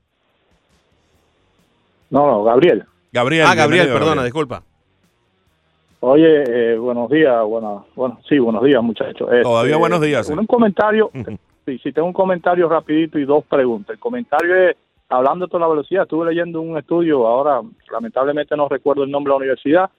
No, 2.10 2.26
no, 2.26 2.42
Gabriel. 2.42 2.84
Gabriel. 3.12 3.46
ah, 3.46 3.54
Gabriel, 3.54 3.86
perdona, 3.86 4.06
Gabriel. 4.06 4.24
disculpa. 4.24 4.62
Oye, 6.00 6.42
eh, 6.48 6.76
buenos 6.76 7.08
días, 7.08 7.40
bueno, 7.44 7.86
bueno, 7.94 8.18
sí, 8.28 8.40
buenos 8.40 8.64
días, 8.64 8.82
muchachos. 8.82 9.28
Este, 9.30 9.42
Todavía 9.42 9.76
buenos 9.76 10.00
días. 10.00 10.28
Un 10.28 10.46
comentario, 10.46 11.12
sí, 11.66 11.78
sí, 11.78 11.92
tengo 11.92 12.08
un 12.08 12.14
comentario 12.14 12.68
rapidito 12.68 13.16
y 13.16 13.24
dos 13.24 13.44
preguntas. 13.44 13.94
El 13.94 14.00
comentario 14.00 14.56
es, 14.56 14.76
hablando 15.08 15.46
de 15.46 15.50
toda 15.50 15.60
la 15.60 15.68
velocidad, 15.68 16.02
estuve 16.02 16.26
leyendo 16.26 16.60
un 16.60 16.76
estudio, 16.76 17.28
ahora 17.28 17.60
lamentablemente 17.92 18.56
no 18.56 18.68
recuerdo 18.68 19.04
el 19.04 19.10
nombre 19.12 19.30
de 19.30 19.34
la 19.34 19.38
universidad, 19.44 19.90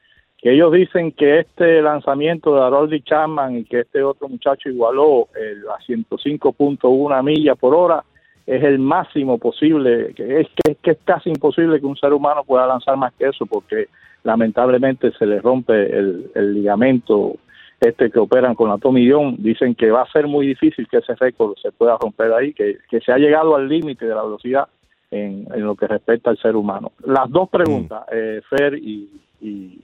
que 0.41 0.53
ellos 0.53 0.71
dicen 0.71 1.11
que 1.11 1.39
este 1.39 1.81
lanzamiento 1.81 2.55
de 2.55 2.61
Harold 2.61 3.03
Chapman 3.03 3.57
y 3.57 3.63
que 3.65 3.81
este 3.81 4.03
otro 4.03 4.27
muchacho 4.27 4.69
igualó 4.69 5.27
el, 5.35 5.63
a 5.69 5.77
105.1 5.85 7.23
millas 7.23 7.57
por 7.57 7.75
hora 7.75 8.03
es 8.47 8.63
el 8.63 8.79
máximo 8.79 9.37
posible, 9.37 10.13
que 10.15 10.41
es 10.41 10.47
que, 10.55 10.75
que 10.75 10.91
es 10.91 10.97
casi 11.05 11.29
imposible 11.29 11.79
que 11.79 11.85
un 11.85 11.95
ser 11.95 12.11
humano 12.11 12.43
pueda 12.43 12.65
lanzar 12.65 12.97
más 12.97 13.13
que 13.13 13.27
eso 13.27 13.45
porque 13.45 13.87
lamentablemente 14.23 15.11
se 15.13 15.25
le 15.25 15.39
rompe 15.39 15.73
el, 15.73 16.31
el 16.33 16.53
ligamento 16.53 17.35
este 17.79 18.11
que 18.11 18.19
operan 18.19 18.53
con 18.53 18.69
la 18.69 18.77
Tommy 18.77 19.09
John, 19.09 19.37
dicen 19.39 19.73
que 19.73 19.89
va 19.89 20.03
a 20.03 20.11
ser 20.11 20.27
muy 20.27 20.45
difícil 20.45 20.87
que 20.87 20.97
ese 20.97 21.15
récord 21.15 21.55
se 21.59 21.71
pueda 21.71 21.97
romper 21.99 22.31
ahí, 22.31 22.53
que, 22.53 22.77
que 22.89 22.99
se 23.01 23.11
ha 23.11 23.17
llegado 23.17 23.55
al 23.55 23.67
límite 23.67 24.05
de 24.05 24.13
la 24.13 24.23
velocidad 24.23 24.67
en, 25.09 25.47
en 25.51 25.65
lo 25.65 25.75
que 25.75 25.87
respecta 25.87 26.29
al 26.29 26.37
ser 26.37 26.55
humano. 26.55 26.91
Las 27.05 27.29
dos 27.31 27.49
preguntas, 27.49 28.03
eh, 28.11 28.41
Fer 28.47 28.75
y, 28.75 29.09
y, 29.41 29.79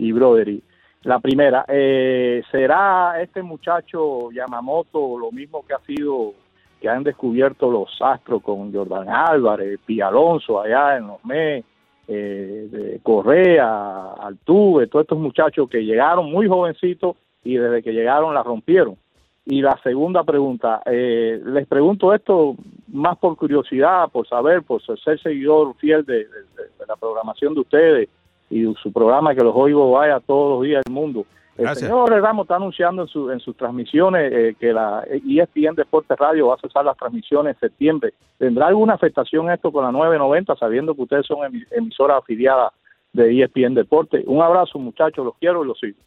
y 0.00 0.12
Brodery. 0.12 0.62
La 1.02 1.18
primera, 1.18 1.64
eh, 1.68 2.42
¿será 2.50 3.20
este 3.20 3.42
muchacho 3.42 4.30
Yamamoto 4.32 5.18
lo 5.18 5.30
mismo 5.30 5.64
que 5.66 5.74
ha 5.74 5.80
sido, 5.80 6.34
que 6.80 6.88
han 6.88 7.04
descubierto 7.04 7.70
los 7.70 7.90
astros 8.00 8.42
con 8.42 8.72
Jordan 8.72 9.08
Álvarez, 9.08 9.78
Pi 9.84 10.00
Alonso 10.00 10.60
allá 10.60 10.96
en 10.96 11.06
los 11.06 11.24
MES, 11.24 11.64
eh, 12.08 12.98
Correa, 13.02 14.12
Altuve, 14.20 14.88
todos 14.88 15.04
estos 15.04 15.18
muchachos 15.18 15.68
que 15.68 15.84
llegaron 15.84 16.30
muy 16.30 16.48
jovencitos 16.48 17.16
y 17.44 17.56
desde 17.56 17.82
que 17.82 17.92
llegaron 17.92 18.34
la 18.34 18.42
rompieron? 18.42 18.96
Y 19.46 19.62
la 19.62 19.78
segunda 19.82 20.22
pregunta, 20.22 20.82
eh, 20.84 21.40
les 21.44 21.66
pregunto 21.66 22.14
esto 22.14 22.56
más 22.88 23.16
por 23.18 23.36
curiosidad, 23.36 24.10
por 24.10 24.28
saber, 24.28 24.62
por 24.62 24.82
ser 24.82 25.18
seguidor 25.20 25.74
fiel 25.76 26.04
de 26.04 26.26
la 26.86 26.96
programación 26.96 27.54
de 27.54 27.60
ustedes 27.60 28.08
y 28.50 28.64
su 28.82 28.92
programa 28.92 29.34
que 29.34 29.42
los 29.44 29.54
oigo 29.54 29.92
vaya 29.92 30.20
todos 30.20 30.58
los 30.58 30.66
días 30.68 30.82
del 30.84 30.92
mundo. 30.92 31.24
El 31.56 31.64
Gracias. 31.66 31.88
señor 31.88 32.10
Ramos 32.10 32.44
está 32.44 32.56
anunciando 32.56 33.02
en, 33.02 33.08
su- 33.08 33.30
en 33.30 33.38
sus 33.40 33.56
transmisiones 33.56 34.32
eh, 34.32 34.54
que 34.58 34.72
la 34.72 35.04
ESPN 35.08 35.74
Deportes 35.76 36.18
Radio 36.18 36.48
va 36.48 36.54
a 36.54 36.58
cesar 36.58 36.84
las 36.84 36.96
transmisiones 36.96 37.54
en 37.54 37.60
septiembre. 37.60 38.14
¿Tendrá 38.38 38.68
alguna 38.68 38.94
afectación 38.94 39.50
esto 39.50 39.70
con 39.70 39.84
la 39.84 39.92
990, 39.92 40.56
sabiendo 40.56 40.94
que 40.94 41.02
ustedes 41.02 41.26
son 41.26 41.38
emi- 41.40 41.66
emisora 41.70 42.16
afiliada 42.16 42.72
de 43.12 43.42
ESPN 43.42 43.74
Deportes? 43.74 44.24
Un 44.26 44.42
abrazo, 44.42 44.78
muchachos, 44.78 45.24
los 45.24 45.34
quiero 45.38 45.62
y 45.64 45.66
los 45.68 45.78
sigo. 45.78 45.98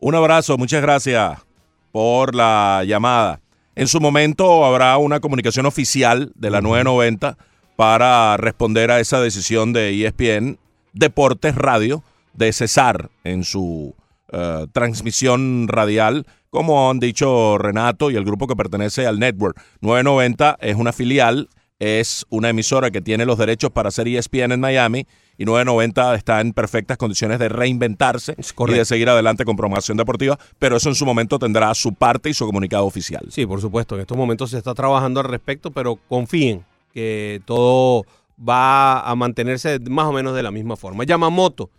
Un 0.00 0.14
abrazo, 0.14 0.56
muchas 0.58 0.82
gracias 0.82 1.44
por 1.92 2.34
la 2.34 2.82
llamada. 2.84 3.40
En 3.76 3.86
su 3.86 4.00
momento 4.00 4.64
habrá 4.64 4.96
una 4.98 5.20
comunicación 5.20 5.66
oficial 5.66 6.32
de 6.34 6.50
la 6.50 6.60
990 6.60 7.36
para 7.76 8.36
responder 8.38 8.90
a 8.90 8.98
esa 8.98 9.20
decisión 9.20 9.72
de 9.72 10.04
ESPN 10.04 10.58
Deportes 10.98 11.54
Radio 11.54 12.02
de 12.34 12.52
cesar 12.52 13.10
en 13.24 13.44
su 13.44 13.94
eh, 14.32 14.66
transmisión 14.72 15.68
radial, 15.68 16.26
como 16.50 16.90
han 16.90 16.98
dicho 16.98 17.56
Renato 17.58 18.10
y 18.10 18.16
el 18.16 18.24
grupo 18.24 18.46
que 18.46 18.56
pertenece 18.56 19.06
al 19.06 19.18
network. 19.18 19.60
990 19.80 20.58
es 20.60 20.76
una 20.76 20.92
filial, 20.92 21.48
es 21.78 22.26
una 22.30 22.48
emisora 22.48 22.90
que 22.90 23.00
tiene 23.00 23.26
los 23.26 23.38
derechos 23.38 23.70
para 23.70 23.88
hacer 23.88 24.08
ESPN 24.08 24.52
en 24.52 24.60
Miami 24.60 25.06
y 25.36 25.44
990 25.44 26.16
está 26.16 26.40
en 26.40 26.52
perfectas 26.52 26.98
condiciones 26.98 27.38
de 27.38 27.48
reinventarse 27.48 28.34
y 28.36 28.72
de 28.72 28.84
seguir 28.84 29.08
adelante 29.08 29.44
con 29.44 29.56
programación 29.56 29.96
deportiva, 29.96 30.36
pero 30.58 30.76
eso 30.76 30.88
en 30.88 30.96
su 30.96 31.06
momento 31.06 31.38
tendrá 31.38 31.72
su 31.74 31.94
parte 31.94 32.28
y 32.28 32.34
su 32.34 32.44
comunicado 32.44 32.84
oficial. 32.84 33.24
Sí, 33.30 33.46
por 33.46 33.60
supuesto. 33.60 33.94
En 33.94 34.00
estos 34.00 34.16
momentos 34.16 34.50
se 34.50 34.58
está 34.58 34.74
trabajando 34.74 35.20
al 35.20 35.26
respecto, 35.28 35.70
pero 35.70 35.96
confíen 36.08 36.64
que 36.92 37.40
todo 37.44 38.04
va 38.38 39.00
a 39.00 39.14
mantenerse 39.14 39.78
más 39.80 40.06
o 40.06 40.12
menos 40.12 40.34
de 40.34 40.42
la 40.42 40.50
misma 40.50 40.76
forma. 40.76 41.04
Yamamoto. 41.04 41.70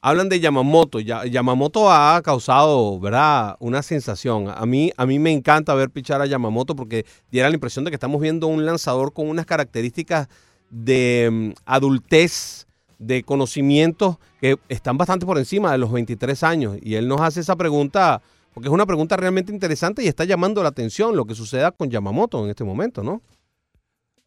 Hablan 0.00 0.28
de 0.28 0.38
Yamamoto. 0.38 1.00
Ya- 1.00 1.24
Yamamoto 1.24 1.90
ha 1.90 2.20
causado, 2.22 3.00
¿verdad? 3.00 3.56
Una 3.58 3.82
sensación. 3.82 4.48
A 4.54 4.66
mí, 4.66 4.92
a 4.96 5.06
mí 5.06 5.18
me 5.18 5.32
encanta 5.32 5.74
ver 5.74 5.90
pichar 5.90 6.20
a 6.20 6.26
Yamamoto 6.26 6.76
porque 6.76 7.06
diera 7.30 7.48
la 7.48 7.54
impresión 7.54 7.84
de 7.84 7.90
que 7.90 7.96
estamos 7.96 8.20
viendo 8.20 8.46
un 8.46 8.66
lanzador 8.66 9.12
con 9.12 9.28
unas 9.28 9.46
características 9.46 10.28
de 10.70 11.28
mm, 11.32 11.50
adultez, 11.64 12.66
de 12.98 13.22
conocimientos 13.22 14.16
que 14.40 14.56
están 14.68 14.96
bastante 14.98 15.26
por 15.26 15.38
encima 15.38 15.72
de 15.72 15.78
los 15.78 15.90
23 15.90 16.42
años. 16.42 16.76
Y 16.82 16.96
él 16.96 17.08
nos 17.08 17.20
hace 17.20 17.40
esa 17.40 17.56
pregunta 17.56 18.20
porque 18.52 18.68
es 18.68 18.72
una 18.72 18.86
pregunta 18.86 19.16
realmente 19.16 19.52
interesante 19.52 20.04
y 20.04 20.06
está 20.06 20.24
llamando 20.24 20.62
la 20.62 20.68
atención 20.68 21.16
lo 21.16 21.24
que 21.24 21.34
suceda 21.34 21.72
con 21.72 21.90
Yamamoto 21.90 22.44
en 22.44 22.50
este 22.50 22.62
momento, 22.62 23.02
¿no? 23.02 23.20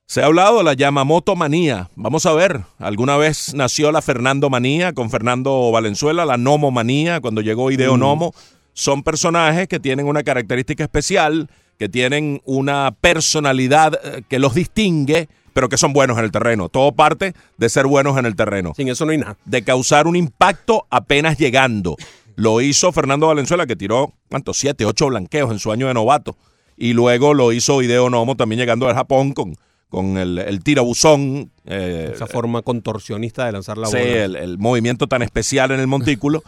Se 0.10 0.22
ha 0.22 0.28
hablado 0.28 0.60
de 0.60 0.64
la 0.64 0.74
Yamamoto 0.74 1.36
manía. 1.36 1.90
Vamos 1.98 2.26
a 2.26 2.34
ver, 2.34 2.62
alguna 2.80 3.18
vez 3.18 3.54
nació 3.54 3.92
la 3.92 4.02
Fernando 4.02 4.50
manía 4.50 4.94
con 4.94 5.10
Fernando 5.10 5.70
Valenzuela, 5.70 6.24
la 6.24 6.38
Nomo 6.38 6.72
manía 6.72 7.20
cuando 7.20 7.42
llegó 7.42 7.72
Ideo 7.72 7.98
Nomo. 7.98 8.34
Son 8.72 9.04
personajes 9.04 9.68
que 9.68 9.82
tienen 9.82 10.08
una 10.08 10.24
característica 10.24 10.86
especial, 10.86 11.50
que 11.78 11.90
tienen 11.90 12.42
una 12.46 12.96
personalidad 13.02 14.00
eh, 14.02 14.22
que 14.30 14.40
los 14.40 14.56
distingue, 14.56 15.28
pero 15.52 15.68
que 15.68 15.76
son 15.76 15.92
buenos 15.92 16.18
en 16.18 16.24
el 16.24 16.32
terreno. 16.32 16.70
Todo 16.70 16.94
parte 16.94 17.34
de 17.58 17.68
ser 17.68 17.86
buenos 17.86 18.18
en 18.18 18.26
el 18.26 18.38
terreno. 18.38 18.72
Sin 18.78 18.88
eso 18.88 19.06
no 19.06 19.12
hay 19.12 19.18
nada. 19.18 19.36
De 19.44 19.62
causar 19.64 20.08
un 20.08 20.16
impacto 20.16 20.88
apenas 20.90 21.38
llegando. 21.38 21.98
Lo 22.38 22.62
hizo 22.62 22.94
Fernando 22.94 23.28
Valenzuela, 23.28 23.68
que 23.68 23.76
tiró, 23.76 24.14
¿cuántos? 24.30 24.58
Siete, 24.58 24.86
ocho 24.86 25.08
blanqueos 25.08 25.52
en 25.52 25.60
su 25.60 25.70
año 25.70 25.90
de 25.90 25.94
novato. 25.94 26.38
Y 26.78 26.94
luego 26.94 27.34
lo 27.34 27.52
hizo 27.52 27.82
Hideo 27.82 28.10
Nomo 28.10 28.38
también 28.38 28.60
llegando 28.60 28.86
del 28.86 28.96
Japón 28.96 29.34
con, 29.34 29.58
con 29.90 30.18
el, 30.18 30.38
el 30.40 30.64
tirabuzón. 30.64 31.52
eh, 31.66 32.12
Esa 32.14 32.28
forma 32.28 32.62
contorsionista 32.62 33.46
de 33.46 33.52
lanzar 33.54 33.78
la 33.78 33.88
Sí, 33.88 33.98
bola. 33.98 34.24
el, 34.26 34.36
el 34.36 34.58
movimiento 34.58 35.08
tan 35.08 35.22
especial 35.22 35.72
en 35.72 35.80
el 35.80 35.88
montículo. 35.88 36.44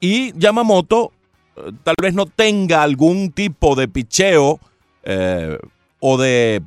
y 0.00 0.32
Yamamoto 0.38 1.12
eh, 1.56 1.70
tal 1.82 1.94
vez 2.02 2.14
no 2.14 2.26
tenga 2.26 2.82
algún 2.82 3.30
tipo 3.32 3.74
de 3.76 3.88
picheo 3.88 4.58
eh, 5.04 5.58
o 6.00 6.18
de... 6.18 6.62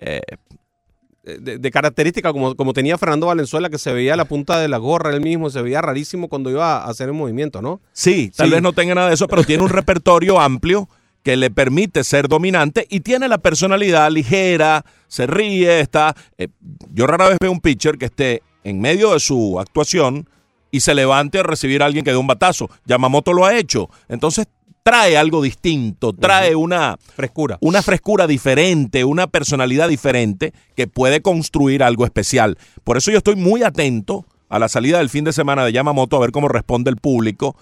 de, 0.00 1.58
de 1.58 1.70
característica 1.70 2.32
como, 2.32 2.54
como 2.54 2.72
tenía 2.72 2.96
Fernando 2.96 3.26
Valenzuela, 3.26 3.68
que 3.68 3.76
se 3.78 3.92
veía 3.92 4.16
la 4.16 4.24
punta 4.24 4.58
de 4.60 4.68
la 4.68 4.78
gorra 4.78 5.10
él 5.14 5.20
mismo, 5.20 5.50
se 5.50 5.60
veía 5.60 5.82
rarísimo 5.82 6.28
cuando 6.28 6.50
iba 6.50 6.78
a 6.78 6.84
hacer 6.88 7.08
el 7.08 7.14
movimiento, 7.14 7.60
¿no? 7.60 7.80
sí, 7.92 8.30
tal 8.34 8.46
Sí. 8.48 8.52
vez 8.54 8.62
no 8.62 8.72
tenga 8.72 8.94
nada 8.94 9.08
de 9.08 9.14
eso, 9.14 9.28
pero 9.28 9.44
tiene 9.44 9.62
un 9.62 9.68
repertorio 9.68 10.40
amplio 10.40 10.88
que 11.28 11.36
le 11.36 11.50
permite 11.50 12.04
ser 12.04 12.26
dominante 12.26 12.86
y 12.88 13.00
tiene 13.00 13.28
la 13.28 13.36
personalidad 13.36 14.10
ligera, 14.10 14.82
se 15.08 15.26
ríe, 15.26 15.80
está... 15.80 16.16
eh, 16.38 16.48
yo 16.94 17.06
rara 17.06 17.28
vez 17.28 17.36
veo 17.38 17.52
un 17.52 17.60
pitcher 17.60 17.98
que 17.98 18.06
esté 18.06 18.42
en 18.64 18.80
medio 18.80 19.12
de 19.12 19.20
su 19.20 19.60
actuación 19.60 20.26
y 20.70 20.80
se 20.80 20.94
levante 20.94 21.38
a 21.38 21.42
recibir 21.42 21.82
a 21.82 21.84
alguien 21.84 22.02
que 22.02 22.12
dé 22.12 22.16
un 22.16 22.26
batazo. 22.26 22.70
Yamamoto 22.86 23.34
lo 23.34 23.44
ha 23.44 23.58
hecho. 23.58 23.90
Entonces 24.08 24.46
trae 24.82 25.18
algo 25.18 25.42
distinto, 25.42 26.14
trae 26.14 26.56
una, 26.56 26.96
Frescura. 27.14 27.58
una 27.60 27.82
frescura 27.82 28.26
diferente, 28.26 29.04
una 29.04 29.26
personalidad 29.26 29.90
diferente 29.90 30.54
que 30.76 30.86
puede 30.86 31.20
construir 31.20 31.82
algo 31.82 32.06
especial. 32.06 32.56
Por 32.84 32.96
eso 32.96 33.10
yo 33.10 33.18
estoy 33.18 33.36
muy 33.36 33.64
atento 33.64 34.24
a 34.48 34.58
la 34.58 34.70
salida 34.70 34.96
del 34.96 35.10
fin 35.10 35.24
de 35.24 35.34
semana 35.34 35.62
de 35.66 35.72
Yamamoto 35.72 36.16
a 36.16 36.20
ver 36.20 36.32
cómo 36.32 36.48
responde 36.48 36.88
el 36.88 36.96
público. 36.96 37.54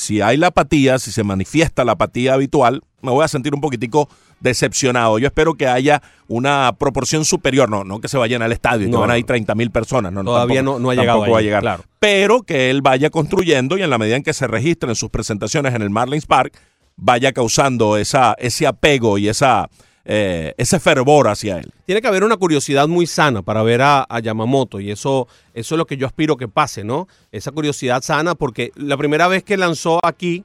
Si 0.00 0.22
hay 0.22 0.38
la 0.38 0.46
apatía, 0.46 0.98
si 0.98 1.12
se 1.12 1.22
manifiesta 1.24 1.84
la 1.84 1.92
apatía 1.92 2.32
habitual, 2.32 2.80
me 3.02 3.10
voy 3.10 3.22
a 3.22 3.28
sentir 3.28 3.54
un 3.54 3.60
poquitico 3.60 4.08
decepcionado. 4.40 5.18
Yo 5.18 5.26
espero 5.26 5.52
que 5.54 5.66
haya 5.68 6.00
una 6.26 6.74
proporción 6.78 7.26
superior, 7.26 7.68
no, 7.68 7.84
no 7.84 8.00
que 8.00 8.08
se 8.08 8.16
vayan 8.16 8.40
al 8.40 8.50
estadio, 8.52 8.86
y 8.86 8.90
que 8.90 8.92
No, 8.92 9.00
van 9.00 9.10
a 9.10 9.18
ir 9.18 9.26
30 9.26 9.54
mil 9.54 9.70
personas. 9.70 10.10
No, 10.10 10.24
Todavía 10.24 10.60
tampoco- 10.60 10.78
no- 10.78 10.82
no 10.84 10.90
ha 10.90 10.94
llegado 10.94 11.20
va 11.30 11.38
a 11.38 11.42
llegar. 11.42 11.60
claro. 11.60 11.84
Pero 11.98 12.42
que 12.44 12.70
él 12.70 12.80
vaya 12.80 13.10
construyendo 13.10 13.76
y 13.76 13.82
en 13.82 13.90
la 13.90 13.98
medida 13.98 14.16
en 14.16 14.22
que 14.22 14.32
se 14.32 14.46
registren 14.46 14.94
sus 14.94 15.10
presentaciones 15.10 15.74
en 15.74 15.82
el 15.82 15.90
Marlins 15.90 16.24
Park, 16.24 16.56
vaya 16.96 17.32
causando 17.32 17.98
esa, 17.98 18.34
ese 18.38 18.66
apego 18.66 19.18
y 19.18 19.28
esa, 19.28 19.68
eh, 20.04 20.54
ese 20.56 20.80
fervor 20.80 21.28
hacia 21.28 21.58
él. 21.58 21.72
Tiene 21.86 22.00
que 22.00 22.08
haber 22.08 22.24
una 22.24 22.36
curiosidad 22.36 22.88
muy 22.88 23.06
sana 23.06 23.42
para 23.42 23.62
ver 23.62 23.82
a, 23.82 24.06
a 24.08 24.20
Yamamoto 24.20 24.80
y 24.80 24.90
eso, 24.90 25.28
eso 25.54 25.74
es 25.74 25.78
lo 25.78 25.86
que 25.86 25.96
yo 25.96 26.06
aspiro 26.06 26.36
que 26.36 26.48
pase, 26.48 26.84
¿no? 26.84 27.08
Esa 27.32 27.52
curiosidad 27.52 28.02
sana 28.02 28.34
porque 28.34 28.72
la 28.76 28.96
primera 28.96 29.28
vez 29.28 29.44
que 29.44 29.56
lanzó 29.56 30.00
aquí, 30.02 30.44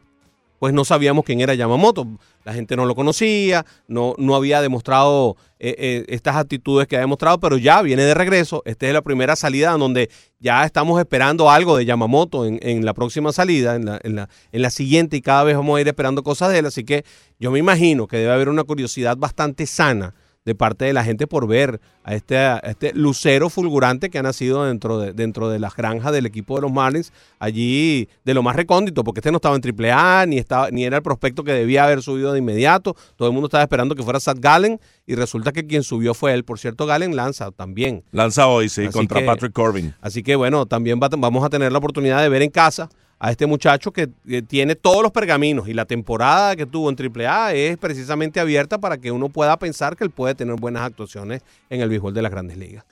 pues 0.66 0.74
no 0.74 0.84
sabíamos 0.84 1.26
quién 1.26 1.42
era 1.42 1.54
Yamamoto. 1.54 2.08
La 2.44 2.52
gente 2.52 2.76
no 2.76 2.88
lo 2.88 2.96
conocía, 2.96 3.68
no, 3.88 4.16
no 4.18 4.34
había 4.34 4.62
demostrado 4.62 5.38
eh, 5.60 5.76
eh, 5.78 6.06
estas 6.08 6.38
actitudes 6.38 6.88
que 6.88 6.98
ha 6.98 7.02
demostrado, 7.02 7.40
pero 7.40 7.60
ya 7.60 7.84
viene 7.84 8.02
de 8.02 8.16
regreso. 8.16 8.64
Esta 8.66 8.88
es 8.88 8.94
la 8.94 9.04
primera 9.04 9.36
salida 9.36 9.74
en 9.74 9.80
donde 9.80 10.10
ya 10.40 10.66
estamos 10.66 11.00
esperando 11.00 11.52
algo 11.52 11.78
de 11.78 11.86
Yamamoto 11.86 12.48
en, 12.48 12.58
en 12.64 12.84
la 12.84 12.96
próxima 12.96 13.32
salida, 13.32 13.76
en 13.76 13.86
la, 13.86 14.00
en, 14.02 14.16
la, 14.16 14.30
en 14.52 14.62
la 14.64 14.72
siguiente, 14.72 15.18
y 15.18 15.22
cada 15.22 15.44
vez 15.44 15.56
vamos 15.56 15.78
a 15.78 15.82
ir 15.82 15.88
esperando 15.88 16.24
cosas 16.24 16.52
de 16.52 16.58
él. 16.58 16.66
Así 16.66 16.84
que 16.84 17.06
yo 17.40 17.52
me 17.52 17.60
imagino 17.60 18.08
que 18.08 18.18
debe 18.18 18.34
haber 18.34 18.50
una 18.50 18.64
curiosidad 18.64 19.18
bastante 19.18 19.68
sana 19.68 20.16
de 20.46 20.54
parte 20.56 20.86
de 20.86 20.94
la 20.94 21.04
gente 21.04 21.26
por 21.26 21.48
ver 21.48 21.82
a 22.04 22.14
este, 22.14 22.38
a 22.38 22.58
este 22.60 22.94
lucero 22.94 23.50
fulgurante 23.50 24.12
que 24.12 24.20
ha 24.20 24.24
nacido 24.24 24.64
dentro 24.66 25.00
de, 25.00 25.12
dentro 25.12 25.50
de 25.50 25.58
las 25.58 25.76
granjas 25.76 26.14
del 26.14 26.28
equipo 26.28 26.56
de 26.56 26.62
los 26.62 26.72
Marlins, 26.72 27.12
allí 27.40 28.08
de 28.24 28.34
lo 28.36 28.44
más 28.44 28.56
recóndito, 28.56 29.04
porque 29.04 29.20
este 29.22 29.32
no 29.32 29.38
estaba 29.38 29.56
en 29.56 29.64
AAA, 29.92 30.28
ni, 30.28 30.38
estaba, 30.38 30.70
ni 30.70 30.86
era 30.86 30.98
el 30.98 31.04
prospecto 31.04 31.44
que 31.44 31.52
debía 31.52 31.84
haber 31.86 32.04
subido 32.04 32.32
de 32.32 32.40
inmediato, 32.40 32.96
todo 33.16 33.28
el 33.28 33.34
mundo 33.34 33.48
estaba 33.48 33.64
esperando 33.64 33.96
que 33.96 34.04
fuera 34.04 34.20
Zach 34.20 34.38
Gallen, 34.40 34.80
y 35.08 35.16
resulta 35.16 35.52
que 35.52 35.66
quien 35.66 35.82
subió 35.84 36.14
fue 36.14 36.34
él. 36.34 36.44
Por 36.44 36.60
cierto, 36.60 36.86
Gallen 36.86 37.16
lanza 37.16 37.52
también. 37.52 38.04
Lanza 38.12 38.48
hoy, 38.48 38.70
sí, 38.70 38.84
Así 38.86 38.94
contra 38.94 39.22
que- 39.22 39.26
Patrick 39.26 39.52
Corbin. 39.54 39.96
Así 40.00 40.22
que 40.22 40.36
bueno, 40.36 40.68
también 40.68 41.00
va- 41.02 41.10
vamos 41.18 41.44
a 41.44 41.50
tener 41.50 41.72
la 41.72 41.78
oportunidad 41.80 42.22
de 42.22 42.30
ver 42.30 42.44
en 42.44 42.52
casa 42.52 42.90
a 43.20 43.32
este 43.32 43.46
muchacho 43.46 43.92
que, 43.92 44.08
tiene 44.48 44.76
todos 44.76 45.02
los 45.02 45.12
pergaminos 45.12 45.68
y 45.68 45.74
la 45.74 45.86
temporada 45.86 46.56
que 46.56 46.66
tuvo 46.66 46.90
en 46.90 46.98
AAA 46.98 47.54
es 47.54 47.78
precisamente 47.78 48.40
abierta 48.40 48.78
para 48.78 48.98
que 48.98 49.12
uno 49.12 49.30
pueda 49.30 49.58
pensar 49.58 49.96
que 49.96 50.04
él 50.04 50.10
puede 50.10 50.36
tener 50.36 50.56
buenas 50.56 50.84
actuaciones 50.84 51.42
en 51.70 51.82
el 51.82 51.90
béisbol 51.90 52.14
de 52.14 52.22
las 52.22 52.32
grandes 52.32 52.58
ligas. 52.58 52.86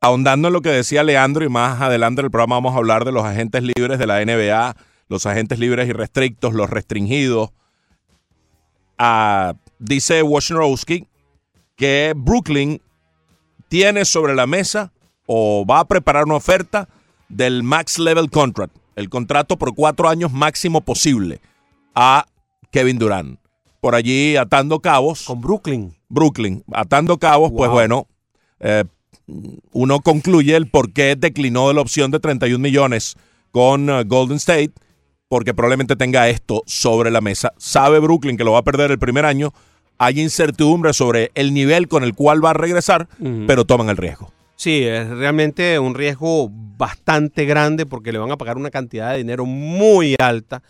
ahondando 0.00 0.48
en 0.48 0.54
lo 0.54 0.62
que 0.62 0.70
decía 0.70 1.02
Leandro 1.02 1.44
y 1.44 1.48
más 1.48 1.80
adelante 1.80 2.20
en 2.20 2.26
el 2.26 2.30
programa 2.30 2.56
vamos 2.56 2.74
a 2.74 2.78
hablar 2.78 3.04
de 3.04 3.12
los 3.12 3.24
agentes 3.24 3.62
libres 3.62 3.98
de 3.98 4.06
la 4.06 4.24
NBA, 4.24 4.76
los 5.08 5.26
agentes 5.26 5.58
libres 5.58 5.88
y 5.88 5.92
restrictos, 5.92 6.54
los 6.54 6.70
restringidos. 6.70 7.50
Ah, 8.96 9.54
dice 9.78 10.22
Wojnarowski 10.22 11.06
que 11.74 12.12
Brooklyn 12.16 12.80
tiene 13.68 14.04
sobre 14.04 14.34
la 14.34 14.46
mesa 14.46 14.92
o 15.26 15.64
va 15.66 15.80
a 15.80 15.84
preparar 15.84 16.24
una 16.24 16.36
oferta 16.36 16.88
del 17.28 17.62
max 17.62 17.98
level 17.98 18.30
contract, 18.30 18.76
el 18.96 19.08
contrato 19.08 19.56
por 19.58 19.74
cuatro 19.74 20.08
años 20.08 20.32
máximo 20.32 20.80
posible 20.80 21.40
a 21.94 22.26
Kevin 22.70 22.98
Durant. 22.98 23.38
Por 23.80 23.94
allí 23.94 24.36
atando 24.36 24.80
cabos. 24.80 25.24
Con 25.24 25.40
Brooklyn. 25.40 25.94
Brooklyn, 26.08 26.64
atando 26.72 27.18
cabos, 27.18 27.52
pues 27.54 27.70
bueno, 27.70 28.08
eh, 28.60 28.84
uno 29.72 30.00
concluye 30.00 30.56
el 30.56 30.68
por 30.68 30.92
qué 30.92 31.16
declinó 31.16 31.68
de 31.68 31.74
la 31.74 31.82
opción 31.82 32.10
de 32.10 32.18
31 32.18 32.58
millones 32.58 33.16
con 33.50 33.90
eh, 33.90 34.04
Golden 34.04 34.38
State, 34.38 34.72
porque 35.28 35.52
probablemente 35.52 35.96
tenga 35.96 36.28
esto 36.28 36.62
sobre 36.66 37.10
la 37.10 37.20
mesa. 37.20 37.52
Sabe 37.58 37.98
Brooklyn 37.98 38.36
que 38.36 38.44
lo 38.44 38.52
va 38.52 38.60
a 38.60 38.64
perder 38.64 38.90
el 38.90 38.98
primer 38.98 39.26
año, 39.26 39.52
hay 39.98 40.20
incertidumbre 40.20 40.92
sobre 40.92 41.30
el 41.34 41.52
nivel 41.52 41.88
con 41.88 42.04
el 42.04 42.14
cual 42.14 42.42
va 42.42 42.50
a 42.50 42.54
regresar, 42.54 43.08
pero 43.46 43.64
toman 43.64 43.90
el 43.90 43.96
riesgo. 43.96 44.32
Sí, 44.60 44.82
es 44.82 45.08
realmente 45.08 45.78
un 45.78 45.94
riesgo 45.94 46.48
bastante 46.50 47.44
grande 47.44 47.86
porque 47.86 48.10
le 48.10 48.18
van 48.18 48.32
a 48.32 48.36
pagar 48.36 48.56
una 48.56 48.70
cantidad 48.70 49.12
de 49.12 49.18
dinero 49.18 49.46
muy 49.46 50.16
alta 50.18 50.64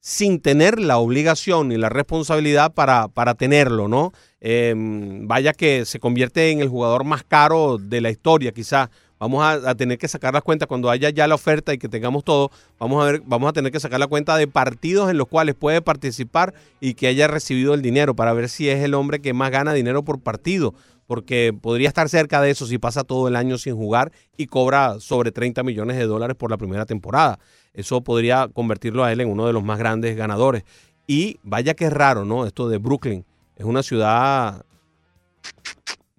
sin 0.00 0.40
tener 0.40 0.80
la 0.80 0.98
obligación 0.98 1.68
ni 1.68 1.76
la 1.76 1.88
responsabilidad 1.88 2.74
para, 2.74 3.06
para 3.06 3.34
tenerlo, 3.34 3.86
¿no? 3.86 4.12
Eh, 4.40 4.74
vaya 4.76 5.52
que 5.52 5.84
se 5.84 6.00
convierte 6.00 6.50
en 6.50 6.60
el 6.60 6.68
jugador 6.68 7.04
más 7.04 7.22
caro 7.22 7.78
de 7.78 8.00
la 8.00 8.10
historia, 8.10 8.50
quizás. 8.50 8.88
Vamos 9.20 9.44
a, 9.44 9.70
a 9.70 9.74
tener 9.76 9.98
que 9.98 10.08
sacar 10.08 10.34
las 10.34 10.42
cuentas 10.42 10.66
cuando 10.66 10.90
haya 10.90 11.10
ya 11.10 11.28
la 11.28 11.36
oferta 11.36 11.72
y 11.72 11.78
que 11.78 11.88
tengamos 11.88 12.24
todo. 12.24 12.50
Vamos 12.80 13.02
a 13.02 13.12
ver, 13.12 13.22
vamos 13.24 13.50
a 13.50 13.52
tener 13.52 13.70
que 13.70 13.78
sacar 13.78 14.00
la 14.00 14.08
cuenta 14.08 14.36
de 14.36 14.48
partidos 14.48 15.10
en 15.10 15.16
los 15.16 15.28
cuales 15.28 15.54
puede 15.54 15.80
participar 15.80 16.54
y 16.80 16.94
que 16.94 17.06
haya 17.06 17.28
recibido 17.28 17.74
el 17.74 17.82
dinero 17.82 18.14
para 18.14 18.32
ver 18.32 18.48
si 18.48 18.68
es 18.68 18.82
el 18.82 18.94
hombre 18.94 19.20
que 19.20 19.32
más 19.32 19.52
gana 19.52 19.72
dinero 19.72 20.04
por 20.04 20.20
partido 20.20 20.74
porque 21.08 21.56
podría 21.58 21.88
estar 21.88 22.06
cerca 22.10 22.42
de 22.42 22.50
eso 22.50 22.66
si 22.66 22.76
pasa 22.76 23.02
todo 23.02 23.28
el 23.28 23.36
año 23.36 23.56
sin 23.56 23.74
jugar 23.74 24.12
y 24.36 24.46
cobra 24.46 25.00
sobre 25.00 25.32
30 25.32 25.62
millones 25.62 25.96
de 25.96 26.04
dólares 26.04 26.36
por 26.36 26.50
la 26.50 26.58
primera 26.58 26.84
temporada. 26.84 27.38
Eso 27.72 28.02
podría 28.02 28.48
convertirlo 28.48 29.04
a 29.04 29.10
él 29.10 29.22
en 29.22 29.30
uno 29.30 29.46
de 29.46 29.54
los 29.54 29.64
más 29.64 29.78
grandes 29.78 30.14
ganadores. 30.18 30.64
Y 31.06 31.40
vaya 31.42 31.72
que 31.72 31.86
es 31.86 31.92
raro, 31.94 32.26
¿no? 32.26 32.44
Esto 32.44 32.68
de 32.68 32.76
Brooklyn. 32.76 33.24
Es 33.56 33.64
una 33.64 33.82
ciudad... 33.82 34.66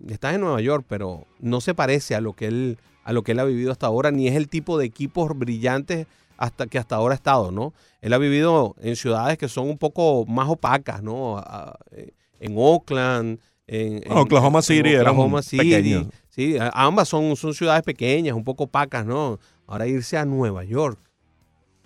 Estás 0.08 0.34
en 0.34 0.42
Nueva 0.42 0.60
York, 0.60 0.84
pero 0.90 1.28
no 1.40 1.62
se 1.62 1.76
parece 1.76 2.16
a 2.16 2.22
lo 2.22 2.34
que 2.34 2.48
él, 2.48 2.80
a 3.04 3.14
lo 3.14 3.22
que 3.22 3.34
él 3.34 3.40
ha 3.40 3.44
vivido 3.44 3.72
hasta 3.72 3.86
ahora, 3.86 4.10
ni 4.10 4.28
es 4.28 4.36
el 4.36 4.50
tipo 4.50 4.80
de 4.80 4.86
equipos 4.86 5.38
brillantes 5.38 6.08
hasta 6.38 6.66
que 6.66 6.80
hasta 6.80 6.96
ahora 6.96 7.14
ha 7.14 7.16
estado, 7.16 7.52
¿no? 7.52 7.74
Él 8.02 8.14
ha 8.14 8.18
vivido 8.18 8.76
en 8.82 8.96
ciudades 8.96 9.38
que 9.38 9.50
son 9.50 9.70
un 9.70 9.78
poco 9.78 10.26
más 10.26 10.50
opacas, 10.50 11.04
¿no? 11.04 11.44
Eh, 11.92 12.10
En 12.40 12.56
Oakland, 12.58 13.40
en, 13.70 14.02
en- 14.06 14.12
Oklahoma 14.18 14.60
en 14.60 14.64
City 14.64 14.90
eran 14.90 15.08
Oklahoma 15.10 15.42
City. 15.42 16.08
Sí, 16.30 16.58
a- 16.58 16.70
ambas 16.74 17.08
son, 17.10 17.36
son 17.36 17.54
ciudades 17.54 17.84
pequeñas, 17.84 18.36
un 18.36 18.44
poco 18.44 18.64
opacas, 18.66 19.06
¿no? 19.06 19.40
Ahora 19.68 19.88
irse 19.88 20.18
a 20.18 20.26
Nueva 20.26 20.64
York 20.64 20.98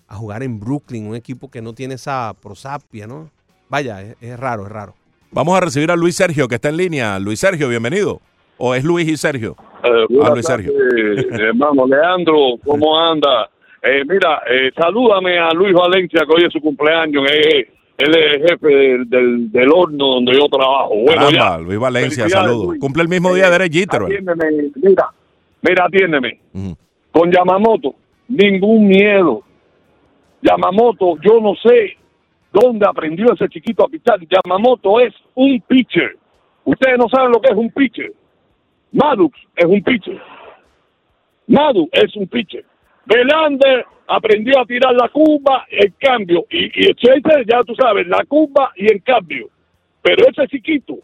a 0.07 0.15
jugar 0.15 0.43
en 0.43 0.59
Brooklyn, 0.59 1.07
un 1.07 1.15
equipo 1.15 1.49
que 1.49 1.61
no 1.61 1.73
tiene 1.73 1.95
esa 1.95 2.33
prosapia, 2.41 3.07
¿no? 3.07 3.29
Vaya, 3.69 4.01
es, 4.01 4.15
es 4.21 4.39
raro, 4.39 4.63
es 4.65 4.71
raro. 4.71 4.93
Vamos 5.31 5.57
a 5.57 5.61
recibir 5.61 5.89
a 5.91 5.95
Luis 5.95 6.15
Sergio, 6.15 6.47
que 6.47 6.55
está 6.55 6.69
en 6.69 6.77
línea. 6.77 7.17
Luis 7.19 7.39
Sergio, 7.39 7.67
bienvenido. 7.67 8.21
¿O 8.57 8.75
es 8.75 8.83
Luis 8.83 9.07
y 9.07 9.17
Sergio? 9.17 9.55
Eh, 9.83 10.05
buenas 10.09 10.29
Ah, 10.29 10.33
Luis 10.33 10.45
Sergio. 10.45 10.71
hermano 11.31 11.87
Leandro, 11.87 12.35
¿cómo 12.63 12.97
anda? 12.99 13.49
Eh, 13.81 14.03
mira, 14.07 14.43
eh, 14.49 14.71
salúdame 14.77 15.39
a 15.39 15.49
Luis 15.51 15.73
Valencia, 15.73 16.21
que 16.27 16.33
hoy 16.33 16.45
es 16.45 16.53
su 16.53 16.61
cumpleaños. 16.61 17.23
eh, 17.31 17.67
él 17.97 18.15
es 18.15 18.49
jefe 18.49 18.67
del, 18.67 19.09
del, 19.09 19.51
del 19.51 19.71
horno 19.71 20.05
donde 20.15 20.33
yo 20.33 20.47
trabajo. 20.47 20.89
Bueno, 20.89 21.27
Caramba, 21.27 21.31
ya. 21.31 21.57
Luis 21.59 21.79
Valencia, 21.79 22.29
saludos. 22.29 22.77
Cumple 22.79 23.03
el 23.03 23.09
mismo 23.09 23.33
día 23.33 23.49
de. 23.49 23.57
¿verdad? 23.57 24.05
Atiéndeme, 24.05 24.45
mira, 24.75 25.09
mira, 25.61 25.85
atiéndeme. 25.85 26.39
Con 27.11 27.31
Yamamoto, 27.31 27.95
ningún 28.27 28.87
miedo. 28.87 29.43
Yamamoto, 30.41 31.15
yo 31.21 31.39
no 31.39 31.53
sé 31.55 31.97
dónde 32.51 32.85
aprendió 32.87 33.33
ese 33.33 33.47
chiquito 33.47 33.85
a 33.85 33.87
pichar. 33.87 34.19
Yamamoto 34.27 34.99
es 34.99 35.13
un 35.35 35.61
pitcher. 35.67 36.17
Ustedes 36.65 36.97
no 36.97 37.07
saben 37.09 37.31
lo 37.31 37.41
que 37.41 37.49
es 37.49 37.55
un 37.55 37.71
pitcher. 37.71 38.11
Madux 38.91 39.37
es 39.55 39.65
un 39.65 39.81
pitcher. 39.83 40.21
Madu 41.47 41.89
es 41.91 42.15
un 42.15 42.27
pitcher. 42.27 42.65
Belander 43.05 43.85
aprendió 44.07 44.59
a 44.59 44.65
tirar 44.65 44.93
la 44.93 45.09
curva, 45.09 45.65
el 45.69 45.93
cambio. 45.97 46.45
Y, 46.49 46.65
y 46.65 46.93
Chester, 46.95 47.45
ya 47.45 47.63
tú 47.63 47.75
sabes, 47.75 48.07
la 48.07 48.23
curva 48.25 48.71
y 48.75 48.91
el 48.91 49.01
cambio. 49.03 49.49
Pero 50.01 50.25
ese 50.27 50.47
chiquito, 50.47 50.97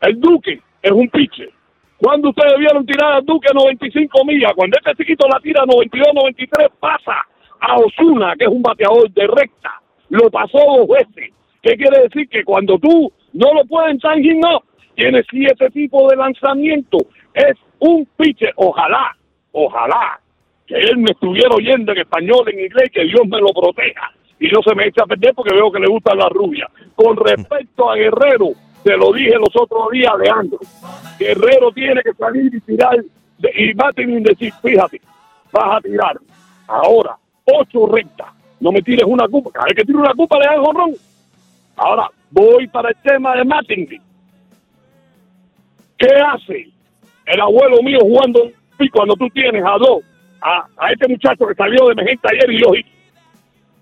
el 0.00 0.20
Duque, 0.20 0.60
es 0.82 0.90
un 0.90 1.08
pitcher. 1.08 1.50
Cuando 1.98 2.30
ustedes 2.30 2.58
vieron 2.58 2.84
tirar 2.84 3.14
al 3.14 3.24
Duque 3.24 3.48
a 3.50 3.54
95 3.54 4.24
millas, 4.24 4.52
cuando 4.54 4.76
este 4.76 5.02
chiquito 5.02 5.26
la 5.28 5.40
tira 5.40 5.62
a 5.62 5.66
92, 5.66 6.08
93, 6.14 6.68
pasa 6.78 7.26
a 7.60 7.76
Osuna, 7.78 8.34
que 8.36 8.44
es 8.44 8.50
un 8.50 8.62
bateador 8.62 9.10
de 9.10 9.26
recta. 9.26 9.80
Lo 10.10 10.30
pasó 10.30 10.58
dos 10.58 10.88
veces. 10.88 11.32
¿Qué 11.62 11.76
quiere 11.76 12.02
decir? 12.02 12.28
Que 12.28 12.44
cuando 12.44 12.78
tú 12.78 13.10
no 13.32 13.54
lo 13.54 13.64
puedes 13.64 13.96
en 14.04 14.40
no, 14.40 14.62
tiene 14.94 15.22
siete 15.30 15.70
tipos 15.70 16.10
de 16.10 16.16
lanzamiento. 16.16 16.98
Es 17.32 17.54
un 17.78 18.06
pitcher. 18.16 18.52
Ojalá, 18.56 19.16
ojalá 19.52 20.20
que 20.66 20.76
él 20.76 20.98
me 20.98 21.10
estuviera 21.10 21.54
oyendo 21.54 21.92
en 21.92 21.98
español, 21.98 22.48
en 22.48 22.60
inglés, 22.60 22.90
que 22.92 23.04
Dios 23.04 23.22
me 23.26 23.38
lo 23.38 23.48
proteja 23.48 24.10
y 24.40 24.48
no 24.48 24.62
se 24.62 24.74
me 24.74 24.86
eche 24.86 25.02
a 25.02 25.06
perder 25.06 25.34
porque 25.34 25.54
veo 25.54 25.70
que 25.70 25.80
le 25.80 25.88
gusta 25.88 26.14
la 26.14 26.28
rubia. 26.28 26.68
Con 26.94 27.16
respecto 27.16 27.90
a 27.90 27.96
Guerrero, 27.96 28.50
te 28.82 28.96
lo 28.96 29.12
dije 29.12 29.34
los 29.38 29.54
otros 29.54 29.90
días, 29.92 30.12
Leandro. 30.18 30.58
Guerrero 31.18 31.70
tiene 31.72 32.02
que 32.02 32.12
salir 32.14 32.54
y 32.54 32.60
tirar 32.60 33.02
y 33.56 33.74
Martin 33.74 34.22
decir, 34.22 34.52
fíjate, 34.62 35.00
vas 35.52 35.76
a 35.76 35.80
tirar 35.80 36.18
ahora 36.66 37.16
ocho 37.44 37.86
rectas. 37.86 38.28
No 38.60 38.72
me 38.72 38.80
tires 38.80 39.04
una 39.06 39.28
cupa. 39.28 39.50
Cada 39.52 39.66
vez 39.66 39.74
que 39.74 39.84
tiro 39.84 39.98
una 40.00 40.14
cupa 40.14 40.38
le 40.38 40.46
dan 40.46 40.64
jonrón. 40.64 40.94
Ahora 41.76 42.10
voy 42.30 42.66
para 42.68 42.90
el 42.90 42.96
tema 43.02 43.36
de 43.36 43.44
Mattingly. 43.44 44.00
¿Qué 45.98 46.14
hace 46.14 46.68
el 47.26 47.40
abuelo 47.40 47.82
mío 47.82 47.98
jugando 48.00 48.50
y 48.78 48.88
cuando 48.88 49.14
tú 49.14 49.28
tienes 49.30 49.64
a 49.64 49.78
dos, 49.78 50.02
a, 50.44 50.66
a 50.76 50.92
este 50.92 51.08
muchacho 51.08 51.46
que 51.46 51.54
salió 51.54 51.86
de 51.86 51.92
emergencia 51.92 52.30
ayer 52.32 52.50
y 52.52 52.60
yo, 52.60 52.68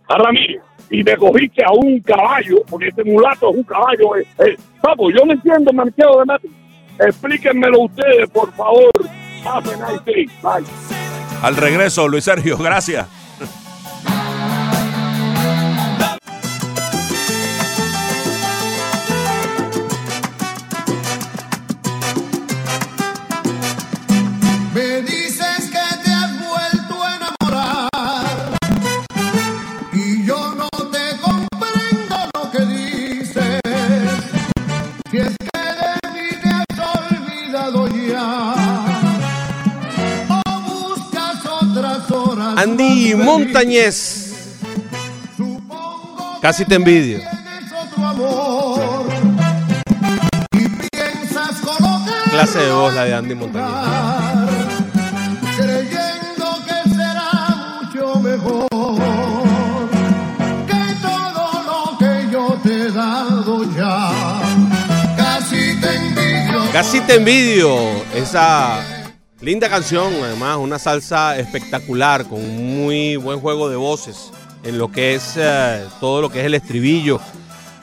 a 0.09 0.17
Ramírez, 0.19 0.63
y 0.91 1.03
me 1.03 1.17
cogiste 1.17 1.63
a 1.65 1.73
un 1.73 2.01
caballo, 2.01 2.57
porque 2.71 2.89
este 2.89 3.05
mulato 3.05 3.51
es 3.51 3.57
un 3.57 3.63
caballo. 3.65 4.17
eh, 4.17 4.27
eh. 4.47 4.57
Papo, 4.81 5.11
yo 5.11 5.25
no 5.27 5.33
entiendo 5.33 5.73
mancheo 5.73 6.21
de 6.21 6.25
Mattingly. 6.27 6.57
Explíquenmelo 7.01 7.81
ustedes, 7.81 8.31
por 8.31 8.53
favor. 8.53 8.91
Bye. 10.43 10.65
Al 11.43 11.57
regreso, 11.57 12.07
Luis 12.07 12.25
Sergio, 12.25 12.57
gracias. 12.59 13.09
Andy. 42.63 43.17
Montañez. 43.17 44.35
Supongo 45.37 46.39
Casi 46.41 46.65
te 46.65 46.77
envidio. 46.77 47.19
Clase 52.31 52.59
de 52.61 52.73
voz 52.73 52.95
la 52.95 53.05
de 53.05 53.15
Andy 53.15 53.35
Montañez. 53.35 53.69
creyendo 55.57 56.47
que 56.65 56.91
será 56.91 57.33
mucho 57.83 58.21
mejor 58.21 58.69
que 60.69 60.95
todo 61.03 61.45
lo 61.67 61.99
que 61.99 62.31
yo 62.31 62.61
te 62.63 62.75
he 62.75 62.91
dado 62.93 63.65
ya. 63.77 64.13
Casi 65.17 65.81
te 65.81 65.97
envidio. 65.97 66.73
Casi 66.73 67.01
te 67.01 67.15
envidio. 67.17 67.77
Esa 68.15 68.91
linda 69.43 69.68
canción, 69.68 70.14
además, 70.22 70.57
una 70.59 70.78
salsa 70.78 71.36
espectacular 71.36 72.24
con 72.26 72.38
un 72.38 72.84
muy 72.84 73.16
buen 73.16 73.40
juego 73.40 73.68
de 73.68 73.76
voces 73.76 74.30
en 74.62 74.78
lo 74.78 74.90
que 74.90 75.14
es 75.14 75.34
eh, 75.36 75.84
todo 76.01 76.22
lo 76.22 76.30
que 76.30 76.40
es 76.40 76.47
el 76.47 76.55
estribillo. 76.55 77.20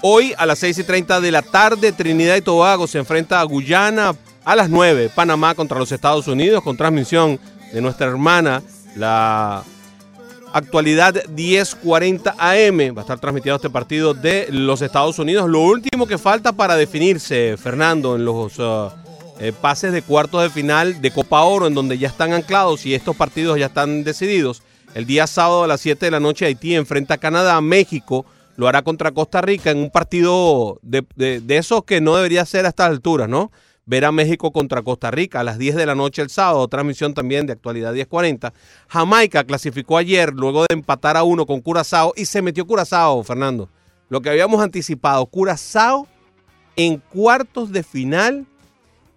Hoy 0.01 0.33
a 0.37 0.45
las 0.45 0.59
6 0.59 0.79
y 0.79 0.83
30 0.85 1.19
de 1.19 1.31
la 1.31 1.41
tarde, 1.41 1.91
Trinidad 1.91 2.37
y 2.37 2.41
Tobago 2.41 2.87
se 2.87 2.97
enfrenta 2.97 3.41
a 3.41 3.43
Guyana 3.43 4.15
a 4.45 4.55
las 4.55 4.69
9, 4.69 5.11
Panamá 5.13 5.53
contra 5.53 5.77
los 5.77 5.91
Estados 5.91 6.27
Unidos, 6.29 6.63
con 6.63 6.77
transmisión 6.77 7.37
de 7.73 7.81
nuestra 7.81 8.07
hermana, 8.07 8.63
la 8.95 9.63
actualidad 10.53 11.15
1040 11.27 12.35
AM. 12.39 12.95
Va 12.95 13.01
a 13.01 13.01
estar 13.01 13.19
transmitido 13.19 13.57
este 13.57 13.69
partido 13.69 14.13
de 14.13 14.47
los 14.49 14.81
Estados 14.81 15.19
Unidos. 15.19 15.49
Lo 15.49 15.59
último 15.59 16.07
que 16.07 16.17
falta 16.17 16.53
para 16.53 16.77
definirse, 16.77 17.57
Fernando, 17.57 18.15
en 18.15 18.23
los 18.23 18.57
uh, 18.57 18.91
eh, 19.39 19.53
pases 19.53 19.91
de 19.93 20.01
cuartos 20.01 20.41
de 20.43 20.49
final 20.49 21.01
de 21.01 21.11
Copa 21.11 21.41
Oro, 21.43 21.67
en 21.67 21.73
donde 21.73 21.97
ya 21.97 22.07
están 22.09 22.33
anclados 22.33 22.85
y 22.85 22.93
estos 22.93 23.15
partidos 23.15 23.57
ya 23.57 23.67
están 23.67 24.03
decididos. 24.03 24.61
El 24.95 25.05
día 25.05 25.27
sábado 25.27 25.63
a 25.63 25.67
las 25.67 25.81
7 25.81 26.05
de 26.05 26.11
la 26.11 26.19
noche 26.19 26.45
Haití 26.45 26.75
enfrenta 26.75 27.15
a 27.15 27.17
Canadá, 27.17 27.59
México 27.61 28.25
lo 28.57 28.67
hará 28.67 28.81
contra 28.81 29.11
Costa 29.11 29.39
Rica 29.41 29.71
en 29.71 29.77
un 29.77 29.89
partido 29.91 30.79
de, 30.81 31.05
de- 31.15 31.39
de 31.39 31.57
esos 31.57 31.83
que 31.85 32.01
no 32.01 32.15
debería 32.17 32.45
ser 32.45 32.65
a 32.65 32.69
estas 32.69 32.89
alturas, 32.89 33.29
¿no? 33.29 33.51
Ver 33.85 34.03
a 34.05 34.11
México 34.11 34.51
contra 34.51 34.81
Costa 34.81 35.09
Rica 35.11 35.39
a 35.39 35.43
las 35.43 35.57
10 35.57 35.75
de 35.77 35.85
la 35.85 35.95
noche 35.95 36.21
el 36.21 36.29
sábado, 36.29 36.67
transmisión 36.67 37.13
también 37.13 37.45
de 37.47 37.53
actualidad 37.53 37.93
1040. 37.93 38.51
Jamaica 38.89 39.43
clasificó 39.45 39.97
ayer 39.97 40.33
luego 40.33 40.61
de 40.67 40.73
empatar 40.75 41.15
a 41.17 41.23
uno 41.23 41.45
con 41.45 41.61
Curazao 41.61 42.13
y 42.17 42.25
se 42.25 42.41
metió 42.41 42.67
Curazao, 42.67 43.23
Fernando. 43.23 43.69
Lo 44.09 44.21
que 44.21 44.29
habíamos 44.29 44.61
anticipado, 44.61 45.25
Curazao 45.27 46.07
en 46.75 46.97
cuartos 46.97 47.71
de 47.71 47.83
final 47.83 48.45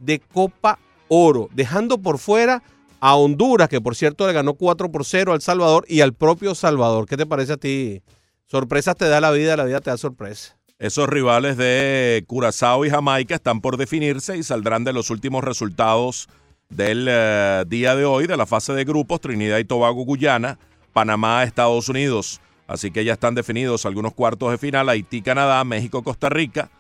de 0.03 0.21
Copa 0.21 0.79
Oro, 1.09 1.49
dejando 1.53 1.99
por 1.99 2.19
fuera 2.19 2.63
a 3.01 3.17
Honduras, 3.17 3.69
que 3.69 3.81
por 3.81 3.97
cierto 3.97 4.27
le 4.27 4.33
ganó 4.33 4.55
4 4.55 4.91
por 4.91 5.05
0 5.05 5.33
al 5.33 5.43
Salvador 5.43 5.85
y 5.89 6.01
al 6.01 6.15
propio 6.15 6.55
Salvador. 6.55 7.07
¿Qué 7.07 7.17
te 7.17 7.27
parece 7.27 7.55
a 7.55 7.57
ti? 7.57 8.03
Sorpresas 8.47 8.97
te 8.97 9.09
da 9.09 9.21
la 9.21 9.31
vida, 9.31 9.57
la 9.57 9.65
vida 9.65 9.81
te 9.81 9.91
da 9.91 9.97
sorpresa. 9.97 10.57
Esos 10.79 11.09
rivales 11.09 11.57
de 11.57 12.25
Curazao 12.27 12.85
y 12.85 12.91
Jamaica 12.91 13.35
están 13.35 13.61
por 13.61 13.77
definirse 13.77 14.37
y 14.37 14.43
saldrán 14.43 14.85
de 14.85 14.93
los 14.93 15.11
últimos 15.11 15.45
resultados 15.45 16.29
del 16.69 17.07
eh, 17.09 17.65
día 17.69 17.95
de 17.95 18.05
hoy 18.05 18.27
de 18.27 18.37
la 18.37 18.47
fase 18.47 18.73
de 18.73 18.85
grupos 18.85 19.21
Trinidad 19.21 19.59
y 19.59 19.65
Tobago 19.65 20.05
Guyana, 20.05 20.59
Panamá 20.93 21.45
Estados 21.45 21.89
Unidos. 21.89 22.41
Así 22.67 22.91
que 22.91 23.05
ya 23.05 23.13
están 23.13 23.35
definidos 23.35 23.85
algunos 23.85 24.15
cuartos 24.15 24.51
de 24.51 24.59
final, 24.59 24.89
Haití 24.89 25.23
Canadá, 25.23 25.63
México 25.65 26.03
Costa 26.03 26.29
Rica. 26.29 26.71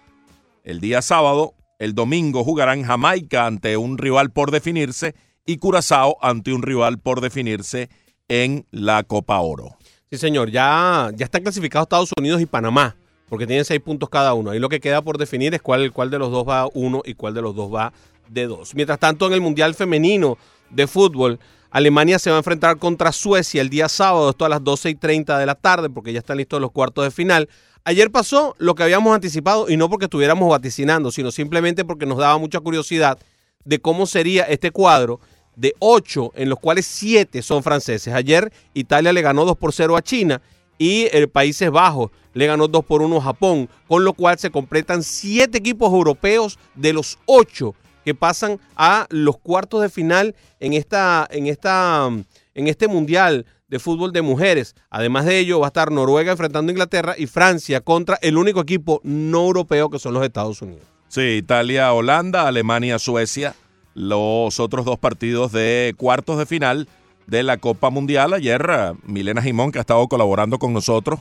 El 0.64 0.80
día 0.80 1.02
sábado, 1.02 1.54
el 1.82 1.96
domingo 1.96 2.44
jugarán 2.44 2.84
Jamaica 2.84 3.44
ante 3.44 3.76
un 3.76 3.98
rival 3.98 4.30
por 4.30 4.52
definirse 4.52 5.16
y 5.44 5.56
Curazao 5.56 6.16
ante 6.22 6.52
un 6.52 6.62
rival 6.62 7.00
por 7.00 7.20
definirse 7.20 7.90
en 8.28 8.66
la 8.70 9.02
Copa 9.02 9.40
Oro. 9.40 9.76
Sí, 10.08 10.16
señor, 10.16 10.52
ya, 10.52 11.10
ya 11.12 11.24
están 11.24 11.42
clasificados 11.42 11.86
Estados 11.86 12.12
Unidos 12.16 12.40
y 12.40 12.46
Panamá, 12.46 12.94
porque 13.28 13.48
tienen 13.48 13.64
seis 13.64 13.80
puntos 13.80 14.08
cada 14.08 14.32
uno. 14.32 14.52
Ahí 14.52 14.60
lo 14.60 14.68
que 14.68 14.78
queda 14.78 15.02
por 15.02 15.18
definir 15.18 15.54
es 15.54 15.60
cuál, 15.60 15.90
de 15.90 16.18
los 16.20 16.30
dos 16.30 16.48
va 16.48 16.68
uno 16.72 17.02
y 17.04 17.14
cuál 17.14 17.34
de 17.34 17.42
los 17.42 17.56
dos 17.56 17.74
va 17.74 17.92
de 18.28 18.46
dos. 18.46 18.76
Mientras 18.76 19.00
tanto, 19.00 19.26
en 19.26 19.32
el 19.32 19.40
Mundial 19.40 19.74
Femenino 19.74 20.38
de 20.70 20.86
Fútbol, 20.86 21.40
Alemania 21.72 22.20
se 22.20 22.30
va 22.30 22.36
a 22.36 22.38
enfrentar 22.38 22.78
contra 22.78 23.10
Suecia 23.10 23.60
el 23.60 23.70
día 23.70 23.88
sábado, 23.88 24.30
esto 24.30 24.44
a 24.44 24.48
las 24.48 24.62
12 24.62 24.90
y 24.90 24.94
30 24.94 25.36
de 25.36 25.46
la 25.46 25.56
tarde, 25.56 25.90
porque 25.90 26.12
ya 26.12 26.20
están 26.20 26.36
listos 26.36 26.60
los 26.60 26.70
cuartos 26.70 27.02
de 27.02 27.10
final. 27.10 27.48
Ayer 27.84 28.12
pasó 28.12 28.54
lo 28.58 28.76
que 28.76 28.84
habíamos 28.84 29.12
anticipado, 29.12 29.68
y 29.68 29.76
no 29.76 29.90
porque 29.90 30.04
estuviéramos 30.04 30.48
vaticinando, 30.48 31.10
sino 31.10 31.32
simplemente 31.32 31.84
porque 31.84 32.06
nos 32.06 32.18
daba 32.18 32.38
mucha 32.38 32.60
curiosidad 32.60 33.18
de 33.64 33.80
cómo 33.80 34.06
sería 34.06 34.44
este 34.44 34.70
cuadro 34.70 35.18
de 35.56 35.74
ocho, 35.80 36.30
en 36.36 36.48
los 36.48 36.60
cuales 36.60 36.86
siete 36.86 37.42
son 37.42 37.64
franceses. 37.64 38.14
Ayer 38.14 38.52
Italia 38.72 39.12
le 39.12 39.20
ganó 39.20 39.44
2 39.44 39.56
por 39.56 39.72
0 39.72 39.96
a 39.96 40.02
China 40.02 40.40
y 40.78 41.08
el 41.12 41.28
Países 41.28 41.72
Bajos 41.72 42.12
le 42.34 42.46
ganó 42.46 42.68
2 42.68 42.84
por 42.84 43.02
1 43.02 43.16
a 43.16 43.20
Japón, 43.22 43.68
con 43.88 44.04
lo 44.04 44.12
cual 44.12 44.38
se 44.38 44.50
completan 44.50 45.02
siete 45.02 45.58
equipos 45.58 45.92
europeos 45.92 46.60
de 46.76 46.92
los 46.92 47.18
ocho 47.26 47.74
que 48.04 48.14
pasan 48.14 48.60
a 48.76 49.06
los 49.10 49.38
cuartos 49.38 49.82
de 49.82 49.88
final 49.88 50.36
en 50.60 50.72
esta, 50.72 51.26
en 51.30 51.48
esta, 51.48 52.08
en 52.54 52.68
este 52.68 52.86
mundial 52.86 53.44
de 53.72 53.78
fútbol 53.78 54.12
de 54.12 54.20
mujeres. 54.20 54.74
Además 54.90 55.24
de 55.24 55.38
ello, 55.38 55.58
va 55.58 55.68
a 55.68 55.68
estar 55.68 55.90
Noruega 55.90 56.32
enfrentando 56.32 56.68
a 56.68 56.74
Inglaterra 56.74 57.14
y 57.16 57.26
Francia 57.26 57.80
contra 57.80 58.18
el 58.20 58.36
único 58.36 58.60
equipo 58.60 59.00
no 59.02 59.46
europeo 59.46 59.88
que 59.88 59.98
son 59.98 60.12
los 60.12 60.22
Estados 60.22 60.60
Unidos. 60.60 60.84
Sí, 61.08 61.22
Italia, 61.22 61.90
Holanda, 61.94 62.46
Alemania, 62.46 62.98
Suecia. 62.98 63.54
Los 63.94 64.60
otros 64.60 64.84
dos 64.84 64.98
partidos 64.98 65.52
de 65.52 65.94
cuartos 65.96 66.36
de 66.36 66.44
final 66.44 66.86
de 67.26 67.42
la 67.42 67.56
Copa 67.56 67.88
Mundial. 67.88 68.34
Ayer 68.34 68.62
eh, 68.70 68.92
Milena 69.04 69.40
Jimón, 69.40 69.72
que 69.72 69.78
ha 69.78 69.80
estado 69.80 70.06
colaborando 70.06 70.58
con 70.58 70.74
nosotros, 70.74 71.20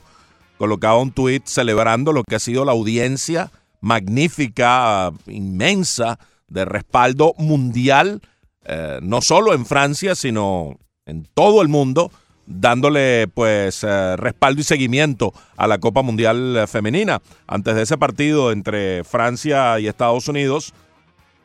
colocaba 0.58 0.97
un 0.97 1.14
tuit 1.14 1.45
celebrando 1.45 2.12
lo 2.12 2.26
que 2.26 2.36
ha 2.36 2.39
sido 2.39 2.66
la 2.66 2.74
audiencia 2.74 3.49
magnífica, 3.80 5.14
inmensa 5.26 6.20
de 6.49 6.66
respaldo 6.66 7.34
mundial, 7.38 8.20
eh, 8.66 8.99
no 9.02 9.22
solo 9.22 9.54
en 9.54 9.66
Francia, 9.66 10.16
sino 10.16 10.78
en 11.06 11.24
todo 11.34 11.62
el 11.62 11.70
mundo, 11.70 12.12
dándole 12.54 13.28
pues 13.34 13.84
eh, 13.84 14.16
respaldo 14.18 14.62
y 14.62 14.64
seguimiento 14.64 15.34
a 15.58 15.68
la 15.68 15.80
Copa 15.80 16.02
Mundial 16.02 16.58
eh, 16.58 16.68
Femenina. 16.68 17.22
Antes 17.47 17.76
de 17.76 17.84
ese 17.84 17.97
partido 17.97 18.52
entre 18.52 19.04
Francia 19.04 19.80
y 19.80 19.88
Estados 19.88 20.28
Unidos, 20.28 20.74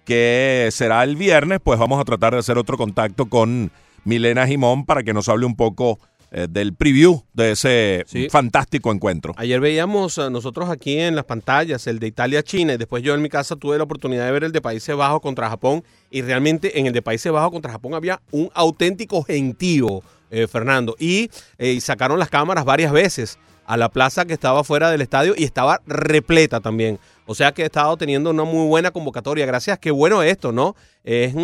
que 0.04 0.68
será 0.72 1.02
el 1.04 1.16
viernes, 1.16 1.58
pues 1.62 1.78
vamos 1.78 2.00
a 2.00 2.04
tratar 2.04 2.32
de 2.32 2.38
hacer 2.40 2.58
otro 2.58 2.76
contacto 2.76 3.26
con 3.26 3.70
Milena 4.04 4.46
Jimón 4.46 4.84
para 4.84 5.02
que 5.02 5.12
nos 5.12 5.28
hable 5.28 5.46
un 5.46 5.56
poco 5.56 5.98
eh, 6.32 6.46
del 6.50 6.74
preview 6.74 7.22
de 7.34 7.52
ese 7.52 8.04
Sí. 8.06 8.28
fantástico 8.30 8.92
encuentro. 8.92 9.32
Ayer 9.36 9.60
veíamos 9.60 10.18
a 10.18 10.28
nosotros 10.28 10.68
aquí 10.70 10.98
en 10.98 11.14
las 11.16 11.24
pantallas 11.24 11.86
el 11.86 11.98
de 12.00 12.08
Italia-China 12.08 12.74
y 12.74 12.76
después 12.76 13.02
yo 13.02 13.14
en 13.14 13.22
mi 13.22 13.28
casa 13.28 13.56
tuve 13.56 13.78
la 13.78 13.84
oportunidad 13.84 14.26
de 14.26 14.32
ver 14.32 14.44
el 14.44 14.52
de 14.52 14.60
Países 14.60 14.94
Bajos 14.96 15.20
contra 15.20 15.48
Japón 15.48 15.82
y 16.10 16.22
realmente 16.22 16.78
en 16.78 16.86
el 16.86 16.92
de 16.92 17.00
Países 17.02 17.30
Bajos 17.32 17.52
contra 17.52 17.70
Japón 17.72 17.94
había 17.94 18.20
un 18.32 18.50
auténtico 18.54 19.22
gentío, 19.22 20.02
eh, 20.30 20.46
Fernando, 20.46 20.96
y, 20.98 21.30
eh, 21.58 21.72
y 21.72 21.80
sacaron 21.80 22.18
las 22.18 22.30
cámaras 22.30 22.64
varias 22.64 22.92
veces 22.92 23.38
a 23.66 23.76
la 23.76 23.88
plaza 23.88 24.24
que 24.24 24.32
estaba 24.32 24.62
fuera 24.64 24.90
del 24.90 25.00
estadio 25.00 25.34
y 25.36 25.44
estaba 25.44 25.80
repleta 25.86 26.60
también. 26.60 26.98
O 27.26 27.34
sea 27.34 27.52
que 27.52 27.62
he 27.62 27.66
estado 27.66 27.96
teniendo 27.96 28.30
una 28.30 28.44
muy 28.44 28.68
buena 28.68 28.92
convocatoria. 28.92 29.44
Gracias, 29.44 29.78
qué 29.78 29.90
bueno 29.90 30.22
esto, 30.22 30.52
¿no? 30.52 30.76
Es, 31.02 31.34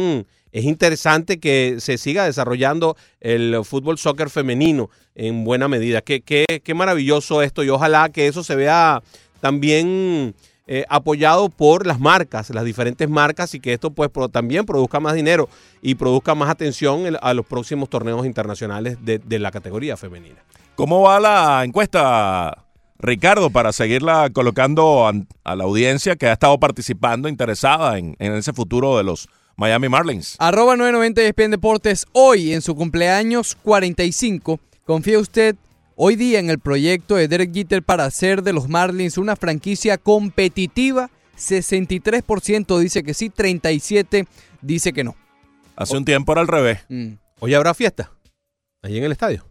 es 0.53 0.65
interesante 0.65 1.41
que 1.41 1.77
se 1.81 1.99
siga 1.99 2.25
desarrollando 2.25 2.97
el 3.21 3.65
fútbol 3.65 3.99
soccer 3.99 4.31
femenino 4.31 4.89
en 5.17 5.45
buena 5.45 5.67
medida. 5.67 6.01
Qué, 6.01 6.21
qué, 6.21 6.47
qué 6.63 6.75
maravilloso 6.75 7.43
esto 7.43 7.65
y 7.65 7.71
ojalá 7.71 8.09
que 8.11 8.29
eso 8.29 8.45
se 8.45 8.55
vea 8.55 9.03
también 9.41 10.35
eh, 10.67 10.85
apoyado 10.89 11.49
por 11.49 11.87
las 11.87 11.99
marcas, 11.99 12.51
las 12.51 12.65
diferentes 12.65 13.09
marcas 13.09 13.55
y 13.55 13.61
que 13.61 13.73
esto 13.73 13.91
pues 13.91 14.11
pro- 14.11 14.29
también 14.29 14.65
produzca 14.65 15.01
más 15.01 15.15
dinero 15.15 15.49
y 15.83 15.97
produzca 15.97 16.35
más 16.35 16.49
atención 16.51 17.07
en- 17.07 17.17
a 17.21 17.35
los 17.35 17.45
próximos 17.47 17.89
torneos 17.89 18.25
internacionales 18.27 18.97
de, 19.05 19.19
de 19.19 19.39
la 19.39 19.51
categoría 19.51 19.97
femenina. 19.97 20.37
¿Cómo 20.77 21.03
va 21.03 21.19
la 21.21 21.65
encuesta, 21.65 22.65
Ricardo, 22.99 23.51
para 23.51 23.73
seguirla 23.73 24.31
colocando 24.33 25.07
an- 25.09 25.27
a 25.45 25.57
la 25.57 25.65
audiencia 25.65 26.17
que 26.17 26.27
ha 26.27 26.33
estado 26.33 26.59
participando, 26.59 27.29
interesada 27.29 27.99
en, 27.99 28.15
en 28.19 28.33
ese 28.35 28.53
futuro 28.53 28.97
de 28.97 29.03
los 29.05 29.29
Miami 29.57 29.89
Marlins? 29.89 30.37
Arroba 30.39 30.77
990 30.77 31.23
ESPN 31.23 31.51
Deportes, 31.51 32.07
hoy 32.13 32.53
en 32.53 32.63
su 32.63 32.75
cumpleaños 32.75 33.57
45, 33.65 34.61
¿confía 34.87 35.19
usted 35.19 35.57
hoy 36.05 36.17
día 36.17 36.41
en 36.41 36.51
el 36.51 36.59
proyecto 36.59 37.15
de 37.15 37.29
Derek 37.29 37.55
Jeter 37.55 37.81
para 37.85 38.05
hacer 38.05 38.43
de 38.43 38.53
los 38.53 38.69
Marlins 38.69 39.19
una 39.19 39.37
franquicia 39.37 39.99
competitiva? 39.99 41.11
63% 41.39 42.79
dice 42.81 43.05
que 43.05 43.15
sí, 43.15 43.31
37% 43.31 44.27
dice 44.61 44.93
que 44.93 45.05
no. 45.05 45.15
Hace 45.77 45.97
un 45.97 46.05
tiempo 46.05 46.33
era 46.33 46.41
al 46.41 46.49
revés. 46.49 46.81
Mm. 46.89 47.13
Hoy 47.39 47.55
habrá 47.55 47.73
fiesta, 47.73 48.11
allí 48.83 48.99
en 48.99 49.05
el 49.05 49.13
estadio. 49.13 49.47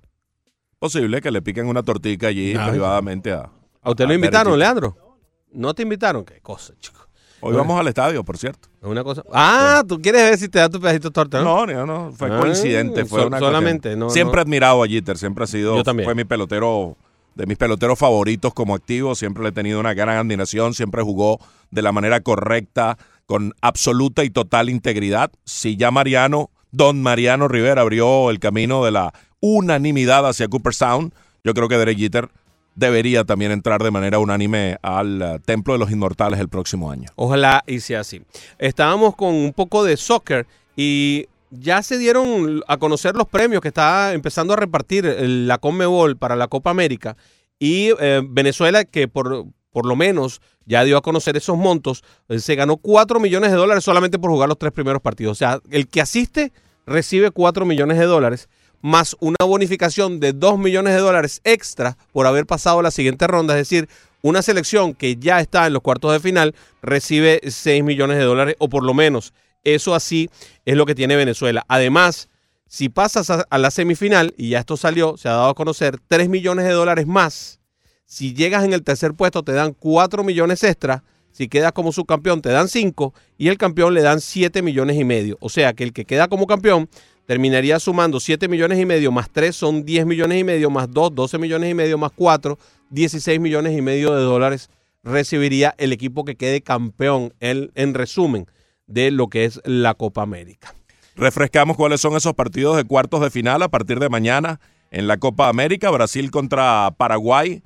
Posible 0.78 1.22
que 1.22 1.32
le 1.32 1.42
piquen 1.42 1.68
una 1.68 1.84
tortica 1.84 2.28
allí 2.28 2.54
privadamente 2.54 3.32
a... 3.32 3.50
¿A 3.82 3.90
usted 3.90 4.04
a 4.04 4.08
lo 4.08 4.14
invitaron. 4.14 4.60
Leandro? 4.60 5.20
¿No 5.54 5.74
te 5.74 5.84
invitaron? 5.84 6.26
Qué 6.26 6.42
cosa, 6.42 6.74
chico. 6.80 7.01
Hoy 7.42 7.56
vamos 7.56 7.80
al 7.80 7.88
estadio, 7.88 8.24
por 8.24 8.38
cierto. 8.38 8.70
Una 8.82 9.04
cosa. 9.04 9.24
Ah, 9.34 9.84
tú 9.88 10.00
quieres 10.02 10.22
ver 10.30 10.38
si 10.40 10.48
te 10.50 10.60
da 10.60 10.70
tu 10.70 10.80
pedacito 10.80 11.10
de 11.10 11.14
torta, 11.14 11.42
¿no? 11.42 11.66
No, 11.66 11.86
no, 11.86 12.12
fue 12.14 12.30
Ah, 12.32 12.40
coincidente. 12.40 13.06
Fue 13.06 13.22
so- 13.22 13.28
una 13.28 13.40
solamente, 13.40 13.90
cuestión. 13.90 14.00
no, 14.00 14.10
Siempre 14.10 14.36
no. 14.36 14.40
he 14.40 14.44
admirado 14.44 14.84
a 14.84 14.88
Jeter, 14.88 15.18
siempre 15.18 15.44
ha 15.44 15.48
sido, 15.48 15.76
Yo 15.78 15.84
también. 15.84 16.06
fue 16.06 16.16
mi 16.16 16.24
pelotero, 16.24 16.96
de 17.36 17.46
mis 17.46 17.58
peloteros 17.58 17.98
favoritos 17.98 18.54
como 18.54 18.76
activo, 18.76 19.16
siempre 19.16 19.42
le 19.44 19.50
he 19.50 19.54
tenido 19.54 19.80
una 19.80 19.94
gran 19.94 20.18
admiración, 20.18 20.74
siempre 20.74 21.02
jugó 21.02 21.40
de 21.72 21.82
la 21.82 21.92
manera 21.92 22.20
correcta, 22.22 22.98
con 23.26 23.54
absoluta 23.62 24.24
y 24.26 24.30
total 24.30 24.70
integridad. 24.70 25.32
Si 25.46 25.78
ya 25.78 25.90
Mariano, 25.92 26.50
don 26.72 27.02
Mariano 27.02 27.48
Rivera 27.48 27.82
abrió 27.82 28.30
el 28.30 28.40
camino 28.40 28.84
de 28.84 28.92
la 28.92 29.14
unanimidad 29.40 30.28
hacia 30.28 30.48
Cooperstown, 30.48 31.14
yo 31.44 31.54
creo 31.54 31.68
que 31.68 31.78
Derek 31.78 31.98
Jeter 31.98 32.30
debería 32.76 33.24
también 33.24 33.52
entrar 33.52 33.84
de 33.84 33.92
manera 33.92 34.20
unánime 34.20 34.78
al 34.82 35.22
eh, 35.22 35.40
Templo 35.46 35.74
de 35.74 35.80
los 35.80 35.92
Inmortales 35.92 36.40
el 36.40 36.50
próximo 36.50 36.90
año. 36.92 37.10
Ojalá 37.16 37.64
y 37.68 37.80
sea 37.80 38.02
así. 38.02 38.22
Estábamos 38.60 39.16
con 39.16 39.34
un 39.36 39.54
poco 39.54 39.84
de 39.84 39.98
soccer 39.98 40.48
y 40.76 41.28
ya 41.50 41.82
se 41.84 41.98
dieron 41.98 42.62
a 42.68 42.78
conocer 42.78 43.16
los 43.16 43.28
premios 43.28 43.62
que 43.62 43.68
está 43.68 44.14
empezando 44.14 44.54
a 44.54 44.56
repartir 44.56 45.06
el- 45.06 45.48
la 45.48 45.58
Conmebol 45.58 46.16
para 46.18 46.36
la 46.36 46.48
Copa 46.48 46.70
América 46.70 47.18
y 47.60 47.90
eh, 48.00 48.22
Venezuela 48.26 48.86
que 48.86 49.08
por, 49.10 49.46
por 49.72 49.86
lo 49.86 49.96
menos 49.96 50.42
ya 50.66 50.84
dio 50.86 50.96
a 50.96 51.02
conocer 51.02 51.36
esos 51.36 51.58
montos, 51.58 52.04
eh, 52.30 52.40
se 52.40 52.56
ganó 52.56 52.78
4 52.78 53.20
millones 53.20 53.52
de 53.52 53.58
dólares 53.58 53.84
solamente 53.84 54.18
por 54.18 54.32
jugar 54.32 54.48
los 54.48 54.58
tres 54.58 54.72
primeros 54.72 55.02
partidos. 55.02 55.34
O 55.34 55.36
sea, 55.36 55.60
el 55.70 55.88
que 55.88 56.00
asiste 56.02 56.54
recibe 56.86 57.32
4 57.32 57.66
millones 57.66 57.98
de 58.00 58.06
dólares 58.06 58.48
más 58.82 59.16
una 59.20 59.46
bonificación 59.46 60.20
de 60.20 60.34
2 60.34 60.60
millones 60.60 60.94
de 60.94 61.00
dólares 61.00 61.42
extra 61.44 61.98
por 62.12 62.28
haber 62.28 62.46
pasado 62.46 62.82
la 62.82 62.92
siguiente 62.92 63.28
ronda, 63.28 63.54
es 63.54 63.70
decir, 63.70 63.90
una 64.22 64.42
selección 64.42 64.94
que 64.94 65.16
ya 65.16 65.40
está 65.40 65.66
en 65.66 65.74
los 65.74 65.82
cuartos 65.82 66.14
de 66.14 66.20
final 66.20 66.56
recibe 66.82 67.42
6 67.48 67.84
millones 67.84 68.18
de 68.18 68.24
dólares 68.24 68.56
o 68.60 68.70
por 68.70 68.84
lo 68.84 68.94
menos 68.94 69.34
eso 69.64 69.96
así 69.96 70.30
es 70.66 70.76
lo 70.76 70.86
que 70.86 70.96
tiene 70.96 71.16
Venezuela. 71.16 71.66
Además, 71.68 72.30
si 72.68 72.90
pasas 72.90 73.30
a, 73.30 73.58
la 73.58 73.72
semifinal, 73.72 74.34
y 74.38 74.50
ya 74.50 74.60
esto 74.60 74.78
salió, 74.78 75.18
se 75.18 75.28
ha 75.28 75.34
dado 75.34 75.50
a 75.50 75.56
conocer, 75.56 76.00
3 76.08 76.30
millones 76.30 76.66
de 76.66 76.72
dólares 76.72 77.06
más. 77.06 77.60
Si 78.06 78.34
llegas 78.34 78.64
en 78.64 78.74
el 78.74 78.84
tercer 78.84 79.14
puesto 79.14 79.44
te 79.44 79.54
dan 79.54 79.74
4 79.74 80.24
millones 80.24 80.64
extra. 80.64 81.04
Si 81.32 81.48
quedas 81.48 81.72
como 81.72 81.94
subcampeón 81.94 82.42
te 82.42 82.50
dan 82.50 82.68
5 82.68 83.14
y 83.38 83.48
el 83.48 83.58
campeón 83.58 83.94
le 83.94 84.02
dan 84.02 84.20
7 84.20 84.62
millones 84.62 84.98
y 84.98 85.06
medio. 85.06 85.38
O 85.40 85.50
sea 85.50 85.74
que 85.74 85.84
el 85.84 85.94
que 85.94 86.06
queda 86.06 86.28
como 86.28 86.46
campeón 86.46 86.90
terminaría 87.26 87.80
sumando 87.80 88.20
7 88.20 88.48
millones 88.48 88.80
y 88.80 88.86
medio 88.86 89.12
más 89.12 89.30
3 89.32 89.56
son 89.56 89.86
10 89.86 90.06
millones 90.06 90.40
y 90.40 90.44
medio 90.44 90.70
más 90.70 90.92
2, 90.92 91.16
12 91.16 91.38
millones 91.38 91.72
y 91.72 91.74
medio 91.74 91.98
más 91.98 92.12
4, 92.16 92.58
16 92.90 93.40
millones 93.40 93.78
y 93.78 93.82
medio 93.82 94.14
de 94.14 94.24
dólares 94.24 94.70
recibiría 95.04 95.74
el 95.78 95.94
equipo 95.94 96.26
que 96.26 96.36
quede 96.36 96.62
campeón 96.62 97.34
en, 97.40 97.72
en 97.76 97.94
resumen 97.94 98.48
de 98.88 99.12
lo 99.12 99.28
que 99.28 99.46
es 99.46 99.62
la 99.66 99.94
Copa 99.94 100.22
América. 100.22 100.74
Refrescamos 101.16 101.78
cuáles 101.78 102.02
son 102.02 102.16
esos 102.16 102.34
partidos 102.34 102.78
de 102.78 102.84
cuartos 102.84 103.22
de 103.22 103.30
final 103.30 103.62
a 103.62 103.70
partir 103.70 104.00
de 104.00 104.10
mañana 104.10 104.60
en 104.92 105.08
la 105.08 105.18
Copa 105.18 105.50
América. 105.50 105.90
Brasil 105.90 106.32
contra 106.32 106.92
Paraguay. 106.98 107.64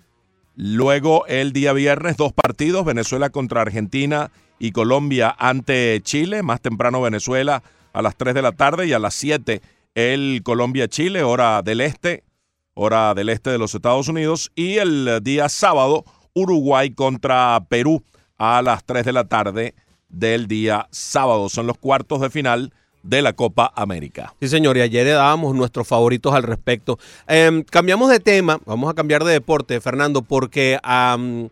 Luego 0.55 1.25
el 1.27 1.53
día 1.53 1.73
viernes 1.73 2.17
dos 2.17 2.33
partidos. 2.33 2.85
Venezuela 2.85 3.29
contra 3.29 3.61
Argentina 3.61 4.31
y 4.57 4.71
Colombia 4.71 5.35
ante 5.37 6.01
Chile. 6.03 6.43
Más 6.43 6.61
temprano 6.61 7.01
Venezuela 7.01 7.61
a 7.95 8.01
las 8.01 8.15
3 8.17 8.35
de 8.35 8.41
la 8.41 8.51
tarde 8.51 8.87
y 8.87 8.93
a 8.93 8.99
las 8.99 9.15
7 9.15 9.61
el 9.95 10.41
Colombia-Chile, 10.43 11.23
hora 11.23 11.61
del 11.61 11.79
este, 11.79 12.25
hora 12.73 13.13
del 13.13 13.29
este 13.29 13.49
de 13.49 13.57
los 13.57 13.73
Estados 13.73 14.09
Unidos. 14.09 14.51
Y 14.53 14.75
el 14.75 15.21
día 15.23 15.47
sábado 15.47 16.03
Uruguay 16.33 16.91
contra 16.91 17.57
Perú 17.69 18.03
a 18.37 18.61
las 18.61 18.83
3 18.83 19.05
de 19.05 19.13
la 19.13 19.23
tarde 19.29 19.75
del 20.09 20.47
día 20.47 20.87
sábado. 20.91 21.47
Son 21.47 21.67
los 21.67 21.77
cuartos 21.77 22.19
de 22.19 22.29
final 22.29 22.73
de 23.01 23.21
la 23.21 23.31
Copa 23.31 23.71
América. 23.75 24.33
Sí, 24.41 24.49
señor, 24.49 24.75
y 24.75 24.81
ayer 24.81 25.07
dábamos 25.07 25.55
nuestros 25.55 25.87
favoritos 25.87 26.33
al 26.33 26.43
respecto. 26.43 26.99
Em, 27.27 27.63
cambiamos 27.63 28.09
de 28.09 28.19
tema, 28.19 28.59
vamos 28.65 28.91
a 28.91 28.93
cambiar 28.93 29.23
de 29.23 29.31
deporte, 29.31 29.79
Fernando, 29.79 30.21
porque 30.21 30.79
am, 30.83 31.47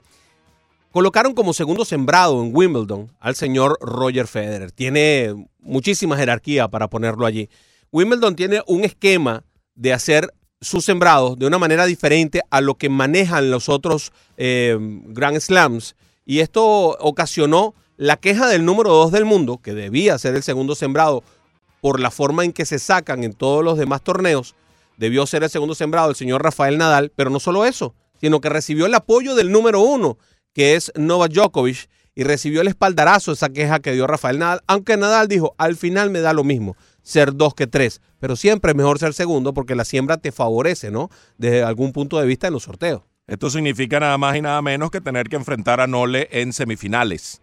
colocaron 0.93 1.33
como 1.33 1.53
segundo 1.53 1.85
sembrado 1.85 2.43
en 2.43 2.55
Wimbledon 2.55 3.11
al 3.19 3.35
señor 3.35 3.79
Roger 3.81 4.27
Federer. 4.27 4.71
Tiene 4.71 5.47
muchísima 5.59 6.15
jerarquía 6.15 6.67
para 6.67 6.87
ponerlo 6.87 7.25
allí. 7.25 7.49
Wimbledon 7.91 8.35
tiene 8.35 8.61
un 8.67 8.83
esquema 8.83 9.43
de 9.73 9.91
hacer 9.91 10.31
sus 10.61 10.85
sembrados 10.85 11.39
de 11.39 11.47
una 11.47 11.57
manera 11.57 11.87
diferente 11.87 12.41
a 12.51 12.61
lo 12.61 12.75
que 12.75 12.89
manejan 12.89 13.49
los 13.49 13.69
otros 13.69 14.13
eh, 14.37 14.77
Grand 14.79 15.39
Slams. 15.39 15.95
Y 16.25 16.41
esto 16.41 16.63
ocasionó 16.99 17.73
la 17.97 18.17
queja 18.17 18.47
del 18.47 18.63
número 18.63 18.91
2 18.91 19.11
del 19.11 19.25
mundo, 19.25 19.59
que 19.63 19.73
debía 19.73 20.19
ser 20.19 20.35
el 20.35 20.43
segundo 20.43 20.75
sembrado 20.75 21.23
por 21.81 21.99
la 21.99 22.11
forma 22.11 22.45
en 22.45 22.53
que 22.53 22.65
se 22.65 22.77
sacan 22.77 23.23
en 23.23 23.33
todos 23.33 23.63
los 23.63 23.79
demás 23.79 24.03
torneos. 24.03 24.53
Debió 24.97 25.25
ser 25.25 25.43
el 25.43 25.49
segundo 25.49 25.73
sembrado 25.73 26.11
el 26.11 26.15
señor 26.15 26.43
Rafael 26.43 26.77
Nadal, 26.77 27.11
pero 27.15 27.31
no 27.31 27.39
solo 27.39 27.65
eso, 27.65 27.95
sino 28.21 28.41
que 28.41 28.49
recibió 28.49 28.85
el 28.85 28.93
apoyo 28.93 29.33
del 29.33 29.51
número 29.51 29.81
uno, 29.81 30.19
que 30.53 30.75
es 30.75 30.91
Novak 30.95 31.31
Djokovic, 31.31 31.89
y 32.15 32.23
recibió 32.23 32.61
el 32.61 32.67
espaldarazo 32.67 33.31
esa 33.31 33.49
queja 33.49 33.79
que 33.79 33.91
dio 33.91 34.05
Rafael 34.05 34.37
Nadal, 34.37 34.61
aunque 34.67 34.97
Nadal 34.97 35.27
dijo, 35.27 35.55
al 35.57 35.75
final 35.75 36.11
me 36.11 36.19
da 36.21 36.31
lo 36.33 36.43
mismo 36.43 36.77
ser 37.01 37.33
dos 37.35 37.53
que 37.55 37.65
tres, 37.67 38.01
pero 38.19 38.35
siempre 38.35 38.71
es 38.71 38.77
mejor 38.77 38.99
ser 38.99 39.13
segundo 39.13 39.53
porque 39.53 39.73
la 39.75 39.83
siembra 39.83 40.17
te 40.17 40.31
favorece, 40.31 40.91
¿no? 40.91 41.09
Desde 41.37 41.63
algún 41.63 41.91
punto 41.91 42.19
de 42.19 42.27
vista 42.27 42.47
en 42.47 42.53
los 42.53 42.63
sorteos. 42.63 43.01
Esto 43.25 43.49
significa 43.49 43.99
nada 43.99 44.17
más 44.17 44.35
y 44.37 44.41
nada 44.41 44.61
menos 44.61 44.91
que 44.91 45.01
tener 45.01 45.27
que 45.27 45.35
enfrentar 45.37 45.81
a 45.81 45.87
Nole 45.87 46.29
en 46.31 46.53
semifinales. 46.53 47.41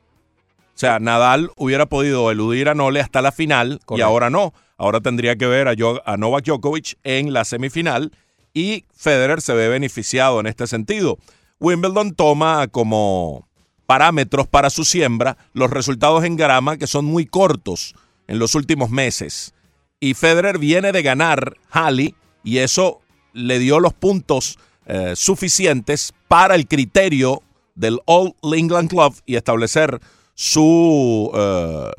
O 0.75 0.79
sea, 0.81 0.99
Nadal 1.01 1.51
hubiera 1.57 1.87
podido 1.87 2.31
eludir 2.31 2.69
a 2.69 2.75
Nole 2.75 3.01
hasta 3.01 3.21
la 3.23 3.33
final 3.33 3.81
y 3.99 4.01
ahora 4.03 4.31
no. 4.31 4.55
Ahora 4.79 5.01
tendría 5.01 5.37
que 5.37 5.47
ver 5.47 5.69
a, 5.69 5.75
Jo- 5.77 6.01
a 6.07 6.17
Novak 6.17 6.45
Djokovic 6.45 6.97
en 7.03 7.33
la 7.33 7.45
semifinal 7.45 8.13
y 8.55 8.85
Federer 8.97 9.41
se 9.43 9.53
ve 9.53 9.69
beneficiado 9.69 10.41
en 10.41 10.47
este 10.47 10.67
sentido. 10.67 11.19
Wimbledon 11.61 12.15
toma 12.15 12.67
como 12.69 13.49
parámetros 13.87 14.49
para 14.49 14.71
su 14.71 14.85
siembra 14.85 15.37
los 15.53 15.71
resultados 15.71 16.25
en 16.25 16.37
grama 16.37 16.77
que 16.77 16.87
son 16.87 17.05
muy 17.05 17.27
cortos 17.27 17.95
en 18.27 18.39
los 18.39 18.55
últimos 18.55 18.91
meses. 18.91 19.53
Y 20.01 20.15
Federer 20.15 20.59
viene 20.59 20.93
de 20.93 21.03
ganar 21.03 21.57
Halley 21.71 22.15
y 22.43 22.59
eso 22.59 23.01
le 23.33 23.59
dio 23.59 23.81
los 23.81 23.93
puntos 23.93 24.59
eh, 24.87 25.15
suficientes 25.15 26.15
para 26.27 26.55
el 26.55 26.67
criterio 26.67 27.43
del 27.75 28.01
All 28.07 28.35
England 28.55 28.89
Club 28.89 29.15
y 29.27 29.37
establecer 29.37 30.01
su 30.35 31.31
eh, 31.35 31.91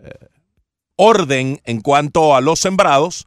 eh, 0.00 0.28
orden 0.96 1.60
en 1.64 1.80
cuanto 1.80 2.34
a 2.34 2.40
los 2.40 2.60
sembrados, 2.60 3.26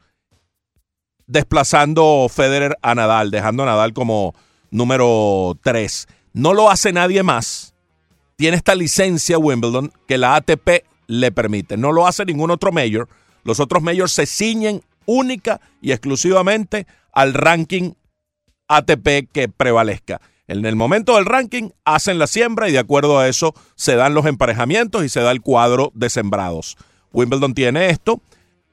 desplazando 1.26 2.28
Federer 2.30 2.78
a 2.82 2.96
Nadal, 2.96 3.32
dejando 3.32 3.64
a 3.64 3.68
Nadal 3.68 3.94
como 3.94 4.36
número 4.72 5.58
3. 5.64 6.08
No 6.34 6.54
lo 6.54 6.70
hace 6.70 6.94
nadie 6.94 7.24
más. 7.24 7.74
Tiene 8.36 8.58
esta 8.58 8.76
licencia 8.76 9.38
Wimbledon 9.38 9.92
que 10.08 10.18
la 10.18 10.36
ATP 10.36 10.86
le 11.08 11.32
permite. 11.32 11.78
No 11.78 11.92
lo 11.92 12.06
hace 12.06 12.26
ningún 12.26 12.52
otro 12.52 12.72
mayor. 12.72 13.10
Los 13.44 13.60
otros 13.60 13.82
mayors 13.82 14.12
se 14.12 14.26
ciñen 14.26 14.82
única 15.06 15.62
y 15.82 15.92
exclusivamente 15.92 16.86
al 17.12 17.34
ranking 17.34 17.94
ATP 18.68 19.32
que 19.32 19.50
prevalezca. 19.50 20.22
En 20.48 20.66
el 20.66 20.76
momento 20.76 21.16
del 21.16 21.26
ranking 21.26 21.70
hacen 21.84 22.20
la 22.20 22.28
siembra 22.28 22.70
y 22.70 22.72
de 22.72 22.80
acuerdo 22.80 23.20
a 23.20 23.28
eso 23.28 23.54
se 23.76 23.96
dan 23.96 24.14
los 24.14 24.26
emparejamientos 24.26 25.04
y 25.04 25.10
se 25.10 25.22
da 25.22 25.32
el 25.32 25.42
cuadro 25.42 25.92
de 25.94 26.10
sembrados. 26.10 26.78
Wimbledon 27.12 27.54
tiene 27.54 27.90
esto. 27.90 28.22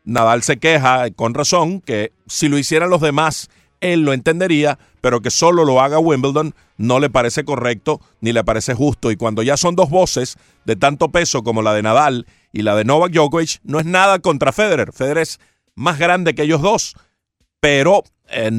Nadal 0.05 0.43
se 0.43 0.59
queja 0.59 1.11
con 1.11 1.35
razón 1.35 1.81
que 1.81 2.13
si 2.27 2.49
lo 2.49 2.59
hicieran 2.59 2.91
los 2.91 3.01
demás 3.01 3.49
él 3.93 4.01
lo 4.01 4.13
entendería, 4.13 4.79
pero 5.01 5.21
que 5.21 5.31
solo 5.31 5.65
lo 5.65 5.81
haga 5.81 5.99
Wimbledon 5.99 6.55
no 6.77 7.01
le 7.01 7.11
parece 7.11 7.45
correcto 7.45 8.01
ni 8.21 8.33
le 8.33 8.43
parece 8.45 8.75
justo. 8.75 9.11
Y 9.11 9.17
cuando 9.17 9.43
ya 9.43 9.57
son 9.57 9.77
dos 9.77 9.91
voces 9.91 10.39
de 10.65 10.77
tanto 10.77 11.11
peso 11.11 11.43
como 11.43 11.63
la 11.63 11.75
de 11.75 11.83
Nadal 11.83 12.27
y 12.53 12.63
la 12.63 12.75
de 12.75 12.85
Novak 12.85 13.13
Djokovic, 13.13 13.61
no 13.63 13.79
es 13.79 13.87
nada 13.87 14.19
contra 14.21 14.53
Federer. 14.53 14.93
Federer 14.93 15.23
es 15.23 15.41
más 15.75 15.99
grande 15.99 16.35
que 16.35 16.43
ellos 16.43 16.63
dos, 16.63 16.95
pero 17.61 18.05
eh, 18.31 18.51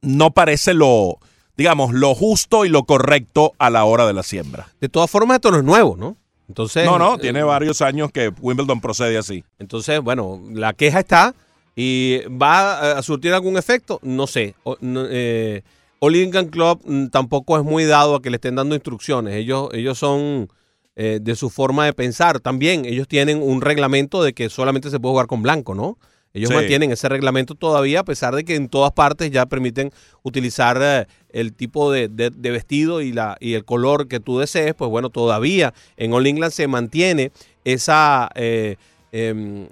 no 0.00 0.30
parece 0.30 0.74
lo, 0.74 1.18
digamos, 1.56 1.92
lo 1.92 2.14
justo 2.14 2.64
y 2.64 2.68
lo 2.68 2.84
correcto 2.84 3.52
a 3.58 3.70
la 3.70 3.84
hora 3.84 4.06
de 4.06 4.12
la 4.12 4.22
siembra. 4.22 4.68
De 4.80 4.88
todas 4.88 5.10
formas, 5.10 5.36
esto 5.36 5.50
no 5.50 5.58
es 5.58 5.64
nuevo, 5.64 5.96
¿no? 5.96 6.16
Entonces, 6.48 6.86
No, 6.86 6.98
no, 6.98 7.16
eh, 7.16 7.18
tiene 7.20 7.42
varios 7.42 7.82
años 7.82 8.10
que 8.10 8.32
Wimbledon 8.40 8.80
procede 8.80 9.18
así. 9.18 9.44
Entonces, 9.58 10.00
bueno, 10.00 10.40
la 10.50 10.72
queja 10.72 11.00
está 11.00 11.34
y 11.80 12.22
va 12.28 12.98
a 12.98 13.02
surtir 13.04 13.32
algún 13.32 13.56
efecto, 13.56 14.00
no 14.02 14.26
sé. 14.26 14.56
O- 14.64 14.76
no, 14.80 15.04
eh, 15.08 15.62
All 16.00 16.16
England 16.16 16.50
Club 16.50 16.80
mm, 16.84 17.06
tampoco 17.08 17.56
es 17.56 17.62
muy 17.62 17.84
dado 17.84 18.16
a 18.16 18.20
que 18.22 18.30
le 18.30 18.36
estén 18.36 18.56
dando 18.56 18.74
instrucciones. 18.74 19.34
Ellos, 19.36 19.68
ellos 19.72 19.96
son 19.96 20.48
eh, 20.96 21.20
de 21.22 21.36
su 21.36 21.50
forma 21.50 21.84
de 21.84 21.92
pensar. 21.92 22.40
También 22.40 22.84
ellos 22.84 23.06
tienen 23.06 23.40
un 23.40 23.60
reglamento 23.60 24.24
de 24.24 24.32
que 24.32 24.50
solamente 24.50 24.90
se 24.90 24.98
puede 24.98 25.12
jugar 25.12 25.28
con 25.28 25.42
blanco, 25.42 25.76
¿no? 25.76 25.98
Ellos 26.34 26.48
Sí. 26.50 26.54
mantienen 26.56 26.90
ese 26.90 27.08
reglamento 27.08 27.54
todavía, 27.54 28.00
a 28.00 28.04
pesar 28.04 28.34
de 28.34 28.44
que 28.44 28.56
en 28.56 28.68
todas 28.68 28.90
partes 28.92 29.30
ya 29.30 29.46
permiten 29.46 29.92
utilizar 30.24 30.78
eh, 30.82 31.06
el 31.30 31.52
tipo 31.52 31.92
de, 31.92 32.08
de- 32.08 32.30
de 32.30 32.50
vestido 32.50 33.00
y, 33.02 33.12
la, 33.12 33.36
y 33.38 33.54
el 33.54 33.64
color 33.64 34.08
que 34.08 34.18
tú 34.18 34.40
desees. 34.40 34.74
Pues 34.74 34.90
bueno, 34.90 35.10
todavía 35.10 35.72
en 35.96 36.12
All 36.12 36.26
England 36.26 36.52
se 36.52 36.66
mantiene 36.66 37.30
esa 37.64 38.28
eh, 38.34 38.74
em, 39.12 39.68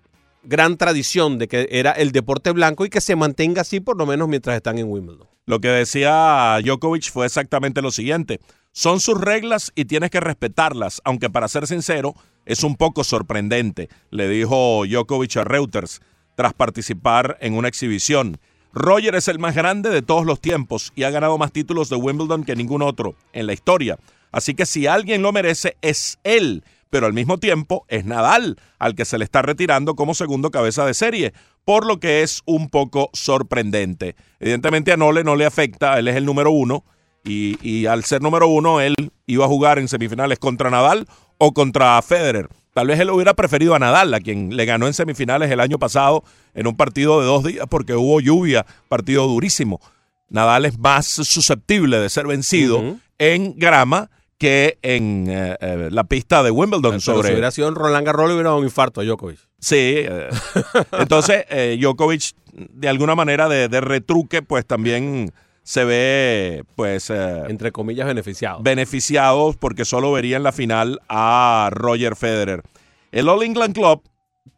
gran 0.46 0.76
tradición 0.76 1.38
de 1.38 1.48
que 1.48 1.68
era 1.70 1.92
el 1.92 2.12
deporte 2.12 2.50
blanco 2.52 2.84
y 2.84 2.90
que 2.90 3.00
se 3.00 3.16
mantenga 3.16 3.62
así 3.62 3.80
por 3.80 3.96
lo 3.96 4.06
menos 4.06 4.28
mientras 4.28 4.56
están 4.56 4.78
en 4.78 4.90
Wimbledon. 4.90 5.28
Lo 5.44 5.60
que 5.60 5.68
decía 5.68 6.58
Djokovic 6.62 7.10
fue 7.10 7.26
exactamente 7.26 7.82
lo 7.82 7.90
siguiente. 7.90 8.40
Son 8.72 9.00
sus 9.00 9.20
reglas 9.20 9.72
y 9.74 9.86
tienes 9.86 10.10
que 10.10 10.20
respetarlas, 10.20 11.00
aunque 11.04 11.30
para 11.30 11.48
ser 11.48 11.66
sincero, 11.66 12.14
es 12.44 12.62
un 12.62 12.76
poco 12.76 13.04
sorprendente, 13.04 13.88
le 14.10 14.28
dijo 14.28 14.84
Djokovic 14.86 15.36
a 15.36 15.44
Reuters 15.44 16.00
tras 16.34 16.52
participar 16.52 17.38
en 17.40 17.54
una 17.54 17.68
exhibición. 17.68 18.38
Roger 18.72 19.14
es 19.14 19.28
el 19.28 19.38
más 19.38 19.54
grande 19.54 19.88
de 19.88 20.02
todos 20.02 20.26
los 20.26 20.40
tiempos 20.40 20.92
y 20.94 21.04
ha 21.04 21.10
ganado 21.10 21.38
más 21.38 21.50
títulos 21.50 21.88
de 21.88 21.96
Wimbledon 21.96 22.44
que 22.44 22.54
ningún 22.54 22.82
otro 22.82 23.14
en 23.32 23.46
la 23.46 23.54
historia. 23.54 23.98
Así 24.30 24.54
que 24.54 24.66
si 24.66 24.86
alguien 24.86 25.22
lo 25.22 25.32
merece, 25.32 25.78
es 25.80 26.18
él. 26.24 26.62
Pero 26.96 27.08
al 27.08 27.12
mismo 27.12 27.36
tiempo 27.36 27.84
es 27.88 28.06
Nadal, 28.06 28.56
al 28.78 28.94
que 28.94 29.04
se 29.04 29.18
le 29.18 29.24
está 29.24 29.42
retirando 29.42 29.96
como 29.96 30.14
segundo 30.14 30.50
cabeza 30.50 30.86
de 30.86 30.94
serie, 30.94 31.34
por 31.66 31.84
lo 31.84 32.00
que 32.00 32.22
es 32.22 32.40
un 32.46 32.70
poco 32.70 33.10
sorprendente. 33.12 34.16
Evidentemente 34.40 34.92
a 34.92 34.96
Nole 34.96 35.22
no 35.24 35.36
le 35.36 35.44
afecta, 35.44 35.98
él 35.98 36.08
es 36.08 36.16
el 36.16 36.24
número 36.24 36.52
uno, 36.52 36.86
y, 37.22 37.58
y 37.60 37.84
al 37.84 38.02
ser 38.04 38.22
número 38.22 38.48
uno, 38.48 38.80
él 38.80 38.94
iba 39.26 39.44
a 39.44 39.48
jugar 39.48 39.78
en 39.78 39.88
semifinales 39.88 40.38
contra 40.38 40.70
Nadal 40.70 41.06
o 41.36 41.52
contra 41.52 42.00
Federer. 42.00 42.48
Tal 42.72 42.86
vez 42.86 42.98
él 42.98 43.10
hubiera 43.10 43.34
preferido 43.34 43.74
a 43.74 43.78
Nadal, 43.78 44.14
a 44.14 44.20
quien 44.20 44.56
le 44.56 44.64
ganó 44.64 44.86
en 44.86 44.94
semifinales 44.94 45.50
el 45.50 45.60
año 45.60 45.78
pasado 45.78 46.24
en 46.54 46.66
un 46.66 46.78
partido 46.78 47.20
de 47.20 47.26
dos 47.26 47.44
días 47.44 47.66
porque 47.68 47.92
hubo 47.92 48.20
lluvia, 48.20 48.64
partido 48.88 49.26
durísimo. 49.26 49.82
Nadal 50.30 50.64
es 50.64 50.78
más 50.78 51.04
susceptible 51.04 52.00
de 52.00 52.08
ser 52.08 52.26
vencido 52.26 52.96
en 53.18 53.52
grama 53.58 54.08
que 54.38 54.78
en 54.82 55.26
eh, 55.28 55.56
eh, 55.60 55.88
la 55.90 56.04
pista 56.04 56.42
de 56.42 56.50
Wimbledon 56.50 56.92
Pero 56.92 57.00
sobre 57.00 57.28
si 57.28 57.32
hubiera 57.32 57.50
sido 57.50 57.68
en 57.68 57.74
Roland 57.74 58.06
Garros 58.06 58.28
le 58.28 58.34
hubiera 58.34 58.50
dado 58.50 58.60
un 58.60 58.64
infarto 58.64 59.00
a 59.00 59.04
Djokovic. 59.04 59.38
Sí. 59.58 59.76
eh, 59.76 60.28
entonces, 60.98 61.44
Djokovic, 61.80 62.32
de 62.52 62.88
alguna 62.88 63.14
manera 63.14 63.48
de, 63.48 63.68
de 63.68 63.80
retruque, 63.80 64.42
pues 64.42 64.66
también 64.66 65.32
se 65.62 65.84
ve, 65.84 66.64
pues, 66.76 67.10
Entre 67.10 67.72
comillas, 67.72 68.06
beneficiado. 68.06 68.62
beneficiado 68.62 69.52
porque 69.58 69.84
solo 69.84 70.12
vería 70.12 70.36
en 70.36 70.44
la 70.44 70.52
final 70.52 71.00
a 71.08 71.70
Roger 71.72 72.14
Federer. 72.14 72.62
El 73.10 73.28
All 73.28 73.42
England 73.42 73.74
Club 73.74 74.02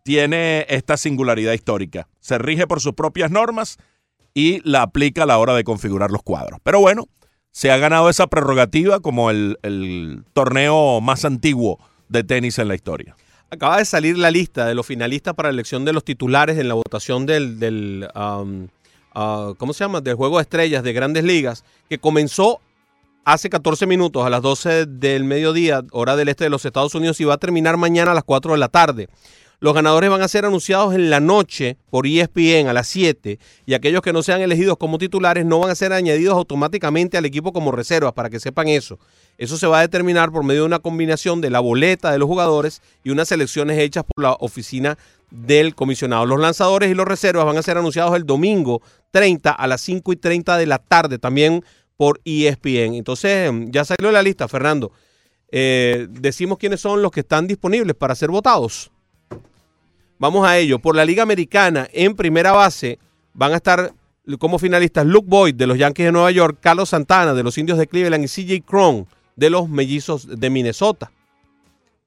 tiene 0.02 0.66
esta 0.68 0.96
singularidad 0.96 1.52
histórica. 1.52 2.08
Se 2.20 2.36
rige 2.38 2.66
por 2.66 2.80
sus 2.80 2.92
propias 2.92 3.30
normas 3.30 3.78
y 4.34 4.60
la 4.68 4.82
aplica 4.82 5.22
a 5.22 5.26
la 5.26 5.38
hora 5.38 5.54
de 5.54 5.64
configurar 5.64 6.10
los 6.10 6.22
cuadros. 6.22 6.60
Pero 6.62 6.80
bueno, 6.80 7.06
se 7.58 7.72
ha 7.72 7.76
ganado 7.76 8.08
esa 8.08 8.28
prerrogativa 8.28 9.00
como 9.00 9.30
el, 9.30 9.58
el 9.62 10.22
torneo 10.32 11.00
más 11.00 11.24
antiguo 11.24 11.80
de 12.08 12.22
tenis 12.22 12.56
en 12.60 12.68
la 12.68 12.76
historia. 12.76 13.16
Acaba 13.50 13.78
de 13.78 13.84
salir 13.84 14.16
la 14.16 14.30
lista 14.30 14.64
de 14.64 14.76
los 14.76 14.86
finalistas 14.86 15.34
para 15.34 15.48
la 15.48 15.54
elección 15.54 15.84
de 15.84 15.92
los 15.92 16.04
titulares 16.04 16.56
en 16.58 16.68
la 16.68 16.74
votación 16.74 17.26
del, 17.26 17.58
del 17.58 18.08
um, 18.14 18.68
ah, 19.12 19.54
¿cómo 19.58 19.72
se 19.72 19.82
llama? 19.82 20.00
Del 20.00 20.14
Juego 20.14 20.36
de 20.36 20.42
Estrellas 20.42 20.84
de 20.84 20.92
Grandes 20.92 21.24
Ligas, 21.24 21.64
que 21.88 21.98
comenzó 21.98 22.60
hace 23.24 23.50
14 23.50 23.86
minutos 23.88 24.24
a 24.24 24.30
las 24.30 24.40
12 24.40 24.86
del 24.86 25.24
mediodía, 25.24 25.82
hora 25.90 26.14
del 26.14 26.28
este 26.28 26.44
de 26.44 26.50
los 26.50 26.64
Estados 26.64 26.94
Unidos, 26.94 27.20
y 27.20 27.24
va 27.24 27.34
a 27.34 27.38
terminar 27.38 27.76
mañana 27.76 28.12
a 28.12 28.14
las 28.14 28.22
4 28.22 28.52
de 28.52 28.58
la 28.58 28.68
tarde. 28.68 29.08
Los 29.60 29.74
ganadores 29.74 30.08
van 30.08 30.22
a 30.22 30.28
ser 30.28 30.44
anunciados 30.44 30.94
en 30.94 31.10
la 31.10 31.18
noche 31.18 31.78
por 31.90 32.06
ESPN 32.06 32.68
a 32.68 32.72
las 32.72 32.86
7 32.86 33.40
y 33.66 33.74
aquellos 33.74 34.02
que 34.02 34.12
no 34.12 34.22
sean 34.22 34.40
elegidos 34.40 34.76
como 34.76 34.98
titulares 34.98 35.44
no 35.44 35.58
van 35.58 35.70
a 35.70 35.74
ser 35.74 35.92
añadidos 35.92 36.34
automáticamente 36.34 37.18
al 37.18 37.24
equipo 37.24 37.52
como 37.52 37.72
reservas, 37.72 38.12
para 38.12 38.30
que 38.30 38.38
sepan 38.38 38.68
eso. 38.68 39.00
Eso 39.36 39.56
se 39.56 39.66
va 39.66 39.80
a 39.80 39.82
determinar 39.82 40.30
por 40.30 40.44
medio 40.44 40.60
de 40.60 40.66
una 40.66 40.78
combinación 40.78 41.40
de 41.40 41.50
la 41.50 41.58
boleta 41.58 42.12
de 42.12 42.20
los 42.20 42.28
jugadores 42.28 42.82
y 43.02 43.10
unas 43.10 43.26
selecciones 43.26 43.80
hechas 43.80 44.04
por 44.04 44.22
la 44.22 44.34
oficina 44.34 44.96
del 45.32 45.74
comisionado. 45.74 46.24
Los 46.24 46.38
lanzadores 46.38 46.88
y 46.88 46.94
los 46.94 47.08
reservas 47.08 47.44
van 47.44 47.56
a 47.56 47.62
ser 47.62 47.78
anunciados 47.78 48.14
el 48.14 48.24
domingo 48.24 48.80
30 49.10 49.50
a 49.50 49.66
las 49.66 49.80
5 49.80 50.12
y 50.12 50.16
30 50.16 50.56
de 50.56 50.66
la 50.66 50.78
tarde, 50.78 51.18
también 51.18 51.64
por 51.96 52.20
ESPN. 52.24 52.94
Entonces, 52.94 53.50
ya 53.70 53.84
salió 53.84 54.12
la 54.12 54.22
lista, 54.22 54.46
Fernando. 54.46 54.92
Eh, 55.50 56.06
decimos 56.10 56.58
quiénes 56.58 56.80
son 56.80 57.02
los 57.02 57.10
que 57.10 57.20
están 57.20 57.48
disponibles 57.48 57.96
para 57.96 58.14
ser 58.14 58.30
votados. 58.30 58.92
Vamos 60.18 60.46
a 60.46 60.58
ello. 60.58 60.78
Por 60.78 60.96
la 60.96 61.04
Liga 61.04 61.22
Americana, 61.22 61.88
en 61.92 62.14
primera 62.14 62.52
base, 62.52 62.98
van 63.34 63.52
a 63.52 63.56
estar 63.56 63.92
como 64.38 64.58
finalistas 64.58 65.06
Luke 65.06 65.28
Boyd 65.28 65.54
de 65.54 65.66
los 65.66 65.78
Yankees 65.78 66.06
de 66.06 66.12
Nueva 66.12 66.30
York, 66.30 66.58
Carlos 66.60 66.90
Santana 66.90 67.34
de 67.34 67.42
los 67.42 67.56
Indios 67.56 67.78
de 67.78 67.86
Cleveland 67.86 68.24
y 68.24 68.28
CJ 68.28 68.64
Cron 68.66 69.06
de 69.36 69.50
los 69.50 69.68
Mellizos 69.68 70.26
de 70.40 70.50
Minnesota. 70.50 71.10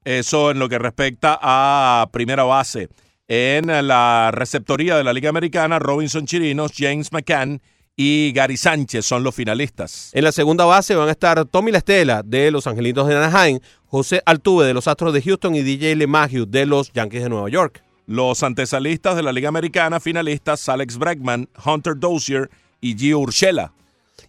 Eso 0.04 0.52
en 0.52 0.60
lo 0.60 0.68
que 0.68 0.78
respecta 0.78 1.40
a 1.42 2.10
primera 2.12 2.44
base. 2.44 2.90
En 3.28 3.68
la 3.68 4.30
receptoría 4.34 4.98
de 4.98 5.04
la 5.04 5.14
Liga 5.14 5.30
Americana, 5.30 5.80
Robinson 5.80 6.26
Chirinos, 6.26 6.74
James 6.76 7.14
McCann 7.14 7.62
y 7.96 8.34
Gary 8.34 8.58
Sánchez 8.58 9.06
son 9.06 9.24
los 9.24 9.34
finalistas. 9.34 10.12
En 10.14 10.24
la 10.24 10.32
segunda 10.32 10.66
base 10.66 10.96
van 10.96 11.08
a 11.08 11.12
estar 11.12 11.46
Tommy 11.46 11.72
La 11.72 11.78
Estela 11.78 12.24
de 12.24 12.52
los 12.52 12.68
Angelitos 12.68 13.08
de 13.08 13.16
Anaheim, 13.16 13.60
José 13.86 14.22
Altuve 14.26 14.66
de 14.66 14.74
los 14.74 14.88
Astros 14.88 15.14
de 15.14 15.22
Houston 15.22 15.56
y 15.56 15.62
DJ 15.62 15.96
LeMahieu 15.96 16.46
de 16.46 16.66
los 16.66 16.92
Yankees 16.92 17.24
de 17.24 17.30
Nueva 17.30 17.50
York. 17.50 17.84
Los 18.08 18.44
antesalistas 18.44 19.16
de 19.16 19.24
la 19.24 19.32
Liga 19.32 19.50
Americana, 19.50 20.00
finalistas 20.00 20.68
Alex 20.70 20.98
Bregman, 20.98 21.50
Hunter 21.66 21.98
Dozier 21.98 22.50
y 22.82 22.98
Gio 22.98 23.20
Urshela. 23.20 23.74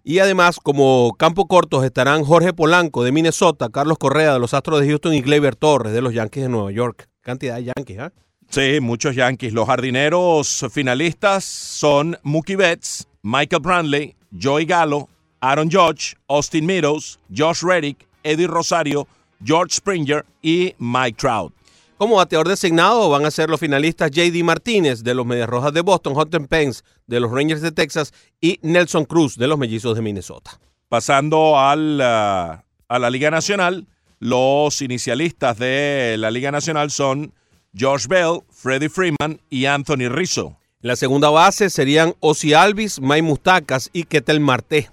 Y 0.05 0.19
además, 0.19 0.59
como 0.63 1.15
campo 1.17 1.47
cortos, 1.47 1.85
estarán 1.85 2.25
Jorge 2.25 2.53
Polanco 2.53 3.05
de 3.05 3.13
Minnesota, 3.13 3.69
Carlos 3.69 3.99
Correa 3.99 4.33
de 4.33 4.41
los 4.41 4.55
Astros 4.55 4.81
de 4.81 4.89
Houston 4.89 5.15
y 5.15 5.21
Gleyber 5.21 5.55
Torres 5.55 5.93
de 5.93 6.03
los 6.03 6.13
Yankees 6.13 6.45
de 6.45 6.49
Nueva 6.49 6.73
York. 6.73 7.09
Cantidad 7.21 7.57
de 7.57 7.65
Yankees, 7.77 7.99
¿ah? 8.01 8.13
Sí, 8.49 8.81
muchos 8.81 9.15
Yankees. 9.15 9.53
Los 9.53 9.67
jardineros 9.67 10.67
finalistas 10.71 11.45
son 11.45 12.19
Mookie 12.23 12.57
Betts, 12.57 13.07
Michael 13.23 13.63
Brantley, 13.63 14.15
Joey 14.39 14.67
Gallo, 14.67 15.09
Aaron 15.41 15.71
Judge, 15.71 16.17
Austin 16.29 16.67
Meadows, 16.67 17.19
Josh 17.35 17.63
Reddick, 17.63 18.07
Eddie 18.23 18.47
Rosario, 18.47 19.07
George 19.43 19.77
Springer 19.77 20.25
y 20.43 20.75
Mike 20.79 21.17
Trout. 21.17 21.55
Como 22.03 22.17
bateador 22.17 22.49
designado 22.49 23.09
van 23.11 23.25
a 23.27 23.31
ser 23.31 23.49
los 23.49 23.61
finalistas 23.61 24.11
JD 24.11 24.43
Martínez 24.43 25.05
de 25.05 25.15
los 25.15 25.25
Medias 25.25 25.49
Rojas 25.49 25.73
de 25.73 25.83
Boston, 25.83 26.15
Hunter 26.17 26.49
Pence 26.49 26.83
de 27.07 27.21
los 27.21 27.31
Rangers 27.31 27.63
de 27.63 27.71
Texas 27.71 28.13
y 28.41 28.59
Nelson 28.63 29.05
Cruz 29.05 29.37
de 29.37 29.47
los 29.47 29.57
Mellizos 29.57 29.95
de 29.95 30.03
Minnesota. 30.03 30.59
Pasando 30.89 31.61
al, 31.61 32.01
ah, 32.01 32.65
a 32.89 32.99
la 32.99 33.09
Liga 33.09 33.31
Nacional, 33.31 33.87
los 34.19 34.83
inicialistas 34.83 35.59
de 35.59 36.17
la 36.19 36.33
Liga 36.33 36.51
Nacional 36.51 36.91
son 36.91 37.35
Josh 37.79 38.09
Bell, 38.09 38.41
Freddie 38.51 38.89
Freeman 38.89 39.41
y 39.49 39.67
Anthony 39.67 40.09
Rizzo. 40.09 40.59
En 40.83 40.89
la 40.89 40.97
segunda 40.97 41.31
base 41.31 41.71
serían 41.71 42.15
Ozzy 42.19 42.53
Alvis, 42.53 43.01
May 43.01 43.23
Mustacas 43.23 43.91
y 43.93 44.03
Ketel 44.03 44.41
Marte. 44.41 44.91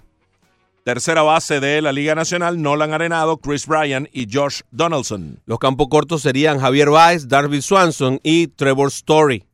Tercera 0.84 1.22
base 1.22 1.60
de 1.60 1.82
la 1.82 1.92
Liga 1.92 2.14
Nacional, 2.14 2.60
Nolan 2.60 2.94
Arenado, 2.94 3.38
Chris 3.38 3.66
Bryan 3.66 4.08
y 4.12 4.26
Josh 4.32 4.62
Donaldson. 4.70 5.40
Los 5.44 5.58
campos 5.58 5.88
cortos 5.90 6.22
serían 6.22 6.58
Javier 6.58 6.88
Baez, 6.88 7.28
Darby 7.28 7.60
Swanson 7.60 8.18
y 8.22 8.48
Trevor 8.48 8.88
Story. 8.88 9.44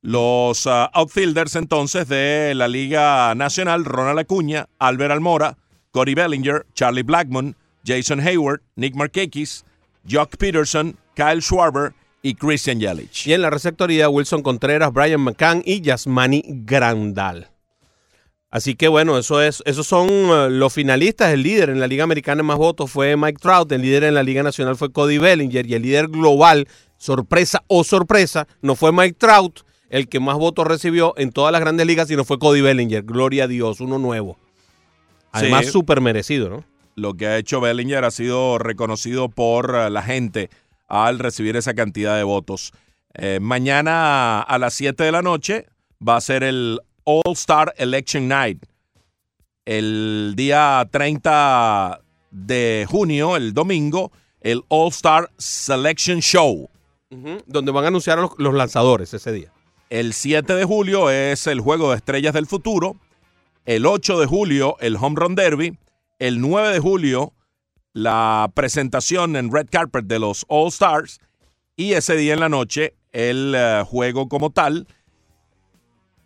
Los 0.00 0.66
ah, 0.66 0.90
outfielders 0.94 1.54
entonces 1.56 2.08
de 2.08 2.54
la 2.54 2.66
Liga 2.66 3.34
Nacional, 3.34 3.84
Ronald 3.84 4.20
Acuña, 4.20 4.68
Albert 4.78 5.12
Almora, 5.12 5.58
Cody 5.90 6.14
Bellinger, 6.14 6.66
Charlie 6.74 7.02
Blackmon, 7.02 7.54
Jason 7.84 8.20
Hayward, 8.20 8.62
Nick 8.76 8.94
Markakis, 8.94 9.64
Jock 10.08 10.36
Peterson, 10.36 10.96
Kyle 11.14 11.42
Schwarber 11.42 11.92
y 12.22 12.34
Christian 12.34 12.80
Yelich. 12.80 13.26
Y 13.26 13.34
en 13.34 13.42
la 13.42 13.50
receptoría, 13.50 14.08
Wilson 14.08 14.42
Contreras, 14.42 14.92
Brian 14.92 15.20
McCann 15.20 15.62
y 15.64 15.82
Yasmani 15.82 16.42
Grandal. 16.46 17.50
Así 18.50 18.74
que 18.76 18.88
bueno, 18.88 19.18
eso 19.18 19.42
es, 19.42 19.62
esos 19.66 19.86
son 19.86 20.08
uh, 20.08 20.48
los 20.48 20.72
finalistas. 20.72 21.32
El 21.32 21.42
líder 21.42 21.68
en 21.70 21.80
la 21.80 21.86
Liga 21.86 22.04
Americana 22.04 22.40
en 22.40 22.46
más 22.46 22.56
votos 22.56 22.90
fue 22.90 23.16
Mike 23.16 23.38
Trout, 23.40 23.70
el 23.72 23.82
líder 23.82 24.04
en 24.04 24.14
la 24.14 24.22
Liga 24.22 24.42
Nacional 24.42 24.76
fue 24.76 24.90
Cody 24.90 25.18
Bellinger 25.18 25.66
y 25.66 25.74
el 25.74 25.82
líder 25.82 26.08
global, 26.08 26.66
sorpresa 26.96 27.62
o 27.66 27.84
sorpresa, 27.84 28.48
no 28.62 28.74
fue 28.74 28.92
Mike 28.92 29.16
Trout 29.18 29.60
el 29.90 30.08
que 30.08 30.20
más 30.20 30.36
votos 30.36 30.66
recibió 30.66 31.14
en 31.16 31.32
todas 31.32 31.52
las 31.52 31.60
grandes 31.60 31.86
ligas, 31.86 32.08
sino 32.08 32.24
fue 32.24 32.38
Cody 32.38 32.60
Bellinger. 32.60 33.02
Gloria 33.04 33.44
a 33.44 33.48
Dios, 33.48 33.80
uno 33.80 33.98
nuevo. 33.98 34.38
Además, 35.32 35.66
Sí. 35.66 35.72
súper 35.72 36.00
merecido, 36.00 36.50
¿no? 36.50 36.64
Lo 36.94 37.14
que 37.14 37.26
ha 37.26 37.36
hecho 37.38 37.60
Bellinger 37.60 38.04
ha 38.04 38.10
sido 38.10 38.58
reconocido 38.58 39.28
por 39.28 39.74
eh, 39.74 39.90
la 39.90 40.02
gente 40.02 40.50
al 40.88 41.18
recibir 41.18 41.56
esa 41.56 41.74
cantidad 41.74 42.16
de 42.16 42.22
votos. 42.24 42.72
Eh, 43.14 43.38
mañana 43.40 44.40
a 44.40 44.58
las 44.58 44.74
7 44.74 45.04
de 45.04 45.12
la 45.12 45.22
noche 45.22 45.66
va 46.06 46.16
a 46.16 46.20
ser 46.20 46.42
el 46.42 46.80
All 47.10 47.32
Star 47.32 47.74
Election 47.78 48.28
Night. 48.28 48.66
El 49.64 50.34
día 50.36 50.86
30 50.90 52.02
de 52.30 52.86
junio, 52.86 53.34
el 53.34 53.54
domingo, 53.54 54.12
el 54.42 54.62
All 54.68 54.88
Star 54.88 55.30
Selection 55.38 56.20
Show. 56.20 56.68
Donde 57.46 57.72
van 57.72 57.84
a 57.84 57.88
anunciar 57.88 58.18
a 58.18 58.22
los, 58.22 58.32
los 58.36 58.52
lanzadores 58.52 59.14
ese 59.14 59.32
día. 59.32 59.50
El 59.88 60.12
7 60.12 60.52
de 60.52 60.66
julio 60.66 61.08
es 61.08 61.46
el 61.46 61.62
Juego 61.62 61.90
de 61.90 61.96
Estrellas 61.96 62.34
del 62.34 62.46
Futuro. 62.46 62.96
El 63.64 63.86
8 63.86 64.20
de 64.20 64.26
julio, 64.26 64.76
el 64.80 64.96
Home 64.96 65.16
Run 65.18 65.34
Derby. 65.34 65.78
El 66.18 66.42
9 66.42 66.74
de 66.74 66.78
julio, 66.78 67.32
la 67.94 68.52
presentación 68.52 69.34
en 69.36 69.50
Red 69.50 69.68
Carpet 69.70 70.04
de 70.04 70.18
los 70.18 70.44
All 70.48 70.68
Stars. 70.68 71.20
Y 71.74 71.94
ese 71.94 72.16
día 72.16 72.34
en 72.34 72.40
la 72.40 72.50
noche, 72.50 72.92
el 73.12 73.54
eh, 73.56 73.82
juego 73.86 74.28
como 74.28 74.50
tal 74.50 74.86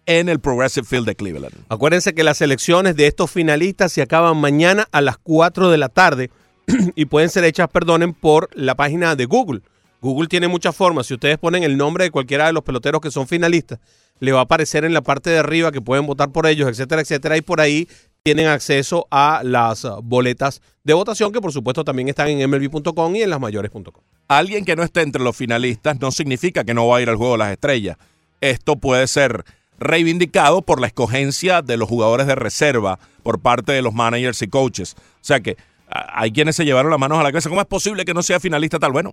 en 0.07 0.29
el 0.29 0.41
Progressive 0.41 0.87
Field 0.87 1.07
de 1.07 1.15
Cleveland. 1.15 1.55
Acuérdense 1.69 2.15
que 2.15 2.25
las 2.25 2.41
elecciones 2.41 2.97
de 2.97 3.07
estos 3.07 3.31
finalistas 3.31 3.93
se 3.93 4.03
acaban 4.03 4.37
mañana 4.37 4.89
a 4.93 5.01
las 5.01 5.19
4 5.19 5.71
de 5.71 5.79
la 5.79 5.89
tarde 5.89 6.31
y 6.97 7.05
pueden 7.07 7.31
ser 7.31 7.45
hechas, 7.45 7.69
perdonen, 7.69 8.15
por 8.15 8.49
la 8.55 8.75
página 8.75 9.17
de 9.17 9.27
Google. 9.27 9.63
Google 10.01 10.29
tiene 10.29 10.49
muchas 10.49 10.75
formas. 10.75 11.07
Si 11.07 11.15
ustedes 11.15 11.39
ponen 11.39 11.63
el 11.63 11.77
nombre 11.77 12.05
de 12.05 12.11
cualquiera 12.11 12.47
de 12.47 12.53
los 12.53 12.65
peloteros 12.65 13.01
que 13.01 13.11
son 13.11 13.29
finalistas, 13.29 13.79
le 14.19 14.33
va 14.33 14.41
a 14.41 14.43
aparecer 14.43 14.85
en 14.85 14.95
la 14.95 15.01
parte 15.03 15.31
de 15.31 15.39
arriba 15.39 15.73
que 15.73 15.81
pueden 15.81 16.07
votar 16.07 16.33
por 16.33 16.47
ellos, 16.47 16.69
etcétera, 16.69 17.03
etcétera. 17.03 17.37
Y 17.37 17.43
por 17.43 17.61
ahí 17.61 17.89
tienen 18.23 18.47
acceso 18.47 19.07
a 19.11 19.43
las 19.45 19.85
uh, 19.85 20.01
boletas 20.03 20.61
de 20.85 20.95
votación 20.95 21.33
que 21.33 21.41
por 21.41 21.53
supuesto 21.53 21.85
también 21.85 22.09
están 22.09 22.29
en 22.29 22.49
mlb.com 22.49 23.17
y 23.17 23.23
en 23.23 23.31
lasmayores.com. 23.31 24.03
Alguien 24.29 24.65
que 24.65 24.77
no 24.77 24.83
esté 24.83 25.03
entre 25.03 25.23
los 25.23 25.37
finalistas 25.37 26.01
no 26.01 26.11
significa 26.13 26.65
que 26.65 26.75
no 26.75 26.87
va 26.87 26.99
a 26.99 27.03
ir 27.03 27.09
al 27.09 27.17
Juego 27.17 27.33
de 27.33 27.39
las 27.39 27.53
Estrellas. 27.53 27.97
Esto 28.41 28.77
puede 28.77 29.07
ser 29.07 29.45
reivindicado 29.83 30.63
por 30.63 30.81
la 30.81 30.87
escogencia 30.87 31.63
de 31.63 31.77
los 31.77 31.89
jugadores 31.89 32.27
de 32.27 32.35
reserva 32.35 32.99
por 33.23 33.41
parte 33.41 33.73
de 33.73 33.83
los 33.83 33.95
managers 33.95 34.43
y 34.43 34.49
coaches. 34.49 34.97
O 34.99 35.25
sea 35.25 35.41
que 35.41 35.57
hay 35.89 36.33
quienes 36.33 36.57
se 36.57 36.65
llevaron 36.65 36.91
las 36.91 37.01
manos 37.01 37.19
a 37.19 37.23
la 37.23 37.31
cabeza. 37.31 37.49
¿Cómo 37.49 37.61
es 37.61 37.67
posible 37.67 38.05
que 38.05 38.15
no 38.15 38.23
sea 38.23 38.41
finalista 38.41 38.79
tal? 38.79 38.93
Bueno, 38.93 39.13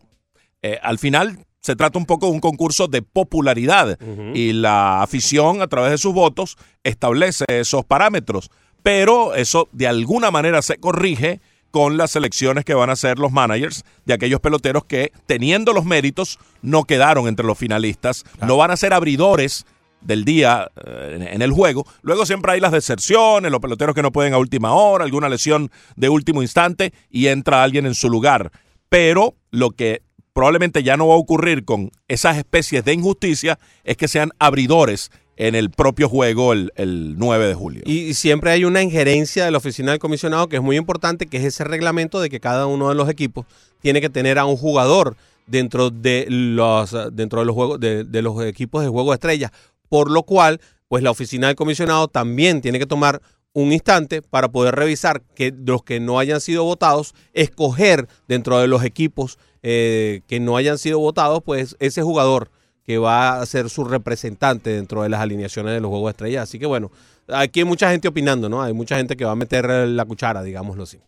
eh, 0.61 0.79
al 0.81 0.99
final 0.99 1.45
se 1.61 1.75
trata 1.75 1.99
un 1.99 2.05
poco 2.05 2.27
de 2.27 2.33
un 2.33 2.39
concurso 2.39 2.87
de 2.87 3.01
popularidad 3.01 3.97
y 4.33 4.53
la 4.53 5.01
afición 5.01 5.61
a 5.61 5.67
través 5.67 5.91
de 5.91 5.97
sus 5.97 6.13
votos 6.13 6.57
establece 6.83 7.45
esos 7.49 7.83
parámetros. 7.83 8.49
Pero 8.81 9.35
eso 9.35 9.67
de 9.73 9.87
alguna 9.87 10.31
manera 10.31 10.61
se 10.61 10.77
corrige 10.77 11.41
con 11.71 11.97
las 11.97 12.15
elecciones 12.15 12.65
que 12.65 12.73
van 12.73 12.89
a 12.89 12.93
hacer 12.93 13.19
los 13.19 13.31
managers 13.31 13.83
de 14.05 14.13
aquellos 14.13 14.39
peloteros 14.39 14.85
que, 14.85 15.11
teniendo 15.27 15.73
los 15.73 15.85
méritos, 15.85 16.39
no 16.61 16.85
quedaron 16.85 17.27
entre 17.27 17.45
los 17.45 17.57
finalistas, 17.57 18.23
no 18.41 18.57
van 18.57 18.71
a 18.71 18.77
ser 18.77 18.93
abridores 18.93 19.65
del 20.01 20.25
día 20.25 20.69
eh, 20.85 21.27
en- 21.31 21.41
el 21.41 21.51
juego. 21.51 21.85
Luego 22.01 22.25
siempre 22.25 22.51
hay 22.53 22.59
las 22.59 22.71
deserciones, 22.71 23.51
los 23.51 23.59
peloteros 23.59 23.93
que 23.95 24.01
no 24.01 24.11
pueden 24.11 24.33
a 24.33 24.37
última 24.37 24.73
hora, 24.73 25.03
alguna 25.05 25.29
lesión 25.29 25.69
de 25.95 26.09
último 26.09 26.41
instante 26.41 26.93
y 27.09 27.27
entra 27.27 27.63
alguien 27.63 27.85
en 27.85 27.95
su 27.95 28.09
lugar. 28.09 28.51
Pero 28.89 29.35
lo 29.51 29.71
que 29.71 30.01
probablemente 30.33 30.83
ya 30.83 30.95
no 30.97 31.07
va 31.07 31.15
a 31.15 31.17
ocurrir 31.17 31.65
con 31.65 31.91
esas 32.07 32.37
especies 32.37 32.83
de 32.85 32.93
injusticia 32.93 33.59
es 33.83 33.97
que 33.97 34.07
sean 34.07 34.31
abridores 34.39 35.11
en 35.35 35.55
el 35.55 35.69
propio 35.69 36.09
juego 36.09 36.51
el, 36.53 36.71
el 36.75 37.17
9 37.17 37.47
de 37.47 37.53
julio. 37.53 37.81
Y 37.85 38.13
siempre 38.13 38.51
hay 38.51 38.65
una 38.65 38.81
injerencia 38.81 39.45
de 39.45 39.51
la 39.51 39.57
oficina 39.57 39.91
del 39.91 39.99
comisionado 39.99 40.47
que 40.49 40.57
es 40.57 40.61
muy 40.61 40.75
importante, 40.75 41.27
que 41.27 41.37
es 41.37 41.45
ese 41.45 41.63
reglamento 41.63 42.19
de 42.19 42.29
que 42.29 42.39
cada 42.41 42.67
uno 42.67 42.89
de 42.89 42.95
los 42.95 43.09
equipos 43.09 43.45
tiene 43.81 44.01
que 44.01 44.09
tener 44.09 44.37
a 44.37 44.45
un 44.45 44.57
jugador 44.57 45.15
dentro 45.47 45.89
de 45.91 46.25
los 46.29 46.95
dentro 47.13 47.39
de 47.39 47.45
los 47.45 47.55
juegos 47.55 47.79
de, 47.79 48.03
de 48.03 48.21
los 48.21 48.41
equipos 48.43 48.83
de 48.83 48.89
juego 48.89 49.13
estrellas, 49.13 49.51
por 49.89 50.09
lo 50.09 50.23
cual, 50.23 50.61
pues 50.87 51.03
la 51.03 51.11
oficina 51.11 51.47
del 51.47 51.55
comisionado 51.55 52.07
también 52.07 52.61
tiene 52.61 52.79
que 52.79 52.85
tomar 52.85 53.21
un 53.53 53.71
instante 53.71 54.21
para 54.21 54.49
poder 54.49 54.75
revisar 54.75 55.21
que 55.35 55.53
los 55.65 55.83
que 55.83 55.99
no 55.99 56.19
hayan 56.19 56.39
sido 56.39 56.63
votados, 56.63 57.13
escoger 57.33 58.07
dentro 58.27 58.59
de 58.59 58.67
los 58.67 58.83
equipos 58.83 59.37
eh, 59.63 60.21
que 60.27 60.39
no 60.39 60.55
hayan 60.55 60.77
sido 60.77 60.99
votados, 60.99 61.41
pues 61.43 61.75
ese 61.79 62.01
jugador 62.01 62.49
que 62.85 62.97
va 62.97 63.39
a 63.39 63.45
ser 63.45 63.69
su 63.69 63.83
representante 63.83 64.71
dentro 64.71 65.03
de 65.03 65.09
las 65.09 65.21
alineaciones 65.21 65.73
de 65.73 65.81
los 65.81 65.89
Juegos 65.89 66.07
de 66.07 66.11
Estrellas. 66.11 66.43
Así 66.43 66.57
que 66.57 66.65
bueno, 66.65 66.91
aquí 67.27 67.59
hay 67.59 67.65
mucha 67.65 67.91
gente 67.91 68.07
opinando, 68.07 68.49
¿no? 68.49 68.63
Hay 68.63 68.73
mucha 68.73 68.97
gente 68.97 69.15
que 69.15 69.25
va 69.25 69.31
a 69.31 69.35
meter 69.35 69.67
la 69.69 70.05
cuchara, 70.05 70.41
digámoslo 70.41 70.83
así. 70.83 70.99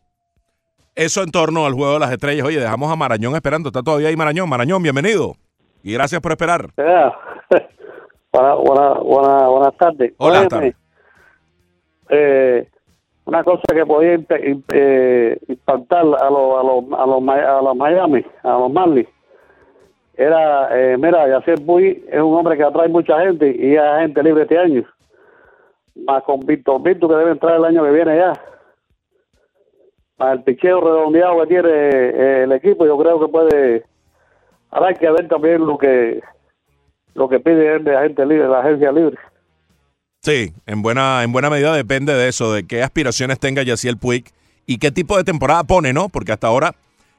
Eso 0.93 1.23
en 1.23 1.31
torno 1.31 1.65
al 1.65 1.73
juego 1.73 1.93
de 1.93 1.99
las 1.99 2.11
estrellas. 2.11 2.45
Oye, 2.45 2.59
dejamos 2.59 2.91
a 2.91 2.95
Marañón 2.95 3.33
esperando. 3.35 3.69
Está 3.69 3.81
todavía 3.81 4.09
ahí 4.09 4.15
Marañón. 4.15 4.49
Marañón, 4.49 4.83
bienvenido. 4.83 5.35
Y 5.83 5.93
gracias 5.93 6.21
por 6.21 6.33
esperar. 6.33 6.69
Ya. 8.33 8.39
Buena- 8.39 8.55
buena- 8.55 8.93
buena- 9.01 9.47
buenas 9.47 9.77
tardes. 9.77 10.13
Hola. 10.17 10.47
Óyeme, 10.51 10.75
eh, 12.09 12.67
una 13.25 13.43
cosa 13.43 13.61
que 13.73 13.85
podía 13.85 14.19
eh, 14.29 15.37
impactar 15.47 15.99
a 15.99 16.03
los 16.05 16.19
a 16.21 16.29
los 16.29 16.93
a 16.99 17.05
los, 17.05 17.29
a 17.33 17.61
los 17.61 17.75
Miami, 17.75 18.25
a 18.43 18.49
los 18.57 18.71
Marlins, 18.71 19.07
era, 20.15 20.69
eh, 20.77 20.97
mira, 20.97 21.27
Yacier 21.27 21.65
Puy 21.65 22.03
es 22.07 22.21
un 22.21 22.33
hombre 22.35 22.57
que 22.57 22.63
atrae 22.63 22.87
mucha 22.89 23.19
gente 23.21 23.47
y 23.57 23.75
es 23.75 23.81
gente 23.99 24.23
libre 24.23 24.43
este 24.43 24.57
año. 24.57 24.83
Más 25.95 26.23
con 26.23 26.39
Víctor 26.41 26.81
Víctor 26.81 27.09
que 27.09 27.15
debe 27.17 27.31
entrar 27.31 27.55
el 27.57 27.65
año 27.65 27.83
que 27.83 27.91
viene 27.91 28.17
ya. 28.17 28.33
Más 30.17 30.33
el 30.33 30.43
picheo 30.43 30.79
redondeado 30.81 31.41
que 31.41 31.47
tiene 31.47 31.69
eh, 31.69 32.43
el 32.43 32.51
equipo, 32.53 32.85
yo 32.85 32.97
creo 32.97 33.19
que 33.19 33.27
puede. 33.27 33.83
Ahora 34.69 34.87
hay 34.89 34.95
que 34.95 35.09
ver 35.11 35.27
también 35.27 35.65
lo 35.65 35.77
que 35.77 36.21
lo 37.13 37.27
que 37.29 37.39
pide 37.39 37.75
él 37.75 37.83
de 37.83 37.95
agente 37.95 38.25
libre, 38.25 38.47
la 38.47 38.59
agencia 38.59 38.91
libre. 38.91 39.17
Sí, 40.23 40.53
en 40.67 40.81
buena, 40.81 41.23
en 41.23 41.31
buena 41.31 41.49
medida 41.49 41.73
depende 41.75 42.13
de 42.13 42.27
eso, 42.27 42.53
de 42.53 42.65
qué 42.67 42.83
aspiraciones 42.83 43.39
tenga 43.39 43.63
Yaciel 43.63 43.97
Puig 43.97 44.25
y 44.67 44.77
qué 44.77 44.91
tipo 44.91 45.17
de 45.17 45.23
temporada 45.23 45.63
pone, 45.63 45.93
¿no? 45.93 46.09
Porque 46.09 46.31
hasta 46.31 46.47
ahora 46.47 46.75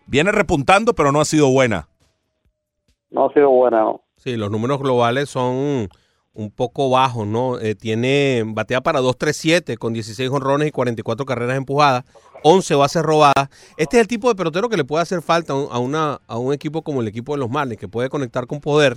viene 0.06 0.30
repuntando, 0.30 0.94
pero 0.94 1.10
no 1.10 1.20
ha 1.20 1.24
sido 1.24 1.48
buena. 1.50 1.88
No 3.10 3.26
ha 3.28 3.32
sido 3.32 3.50
buena, 3.50 3.80
¿no? 3.80 4.02
Sí, 4.16 4.36
los 4.36 4.50
números 4.50 4.78
globales 4.78 5.28
son 5.28 5.88
un 6.34 6.50
poco 6.54 6.88
bajos, 6.90 7.26
¿no? 7.26 7.58
Eh, 7.58 7.74
tiene 7.74 8.42
batea 8.46 8.80
para 8.80 9.00
2.37 9.00 9.76
con 9.76 9.92
16 9.92 10.30
honrones 10.30 10.68
y 10.68 10.70
44 10.70 11.26
carreras 11.26 11.56
empujadas, 11.56 12.04
11 12.44 12.74
bases 12.76 13.02
robadas. 13.02 13.48
Este 13.76 13.96
es 13.96 14.02
el 14.02 14.06
tipo 14.08 14.28
de 14.28 14.36
pelotero 14.36 14.68
que 14.68 14.76
le 14.76 14.84
puede 14.84 15.02
hacer 15.02 15.20
falta 15.22 15.52
a 15.52 15.56
un- 15.56 15.68
a, 15.72 15.78
una, 15.78 16.20
a 16.28 16.38
un 16.38 16.54
equipo 16.54 16.82
como 16.82 17.00
el 17.02 17.08
equipo 17.08 17.32
de 17.34 17.40
los 17.40 17.50
Marlins, 17.50 17.80
que 17.80 17.88
puede 17.88 18.08
conectar 18.08 18.46
con 18.46 18.60
poder 18.60 18.96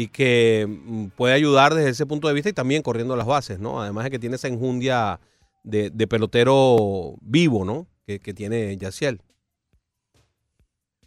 y 0.00 0.06
que 0.06 0.64
mm, 0.68 1.06
puede 1.16 1.34
ayudar 1.34 1.74
desde 1.74 1.90
ese 1.90 2.06
punto 2.06 2.28
de 2.28 2.34
vista 2.34 2.48
y 2.48 2.52
también 2.52 2.82
corriendo 2.82 3.16
las 3.16 3.26
bases, 3.26 3.58
¿no? 3.58 3.82
Además 3.82 4.04
de 4.04 4.10
que 4.12 4.18
tiene 4.20 4.36
esa 4.36 4.46
enjundia 4.46 5.18
de, 5.64 5.90
de 5.90 6.06
pelotero 6.06 7.16
vivo, 7.20 7.64
¿no? 7.64 7.88
Que, 8.06 8.20
que 8.20 8.32
tiene 8.32 8.76
Yaciel. 8.76 9.20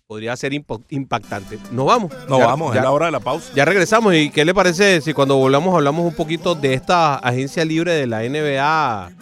podría 0.07 0.35
ser 0.35 0.51
impactante. 0.89 1.57
Nos 1.72 1.85
vamos. 1.85 2.11
Nos 2.27 2.39
Ya- 2.39 2.45
vamos, 2.47 2.73
ya- 2.73 2.80
es 2.81 2.84
la 2.84 2.91
hora 2.91 3.05
de 3.05 3.13
la 3.13 3.22
pausa. 3.22 3.53
Ya 3.55 3.63
regresamos. 3.63 4.13
¿Y 4.13 4.30
qué 4.30 4.43
le 4.43 4.53
parece 4.53 4.99
si 4.99 5.13
cuando 5.13 5.38
volvamos 5.38 5.73
hablamos 5.73 6.05
un 6.05 6.13
poquito 6.13 6.53
de 6.53 6.73
esta 6.73 7.15
agencia 7.15 7.63
libre 7.63 7.93
de 7.93 8.07
la 8.07 8.23
NBA 8.23 9.13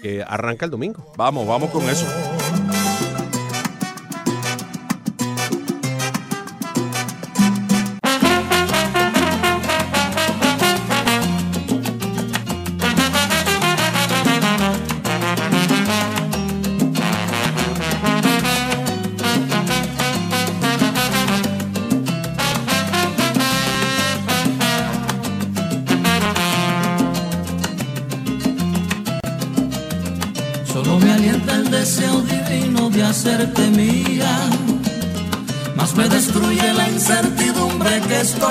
que 0.00 0.24
arranca 0.26 0.64
el 0.64 0.70
domingo? 0.70 1.04
Vamos, 1.18 1.46
vamos 1.46 1.68
con 1.70 1.82
eso. 1.90 2.06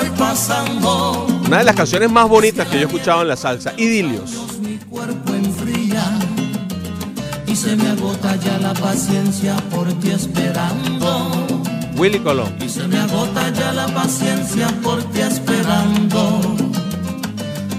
Estoy 0.00 0.18
pasando. 0.18 1.26
Una 1.46 1.58
de 1.58 1.64
las 1.64 1.74
canciones 1.74 2.10
más 2.10 2.28
bonitas 2.28 2.66
que 2.68 2.74
yo 2.74 2.82
he 2.82 2.84
escuchado 2.84 3.22
en 3.22 3.28
la 3.28 3.36
salsa, 3.36 3.72
Idilios. 3.76 4.30
Mi 4.60 4.76
cuerpo 4.78 5.34
enfría 5.34 6.04
y 7.46 7.56
se 7.56 7.76
me 7.76 7.88
agota 7.88 8.36
ya 8.36 8.58
la 8.58 8.74
paciencia 8.74 9.56
por 9.70 9.92
ti 10.00 10.10
esperando. 10.10 11.30
Willy 11.96 12.20
Colón. 12.20 12.54
Y 12.60 12.68
se 12.68 12.86
me 12.86 12.98
agota 12.98 13.50
ya 13.50 13.72
la 13.72 13.86
paciencia 13.88 14.68
por 14.82 15.02
ti 15.10 15.20
esperando. 15.20 16.40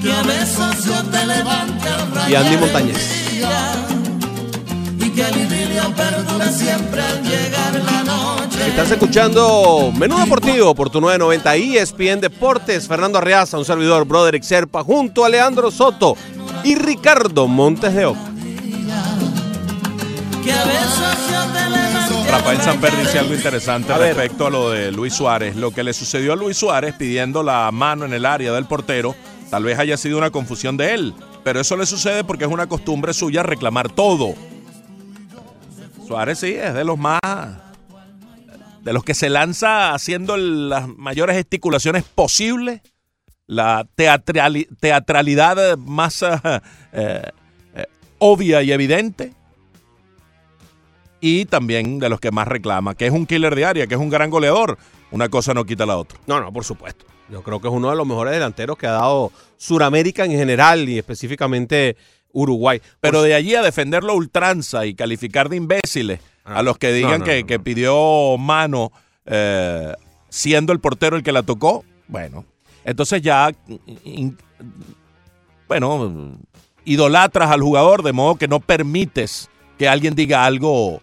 Que 0.02 0.12
a 0.14 0.22
veces 0.24 0.86
yo 0.86 1.04
te 1.04 1.26
levante 1.26 1.90
al 1.90 2.12
rayar 2.12 2.32
Y 2.32 2.36
Andy 2.36 2.58
Montañez. 2.58 3.32
día, 3.32 3.72
Y 5.00 5.10
que 5.10 5.22
el 5.22 5.38
idilio 5.38 5.94
perdure 5.96 6.52
siempre 6.52 7.02
al 7.02 7.24
llegar 7.24 7.84
la 7.86 8.04
noche. 8.04 8.39
Estás 8.70 8.92
escuchando 8.92 9.92
Menú 9.98 10.18
Deportivo 10.20 10.74
por 10.76 10.90
tu 10.90 11.02
990 11.02 11.56
ESPN 11.56 12.22
Deportes. 12.22 12.88
Fernando 12.88 13.18
Arriaza, 13.18 13.58
un 13.58 13.66
servidor, 13.66 14.06
Broderick 14.06 14.44
Serpa, 14.44 14.84
junto 14.84 15.26
a 15.26 15.30
Leandro 15.30 15.72
Soto 15.72 16.16
y 16.64 16.76
Ricardo 16.76 17.48
Montes 17.48 17.94
de 17.94 18.06
Oca. 18.06 18.20
Rafael 22.30 22.62
Samper 22.62 22.96
dice 22.96 23.20
algo 23.20 23.34
interesante 23.34 23.92
A 23.92 23.98
ver. 23.98 24.16
respecto 24.16 24.46
a 24.46 24.50
lo 24.52 24.70
de 24.70 24.92
Luis 24.92 25.14
Suárez. 25.14 25.56
Lo 25.56 25.72
que 25.72 25.84
le 25.84 25.92
sucedió 25.92 26.34
a 26.34 26.36
Luis 26.36 26.56
Suárez 26.56 26.94
pidiendo 26.94 27.42
la 27.44 27.72
mano 27.72 28.06
en 28.06 28.14
el 28.14 28.26
área 28.26 28.54
del 28.54 28.66
portero, 28.66 29.16
tal 29.50 29.64
vez 29.64 29.80
haya 29.80 29.98
sido 29.98 30.18
una 30.18 30.30
confusión 30.30 30.78
de 30.78 30.94
él. 30.94 31.14
Pero 31.44 31.60
eso 31.60 31.76
le 31.76 31.88
sucede 31.88 32.24
porque 32.24 32.46
es 32.46 32.52
una 32.52 32.68
costumbre 32.68 33.14
suya 33.14 33.42
reclamar 33.44 33.90
todo. 33.90 34.36
Suárez 36.08 36.40
sí 36.40 36.54
es 36.54 36.74
de 36.74 36.84
los 36.84 36.98
más. 36.98 37.20
De 38.82 38.94
los 38.94 39.04
que 39.04 39.14
se 39.14 39.30
lanza 39.30 39.94
haciendo 39.94 40.38
las 40.38 40.88
mayores 40.88 41.36
gesticulaciones 41.36 42.04
posibles. 42.04 42.82
La 43.48 43.88
teatrali- 43.98 44.68
teatralidad 44.80 45.78
más 45.78 46.22
eh, 46.22 46.62
eh, 46.94 47.86
obvia 48.20 48.62
y 48.62 48.72
evidente 48.72 49.34
y 51.20 51.46
también 51.46 52.00
de 52.00 52.10
los 52.10 52.20
que 52.20 52.32
más 52.32 52.48
reclama, 52.48 52.96
que 52.96 53.08
es 53.08 53.12
un 53.12 53.26
killer 53.26 53.56
de 53.56 53.66
área, 53.66 53.88
que 53.88 53.96
es 53.96 54.00
un 54.00 54.10
gran 54.10 54.30
goleador. 54.30 54.78
Una 55.12 55.30
cosa 55.30 55.54
no 55.54 55.66
quita 55.66 55.86
la 55.86 55.98
otra. 55.98 56.20
No, 56.28 56.40
no, 56.40 56.54
por 56.54 56.64
supuesto. 56.64 57.06
Yo 57.30 57.42
creo 57.44 57.60
que 57.60 57.68
es 57.68 57.74
uno 57.74 57.90
de 57.90 57.96
los 57.96 58.06
mejores 58.08 58.34
delanteros 58.34 58.78
que 58.78 58.88
ha 58.88 58.92
dado 58.92 59.32
Suramérica 59.58 60.26
en 60.26 60.32
general 60.32 60.88
y 60.88 61.00
específicamente 61.00 61.98
Uruguay. 62.32 62.82
Pero 63.02 63.24
de 63.24 63.34
allí 63.34 63.56
a 63.56 63.64
defenderlo 63.64 64.14
ultranza 64.14 64.86
y 64.86 64.94
calificar 64.94 65.50
de 65.50 65.58
imbéciles 65.58 66.20
a 66.54 66.64
los 66.64 66.78
que 66.78 66.92
digan 66.92 67.20
no, 67.20 67.26
que, 67.26 67.42
no, 67.42 67.48
que 67.48 67.60
pidió 67.60 68.38
mano 68.38 68.92
eh, 69.26 69.94
siendo 70.30 70.74
el 70.74 70.80
portero 70.80 71.16
el 71.16 71.24
que 71.24 71.32
la 71.32 71.44
tocó, 71.44 71.84
bueno, 72.08 72.46
entonces 72.84 73.22
ya, 73.22 73.52
in- 74.04 74.38
bueno, 75.68 76.38
idolatras 76.86 77.52
al 77.52 77.62
jugador 77.62 78.04
de 78.04 78.14
modo 78.14 78.36
que 78.36 78.48
no 78.48 78.60
permites 78.60 79.50
que 79.78 79.88
alguien 79.88 80.16
diga 80.16 80.46
algo 80.46 81.02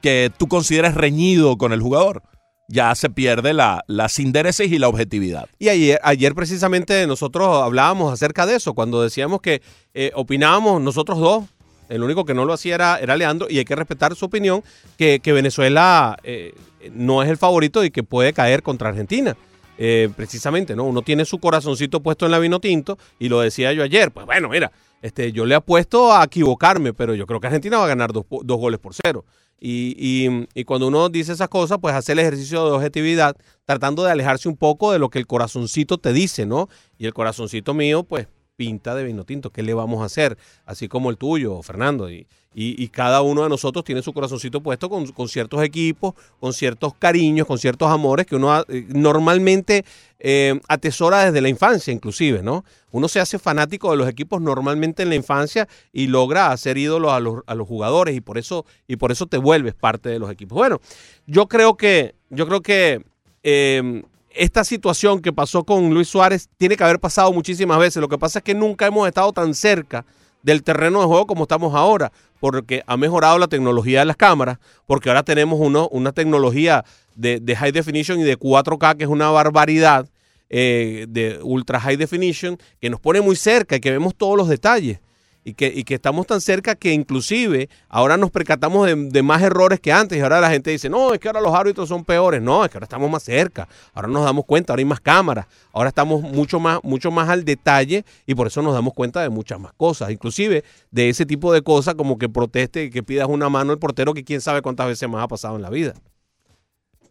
que 0.00 0.30
tú 0.36 0.46
consideres 0.48 0.94
reñido 0.94 1.56
con 1.58 1.72
el 1.72 1.80
jugador. 1.80 2.22
Ya 2.68 2.92
se 2.96 3.10
pierde 3.10 3.54
la, 3.54 3.84
la 3.86 4.08
sindéresis 4.08 4.72
y 4.72 4.78
la 4.80 4.88
objetividad. 4.88 5.48
Y 5.56 5.68
ayer, 5.68 6.00
ayer 6.02 6.34
precisamente 6.34 7.06
nosotros 7.06 7.62
hablábamos 7.62 8.12
acerca 8.12 8.44
de 8.44 8.56
eso, 8.56 8.74
cuando 8.74 9.02
decíamos 9.02 9.40
que 9.40 9.62
eh, 9.94 10.10
opinábamos 10.16 10.80
nosotros 10.82 11.20
dos, 11.20 11.44
el 11.88 12.02
único 12.02 12.24
que 12.24 12.34
no 12.34 12.44
lo 12.44 12.52
hacía 12.52 12.74
era, 12.74 12.98
era 12.98 13.16
Leandro, 13.16 13.46
y 13.50 13.58
hay 13.58 13.64
que 13.64 13.76
respetar 13.76 14.14
su 14.14 14.24
opinión, 14.26 14.62
que, 14.96 15.20
que 15.20 15.32
Venezuela 15.32 16.16
eh, 16.22 16.54
no 16.92 17.22
es 17.22 17.28
el 17.30 17.36
favorito 17.36 17.84
y 17.84 17.90
que 17.90 18.02
puede 18.02 18.32
caer 18.32 18.62
contra 18.62 18.88
Argentina. 18.90 19.36
Eh, 19.78 20.08
precisamente, 20.16 20.74
¿no? 20.74 20.84
Uno 20.84 21.02
tiene 21.02 21.26
su 21.26 21.38
corazoncito 21.38 22.00
puesto 22.00 22.24
en 22.24 22.32
la 22.32 22.38
vino 22.38 22.60
tinto, 22.60 22.96
y 23.18 23.28
lo 23.28 23.40
decía 23.40 23.72
yo 23.74 23.82
ayer, 23.82 24.10
pues 24.10 24.24
bueno, 24.24 24.48
mira, 24.48 24.72
este, 25.02 25.32
yo 25.32 25.44
le 25.44 25.54
apuesto 25.54 26.14
a 26.14 26.24
equivocarme, 26.24 26.94
pero 26.94 27.14
yo 27.14 27.26
creo 27.26 27.40
que 27.40 27.46
Argentina 27.48 27.76
va 27.78 27.84
a 27.84 27.88
ganar 27.88 28.12
dos, 28.12 28.24
dos 28.42 28.58
goles 28.58 28.80
por 28.80 28.94
cero. 28.94 29.24
Y, 29.60 29.94
y- 29.98 30.48
y 30.54 30.64
cuando 30.64 30.88
uno 30.88 31.08
dice 31.08 31.32
esas 31.32 31.48
cosas, 31.48 31.78
pues 31.80 31.94
hace 31.94 32.12
el 32.12 32.18
ejercicio 32.18 32.64
de 32.66 32.72
objetividad, 32.72 33.36
tratando 33.64 34.02
de 34.04 34.10
alejarse 34.12 34.48
un 34.48 34.56
poco 34.56 34.92
de 34.92 34.98
lo 34.98 35.08
que 35.10 35.18
el 35.18 35.26
corazoncito 35.26 35.98
te 35.98 36.12
dice, 36.12 36.44
¿no? 36.46 36.68
Y 36.98 37.06
el 37.06 37.14
corazoncito 37.14 37.72
mío, 37.74 38.02
pues 38.02 38.28
pinta 38.56 38.94
de 38.94 39.04
vino 39.04 39.24
tinto. 39.24 39.50
¿Qué 39.50 39.62
le 39.62 39.74
vamos 39.74 40.02
a 40.02 40.06
hacer? 40.06 40.36
Así 40.64 40.88
como 40.88 41.10
el 41.10 41.16
tuyo, 41.18 41.62
Fernando. 41.62 42.10
Y, 42.10 42.26
y- 42.54 42.88
cada 42.88 43.20
uno 43.20 43.42
de 43.42 43.50
nosotros 43.50 43.84
tiene 43.84 44.00
su 44.00 44.14
corazoncito 44.14 44.62
puesto 44.62 44.88
con, 44.88 45.06
con 45.12 45.28
ciertos 45.28 45.62
equipos, 45.62 46.14
con 46.40 46.54
ciertos 46.54 46.94
cariños, 46.94 47.46
con 47.46 47.58
ciertos 47.58 47.90
amores 47.90 48.24
que 48.26 48.34
uno 48.36 48.50
ah, 48.50 48.64
eh, 48.68 48.86
normalmente 48.88 49.84
eh, 50.18 50.58
atesora 50.66 51.26
desde 51.26 51.42
la 51.42 51.50
infancia, 51.50 51.92
inclusive, 51.92 52.42
¿no? 52.42 52.64
Uno 52.92 53.08
se 53.08 53.20
hace 53.20 53.38
fanático 53.38 53.90
de 53.90 53.98
los 53.98 54.08
equipos 54.08 54.40
normalmente 54.40 55.02
en 55.02 55.10
la 55.10 55.16
infancia 55.16 55.68
y 55.92 56.06
logra 56.06 56.50
hacer 56.50 56.78
ídolos 56.78 57.12
a 57.12 57.20
los, 57.20 57.42
a 57.46 57.54
los 57.54 57.68
jugadores 57.68 58.16
y 58.16 58.22
por 58.22 58.38
eso 58.38 58.64
y 58.88 58.96
por 58.96 59.12
eso 59.12 59.26
te 59.26 59.36
vuelves 59.36 59.74
parte 59.74 60.08
de 60.08 60.18
los 60.18 60.30
equipos. 60.30 60.56
Bueno, 60.56 60.80
yo 61.26 61.48
creo 61.48 61.76
que 61.76 62.14
yo 62.30 62.46
creo 62.48 62.62
que 62.62 63.04
eh, 63.42 64.02
esta 64.36 64.64
situación 64.64 65.20
que 65.20 65.32
pasó 65.32 65.64
con 65.64 65.92
Luis 65.92 66.08
Suárez 66.08 66.48
tiene 66.58 66.76
que 66.76 66.84
haber 66.84 67.00
pasado 67.00 67.32
muchísimas 67.32 67.78
veces. 67.78 68.00
Lo 68.00 68.08
que 68.08 68.18
pasa 68.18 68.38
es 68.38 68.44
que 68.44 68.54
nunca 68.54 68.86
hemos 68.86 69.06
estado 69.08 69.32
tan 69.32 69.54
cerca 69.54 70.04
del 70.42 70.62
terreno 70.62 71.00
de 71.00 71.06
juego 71.06 71.26
como 71.26 71.42
estamos 71.42 71.74
ahora, 71.74 72.12
porque 72.38 72.82
ha 72.86 72.96
mejorado 72.96 73.38
la 73.38 73.48
tecnología 73.48 74.00
de 74.00 74.04
las 74.04 74.16
cámaras, 74.16 74.58
porque 74.86 75.08
ahora 75.08 75.22
tenemos 75.22 75.58
uno, 75.60 75.88
una 75.90 76.12
tecnología 76.12 76.84
de, 77.16 77.56
high 77.56 77.72
definition 77.72 78.20
y 78.20 78.22
de 78.22 78.38
4K 78.38 78.96
que 78.96 79.04
es 79.04 79.10
una 79.10 79.30
barbaridad, 79.30 80.08
eh, 80.48 81.06
de 81.08 81.40
ultra 81.42 81.80
high 81.80 81.96
definition, 81.96 82.58
que 82.80 82.90
nos 82.90 83.00
pone 83.00 83.20
muy 83.20 83.34
cerca 83.34 83.76
y 83.76 83.80
que 83.80 83.90
vemos 83.90 84.14
todos 84.14 84.36
los 84.36 84.48
detalles. 84.48 85.00
Y 85.48 85.54
que, 85.54 85.72
y 85.72 85.84
que 85.84 85.94
estamos 85.94 86.26
tan 86.26 86.40
cerca 86.40 86.74
que 86.74 86.92
inclusive 86.92 87.68
ahora 87.88 88.16
nos 88.16 88.32
percatamos 88.32 88.84
de, 88.84 88.96
de 88.96 89.22
más 89.22 89.40
errores 89.42 89.78
que 89.78 89.92
antes 89.92 90.18
y 90.18 90.20
ahora 90.20 90.40
la 90.40 90.50
gente 90.50 90.72
dice, 90.72 90.90
no, 90.90 91.14
es 91.14 91.20
que 91.20 91.28
ahora 91.28 91.40
los 91.40 91.54
árbitros 91.54 91.88
son 91.88 92.04
peores. 92.04 92.42
No, 92.42 92.64
es 92.64 92.70
que 92.72 92.78
ahora 92.78 92.86
estamos 92.86 93.08
más 93.08 93.22
cerca, 93.22 93.68
ahora 93.94 94.08
nos 94.08 94.24
damos 94.24 94.44
cuenta, 94.44 94.72
ahora 94.72 94.80
hay 94.80 94.86
más 94.86 94.98
cámaras, 94.98 95.46
ahora 95.72 95.90
estamos 95.90 96.20
mucho 96.20 96.58
más, 96.58 96.80
mucho 96.82 97.12
más 97.12 97.28
al 97.28 97.44
detalle 97.44 98.04
y 98.26 98.34
por 98.34 98.48
eso 98.48 98.60
nos 98.60 98.74
damos 98.74 98.92
cuenta 98.92 99.22
de 99.22 99.28
muchas 99.28 99.60
más 99.60 99.72
cosas, 99.74 100.10
inclusive 100.10 100.64
de 100.90 101.08
ese 101.10 101.24
tipo 101.24 101.52
de 101.52 101.62
cosas 101.62 101.94
como 101.94 102.18
que 102.18 102.28
proteste 102.28 102.82
y 102.82 102.90
que 102.90 103.04
pidas 103.04 103.28
una 103.28 103.48
mano 103.48 103.70
al 103.70 103.78
portero 103.78 104.14
que 104.14 104.24
quién 104.24 104.40
sabe 104.40 104.62
cuántas 104.62 104.88
veces 104.88 105.08
más 105.08 105.22
ha 105.22 105.28
pasado 105.28 105.54
en 105.54 105.62
la 105.62 105.70
vida. 105.70 105.94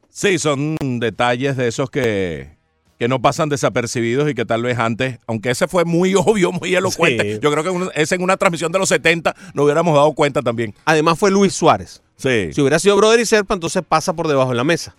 Sí, 0.10 0.40
son 0.40 0.76
detalles 1.00 1.56
de 1.56 1.70
esos 1.70 1.90
que, 1.90 2.58
que 3.00 3.08
no 3.08 3.22
pasan 3.22 3.50
desapercibidos 3.50 4.30
y 4.30 4.36
que 4.36 4.46
tal 4.46 4.64
vez 4.64 4.80
antes, 4.80 5.20
aunque 5.28 5.50
ese 5.52 5.68
fue 5.68 5.84
muy 5.86 6.16
obvio, 6.16 6.52
muy 6.52 6.74
elocuente, 6.76 7.36
Sí. 7.36 7.40
yo 7.42 7.52
creo 7.52 7.64
que 7.64 7.90
ese 8.02 8.16
en 8.16 8.24
una 8.24 8.38
transmisión 8.38 8.72
de 8.72 8.80
los 8.80 8.90
70 8.90 9.36
nos 9.54 9.66
hubiéramos 9.66 9.94
dado 9.96 10.14
cuenta 10.14 10.42
también. 10.42 10.74
Además 10.86 11.20
fue 11.20 11.32
Luis 11.32 11.54
Suárez. 11.54 12.02
Sí. 12.16 12.52
Si 12.54 12.62
hubiera 12.62 12.80
sido 12.80 12.96
Brother 12.96 13.20
y 13.20 13.26
Serpa, 13.26 13.54
entonces 13.54 13.84
pasa 13.88 14.14
por 14.14 14.28
debajo 14.28 14.52
de 14.52 14.56
la 14.56 14.64
mesa. 14.64 14.96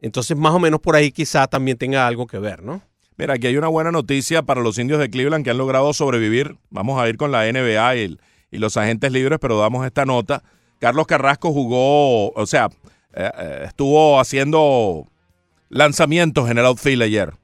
Entonces 0.00 0.36
más 0.36 0.54
o 0.54 0.58
menos 0.58 0.80
por 0.80 0.96
ahí 0.96 1.10
quizá 1.10 1.46
también 1.48 1.76
tenga 1.76 2.06
algo 2.06 2.26
que 2.26 2.38
ver, 2.38 2.62
¿no? 2.62 2.80
Mira, 3.16 3.34
aquí 3.34 3.48
hay 3.48 3.56
una 3.56 3.66
buena 3.68 3.90
noticia 3.90 4.42
para 4.42 4.60
los 4.62 4.78
indios 4.78 5.00
de 5.00 5.10
Cleveland 5.10 5.44
que 5.44 5.50
han 5.50 5.58
logrado 5.58 5.92
sobrevivir. 5.92 6.56
Vamos 6.70 7.00
a 7.02 7.08
ir 7.08 7.16
con 7.16 7.32
la 7.32 7.46
NBA 7.52 7.96
y, 7.96 8.00
el- 8.02 8.20
y 8.52 8.58
los 8.58 8.76
agentes 8.76 9.10
libres, 9.12 9.38
pero 9.42 9.58
damos 9.58 9.84
esta 9.84 10.04
nota. 10.06 10.42
Carlos 10.78 11.06
Carrasco 11.08 11.52
jugó, 11.52 12.30
o 12.30 12.46
sea, 12.46 12.68
eh, 13.12 13.28
eh, 13.36 13.62
estuvo 13.66 14.20
haciendo 14.20 15.08
lanzamientos 15.68 16.50
en 16.50 16.58
el 16.58 16.66
outfield 16.66 17.02
ayer, 17.02 17.34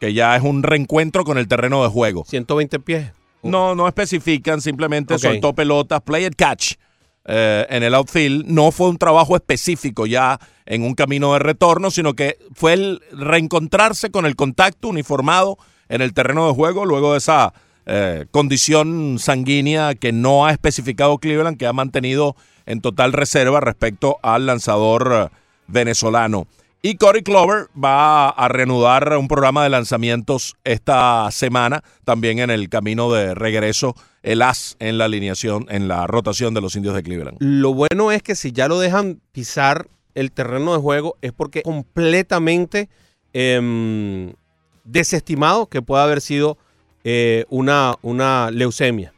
que 0.00 0.12
ya 0.12 0.36
es 0.36 0.42
un 0.42 0.62
reencuentro 0.62 1.24
con 1.24 1.38
el 1.38 1.48
terreno 1.48 1.82
de 1.82 1.88
juego. 1.88 2.24
120 2.26 2.78
pies. 2.80 3.12
No, 3.42 3.74
no 3.74 3.86
especifican, 3.86 4.60
simplemente 4.60 5.18
soltó 5.18 5.54
pelotas, 5.54 6.00
play 6.02 6.26
it 6.26 6.34
catch. 6.36 6.74
eh, 7.28 7.66
en 7.68 7.82
el 7.82 7.94
outfield. 7.94 8.46
No 8.46 8.72
fue 8.72 8.88
un 8.88 8.96
trabajo 8.96 9.36
específico 9.36 10.06
ya 10.06 10.40
en 10.66 10.82
un 10.82 10.94
camino 10.94 11.34
de 11.34 11.38
retorno, 11.38 11.90
sino 11.90 12.14
que 12.14 12.38
fue 12.54 12.72
el 12.72 13.02
reencontrarse 13.12 14.10
con 14.10 14.26
el 14.26 14.34
contacto 14.34 14.88
uniformado 14.88 15.58
en 15.88 16.00
el 16.00 16.14
terreno 16.14 16.46
de 16.48 16.54
juego 16.54 16.84
luego 16.86 17.12
de 17.12 17.18
esa 17.18 17.52
eh, 17.86 18.26
condición 18.30 19.18
sanguínea 19.18 19.94
que 19.94 20.10
no 20.12 20.46
ha 20.46 20.52
especificado 20.52 21.18
Cleveland, 21.18 21.58
que 21.58 21.66
ha 21.66 21.72
mantenido 21.72 22.34
en 22.66 22.80
total 22.80 23.12
reserva 23.12 23.60
respecto 23.60 24.18
al 24.22 24.46
lanzador 24.46 25.30
eh, 25.30 25.36
venezolano. 25.66 26.46
Y 26.80 26.94
Corey 26.94 27.22
Clover 27.22 27.66
va 27.76 28.28
a 28.28 28.48
reanudar 28.48 29.16
un 29.18 29.26
programa 29.26 29.64
de 29.64 29.68
lanzamientos 29.68 30.56
esta 30.62 31.28
semana, 31.32 31.82
también 32.04 32.38
en 32.38 32.50
el 32.50 32.68
camino 32.68 33.10
de 33.10 33.34
regreso, 33.34 33.96
el 34.22 34.42
as 34.42 34.76
en 34.78 34.96
la 34.96 35.06
alineación, 35.06 35.66
en 35.70 35.88
la 35.88 36.06
rotación 36.06 36.54
de 36.54 36.60
los 36.60 36.76
indios 36.76 36.94
de 36.94 37.02
Cleveland. 37.02 37.38
Lo 37.40 37.74
bueno 37.74 38.12
es 38.12 38.22
que 38.22 38.36
si 38.36 38.52
ya 38.52 38.68
lo 38.68 38.78
dejan 38.78 39.20
pisar 39.32 39.88
el 40.14 40.30
terreno 40.30 40.72
de 40.72 40.78
juego 40.78 41.16
es 41.20 41.32
porque 41.32 41.62
completamente 41.62 42.88
em, 43.32 44.32
desestimado 44.84 45.66
que 45.66 45.82
pueda 45.82 46.04
haber 46.04 46.20
sido 46.20 46.58
eh, 47.02 47.44
una, 47.48 47.96
una 48.02 48.52
leucemia. 48.52 49.12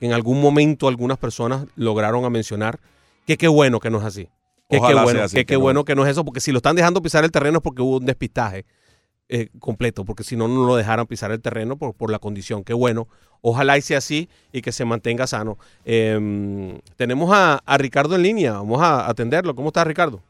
En 0.00 0.14
algún 0.14 0.40
momento 0.40 0.88
algunas 0.88 1.18
personas 1.18 1.66
lograron 1.76 2.24
a 2.24 2.30
mencionar 2.30 2.80
que 3.26 3.36
qué 3.36 3.48
bueno 3.48 3.80
que 3.80 3.90
no 3.90 3.98
es 3.98 4.04
así. 4.04 4.28
Que 4.72 4.86
qué 4.86 4.94
bueno, 4.94 5.10
sea 5.10 5.24
así, 5.24 5.44
que 5.44 5.54
no. 5.54 5.60
bueno 5.60 5.84
que 5.84 5.94
no 5.94 6.04
es 6.04 6.10
eso, 6.10 6.24
porque 6.24 6.40
si 6.40 6.50
lo 6.50 6.58
están 6.58 6.76
dejando 6.76 7.02
pisar 7.02 7.24
el 7.24 7.30
terreno 7.30 7.58
es 7.58 7.62
porque 7.62 7.82
hubo 7.82 7.98
un 7.98 8.06
despistaje 8.06 8.64
eh, 9.28 9.48
completo, 9.58 10.04
porque 10.04 10.24
si 10.24 10.34
no, 10.36 10.48
no 10.48 10.64
lo 10.66 10.76
dejaran 10.76 11.06
pisar 11.06 11.30
el 11.30 11.40
terreno 11.40 11.76
por, 11.76 11.94
por 11.94 12.10
la 12.10 12.18
condición. 12.18 12.64
Qué 12.64 12.74
bueno. 12.74 13.08
Ojalá 13.42 13.76
y 13.76 13.82
sea 13.82 13.98
así 13.98 14.28
y 14.52 14.62
que 14.62 14.72
se 14.72 14.84
mantenga 14.84 15.26
sano. 15.26 15.58
Em, 15.84 16.78
tenemos 16.96 17.30
a, 17.34 17.62
a 17.64 17.78
Ricardo 17.78 18.14
en 18.14 18.22
línea. 18.22 18.52
Vamos 18.52 18.80
a 18.80 19.08
atenderlo. 19.08 19.54
¿Cómo 19.54 19.68
está 19.68 19.84
Ricardo? 19.84 20.22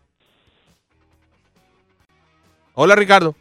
Hola 2.75 2.97
Ricardo. 2.97 3.37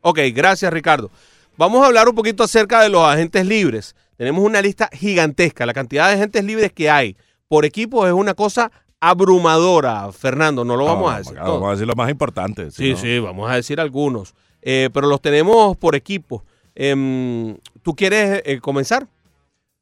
Ok, 0.00 0.18
gracias 0.34 0.72
Ricardo. 0.72 1.10
Vamos 1.56 1.82
a 1.82 1.86
hablar 1.86 2.08
un 2.08 2.14
poquito 2.14 2.42
acerca 2.42 2.80
de 2.82 2.88
los 2.88 3.04
agentes 3.06 3.46
libres. 3.46 3.94
Tenemos 4.16 4.44
una 4.44 4.62
lista 4.62 4.88
gigantesca. 4.92 5.66
La 5.66 5.74
cantidad 5.74 6.08
de 6.08 6.14
agentes 6.14 6.42
libres 6.44 6.72
que 6.72 6.88
hay 6.88 7.16
por 7.48 7.64
equipo 7.64 8.06
es 8.06 8.12
una 8.12 8.34
cosa 8.34 8.72
abrumadora, 9.02 10.10
Fernando. 10.12 10.64
No 10.64 10.76
lo 10.76 10.84
vamos 10.84 11.12
a 11.12 11.18
decir. 11.18 11.34
Vamos 11.36 11.68
a 11.68 11.70
decir 11.72 11.86
lo 11.88 11.94
más 11.96 12.08
importante. 12.10 12.70
si 12.70 12.84
Sí, 12.84 12.90
no- 12.92 12.96
sí, 12.98 13.18
vamos 13.18 13.50
a 13.50 13.56
decir 13.56 13.80
algunos. 13.80 14.34
Eh, 14.62 14.90
pero 14.94 15.08
los 15.08 15.20
tenemos 15.20 15.76
por 15.76 15.96
equipo. 15.96 16.44
Em, 16.74 17.56
¿Tú 17.82 17.94
quieres 17.96 18.42
eh, 18.44 18.60
comenzar? 18.60 19.08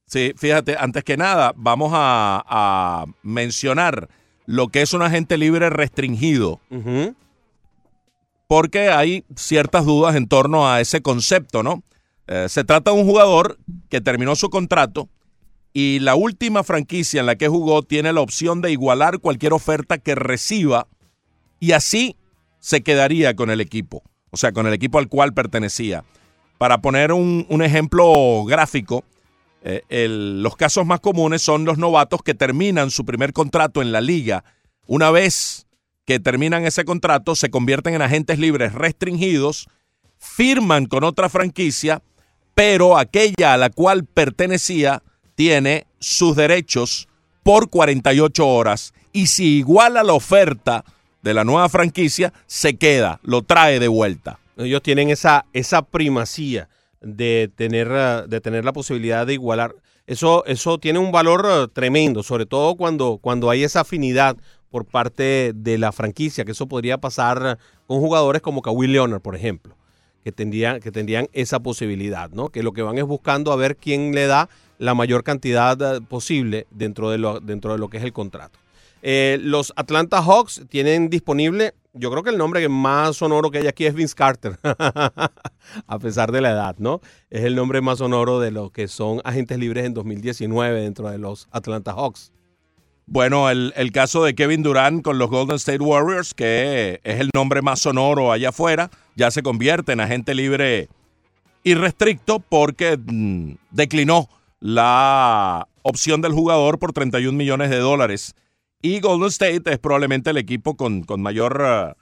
Sí, 0.06 0.32
fíjate, 0.36 0.74
antes 0.78 1.04
que 1.04 1.16
nada, 1.18 1.52
vamos 1.54 1.92
a, 1.94 2.42
a 2.48 3.04
mencionar 3.22 4.08
lo 4.46 4.68
que 4.68 4.80
es 4.82 4.92
un 4.94 5.02
agente 5.02 5.36
libre 5.38 5.68
restringido, 5.70 6.58
porque 8.48 8.88
hay 8.90 9.24
ciertas 9.36 9.84
dudas 9.84 10.16
en 10.16 10.26
torno 10.26 10.68
a 10.68 10.80
ese 10.80 11.02
concepto, 11.02 11.62
¿no? 11.62 11.82
Eh, 12.26 12.46
se 12.48 12.64
trata 12.64 12.90
de 12.92 12.98
un 13.00 13.06
jugador 13.06 13.58
que 13.88 14.00
terminó 14.00 14.34
su 14.34 14.50
contrato 14.50 15.08
y 15.72 16.00
la 16.00 16.14
última 16.14 16.64
franquicia 16.64 17.20
en 17.20 17.26
la 17.26 17.36
que 17.36 17.48
jugó 17.48 17.82
tiene 17.82 18.12
la 18.12 18.20
opción 18.20 18.60
de 18.60 18.72
igualar 18.72 19.20
cualquier 19.20 19.52
oferta 19.52 19.98
que 19.98 20.14
reciba 20.14 20.88
y 21.60 21.72
así 21.72 22.16
se 22.58 22.82
quedaría 22.82 23.36
con 23.36 23.50
el 23.50 23.60
equipo, 23.60 24.02
o 24.30 24.36
sea, 24.36 24.52
con 24.52 24.66
el 24.66 24.72
equipo 24.72 24.98
al 24.98 25.08
cual 25.08 25.32
pertenecía. 25.32 26.04
Para 26.58 26.82
poner 26.82 27.12
un, 27.12 27.46
ejemplo 27.62 28.44
gráfico, 28.44 29.04
eh, 29.62 29.82
los 30.08 30.56
casos 30.56 30.84
más 30.84 31.00
comunes 31.00 31.40
son 31.40 31.64
los 31.64 31.78
novatos 31.78 32.22
que 32.22 32.34
terminan 32.34 32.90
su 32.90 33.04
primer 33.04 33.32
contrato 33.32 33.80
en 33.80 33.92
la 33.92 34.00
liga. 34.00 34.44
Una 34.86 35.10
vez 35.10 35.66
que 36.04 36.20
terminan 36.20 36.66
ese 36.66 36.84
contrato, 36.84 37.34
se 37.34 37.50
convierten 37.50 37.94
en 37.94 38.02
agentes 38.02 38.38
libres 38.38 38.74
restringidos, 38.74 39.68
firman 40.18 40.86
con 40.86 41.04
otra 41.04 41.28
franquicia, 41.28 42.02
pero 42.54 42.98
aquella 42.98 43.54
a 43.54 43.56
la 43.56 43.70
cual 43.70 44.04
pertenecía 44.04 45.02
tiene 45.40 45.86
sus 46.00 46.36
derechos 46.36 47.08
por 47.42 47.70
48 47.70 48.46
horas. 48.46 48.92
Y 49.10 49.28
si 49.28 49.56
iguala 49.56 50.02
la 50.02 50.12
oferta 50.12 50.84
de 51.22 51.32
la 51.32 51.44
nueva 51.44 51.70
franquicia, 51.70 52.34
se 52.46 52.76
queda, 52.76 53.20
lo 53.22 53.40
trae 53.40 53.80
de 53.80 53.88
vuelta. 53.88 54.38
Ellos 54.58 54.82
tienen 54.82 55.08
esa, 55.08 55.46
esa 55.54 55.80
primacía 55.80 56.68
de 57.00 57.50
tener, 57.56 57.88
eh, 57.90 58.24
de 58.28 58.42
tener 58.42 58.66
la 58.66 58.74
posibilidad 58.74 59.26
de 59.26 59.32
igualar. 59.32 59.74
Eso, 60.06 60.44
eso 60.44 60.76
tiene 60.76 60.98
un 60.98 61.10
valor 61.10 61.46
eh, 61.50 61.68
tremendo, 61.72 62.22
sobre 62.22 62.44
todo 62.44 62.74
cuando, 62.74 63.16
cuando 63.16 63.48
hay 63.48 63.64
esa 63.64 63.80
afinidad 63.80 64.36
por 64.68 64.84
parte 64.84 65.52
de 65.54 65.78
la 65.78 65.90
franquicia, 65.90 66.44
que 66.44 66.52
eso 66.52 66.66
podría 66.66 66.98
pasar 66.98 67.58
con 67.86 68.00
jugadores 68.00 68.42
como 68.42 68.60
Kawhi 68.60 68.88
Leonard, 68.88 69.22
por 69.22 69.36
ejemplo, 69.36 69.74
que 70.22 70.32
tendrían, 70.32 70.80
que 70.80 70.92
tendrían 70.92 71.28
esa 71.32 71.60
posibilidad, 71.60 72.28
¿no? 72.28 72.50
Que 72.50 72.62
lo 72.62 72.74
que 72.74 72.82
van 72.82 72.98
es 72.98 73.04
buscando 73.04 73.52
a 73.52 73.56
ver 73.56 73.78
quién 73.78 74.14
le 74.14 74.26
da 74.26 74.50
la 74.80 74.94
mayor 74.94 75.22
cantidad 75.22 75.80
eh, 75.80 76.00
posible 76.00 76.66
dentro 76.70 77.10
de 77.10 77.18
lo, 77.18 77.38
dentro 77.38 77.72
de 77.72 77.78
lo 77.78 77.88
que 77.88 77.98
es 77.98 78.02
el 78.02 78.12
contrato. 78.12 78.58
Eh, 79.02 79.38
los 79.42 79.72
Atlanta 79.76 80.22
Hawks 80.22 80.62
tienen 80.68 81.08
disponible, 81.08 81.74
yo 81.92 82.10
creo 82.10 82.22
que 82.22 82.30
el 82.30 82.38
nombre 82.38 82.66
más 82.68 83.16
sonoro 83.18 83.50
que 83.50 83.58
hay 83.58 83.66
aquí 83.66 83.86
es 83.86 83.94
Vince 83.94 84.14
Carter, 84.14 84.58
a 84.62 85.98
pesar 86.00 86.32
de 86.32 86.40
la 86.40 86.50
edad, 86.50 86.76
¿no? 86.78 87.00
Es 87.28 87.44
el 87.44 87.54
nombre 87.54 87.80
más 87.82 87.98
sonoro 87.98 88.40
de 88.40 88.50
los 88.50 88.72
que 88.72 88.88
son 88.88 89.20
agentes 89.24 89.58
libres 89.58 89.84
en 89.84 89.94
2019 89.94 90.80
dentro 90.80 91.10
de 91.10 91.18
los 91.18 91.46
Atlanta 91.50 91.92
Hawks. 91.92 92.32
Bueno, 93.06 93.50
el, 93.50 93.72
el 93.76 93.92
caso 93.92 94.24
de 94.24 94.34
Kevin 94.34 94.62
Durant 94.62 95.02
con 95.02 95.18
los 95.18 95.28
Golden 95.28 95.56
State 95.56 95.82
Warriors, 95.82 96.32
que 96.32 97.00
es 97.02 97.20
el 97.20 97.30
nombre 97.34 97.60
más 97.60 97.80
sonoro 97.80 98.32
allá 98.32 98.50
afuera, 98.50 98.90
ya 99.16 99.30
se 99.30 99.42
convierte 99.42 99.92
en 99.92 100.00
agente 100.00 100.34
libre 100.34 100.88
irrestricto 101.64 102.40
porque 102.40 102.96
mm, 102.96 103.54
declinó 103.70 104.28
la 104.60 105.66
opción 105.82 106.20
del 106.20 106.32
jugador 106.32 106.78
por 106.78 106.92
31 106.92 107.36
millones 107.36 107.70
de 107.70 107.78
dólares. 107.78 108.34
Y 108.82 109.00
Golden 109.00 109.28
State 109.28 109.62
es 109.66 109.78
probablemente 109.78 110.30
el 110.30 110.36
equipo 110.36 110.76
con, 110.76 111.02
con 111.02 111.20
mayor 111.20 111.62
eh, 111.64 111.94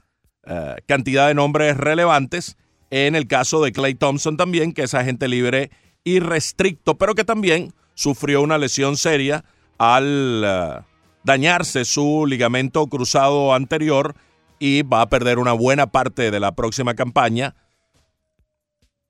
eh, 0.47 0.77
cantidad 0.87 1.29
de 1.29 1.35
nombres 1.35 1.77
relevantes. 1.77 2.57
En 2.91 3.15
el 3.15 3.27
caso 3.27 3.63
de 3.63 3.73
Clay 3.73 3.95
Thompson 3.95 4.37
también, 4.37 4.73
que 4.73 4.83
es 4.83 4.95
agente 4.95 5.29
libre 5.29 5.71
irrestricto, 6.05 6.97
pero 6.97 7.15
que 7.15 7.25
también 7.25 7.73
sufrió 7.95 8.43
una 8.43 8.59
lesión 8.59 8.97
seria 8.97 9.45
al 9.79 10.43
eh, 10.45 10.81
dañarse 11.25 11.85
su 11.85 12.27
ligamento 12.27 12.87
cruzado 12.87 13.55
anterior 13.55 14.15
y 14.59 14.83
va 14.83 15.03
a 15.03 15.09
perder 15.09 15.39
una 15.39 15.53
buena 15.53 15.89
parte 15.89 16.31
de 16.31 16.41
la 16.41 16.53
próxima 16.53 16.95
campaña, 16.95 17.55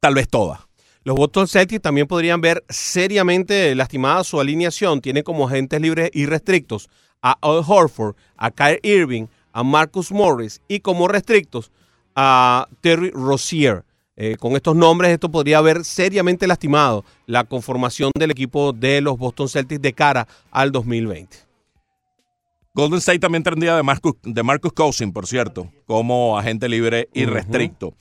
tal 0.01 0.15
vez 0.15 0.29
toda. 0.29 0.68
Los 1.09 1.17
Boston 1.17 1.49
Celtics 1.49 1.81
también 1.81 2.07
podrían 2.07 2.43
ver 2.43 2.63
seriamente 2.69 3.75
lastimada 3.75 4.23
su 4.25 4.39
alineación. 4.39 5.01
Tienen 5.01 5.23
como 5.23 5.49
agentes 5.49 5.81
libres 5.81 6.11
irrestrictos 6.13 6.91
a 7.23 7.33
Al 7.41 7.65
Horford, 7.67 8.15
a 8.37 8.51
Kyle 8.51 8.79
Irving, 8.83 9.25
a 9.55 9.63
Marcus 9.63 10.13
Morris 10.13 10.61
y 10.69 10.81
como 10.81 11.09
restrictos 11.09 11.73
a 12.15 12.69
Terry 12.83 13.11
Rozier. 13.11 13.85
Eh, 14.17 14.37
con 14.39 14.55
estos 14.55 14.77
nombres 14.77 15.11
esto 15.11 15.31
podría 15.31 15.57
haber 15.57 15.83
seriamente 15.83 16.47
lastimado 16.47 17.07
la 17.25 17.45
conformación 17.45 18.11
del 18.15 18.31
equipo 18.31 18.75
de 18.75 19.01
los 19.01 19.17
Boston 19.17 19.49
Celtics 19.49 19.81
de 19.81 19.95
cara 19.95 20.29
al 20.51 20.73
2020. 20.73 21.39
Golden 22.75 22.99
State 22.99 23.21
también 23.21 23.43
tendría 23.43 23.75
de 23.77 23.83
Marcus, 23.83 24.13
de 24.25 24.43
Marcus 24.43 24.75
Cousins, 24.75 25.15
por 25.15 25.27
cierto, 25.27 25.73
como 25.87 26.39
agente 26.39 26.69
libre 26.69 27.09
irrestricto. 27.15 27.95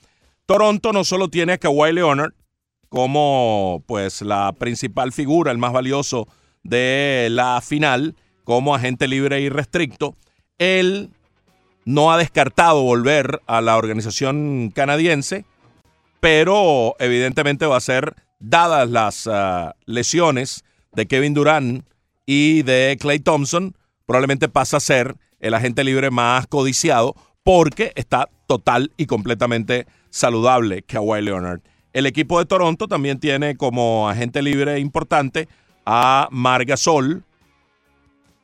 Toronto 0.44 0.92
no 0.92 1.04
solo 1.04 1.28
tiene 1.28 1.54
a 1.54 1.58
Kawhi 1.58 1.94
Leonard 1.94 2.34
como 2.88 3.82
pues 3.86 4.22
la 4.22 4.52
principal 4.52 5.12
figura, 5.12 5.52
el 5.52 5.58
más 5.58 5.72
valioso 5.72 6.28
de 6.62 7.28
la 7.30 7.60
final, 7.60 8.14
como 8.44 8.74
agente 8.74 9.08
libre 9.08 9.40
irrestricto, 9.40 10.14
él 10.58 11.10
no 11.84 12.12
ha 12.12 12.18
descartado 12.18 12.82
volver 12.82 13.40
a 13.46 13.60
la 13.60 13.76
organización 13.76 14.72
canadiense, 14.74 15.44
pero 16.20 16.96
evidentemente 16.98 17.66
va 17.66 17.76
a 17.76 17.80
ser, 17.80 18.14
dadas 18.40 18.88
las 18.90 19.26
ah, 19.26 19.74
lesiones 19.86 20.64
de 20.92 21.06
Kevin 21.06 21.34
Durant 21.34 21.84
y 22.26 22.62
de 22.62 22.96
Clay 23.00 23.20
Thompson, 23.20 23.74
probablemente 24.06 24.48
pasa 24.48 24.78
a 24.78 24.80
ser 24.80 25.16
el 25.40 25.54
agente 25.54 25.84
libre 25.84 26.10
más 26.10 26.46
codiciado 26.46 27.14
porque 27.42 27.92
está 27.94 28.28
total 28.46 28.92
y 28.96 29.06
completamente 29.06 29.86
saludable 30.10 30.82
Kawhi 30.82 31.22
Leonard. 31.22 31.60
El 31.92 32.06
equipo 32.06 32.38
de 32.38 32.46
Toronto 32.46 32.86
también 32.86 33.18
tiene 33.18 33.56
como 33.56 34.08
agente 34.08 34.42
libre 34.42 34.78
importante 34.78 35.48
a 35.86 36.28
Margasol 36.30 37.24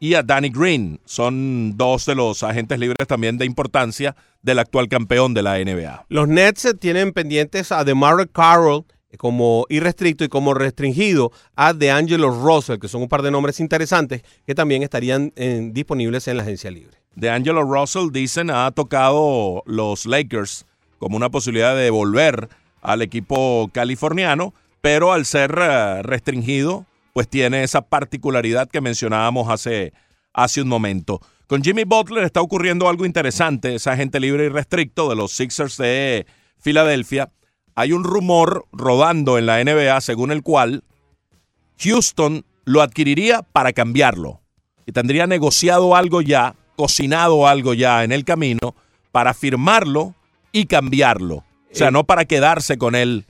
y 0.00 0.14
a 0.14 0.22
Danny 0.22 0.48
Green. 0.48 1.00
Son 1.04 1.76
dos 1.76 2.06
de 2.06 2.14
los 2.14 2.42
agentes 2.42 2.78
libres 2.78 3.06
también 3.06 3.38
de 3.38 3.44
importancia 3.44 4.16
del 4.42 4.58
actual 4.58 4.88
campeón 4.88 5.34
de 5.34 5.42
la 5.42 5.58
NBA. 5.58 6.06
Los 6.08 6.28
Nets 6.28 6.64
eh, 6.64 6.74
tienen 6.74 7.12
pendientes 7.12 7.72
a 7.72 7.84
DeMar 7.84 8.28
Carroll, 8.30 8.84
como 9.16 9.64
irrestricto 9.68 10.24
y 10.24 10.28
como 10.28 10.54
restringido 10.54 11.30
a 11.54 11.72
DeAngelo 11.72 12.30
Russell, 12.30 12.78
que 12.78 12.88
son 12.88 13.02
un 13.02 13.08
par 13.08 13.22
de 13.22 13.30
nombres 13.30 13.60
interesantes 13.60 14.22
que 14.46 14.54
también 14.54 14.82
estarían 14.82 15.32
eh, 15.36 15.68
disponibles 15.72 16.26
en 16.28 16.36
la 16.36 16.42
agencia 16.42 16.70
libre. 16.70 16.98
De 17.14 17.30
Angelo 17.30 17.62
Russell, 17.62 18.10
dicen, 18.10 18.50
ha 18.50 18.70
tocado 18.72 19.62
los 19.66 20.04
Lakers 20.04 20.66
como 20.98 21.16
una 21.16 21.30
posibilidad 21.30 21.76
de 21.76 21.90
volver 21.90 22.48
al 22.84 23.02
equipo 23.02 23.68
californiano, 23.72 24.54
pero 24.80 25.12
al 25.12 25.24
ser 25.24 25.58
eh, 25.60 26.02
restringido, 26.02 26.86
pues 27.12 27.28
tiene 27.28 27.64
esa 27.64 27.82
particularidad 27.82 28.68
que 28.68 28.80
mencionábamos 28.80 29.50
hace, 29.50 29.92
hace 30.32 30.62
un 30.62 30.68
momento. 30.68 31.20
Con 31.46 31.62
Jimmy 31.62 31.84
Butler 31.84 32.24
está 32.24 32.40
ocurriendo 32.40 32.88
algo 32.88 33.06
interesante, 33.06 33.74
esa 33.74 33.92
agente 33.92 34.20
libre 34.20 34.44
y 34.44 34.48
restricto 34.48 35.08
de 35.08 35.16
los 35.16 35.32
Sixers 35.32 35.76
de 35.78 36.26
Filadelfia. 36.58 37.30
Hay 37.74 37.92
un 37.92 38.04
rumor 38.04 38.66
rodando 38.72 39.38
en 39.38 39.46
la 39.46 39.62
NBA 39.64 40.00
según 40.00 40.30
el 40.30 40.42
cual 40.42 40.84
Houston 41.78 42.44
lo 42.64 42.82
adquiriría 42.82 43.42
para 43.42 43.72
cambiarlo 43.72 44.40
y 44.86 44.92
tendría 44.92 45.26
negociado 45.26 45.96
algo 45.96 46.20
ya, 46.20 46.54
cocinado 46.76 47.46
algo 47.46 47.74
ya 47.74 48.04
en 48.04 48.12
el 48.12 48.24
camino 48.24 48.74
para 49.12 49.34
firmarlo 49.34 50.14
y 50.52 50.66
cambiarlo. 50.66 51.44
O 51.74 51.76
sea, 51.76 51.88
Eh, 51.88 51.92
no 51.92 52.04
para 52.04 52.24
quedarse 52.24 52.78
con 52.78 52.94
él, 52.94 53.26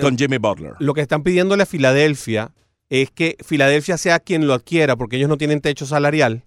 con 0.00 0.16
Jimmy 0.16 0.38
Butler. 0.38 0.74
Lo 0.78 0.94
que 0.94 1.00
están 1.00 1.22
pidiéndole 1.22 1.62
a 1.64 1.66
Filadelfia 1.66 2.52
es 2.88 3.10
que 3.10 3.36
Filadelfia 3.44 3.98
sea 3.98 4.18
quien 4.20 4.46
lo 4.46 4.54
adquiera, 4.54 4.96
porque 4.96 5.16
ellos 5.16 5.28
no 5.28 5.36
tienen 5.38 5.60
techo 5.60 5.86
salarial, 5.86 6.42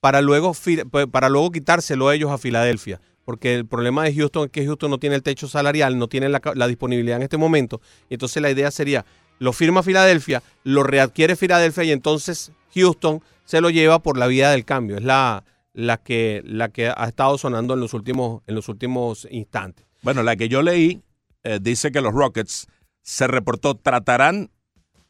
para 0.00 0.20
luego, 0.20 0.54
pa- 0.90 1.06
para 1.06 1.28
luego 1.28 1.50
quitárselo 1.50 2.10
ellos 2.12 2.30
a 2.30 2.38
Filadelfia. 2.38 3.00
Porque 3.24 3.54
el 3.54 3.66
problema 3.66 4.02
de 4.04 4.14
Houston 4.14 4.46
es 4.46 4.50
que 4.50 4.64
Houston 4.66 4.90
no 4.90 4.98
tiene 4.98 5.14
el 5.14 5.22
techo 5.22 5.46
salarial, 5.46 5.96
no 5.96 6.08
tiene 6.08 6.28
la, 6.28 6.40
disponibilidad 6.66 7.18
en 7.18 7.22
este 7.22 7.36
momento. 7.36 7.80
Entonces 8.10 8.42
la 8.42 8.50
idea 8.50 8.70
sería, 8.72 9.04
lo 9.38 9.52
firma 9.52 9.82
Filadelfia, 9.84 10.42
lo 10.64 10.82
readquiere 10.82 11.36
Filadelfia 11.36 11.84
y 11.84 11.92
entonces 11.92 12.50
Houston 12.74 13.22
se 13.44 13.60
lo 13.60 13.70
lleva 13.70 14.00
por 14.00 14.18
la 14.18 14.26
vía 14.26 14.50
del 14.50 14.64
cambio. 14.64 14.96
Es 14.96 15.04
la, 15.04 15.44
la, 15.72 15.98
que, 15.98 16.42
la 16.44 16.70
que 16.70 16.88
ha 16.88 17.04
estado 17.06 17.38
sonando 17.38 17.74
en 17.74 17.80
los 17.80 17.94
últimos, 17.94 18.42
en 18.48 18.56
los 18.56 18.68
últimos 18.68 19.28
instantes. 19.30 19.86
Bueno, 20.02 20.22
la 20.22 20.36
que 20.36 20.48
yo 20.48 20.62
leí 20.62 21.00
eh, 21.44 21.58
dice 21.60 21.92
que 21.92 22.00
los 22.00 22.12
Rockets 22.12 22.66
se 23.02 23.26
reportó 23.26 23.76
tratarán 23.76 24.50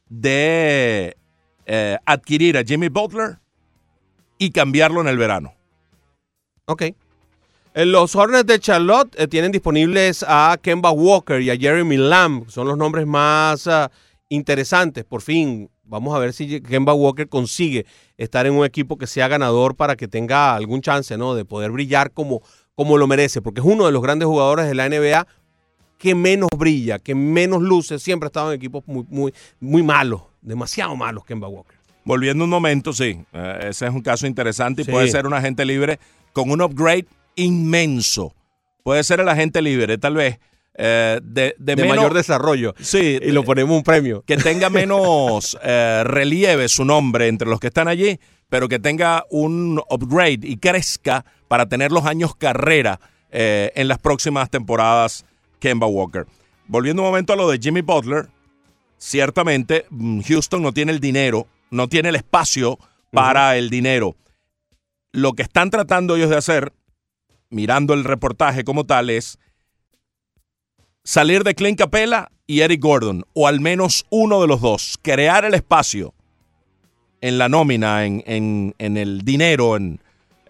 de 0.09 1.17
eh, 1.67 1.99
adquirir 2.05 2.59
a 2.59 2.65
Jimmy 2.65 2.89
Butler 2.89 3.39
y 4.39 4.51
cambiarlo 4.51 5.01
en 5.01 5.09
el 5.09 5.19
verano. 5.19 5.55
Ok. 6.67 6.83
Eh, 7.75 7.87
Los 7.87 8.15
Hornets 8.15 8.47
de 8.47 8.61
Charlotte 8.61 9.29
tienen 9.29 9.53
disponibles 9.53 10.25
a 10.29 10.59
Kemba 10.61 10.91
Walker 10.91 11.41
y 11.41 11.51
a 11.51 11.57
Jeremy 11.57 11.97
Lamb. 11.97 12.49
Son 12.49 12.69
los 12.69 12.77
nombres 12.77 13.07
más 13.07 13.67
ah, 13.67 13.91
interesantes. 14.29 15.05
Por 15.05 15.23
fin, 15.23 15.71
vamos 15.85 16.15
a 16.15 16.19
ver 16.19 16.33
si 16.33 16.61
Kemba 16.61 16.93
Walker 16.93 17.29
consigue 17.29 17.87
estar 18.17 18.47
en 18.47 18.55
un 18.55 18.65
equipo 18.67 18.99
que 18.99 19.07
sea 19.07 19.29
ganador 19.29 19.75
para 19.75 19.97
que 19.97 20.09
tenga 20.09 20.55
algún 20.55 20.83
chance, 20.83 21.17
¿no? 21.17 21.35
De 21.35 21.45
poder 21.45 21.71
brillar 21.71 22.13
como, 22.13 22.43
como 22.75 22.99
lo 22.99 23.07
merece. 23.07 23.43
Porque 23.43 23.61
es 23.61 23.67
uno 23.67 23.87
de 23.87 23.93
los 23.93 24.03
grandes 24.03 24.27
jugadores 24.27 24.67
de 24.67 24.75
la 24.75 24.89
NBA 24.89 25.27
que 25.99 26.15
menos 26.15 26.49
brilla, 26.57 26.99
que 26.99 27.15
menos 27.15 27.63
luce. 27.63 27.99
Siempre 27.99 28.27
ha 28.27 28.29
estado 28.29 28.53
en 28.53 28.57
equipos 28.57 28.83
muy, 28.87 29.05
muy, 29.09 29.33
muy 29.61 29.83
malos. 29.83 30.23
Demasiado 30.41 30.97
malos 30.97 31.25
Kemba 31.25 31.49
Walker. 31.49 31.77
Volviendo 32.05 32.43
un 32.43 32.51
momento, 32.51 32.93
sí, 32.93 33.21
eh, 33.33 33.59
ese 33.69 33.87
es 33.87 33.93
un 33.93 34.01
caso 34.03 34.27
interesante 34.27 34.83
y 34.83 34.85
Sí. 34.85 34.91
puede 34.91 35.07
ser 35.09 35.25
un 35.27 35.35
agente 35.35 35.65
libre 35.65 36.01
con 36.33 36.51
un 36.51 36.61
upgrade 36.61 37.07
inmenso. 37.37 38.35
Puede 38.83 39.05
ser 39.05 39.21
el 39.21 39.29
agente 39.29 39.63
libre, 39.63 39.99
tal 39.99 40.15
vez, 40.15 40.41
eh, 40.75 41.21
de, 41.23 41.55
de 41.59 41.77
De 41.77 41.83
menos- 41.83 41.97
mayor 41.97 42.15
desarrollo. 42.15 42.75
Sí, 42.81 43.19
Y 43.23 43.31
lo 43.31 43.45
ponemos 43.45 43.77
un 43.77 43.85
premio. 43.85 44.25
que 44.27 44.37
tenga 44.37 44.69
menos 44.71 45.57
eh, 45.63 46.03
relieve 46.05 46.69
su 46.69 46.85
nombre 46.85 47.29
entre 47.29 47.49
los 47.49 47.61
que 47.61 47.69
están 47.69 47.87
allí, 47.87 48.19
pero 48.49 48.69
que 48.69 48.81
tenga 48.81 49.25
un 49.31 49.81
upgrade 49.89 50.41
y 50.43 50.57
crezca 50.57 51.25
para 51.53 51.67
tener 51.67 51.93
los 51.93 52.07
años 52.07 52.35
carrera 52.35 52.99
eh, 53.31 53.73
en 53.75 53.87
las 53.87 53.99
próximas 53.99 54.49
temporadas 54.49 55.27
Kemba 55.61 55.87
Walker. 55.87 56.25
Volviendo 56.67 57.03
un 57.03 57.09
momento 57.09 57.35
a 57.35 57.37
lo 57.37 57.47
de 57.51 57.59
Jimmy 57.59 57.83
Butler, 57.83 58.31
ciertamente 58.97 59.85
mm, 59.91 60.23
Houston 60.23 60.63
no 60.63 60.73
tiene 60.73 60.93
el 60.93 60.99
dinero, 60.99 61.47
no 61.71 61.89
tiene 61.89 62.09
el 62.09 62.17
espacio 62.17 62.79
para 63.11 63.59
el 63.59 63.69
dinero. 63.69 64.17
Lo 65.13 65.35
que 65.35 65.43
están 65.43 65.69
tratando 65.69 66.17
ellos 66.17 66.31
de 66.31 66.39
hacer, 66.39 66.73
mirando 67.51 67.93
el 67.93 68.05
reportaje 68.05 68.65
como 68.65 68.87
tal, 68.87 69.11
es 69.11 69.39
salir 71.05 71.45
de 71.45 71.55
Clint 71.55 71.79
Capella 71.79 72.31
y 72.47 72.61
Eric 72.61 72.81
Gordon, 72.81 73.27
o 73.35 73.47
al 73.47 73.61
menos 73.61 74.07
uno 74.09 74.41
de 74.41 74.47
los 74.47 74.63
dos, 74.63 74.99
crear 75.03 75.45
el 75.45 75.53
espacio 75.53 76.15
en 77.21 77.37
la 77.37 77.51
nómina, 77.51 78.07
en, 78.07 78.23
en- 78.27 78.75
en 78.79 78.97
el 78.97 79.21
dinero, 79.21 79.77
en, 79.77 80.01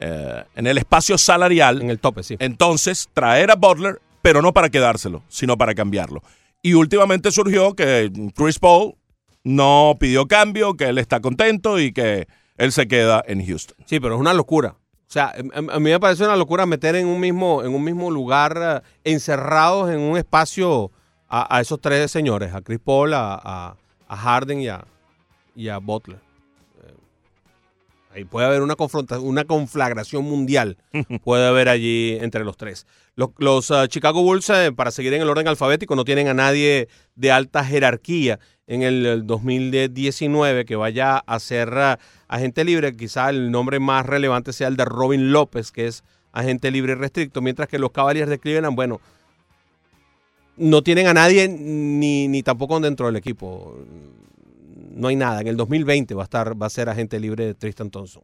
eh, 0.05 0.45
en 0.57 0.67
el 0.67 0.79
espacio 0.79 1.17
salarial. 1.19 1.81
En 1.83 1.91
el 1.91 1.99
tope, 1.99 2.23
sí. 2.23 2.37
Entonces, 2.39 3.09
traer 3.15 3.51
a 3.51 3.55
Butler, 3.57 4.01
pero 4.23 4.43
no 4.43 4.53
para 4.53 4.69
quedárselo, 4.71 5.23
sino 5.29 5.57
para 5.57 5.75
cambiarlo. 5.75 6.23
Y 6.63 6.75
últimamente 6.75 7.31
surgió 7.33 7.75
que 7.75 8.11
Chris 8.35 8.59
Paul 8.59 8.95
no 9.45 9.97
pidió 9.99 10.27
cambio, 10.27 10.75
que 10.75 10.85
él 10.85 10.99
está 10.99 11.21
contento 11.21 11.79
y 11.81 11.93
que 11.93 12.27
él 12.57 12.73
se 12.73 12.87
queda 12.87 13.23
en 13.27 13.45
Houston. 13.47 13.77
Sí, 13.87 13.99
pero 14.01 14.15
es 14.15 14.21
una 14.21 14.35
locura. 14.35 14.77
O 14.79 15.13
sea, 15.13 15.33
em, 15.37 15.51
em, 15.55 15.69
a 15.71 15.79
mí 15.79 15.91
me 15.91 16.01
parece 16.01 16.25
una 16.25 16.37
locura 16.37 16.65
meter 16.65 16.95
en 16.97 17.07
un 17.07 17.21
mismo, 17.21 17.63
en 17.63 17.75
un 17.75 17.83
mismo 17.85 18.11
lugar, 18.11 18.83
eh, 18.85 19.11
encerrados 19.13 19.91
en 19.91 20.01
un 20.01 20.17
espacio 20.17 20.91
a, 21.29 21.57
a 21.57 21.61
esos 21.61 21.81
tres 21.81 22.11
señores, 22.11 22.55
a 22.55 22.61
Chris 22.63 22.79
Paul, 22.83 23.13
a, 23.15 23.35
a- 23.43 23.77
a 24.09 24.17
Harden 24.17 24.61
y 24.61 24.69
a, 24.69 24.85
y 25.57 25.69
a 25.69 25.79
Butler. 25.79 26.19
Ahí 28.15 28.25
puede 28.25 28.47
haber 28.47 28.63
una 28.63 28.77
confrontación, 28.77 29.27
una 29.27 29.45
conflagración 29.45 30.25
mundial. 30.25 30.77
puede 31.25 31.47
haber 31.47 31.69
allí 31.69 32.19
entre 32.21 32.45
los 32.45 32.57
tres. 32.57 32.87
Los, 33.15 33.31
los, 33.39 33.71
ah, 33.71 33.89
Chicago 33.89 34.23
Bulls, 34.23 34.49
eh, 34.51 34.73
para 34.75 34.91
seguir 34.91 35.15
en 35.15 35.23
el 35.23 35.29
orden 35.29 35.49
alfabético, 35.49 35.97
no 35.97 36.05
tienen 36.05 36.29
a 36.29 36.35
nadie 36.35 36.89
de 37.15 37.33
alta 37.33 37.65
jerarquía 37.65 38.39
en 38.67 38.83
el, 38.83 39.05
el 39.07 39.27
2019 39.27 40.65
que 40.65 40.77
vaya 40.77 41.19
a 41.19 41.39
ser 41.41 41.73
ah, 41.79 41.99
agente 42.29 42.65
libre. 42.65 42.97
Quizá 42.97 43.31
el 43.31 43.51
nombre 43.51 43.81
más 43.81 44.05
relevante 44.07 44.53
sea 44.53 44.69
el 44.69 44.77
de 44.77 44.85
Robin 44.85 45.33
López, 45.33 45.73
que 45.73 45.87
es 45.87 46.05
agente 46.33 46.71
libre 46.71 46.93
y 46.93 46.97
restricto, 46.97 47.43
mientras 47.43 47.69
que 47.69 47.79
los 47.79 47.93
Cavaliers 47.93 48.29
de 48.29 48.39
Cleveland, 48.39 48.75
bueno, 48.75 49.01
no 50.57 50.83
tienen 50.83 51.07
a 51.07 51.15
nadie 51.15 51.49
ni, 51.49 52.29
ni 52.29 52.43
tampoco 52.43 52.79
dentro 52.81 53.07
del 53.07 53.17
equipo. 53.17 53.77
No 54.95 55.09
hay 55.09 55.17
nada. 55.17 55.41
En 55.41 55.49
el 55.49 55.57
2020 55.57 56.15
va 56.15 56.23
a 56.23 56.25
estar, 56.25 56.61
va 56.61 56.67
a 56.67 56.71
ser 56.71 56.89
agente 56.89 57.19
libre 57.21 57.55
Tristan 57.55 57.91
Thompson. 57.91 58.23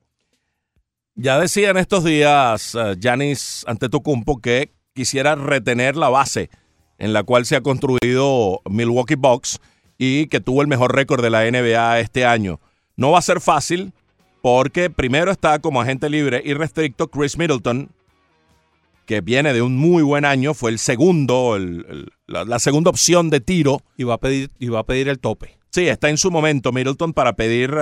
Ya 1.14 1.38
decía 1.40 1.70
en 1.70 1.76
estos 1.78 2.04
días 2.04 2.74
eh, 2.74 2.94
Giannis 3.00 3.64
Antetokounmpo 3.66 4.40
que 4.40 4.72
quisiera 4.94 5.34
retener 5.34 5.96
la 5.96 6.08
base 6.08 6.50
en 6.98 7.12
la 7.12 7.22
cual 7.22 7.44
se 7.46 7.56
ha 7.56 7.60
construido 7.60 8.60
Milwaukee 8.68 9.14
Bucks 9.16 9.58
y 9.98 10.26
que 10.26 10.40
tuvo 10.40 10.62
el 10.62 10.68
mejor 10.68 10.94
récord 10.94 11.22
de 11.22 11.30
la 11.30 11.44
NBA 11.50 12.00
este 12.00 12.24
año. 12.24 12.60
No 12.96 13.10
va 13.12 13.18
a 13.18 13.22
ser 13.22 13.40
fácil 13.40 13.92
porque 14.42 14.90
primero 14.90 15.30
está 15.32 15.58
como 15.58 15.80
agente 15.80 16.08
libre 16.08 16.40
y 16.44 16.54
restricto 16.54 17.08
Chris 17.08 17.36
Middleton, 17.36 17.90
que 19.06 19.20
viene 19.20 19.52
de 19.52 19.62
un 19.62 19.76
muy 19.76 20.02
buen 20.02 20.24
año, 20.24 20.54
fue 20.54 20.70
el 20.70 20.78
segundo, 20.78 21.56
el- 21.56 21.84
el- 21.88 22.12
la, 22.26 22.44
la 22.44 22.58
segunda 22.58 22.90
opción 22.90 23.30
de 23.30 23.40
tiro. 23.40 23.80
Y 23.96 24.04
va 24.04 24.14
a 24.14 24.18
pedir, 24.18 24.50
y 24.58 24.68
va 24.68 24.80
a 24.80 24.84
pedir 24.86 25.08
el 25.08 25.18
tope. 25.18 25.57
Sí, 25.78 25.86
está 25.86 26.08
en 26.08 26.18
su 26.18 26.32
momento 26.32 26.72
Middleton 26.72 27.12
para 27.12 27.34
pedir 27.34 27.72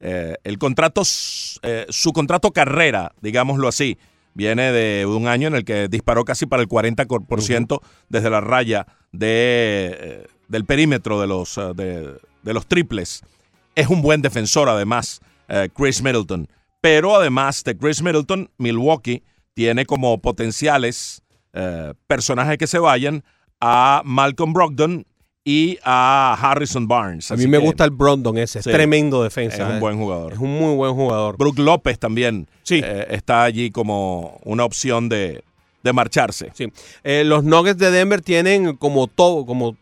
eh, 0.00 0.36
el 0.44 0.58
contrato, 0.58 1.00
eh, 1.62 1.86
su 1.88 2.12
contrato 2.12 2.50
carrera, 2.50 3.12
digámoslo 3.22 3.68
así. 3.68 3.96
Viene 4.34 4.70
de 4.70 5.06
un 5.06 5.26
año 5.26 5.48
en 5.48 5.54
el 5.54 5.64
que 5.64 5.88
disparó 5.88 6.26
casi 6.26 6.44
para 6.44 6.60
el 6.60 6.68
40% 6.68 7.80
desde 8.10 8.28
la 8.28 8.42
raya 8.42 8.86
de, 9.12 9.96
eh, 9.98 10.26
del 10.48 10.66
perímetro 10.66 11.22
de 11.22 11.26
los, 11.26 11.56
eh, 11.56 11.72
de, 11.74 12.18
de 12.42 12.52
los 12.52 12.66
triples. 12.66 13.22
Es 13.74 13.88
un 13.88 14.02
buen 14.02 14.20
defensor, 14.20 14.68
además, 14.68 15.22
eh, 15.48 15.70
Chris 15.74 16.02
Middleton. 16.02 16.48
Pero 16.82 17.16
además 17.16 17.64
de 17.64 17.78
Chris 17.78 18.02
Middleton, 18.02 18.50
Milwaukee 18.58 19.22
tiene 19.54 19.86
como 19.86 20.20
potenciales 20.20 21.22
eh, 21.54 21.94
personajes 22.06 22.58
que 22.58 22.66
se 22.66 22.78
vayan 22.78 23.24
a 23.58 24.02
Malcolm 24.04 24.52
Brogdon 24.52 25.06
y 25.48 25.78
a 25.82 26.36
Harrison 26.38 26.86
Barnes. 26.86 27.30
A 27.30 27.36
mí 27.36 27.46
me 27.46 27.58
que 27.58 27.64
gusta 27.64 27.82
el 27.84 27.90
Brondon 27.90 28.36
ese. 28.36 28.58
Es 28.58 28.66
tremendo 28.66 29.22
defensa. 29.22 29.62
Es 29.62 29.70
un 29.70 29.76
eh. 29.76 29.80
buen 29.80 29.96
jugador. 29.96 30.34
Es 30.34 30.38
un 30.38 30.50
muy 30.58 30.74
buen 30.76 30.92
jugador. 30.92 31.38
Brook 31.38 31.58
López 31.58 31.98
también 31.98 32.46
Sí. 32.64 32.82
eh, 32.84 33.06
está 33.08 33.44
allí 33.44 33.70
como 33.70 34.38
una 34.44 34.66
opción 34.66 35.08
de, 35.08 35.42
de 35.82 35.92
marcharse. 35.94 36.50
Sí. 36.52 36.70
Eh, 37.02 37.22
los 37.24 37.44
Nuggets 37.44 37.78
de 37.78 37.90
Denver 37.90 38.20
tienen 38.20 38.76
como 38.76 39.06
todo, 39.06 39.46
como 39.46 39.74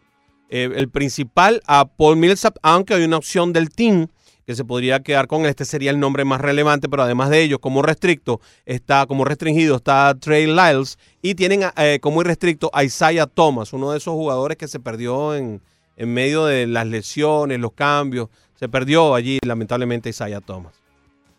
eh, 0.50 0.70
el 0.72 0.88
principal 0.88 1.60
a 1.66 1.86
Paul 1.86 2.16
Millsap, 2.16 2.58
aunque 2.62 2.94
hay 2.94 3.02
una 3.02 3.16
opción 3.16 3.52
del 3.52 3.70
team 3.70 4.06
que 4.46 4.54
se 4.54 4.64
podría 4.64 5.00
quedar 5.00 5.26
con. 5.26 5.44
Este 5.44 5.64
sería 5.64 5.90
el 5.90 5.98
nombre 5.98 6.24
más 6.24 6.40
relevante, 6.40 6.88
pero 6.88 7.02
además 7.02 7.30
de 7.30 7.42
ellos, 7.42 7.58
como 7.58 7.82
restricto, 7.82 8.40
está 8.64 9.06
como 9.06 9.24
restringido, 9.24 9.76
está 9.76 10.14
Trey 10.18 10.46
Lyles 10.46 10.98
y 11.20 11.34
tienen 11.34 11.64
eh, 11.76 11.98
como 12.00 12.20
irrestricto 12.20 12.70
a 12.72 12.84
Isaiah 12.84 13.26
Thomas, 13.26 13.72
uno 13.72 13.90
de 13.90 13.98
esos 13.98 14.14
jugadores 14.14 14.56
que 14.56 14.68
se 14.68 14.78
perdió 14.78 15.34
en, 15.34 15.60
en 15.96 16.14
medio 16.14 16.46
de 16.46 16.66
las 16.68 16.86
lesiones, 16.86 17.58
los 17.58 17.72
cambios. 17.72 18.28
Se 18.54 18.68
perdió 18.68 19.14
allí, 19.14 19.38
lamentablemente, 19.44 20.08
Isaiah 20.08 20.40
Thomas. 20.40 20.74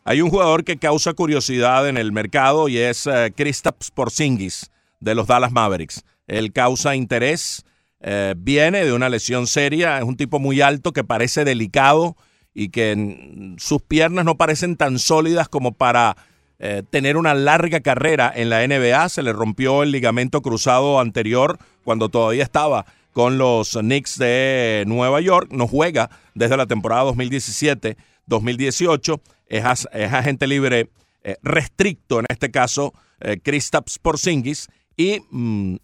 Hay 0.03 0.21
un 0.21 0.29
jugador 0.29 0.63
que 0.63 0.77
causa 0.77 1.13
curiosidad 1.13 1.87
en 1.87 1.97
el 1.97 2.11
mercado 2.11 2.67
y 2.67 2.77
es 2.77 3.07
eh, 3.07 3.33
Kristaps 3.35 3.89
Porzingis 3.91 4.69
de 4.99 5.15
los 5.15 5.27
Dallas 5.27 5.51
Mavericks. 5.51 6.03
Él 6.27 6.51
causa 6.51 6.95
interés, 6.95 7.65
eh, 8.01 8.35
viene 8.37 8.85
de 8.85 8.93
una 8.93 9.09
lesión 9.09 9.47
seria, 9.47 9.97
es 9.97 10.03
un 10.03 10.17
tipo 10.17 10.39
muy 10.39 10.61
alto 10.61 10.91
que 10.91 11.03
parece 11.03 11.45
delicado 11.45 12.15
y 12.59 12.69
que 12.69 13.53
sus 13.59 13.83
piernas 13.83 14.25
no 14.25 14.35
parecen 14.35 14.77
tan 14.77 14.97
sólidas 14.97 15.47
como 15.47 15.73
para 15.73 16.17
eh, 16.57 16.81
tener 16.89 17.15
una 17.15 17.35
larga 17.35 17.81
carrera 17.81 18.33
en 18.35 18.49
la 18.49 18.67
NBA. 18.67 19.09
Se 19.09 19.21
le 19.21 19.31
rompió 19.31 19.83
el 19.83 19.91
ligamento 19.91 20.41
cruzado 20.41 20.99
anterior 20.99 21.59
cuando 21.83 22.09
todavía 22.09 22.41
estaba 22.41 22.87
con 23.13 23.37
los 23.37 23.73
Knicks 23.73 24.17
de 24.17 24.85
Nueva 24.87 25.21
York. 25.21 25.49
No 25.51 25.67
juega 25.67 26.09
desde 26.33 26.57
la 26.57 26.65
temporada 26.65 27.03
2017-2018. 27.11 29.21
Es, 29.49 29.87
es 29.93 30.13
agente 30.13 30.47
libre 30.47 30.89
eh, 31.23 31.35
restricto, 31.43 32.19
en 32.19 32.25
este 32.27 32.49
caso, 32.49 32.91
eh, 33.19 33.39
Kristaps 33.39 33.99
Porzingis. 33.99 34.67
Y 34.95 35.19
mm, 35.29 35.75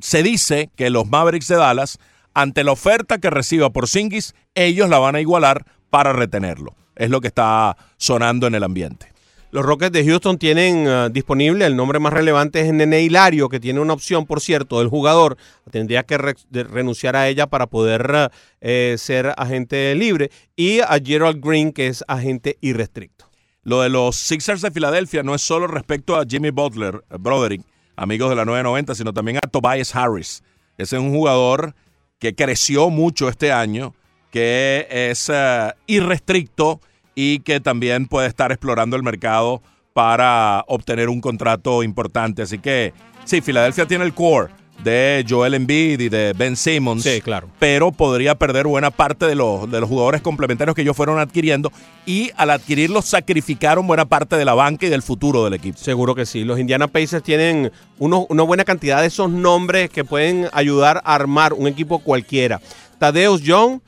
se 0.00 0.22
dice 0.22 0.70
que 0.74 0.88
los 0.88 1.06
Mavericks 1.06 1.48
de 1.48 1.56
Dallas, 1.56 1.98
ante 2.32 2.64
la 2.64 2.72
oferta 2.72 3.18
que 3.18 3.28
reciba 3.28 3.74
Porzingis, 3.74 4.34
ellos 4.54 4.88
la 4.88 4.98
van 4.98 5.16
a 5.16 5.20
igualar 5.20 5.66
para 5.94 6.12
retenerlo. 6.12 6.74
Es 6.96 7.08
lo 7.08 7.20
que 7.20 7.28
está 7.28 7.76
sonando 7.98 8.48
en 8.48 8.56
el 8.56 8.64
ambiente. 8.64 9.12
Los 9.52 9.64
Rockets 9.64 9.92
de 9.92 10.04
Houston 10.04 10.38
tienen 10.38 10.88
ah, 10.88 11.08
disponible, 11.08 11.64
el 11.66 11.76
nombre 11.76 12.00
más 12.00 12.12
relevante 12.12 12.58
es 12.62 12.72
Nene 12.72 13.02
Hilario, 13.02 13.48
que 13.48 13.60
tiene 13.60 13.78
una 13.78 13.92
opción, 13.92 14.26
por 14.26 14.40
cierto, 14.40 14.80
del 14.80 14.88
jugador. 14.88 15.36
Tendría 15.70 16.02
que 16.02 16.18
re- 16.18 16.34
renunciar 16.50 17.14
a 17.14 17.28
ella 17.28 17.46
para 17.46 17.68
poder 17.68 18.32
eh, 18.60 18.96
ser 18.98 19.34
agente 19.36 19.94
libre. 19.94 20.32
Y 20.56 20.80
a 20.80 20.98
Gerald 21.00 21.40
Green, 21.40 21.70
que 21.70 21.86
es 21.86 22.02
agente 22.08 22.58
irrestricto. 22.60 23.30
Lo 23.62 23.80
de 23.80 23.88
los 23.88 24.16
Sixers 24.16 24.62
de 24.62 24.72
Filadelfia 24.72 25.22
no 25.22 25.36
es 25.36 25.42
solo 25.42 25.68
respecto 25.68 26.16
a 26.16 26.24
Jimmy 26.28 26.50
Butler, 26.50 27.04
eh, 27.08 27.16
Broderick, 27.20 27.62
amigos 27.94 28.30
de 28.30 28.34
la 28.34 28.44
990, 28.44 28.96
sino 28.96 29.12
también 29.12 29.36
a 29.36 29.46
Tobias 29.46 29.94
Harris. 29.94 30.42
Ese 30.76 30.96
es 30.96 31.02
un 31.02 31.12
jugador 31.12 31.76
que 32.18 32.34
creció 32.34 32.90
mucho 32.90 33.28
este 33.28 33.52
año, 33.52 33.94
que 34.34 34.88
es 34.90 35.30
eh, 35.32 35.72
irrestricto 35.86 36.80
y 37.14 37.38
que 37.38 37.60
también 37.60 38.06
puede 38.08 38.26
estar 38.26 38.50
explorando 38.50 38.96
el 38.96 39.04
mercado 39.04 39.62
para 39.92 40.64
obtener 40.66 41.08
un 41.08 41.20
contrato 41.20 41.84
importante. 41.84 42.42
Así 42.42 42.58
que 42.58 42.92
sí, 43.24 43.40
Filadelfia 43.40 43.86
tiene 43.86 44.04
el 44.04 44.12
core 44.12 44.48
de 44.82 45.24
Joel 45.28 45.54
Embiid 45.54 46.00
y 46.00 46.08
de 46.08 46.32
Ben 46.36 46.56
Simmons. 46.56 47.04
Sí, 47.04 47.20
claro. 47.20 47.48
Pero 47.60 47.92
podría 47.92 48.34
perder 48.34 48.66
buena 48.66 48.90
parte 48.90 49.24
de 49.26 49.36
los, 49.36 49.70
de 49.70 49.78
los 49.78 49.88
jugadores 49.88 50.20
complementarios 50.20 50.74
que 50.74 50.82
ellos 50.82 50.96
fueron 50.96 51.20
adquiriendo 51.20 51.70
y 52.04 52.32
al 52.36 52.50
adquirirlos 52.50 53.04
sacrificaron 53.04 53.86
buena 53.86 54.04
parte 54.06 54.34
de 54.36 54.44
la 54.44 54.54
banca 54.54 54.86
y 54.86 54.88
del 54.88 55.02
futuro 55.02 55.44
del 55.44 55.54
equipo. 55.54 55.78
Seguro 55.78 56.16
que 56.16 56.26
sí. 56.26 56.42
Los 56.42 56.58
Indiana 56.58 56.88
Pacers 56.88 57.22
tienen 57.22 57.70
uno- 58.00 58.26
una 58.28 58.42
buena 58.42 58.64
cantidad 58.64 59.00
de 59.00 59.06
esos 59.06 59.30
nombres 59.30 59.90
que 59.90 60.02
pueden 60.04 60.48
ayudar 60.52 61.00
a 61.04 61.14
armar 61.14 61.52
un 61.52 61.68
equipo 61.68 62.00
cualquiera. 62.00 62.60
Tadeus 62.98 63.42
Young, 63.42 63.78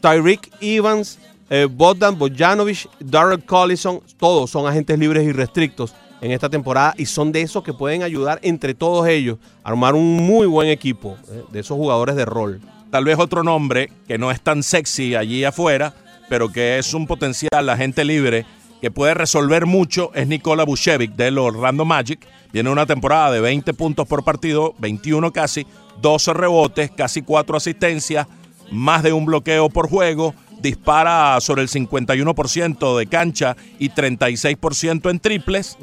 Tyreek 0.00 0.50
Evans, 0.60 1.18
eh, 1.48 1.66
Bogdan 1.70 2.18
Bojanovic, 2.18 2.88
Darrell 3.00 3.44
Collison, 3.44 4.00
todos 4.18 4.50
son 4.50 4.66
agentes 4.66 4.98
libres 4.98 5.24
y 5.24 5.32
restrictos 5.32 5.94
en 6.20 6.32
esta 6.32 6.48
temporada 6.48 6.94
y 6.96 7.06
son 7.06 7.32
de 7.32 7.42
esos 7.42 7.62
que 7.62 7.72
pueden 7.72 8.02
ayudar 8.02 8.38
entre 8.42 8.74
todos 8.74 9.06
ellos 9.08 9.38
a 9.62 9.70
armar 9.70 9.94
un 9.94 10.16
muy 10.16 10.46
buen 10.46 10.68
equipo, 10.68 11.16
eh, 11.28 11.42
de 11.50 11.60
esos 11.60 11.76
jugadores 11.76 12.16
de 12.16 12.24
rol. 12.24 12.60
Tal 12.90 13.04
vez 13.04 13.18
otro 13.18 13.42
nombre 13.42 13.90
que 14.08 14.18
no 14.18 14.30
es 14.30 14.40
tan 14.40 14.62
sexy 14.62 15.14
allí 15.14 15.44
afuera, 15.44 15.94
pero 16.28 16.50
que 16.50 16.78
es 16.78 16.94
un 16.94 17.06
potencial 17.06 17.68
agente 17.68 18.04
libre 18.04 18.46
que 18.80 18.90
puede 18.90 19.14
resolver 19.14 19.66
mucho 19.66 20.10
es 20.14 20.26
Nikola 20.26 20.64
Vucevic 20.64 21.12
del 21.12 21.38
Orlando 21.38 21.84
Magic. 21.84 22.26
Viene 22.52 22.70
una 22.70 22.86
temporada 22.86 23.30
de 23.30 23.40
20 23.40 23.74
puntos 23.74 24.08
por 24.08 24.24
partido, 24.24 24.74
21 24.78 25.32
casi, 25.32 25.66
12 26.00 26.32
rebotes, 26.32 26.90
casi 26.90 27.22
4 27.22 27.56
asistencias, 27.56 28.26
más 28.70 29.02
de 29.02 29.12
un 29.12 29.24
bloqueo 29.24 29.68
por 29.68 29.88
juego, 29.88 30.34
dispara 30.60 31.40
sobre 31.40 31.62
el 31.62 31.68
51% 31.68 32.98
de 32.98 33.06
cancha 33.06 33.56
y 33.78 33.90
36% 33.90 35.10
en 35.10 35.20
triples. 35.20 35.76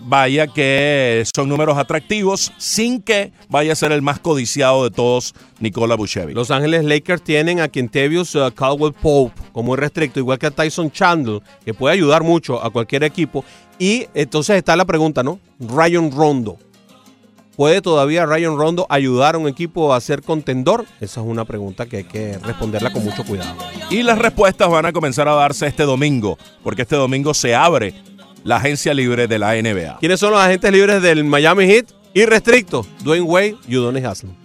Vaya 0.00 0.48
que 0.48 1.24
son 1.34 1.48
números 1.48 1.78
atractivos 1.78 2.52
sin 2.58 3.00
que 3.00 3.32
vaya 3.48 3.72
a 3.72 3.76
ser 3.76 3.92
el 3.92 4.02
más 4.02 4.18
codiciado 4.18 4.84
de 4.84 4.90
todos, 4.90 5.34
Nikola 5.60 5.94
Vucevic. 5.94 6.34
Los 6.34 6.50
Ángeles 6.50 6.84
Lakers 6.84 7.22
tienen 7.22 7.60
a 7.60 7.68
Quintevious 7.68 8.34
uh, 8.34 8.52
Caldwell 8.54 8.92
Pope 8.92 9.40
como 9.52 9.68
muy 9.68 9.76
restricto, 9.78 10.18
igual 10.18 10.38
que 10.38 10.46
a 10.46 10.50
Tyson 10.50 10.90
Chandler, 10.90 11.40
que 11.64 11.72
puede 11.72 11.94
ayudar 11.94 12.22
mucho 12.22 12.62
a 12.62 12.70
cualquier 12.70 13.04
equipo. 13.04 13.44
Y 13.78 14.06
entonces 14.14 14.56
está 14.56 14.76
la 14.76 14.84
pregunta, 14.84 15.22
¿no? 15.22 15.38
Ryan 15.60 16.10
Rondo. 16.10 16.58
¿Puede 17.56 17.80
todavía 17.80 18.26
Ryan 18.26 18.56
Rondo 18.56 18.86
ayudar 18.88 19.36
a 19.36 19.38
un 19.38 19.46
equipo 19.46 19.94
a 19.94 20.00
ser 20.00 20.22
contendor? 20.22 20.86
Esa 21.00 21.20
es 21.20 21.26
una 21.26 21.44
pregunta 21.44 21.86
que 21.86 21.98
hay 21.98 22.04
que 22.04 22.36
responderla 22.38 22.92
con 22.92 23.04
mucho 23.04 23.24
cuidado. 23.24 23.54
Y 23.90 24.02
las 24.02 24.18
respuestas 24.18 24.68
van 24.68 24.86
a 24.86 24.92
comenzar 24.92 25.28
a 25.28 25.34
darse 25.34 25.66
este 25.66 25.84
domingo, 25.84 26.36
porque 26.64 26.82
este 26.82 26.96
domingo 26.96 27.32
se 27.32 27.54
abre 27.54 27.94
la 28.42 28.56
agencia 28.56 28.92
libre 28.92 29.28
de 29.28 29.38
la 29.38 29.54
NBA. 29.54 29.98
¿Quiénes 30.00 30.18
son 30.18 30.32
los 30.32 30.40
agentes 30.40 30.72
libres 30.72 31.00
del 31.00 31.22
Miami 31.22 31.66
Heat? 31.66 31.86
Irrestricto. 32.12 32.84
Dwayne 33.02 33.24
Wade 33.24 33.56
y 33.68 33.76
Udonis 33.76 34.04
Haslem. 34.04 34.43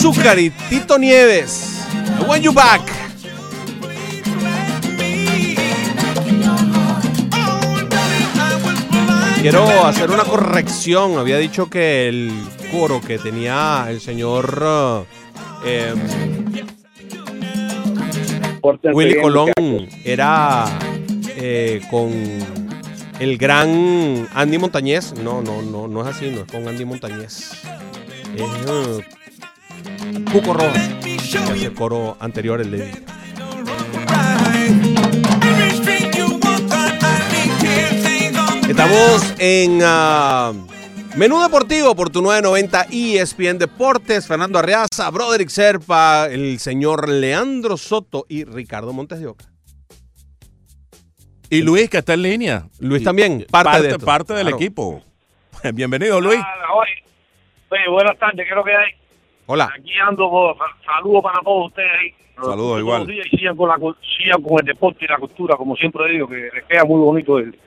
Zucker 0.00 0.38
y 0.38 0.50
Tito 0.50 0.96
Nieves. 0.96 1.84
I 2.20 2.24
want 2.24 2.42
you 2.42 2.52
back. 2.52 2.80
Quiero 9.42 9.84
hacer 9.84 10.10
una 10.10 10.22
corrección. 10.22 11.18
Había 11.18 11.38
dicho 11.38 11.68
que 11.68 12.08
el 12.08 12.32
coro 12.70 13.00
que 13.00 13.18
tenía 13.18 13.86
el 13.88 14.00
señor 14.00 15.06
eh, 15.64 15.94
Willy 18.92 19.20
Colón 19.20 19.50
era 20.04 20.66
eh, 21.36 21.80
con 21.90 22.12
el 23.18 23.36
gran 23.36 24.28
Andy 24.32 24.58
Montañez. 24.58 25.14
No, 25.14 25.42
no, 25.42 25.60
no, 25.62 25.88
no 25.88 26.02
es 26.02 26.16
así, 26.16 26.30
no 26.30 26.42
es 26.42 26.52
con 26.52 26.68
Andy 26.68 26.84
Montañez. 26.84 27.50
Es 28.36 28.42
uh, 28.42 29.00
Cuco 30.32 30.52
Rojas, 30.54 30.88
que 31.04 31.38
hace 31.38 31.64
el 31.66 31.74
coro 31.74 32.16
anterior, 32.20 32.60
el 32.60 32.70
de 32.70 32.92
Estamos 38.68 39.34
en 39.38 39.80
ah, 39.82 40.52
Menú 41.16 41.40
Deportivo 41.42 41.94
por 41.96 42.10
tu 42.10 42.20
990 42.22 42.86
ESPN 42.92 43.58
Deportes. 43.58 44.26
Fernando 44.26 44.58
Arreaza, 44.58 45.10
Broderick 45.10 45.48
Serpa, 45.48 46.26
el 46.30 46.58
señor 46.58 47.08
Leandro 47.08 47.76
Soto 47.76 48.24
y 48.28 48.44
Ricardo 48.44 48.92
Montes 48.92 49.20
de 49.20 49.26
Oca. 49.26 49.46
Y 51.50 51.62
Luis, 51.62 51.88
que 51.88 51.98
está 51.98 52.14
en 52.14 52.22
línea. 52.22 52.66
Luis 52.78 53.02
también, 53.02 53.46
parte, 53.50 53.70
parte, 53.70 53.88
de 53.88 53.98
parte 53.98 54.32
del 54.34 54.42
Claro. 54.42 54.56
equipo. 54.56 55.02
Bienvenido, 55.74 56.20
Luis. 56.20 56.38
Ah, 56.40 56.74
oye, 56.74 57.02
oye, 57.70 57.88
buenas 57.90 58.18
tardes, 58.18 58.44
¿qué 58.44 58.50
es 58.50 58.56
lo 58.56 58.64
que 58.64 58.76
hay? 58.76 58.92
Hola. 59.50 59.70
Aquí 59.74 59.92
ando, 59.98 60.28
por- 60.30 60.56
saludos 60.84 61.22
para 61.22 61.40
todos 61.40 61.68
ustedes 61.68 61.90
ahí. 61.98 62.14
Saludos, 62.36 62.56
Todos 62.56 62.80
igual. 62.80 63.06
días 63.06 63.26
Y 63.32 63.36
sigan 63.38 63.56
con, 63.56 63.68
la, 63.68 63.76
sigan 64.18 64.42
con 64.42 64.58
el 64.60 64.66
deporte 64.66 65.04
y 65.04 65.08
la 65.08 65.16
cultura, 65.16 65.56
como 65.56 65.74
siempre 65.74 66.06
digo, 66.12 66.28
que 66.28 66.50
les 66.54 66.64
queda 66.66 66.84
muy 66.84 67.00
bonito 67.00 67.38
el 67.38 67.58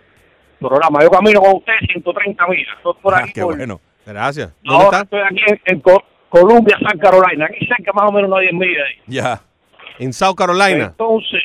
programa. 0.60 0.99
Yo 1.02 1.10
camino 1.10 1.41
con 1.41 1.56
ustedes 1.58 1.80
130 1.91 2.48
millas, 2.48 2.78
estoy 2.78 2.94
por 3.02 3.14
Ah, 3.16 3.22
aquí. 3.24 3.34
qué 3.34 3.41
por- 3.41 3.58
bueno. 3.58 3.82
Gracias. 4.06 4.53
¿Dónde 4.64 4.84
Ahora 4.86 5.02
está? 5.02 5.18
estoy 5.18 5.20
aquí 5.40 5.52
en, 5.52 5.62
en 5.76 5.82
Co- 5.82 6.03
Columbia, 6.30 6.78
San 6.88 6.98
Carolina, 6.99 7.45
aquí 7.45 7.66
cerca 7.66 7.91
más 7.94 8.10
o 8.10 8.12
menos 8.14 8.30
unas 8.30 8.41
10 8.41 8.53
millas 8.53 8.84
ahí. 8.88 9.02
Ya. 9.08 9.41
En 9.99 10.14
South 10.14 10.36
Carolina. 10.36 10.86
Entonces, 10.86 11.41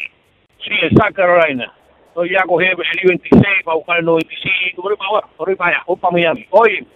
sí, 0.63 0.73
en 0.83 0.97
San 0.97 1.13
Carolina. 1.15 1.73
Hoy 2.15 2.31
ya 2.31 2.43
cogí 2.45 2.67
el 2.67 2.79
I-26 2.79 3.65
para 3.65 3.77
buscar 3.77 3.99
el 3.99 4.05
95, 4.05 4.83
por 4.83 4.93
ahí 4.93 4.99
para 4.99 5.27
por 5.37 5.49
ahí 5.49 5.55
para 5.57 5.71
allá, 5.71 5.85
voy 5.87 5.97
para 5.97 6.13
Miami. 6.13 6.47
Oye, 6.51 6.87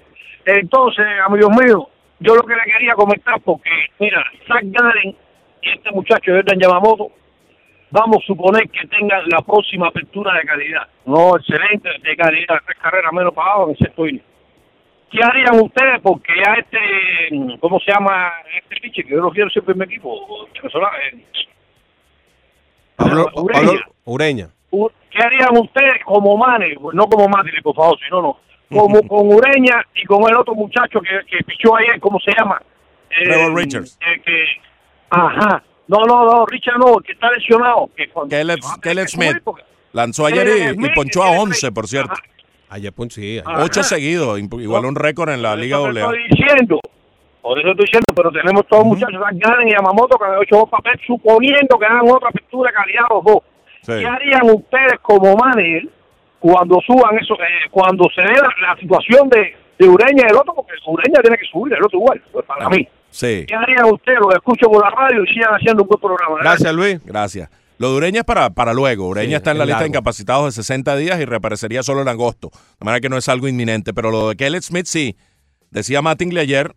entonces, 0.46 1.04
amigos 1.26 1.50
míos, 1.50 1.82
yo 2.20 2.34
lo 2.34 2.42
que 2.42 2.54
le 2.54 2.62
quería 2.72 2.94
comentar, 2.94 3.40
porque, 3.40 3.70
mira, 3.98 4.24
Zach 4.46 4.62
Gallen 4.62 5.16
y 5.62 5.70
este 5.70 5.90
muchacho 5.90 6.32
Jordan 6.32 6.58
Yamamoto, 6.58 7.10
vamos 7.90 8.18
a 8.22 8.26
suponer 8.26 8.68
que 8.70 8.86
tengan 8.88 9.22
la 9.28 9.40
próxima 9.40 9.88
apertura 9.88 10.34
de 10.34 10.42
calidad. 10.42 10.88
No 11.06 11.36
excelente, 11.36 11.88
de 12.02 12.16
calidad, 12.16 12.60
tres 12.64 12.78
carreras 12.78 13.12
menos 13.12 13.34
para 13.34 13.52
abajo 13.52 13.64
en 13.64 13.70
el 13.70 13.78
sexto 13.78 14.06
inning. 14.06 14.22
¿Qué 15.10 15.18
harían 15.22 15.60
ustedes? 15.60 16.00
Porque 16.02 16.32
ya 16.36 16.54
este, 16.54 17.58
¿cómo 17.58 17.80
se 17.80 17.92
llama 17.92 18.32
este 18.56 18.76
pitcher? 18.80 19.04
Que 19.04 19.10
yo 19.10 19.20
lo 19.20 19.30
quiero 19.30 19.50
siempre 19.50 19.72
en 19.72 19.78
mi 19.78 19.84
equipo, 19.86 20.46
Pablo, 22.96 23.30
Ureña. 23.34 23.62
Pablo 23.62 23.80
Ureña. 24.04 24.48
¿Qué 25.10 25.18
harían 25.18 25.56
ustedes 25.58 26.04
como 26.04 26.36
Mane? 26.36 26.76
No 26.92 27.06
como 27.06 27.28
Mane, 27.28 27.50
por 27.62 27.74
favor, 27.74 27.98
sino 28.04 28.22
no. 28.22 28.38
Como 28.70 29.02
con 29.08 29.26
Ureña 29.34 29.84
y 29.94 30.04
con 30.04 30.22
el 30.30 30.36
otro 30.36 30.54
muchacho 30.54 31.00
que, 31.00 31.26
que 31.28 31.42
pichó 31.44 31.74
ayer, 31.76 31.98
¿cómo 32.00 32.18
se 32.20 32.30
llama? 32.38 32.60
Eh, 33.10 33.48
Richards. 33.54 33.98
eh, 34.00 34.20
que, 34.24 34.44
ajá. 35.10 35.62
No, 35.88 35.98
no, 36.06 36.24
no, 36.24 36.46
Richard 36.46 36.78
no, 36.78 36.98
el 36.98 37.04
que 37.04 37.12
está 37.12 37.30
lesionado. 37.32 37.90
Que 37.96 38.08
cuando- 38.08 38.30
Caleb, 38.30 38.60
Caleb 38.80 39.08
Smith 39.08 39.38
porque- 39.42 39.64
lanzó 39.92 40.26
ayer 40.26 40.46
y- 40.46 40.50
Caleb 40.50 40.70
y, 40.70 40.74
Smith, 40.76 40.92
ponchó 40.94 41.22
a 41.22 41.26
tiene 41.26 41.42
11, 41.42 41.72
por 41.72 41.88
cierto. 41.88 42.12
Ajá. 42.12 42.22
Ayer, 42.68 42.92
pues 42.92 43.12
sí. 43.14 43.40
Ajá. 43.44 43.64
Ocho 43.64 43.82
seguidos, 43.82 44.38
igual 44.38 44.84
un 44.84 44.94
récord 44.94 45.30
en 45.30 45.42
la 45.42 45.56
Liga 45.56 45.78
Por 45.78 45.90
eso 45.98 46.06
AA. 46.08 46.14
estoy 46.14 46.28
diciendo, 46.38 46.80
por 47.42 47.58
eso 47.58 47.70
estoy 47.70 47.84
diciendo, 47.86 48.06
pero 48.14 48.30
tenemos 48.30 48.64
todos 48.68 48.84
muchachos, 48.84 49.20
Gallen 49.32 49.66
y 49.68 49.72
Yamamoto, 49.72 50.16
que 50.16 50.24
han 50.26 50.40
hecho 50.42 50.56
dos 50.58 50.70
papeles, 50.70 51.00
suponiendo 51.04 51.76
que 51.76 51.86
hagan 51.86 52.08
otra 52.08 52.28
apertura 52.28 52.70
de 52.70 52.74
calidad 52.76 53.02
los 53.10 53.24
dos. 53.24 53.38
Sí. 53.82 53.92
¿Qué 53.98 54.06
harían 54.06 54.42
ustedes 54.54 55.00
como 55.02 55.34
manager 55.34 55.88
cuando 56.40 56.80
suban 56.86 57.16
eso, 57.18 57.34
eh, 57.34 57.68
cuando 57.70 58.04
se 58.14 58.22
dé 58.22 58.32
la, 58.34 58.48
la 58.68 58.76
situación 58.80 59.28
de, 59.28 59.54
de 59.78 59.88
Ureña 59.88 60.24
y 60.26 60.30
el 60.30 60.36
otro? 60.36 60.54
Porque 60.54 60.72
Ureña 60.86 61.20
tiene 61.22 61.36
que 61.38 61.46
subir, 61.46 61.74
el 61.74 61.84
otro 61.84 61.98
igual, 61.98 62.22
pues, 62.32 62.44
para 62.46 62.68
mí. 62.68 62.88
Sí, 63.10 63.44
¿Qué 63.46 63.54
harían 63.54 63.84
ustedes? 63.92 64.18
Los 64.20 64.34
escucho 64.34 64.70
por 64.70 64.82
la 64.82 64.90
radio 64.90 65.22
y 65.24 65.26
sigan 65.28 65.52
haciendo 65.54 65.82
un 65.82 65.88
buen 65.88 66.00
programa. 66.00 66.38
Gracias, 66.40 66.72
Luis. 66.72 67.04
gracias. 67.04 67.50
Lo 67.78 67.90
de 67.90 67.96
Ureña 67.96 68.20
es 68.20 68.24
para, 68.24 68.50
para 68.50 68.72
luego. 68.72 69.08
Ureña 69.08 69.30
Sí, 69.30 69.34
está 69.36 69.50
en 69.52 69.58
la 69.58 69.64
lista 69.64 69.80
de 69.80 69.88
incapacitados 69.88 70.44
de 70.46 70.52
60 70.62 70.96
días 70.96 71.18
y 71.18 71.24
reaparecería 71.24 71.82
solo 71.82 72.02
en 72.02 72.08
agosto. 72.08 72.50
De 72.78 72.84
manera 72.84 73.00
que 73.00 73.08
no 73.08 73.16
es 73.16 73.28
algo 73.28 73.48
inminente. 73.48 73.94
Pero 73.94 74.10
lo 74.10 74.28
de 74.28 74.36
Kelly 74.36 74.60
Smith 74.60 74.86
sí. 74.86 75.16
Decía 75.70 76.02
Mattingly 76.02 76.40
ayer, 76.40 76.74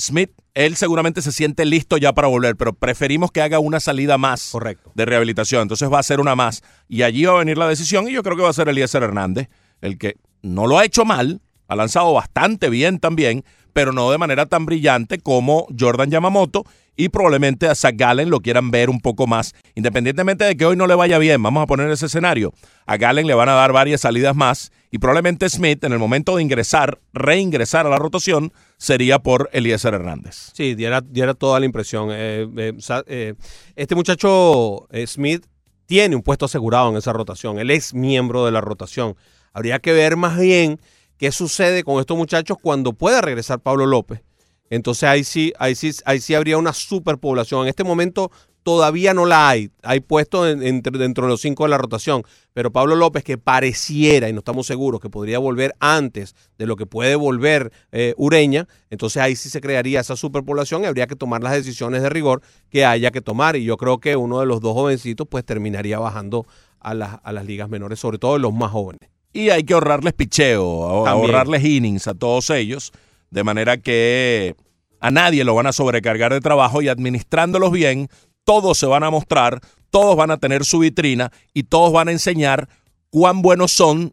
Smith, 0.00 0.30
él 0.54 0.76
seguramente 0.76 1.22
se 1.22 1.32
siente 1.32 1.64
listo 1.64 1.96
ya 1.96 2.12
para 2.12 2.28
volver, 2.28 2.56
pero 2.56 2.72
preferimos 2.72 3.30
que 3.30 3.42
haga 3.42 3.58
una 3.58 3.80
salida 3.80 4.18
más 4.18 4.50
Correcto. 4.50 4.92
de 4.94 5.04
rehabilitación. 5.04 5.62
Entonces 5.62 5.92
va 5.92 5.98
a 5.98 6.02
ser 6.02 6.20
una 6.20 6.34
más. 6.34 6.62
Y 6.88 7.02
allí 7.02 7.24
va 7.24 7.34
a 7.34 7.38
venir 7.38 7.58
la 7.58 7.68
decisión 7.68 8.08
y 8.08 8.12
yo 8.12 8.22
creo 8.22 8.36
que 8.36 8.42
va 8.42 8.50
a 8.50 8.54
ser 8.54 8.68
Eliezer 8.68 9.02
Hernández, 9.02 9.48
el 9.80 9.98
que 9.98 10.16
no 10.42 10.66
lo 10.66 10.78
ha 10.78 10.84
hecho 10.84 11.04
mal, 11.04 11.40
ha 11.68 11.76
lanzado 11.76 12.12
bastante 12.12 12.68
bien 12.68 12.98
también, 12.98 13.44
pero 13.72 13.92
no 13.92 14.10
de 14.10 14.18
manera 14.18 14.46
tan 14.46 14.66
brillante 14.66 15.18
como 15.18 15.66
Jordan 15.78 16.10
Yamamoto 16.10 16.64
y 16.96 17.08
probablemente 17.08 17.68
a 17.68 17.74
Zach 17.74 17.94
Gallen 17.96 18.28
lo 18.28 18.40
quieran 18.40 18.70
ver 18.70 18.90
un 18.90 19.00
poco 19.00 19.26
más, 19.26 19.54
independientemente 19.74 20.44
de 20.44 20.56
que 20.56 20.66
hoy 20.66 20.76
no 20.76 20.86
le 20.86 20.94
vaya 20.94 21.18
bien, 21.18 21.42
vamos 21.42 21.62
a 21.62 21.66
poner 21.66 21.90
ese 21.90 22.06
escenario. 22.06 22.52
A 22.86 22.96
Gallen 22.96 23.26
le 23.26 23.34
van 23.34 23.48
a 23.48 23.54
dar 23.54 23.72
varias 23.72 24.02
salidas 24.02 24.36
más 24.36 24.72
y 24.90 24.98
probablemente 24.98 25.48
Smith 25.48 25.82
en 25.84 25.92
el 25.92 25.98
momento 25.98 26.36
de 26.36 26.42
ingresar, 26.42 26.98
reingresar 27.12 27.86
a 27.86 27.90
la 27.90 27.98
rotación, 27.98 28.52
sería 28.80 29.18
por 29.18 29.50
Eliezer 29.52 29.92
Hernández. 29.92 30.52
Sí, 30.54 30.74
diera, 30.74 31.02
diera 31.02 31.34
toda 31.34 31.60
la 31.60 31.66
impresión. 31.66 32.08
Eh, 32.10 32.48
eh, 32.56 32.72
eh, 33.06 33.34
este 33.76 33.94
muchacho 33.94 34.88
eh, 34.90 35.06
Smith 35.06 35.44
tiene 35.84 36.16
un 36.16 36.22
puesto 36.22 36.46
asegurado 36.46 36.88
en 36.88 36.96
esa 36.96 37.12
rotación. 37.12 37.58
Él 37.58 37.70
es 37.70 37.92
miembro 37.92 38.46
de 38.46 38.52
la 38.52 38.62
rotación. 38.62 39.16
Habría 39.52 39.80
que 39.80 39.92
ver 39.92 40.16
más 40.16 40.38
bien 40.38 40.80
qué 41.18 41.30
sucede 41.30 41.84
con 41.84 42.00
estos 42.00 42.16
muchachos 42.16 42.56
cuando 42.60 42.94
pueda 42.94 43.20
regresar 43.20 43.60
Pablo 43.60 43.84
López. 43.84 44.22
Entonces 44.70 45.04
ahí 45.04 45.24
sí, 45.24 45.52
ahí 45.58 45.74
sí, 45.74 45.90
ahí 46.06 46.18
sí 46.18 46.34
habría 46.34 46.56
una 46.56 46.72
superpoblación. 46.72 47.62
En 47.62 47.68
este 47.68 47.84
momento 47.84 48.30
todavía 48.62 49.14
no 49.14 49.26
la 49.26 49.48
hay. 49.48 49.70
Hay 49.82 50.00
puestos 50.00 50.48
en- 50.48 50.62
entre- 50.62 50.98
dentro 50.98 51.24
de 51.26 51.30
los 51.32 51.40
cinco 51.40 51.64
de 51.64 51.70
la 51.70 51.78
rotación. 51.78 52.22
Pero 52.52 52.70
Pablo 52.72 52.96
López, 52.96 53.22
que 53.24 53.38
pareciera, 53.38 54.28
y 54.28 54.32
no 54.32 54.40
estamos 54.40 54.66
seguros, 54.66 55.00
que 55.00 55.08
podría 55.08 55.38
volver 55.38 55.74
antes 55.80 56.34
de 56.58 56.66
lo 56.66 56.76
que 56.76 56.86
puede 56.86 57.14
volver 57.16 57.72
eh, 57.92 58.14
Ureña, 58.16 58.66
entonces 58.90 59.22
ahí 59.22 59.36
sí 59.36 59.48
se 59.50 59.60
crearía 59.60 60.00
esa 60.00 60.16
superpoblación 60.16 60.82
y 60.82 60.86
habría 60.86 61.06
que 61.06 61.16
tomar 61.16 61.42
las 61.42 61.52
decisiones 61.52 62.02
de 62.02 62.08
rigor 62.10 62.42
que 62.68 62.84
haya 62.84 63.10
que 63.10 63.20
tomar. 63.20 63.56
Y 63.56 63.64
yo 63.64 63.76
creo 63.76 63.98
que 63.98 64.16
uno 64.16 64.40
de 64.40 64.46
los 64.46 64.60
dos 64.60 64.74
jovencitos 64.74 65.26
pues 65.28 65.44
terminaría 65.44 65.98
bajando 65.98 66.46
a 66.80 66.94
las, 66.94 67.18
a 67.22 67.32
las 67.32 67.44
ligas 67.46 67.68
menores, 67.68 67.98
sobre 68.00 68.18
todo 68.18 68.38
los 68.38 68.52
más 68.52 68.70
jóvenes. 68.72 69.08
Y 69.32 69.50
hay 69.50 69.62
que 69.62 69.74
ahorrarles 69.74 70.12
picheo, 70.14 71.04
También. 71.04 71.30
ahorrarles 71.30 71.64
innings 71.64 72.08
a 72.08 72.14
todos 72.14 72.50
ellos, 72.50 72.90
de 73.30 73.44
manera 73.44 73.76
que 73.76 74.56
a 74.98 75.10
nadie 75.12 75.44
lo 75.44 75.54
van 75.54 75.66
a 75.68 75.72
sobrecargar 75.72 76.32
de 76.32 76.40
trabajo 76.40 76.82
y 76.82 76.88
administrándolos 76.88 77.70
bien, 77.70 78.08
todos 78.50 78.78
se 78.78 78.86
van 78.86 79.04
a 79.04 79.10
mostrar, 79.10 79.60
todos 79.90 80.16
van 80.16 80.32
a 80.32 80.36
tener 80.38 80.64
su 80.64 80.80
vitrina 80.80 81.30
y 81.54 81.62
todos 81.62 81.92
van 81.92 82.08
a 82.08 82.10
enseñar 82.10 82.68
cuán 83.08 83.42
buenos 83.42 83.70
son 83.70 84.12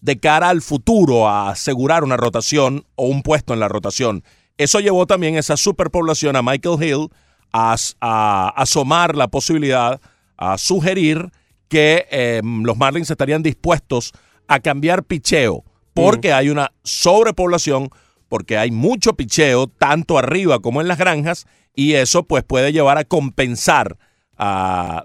de 0.00 0.20
cara 0.20 0.50
al 0.50 0.62
futuro 0.62 1.26
a 1.28 1.50
asegurar 1.50 2.04
una 2.04 2.16
rotación 2.16 2.84
o 2.94 3.06
un 3.06 3.22
puesto 3.24 3.52
en 3.52 3.58
la 3.58 3.66
rotación. 3.66 4.22
Eso 4.56 4.78
llevó 4.78 5.04
también 5.08 5.34
esa 5.34 5.56
superpoblación 5.56 6.36
a 6.36 6.42
Michael 6.42 6.80
Hill 6.80 7.08
a, 7.52 7.72
as- 7.72 7.96
a 8.00 8.50
asomar 8.50 9.16
la 9.16 9.26
posibilidad, 9.26 10.00
a 10.36 10.58
sugerir 10.58 11.32
que 11.66 12.06
eh, 12.12 12.40
los 12.44 12.76
Marlins 12.76 13.10
estarían 13.10 13.42
dispuestos 13.42 14.12
a 14.46 14.60
cambiar 14.60 15.02
picheo, 15.02 15.64
porque 15.92 16.32
hay 16.32 16.50
una 16.50 16.70
sobrepoblación, 16.84 17.90
porque 18.32 18.56
hay 18.56 18.70
mucho 18.70 19.12
picheo, 19.12 19.66
tanto 19.66 20.16
arriba 20.16 20.60
como 20.60 20.80
en 20.80 20.88
las 20.88 20.96
granjas, 20.96 21.44
y 21.74 21.92
eso 21.92 22.22
pues 22.22 22.42
puede 22.42 22.72
llevar 22.72 22.96
a 22.96 23.04
compensar 23.04 23.98
a... 24.38 25.04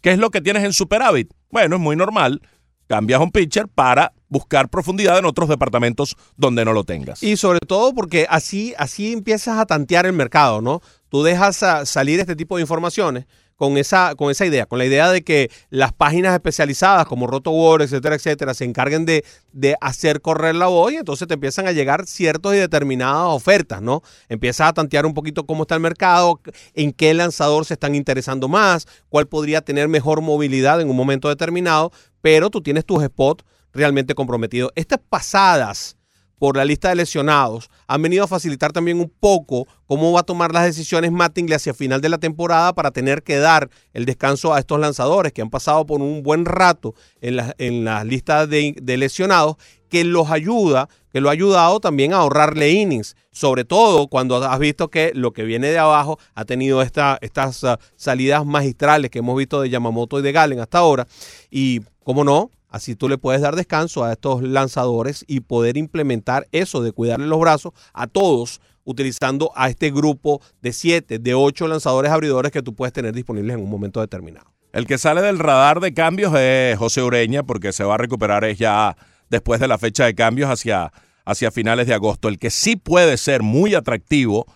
¿Qué 0.00 0.12
es 0.12 0.18
lo 0.18 0.30
que 0.30 0.40
tienes 0.40 0.64
en 0.64 0.72
superávit? 0.72 1.34
Bueno, 1.50 1.76
es 1.76 1.82
muy 1.82 1.94
normal. 1.94 2.40
Cambias 2.86 3.20
un 3.20 3.30
pitcher 3.30 3.68
para 3.68 4.14
buscar 4.28 4.70
profundidad 4.70 5.18
en 5.18 5.26
otros 5.26 5.50
departamentos 5.50 6.16
donde 6.38 6.64
no 6.64 6.72
lo 6.72 6.84
tengas. 6.84 7.22
Y 7.22 7.36
sobre 7.36 7.58
todo 7.60 7.92
porque 7.92 8.26
así, 8.30 8.72
así 8.78 9.12
empiezas 9.12 9.58
a 9.58 9.66
tantear 9.66 10.06
el 10.06 10.14
mercado, 10.14 10.62
¿no? 10.62 10.80
Tú 11.10 11.22
dejas 11.22 11.62
salir 11.84 12.20
este 12.20 12.36
tipo 12.36 12.56
de 12.56 12.62
informaciones 12.62 13.26
con 13.62 13.78
esa, 13.78 14.16
con 14.16 14.28
esa 14.28 14.44
idea, 14.44 14.66
con 14.66 14.80
la 14.80 14.86
idea 14.86 15.08
de 15.12 15.22
que 15.22 15.48
las 15.70 15.92
páginas 15.92 16.34
especializadas 16.34 17.06
como 17.06 17.28
RotoWord, 17.28 17.82
etcétera, 17.82 18.16
etcétera, 18.16 18.54
se 18.54 18.64
encarguen 18.64 19.06
de, 19.06 19.24
de 19.52 19.76
hacer 19.80 20.20
correr 20.20 20.56
la 20.56 20.66
voz 20.66 20.90
y 20.90 20.96
entonces 20.96 21.28
te 21.28 21.34
empiezan 21.34 21.68
a 21.68 21.70
llegar 21.70 22.04
ciertas 22.08 22.54
y 22.54 22.56
determinadas 22.56 23.26
ofertas, 23.28 23.80
¿no? 23.80 24.02
Empiezas 24.28 24.70
a 24.70 24.72
tantear 24.72 25.06
un 25.06 25.14
poquito 25.14 25.46
cómo 25.46 25.62
está 25.62 25.76
el 25.76 25.80
mercado, 25.80 26.40
en 26.74 26.90
qué 26.90 27.14
lanzador 27.14 27.64
se 27.64 27.74
están 27.74 27.94
interesando 27.94 28.48
más, 28.48 28.88
cuál 29.08 29.28
podría 29.28 29.60
tener 29.60 29.86
mejor 29.86 30.22
movilidad 30.22 30.80
en 30.80 30.90
un 30.90 30.96
momento 30.96 31.28
determinado, 31.28 31.92
pero 32.20 32.50
tú 32.50 32.62
tienes 32.62 32.84
tus 32.84 33.04
spots 33.04 33.44
realmente 33.72 34.16
comprometidos. 34.16 34.72
Estas 34.74 34.98
pasadas 35.08 35.96
por 36.42 36.56
la 36.56 36.64
lista 36.64 36.88
de 36.88 36.96
lesionados. 36.96 37.70
Han 37.86 38.02
venido 38.02 38.24
a 38.24 38.26
facilitar 38.26 38.72
también 38.72 38.98
un 38.98 39.08
poco 39.20 39.68
cómo 39.86 40.10
va 40.10 40.18
a 40.18 40.24
tomar 40.24 40.52
las 40.52 40.64
decisiones 40.64 41.12
Mattingly 41.12 41.54
hacia 41.54 41.72
final 41.72 42.00
de 42.00 42.08
la 42.08 42.18
temporada 42.18 42.72
para 42.72 42.90
tener 42.90 43.22
que 43.22 43.36
dar 43.36 43.70
el 43.92 44.06
descanso 44.06 44.52
a 44.52 44.58
estos 44.58 44.80
lanzadores 44.80 45.32
que 45.32 45.40
han 45.40 45.50
pasado 45.50 45.86
por 45.86 46.00
un 46.00 46.24
buen 46.24 46.44
rato 46.44 46.96
en 47.20 47.36
la, 47.36 47.54
en 47.58 47.84
la 47.84 48.02
lista 48.02 48.48
de, 48.48 48.74
de 48.82 48.96
lesionados 48.96 49.54
que 49.88 50.02
los 50.02 50.32
ayuda, 50.32 50.88
que 51.12 51.20
lo 51.20 51.28
ha 51.28 51.32
ayudado 51.32 51.78
también 51.78 52.12
a 52.12 52.16
ahorrarle 52.16 52.70
innings, 52.70 53.14
sobre 53.30 53.64
todo 53.64 54.08
cuando 54.08 54.38
has 54.38 54.58
visto 54.58 54.88
que 54.88 55.12
lo 55.14 55.32
que 55.32 55.44
viene 55.44 55.68
de 55.68 55.78
abajo 55.78 56.18
ha 56.34 56.44
tenido 56.44 56.82
esta, 56.82 57.18
estas 57.20 57.62
ah, 57.62 57.78
salidas 57.94 58.44
magistrales 58.44 59.12
que 59.12 59.20
hemos 59.20 59.36
visto 59.38 59.60
de 59.60 59.70
Yamamoto 59.70 60.18
y 60.18 60.22
de 60.22 60.32
Galen 60.32 60.58
hasta 60.58 60.78
ahora. 60.78 61.06
Y, 61.52 61.82
cómo 62.02 62.24
no, 62.24 62.50
Así 62.72 62.96
tú 62.96 63.10
le 63.10 63.18
puedes 63.18 63.42
dar 63.42 63.54
descanso 63.54 64.02
a 64.02 64.12
estos 64.12 64.42
lanzadores 64.42 65.26
y 65.28 65.40
poder 65.40 65.76
implementar 65.76 66.48
eso 66.52 66.82
de 66.82 66.92
cuidarle 66.92 67.26
los 67.26 67.38
brazos 67.38 67.74
a 67.92 68.06
todos 68.06 68.62
utilizando 68.84 69.52
a 69.54 69.68
este 69.68 69.90
grupo 69.90 70.40
de 70.62 70.72
siete, 70.72 71.18
de 71.18 71.34
ocho 71.34 71.68
lanzadores 71.68 72.10
abridores 72.10 72.50
que 72.50 72.62
tú 72.62 72.74
puedes 72.74 72.94
tener 72.94 73.14
disponibles 73.14 73.56
en 73.56 73.62
un 73.62 73.68
momento 73.68 74.00
determinado. 74.00 74.50
El 74.72 74.86
que 74.86 74.96
sale 74.96 75.20
del 75.20 75.38
radar 75.38 75.80
de 75.80 75.92
cambios 75.92 76.32
es 76.34 76.78
José 76.78 77.02
Ureña, 77.02 77.42
porque 77.42 77.74
se 77.74 77.84
va 77.84 77.96
a 77.96 77.98
recuperar 77.98 78.42
es 78.44 78.56
ya 78.56 78.96
después 79.28 79.60
de 79.60 79.68
la 79.68 79.76
fecha 79.76 80.06
de 80.06 80.14
cambios 80.14 80.48
hacia, 80.48 80.94
hacia 81.26 81.50
finales 81.50 81.86
de 81.86 81.92
agosto. 81.92 82.28
El 82.28 82.38
que 82.38 82.48
sí 82.48 82.76
puede 82.76 83.18
ser 83.18 83.42
muy 83.42 83.74
atractivo 83.74 84.46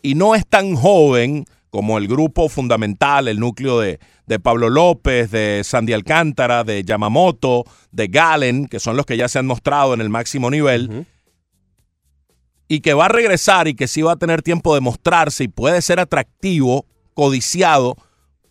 y 0.00 0.14
no 0.14 0.36
es 0.36 0.46
tan 0.46 0.76
joven 0.76 1.44
como 1.70 1.98
el 1.98 2.08
grupo 2.08 2.48
fundamental, 2.48 3.28
el 3.28 3.38
núcleo 3.38 3.80
de, 3.80 3.98
de 4.26 4.38
Pablo 4.38 4.70
López, 4.70 5.30
de 5.30 5.62
Sandy 5.64 5.92
Alcántara, 5.92 6.64
de 6.64 6.82
Yamamoto, 6.82 7.64
de 7.90 8.06
Galen, 8.06 8.66
que 8.66 8.80
son 8.80 8.96
los 8.96 9.06
que 9.06 9.16
ya 9.16 9.28
se 9.28 9.38
han 9.38 9.46
mostrado 9.46 9.94
en 9.94 10.00
el 10.00 10.08
máximo 10.08 10.50
nivel, 10.50 11.06
y 12.68 12.80
que 12.80 12.94
va 12.94 13.06
a 13.06 13.08
regresar 13.08 13.68
y 13.68 13.74
que 13.74 13.88
sí 13.88 14.02
va 14.02 14.12
a 14.12 14.16
tener 14.16 14.42
tiempo 14.42 14.74
de 14.74 14.80
mostrarse 14.80 15.44
y 15.44 15.48
puede 15.48 15.82
ser 15.82 16.00
atractivo, 16.00 16.86
codiciado 17.14 17.96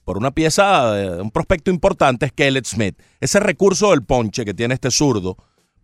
por 0.03 0.17
una 0.17 0.31
pieza, 0.31 0.93
de 0.93 1.21
un 1.21 1.31
prospecto 1.31 1.69
importante, 1.69 2.27
es 2.27 2.31
Kellet 2.31 2.65
Smith. 2.65 2.97
Ese 3.19 3.41
recurso 3.41 3.91
del 3.91 4.03
ponche 4.03 4.45
que 4.45 4.53
tiene 4.53 4.73
este 4.73 4.89
zurdo, 4.89 5.35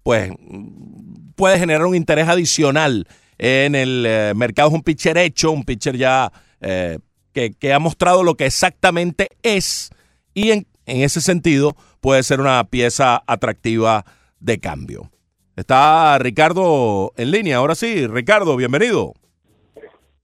pues 0.01 0.31
mm, 0.31 1.31
puede 1.35 1.60
generar 1.60 1.85
un 1.85 1.95
interés 1.95 2.30
adicional 2.30 3.05
en 3.38 3.76
el 3.76 4.05
eh, 4.07 4.34
mercado. 4.34 4.69
Es 4.69 4.76
un 4.76 4.81
pitcher 4.81 5.18
hecho, 5.18 5.51
un 5.51 5.64
pitcher 5.64 5.97
ya 5.97 6.31
eh, 6.61 6.99
que, 7.34 7.53
que 7.53 7.73
ha 7.73 7.80
mostrado 7.80 8.23
lo 8.23 8.35
que 8.35 8.45
exactamente 8.45 9.30
es 9.41 9.89
y 10.34 10.51
en, 10.51 10.68
en 10.85 11.01
ese 11.01 11.22
sentido 11.22 11.76
puede 12.01 12.23
ser 12.23 12.39
una 12.39 12.64
pieza 12.65 13.22
atractiva 13.27 14.05
de 14.39 14.60
cambio. 14.60 15.10
Está 15.55 16.18
Ricardo 16.19 17.11
en 17.15 17.31
línea, 17.31 17.57
ahora 17.57 17.76
sí. 17.76 18.07
Ricardo, 18.07 18.55
bienvenido. 18.55 19.14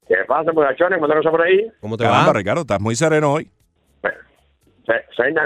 ¿Qué 0.07 0.15
pasa, 0.27 0.51
muchachones? 0.51 0.97
¿Cuántas 0.97 1.17
cosas 1.17 1.31
por 1.31 1.41
ahí? 1.41 1.71
¿Cómo 1.81 1.97
te 1.97 2.03
va? 2.03 2.33
Ricardo, 2.33 2.61
estás 2.61 2.81
muy 2.81 2.95
sereno 2.95 3.33
hoy. 3.33 3.51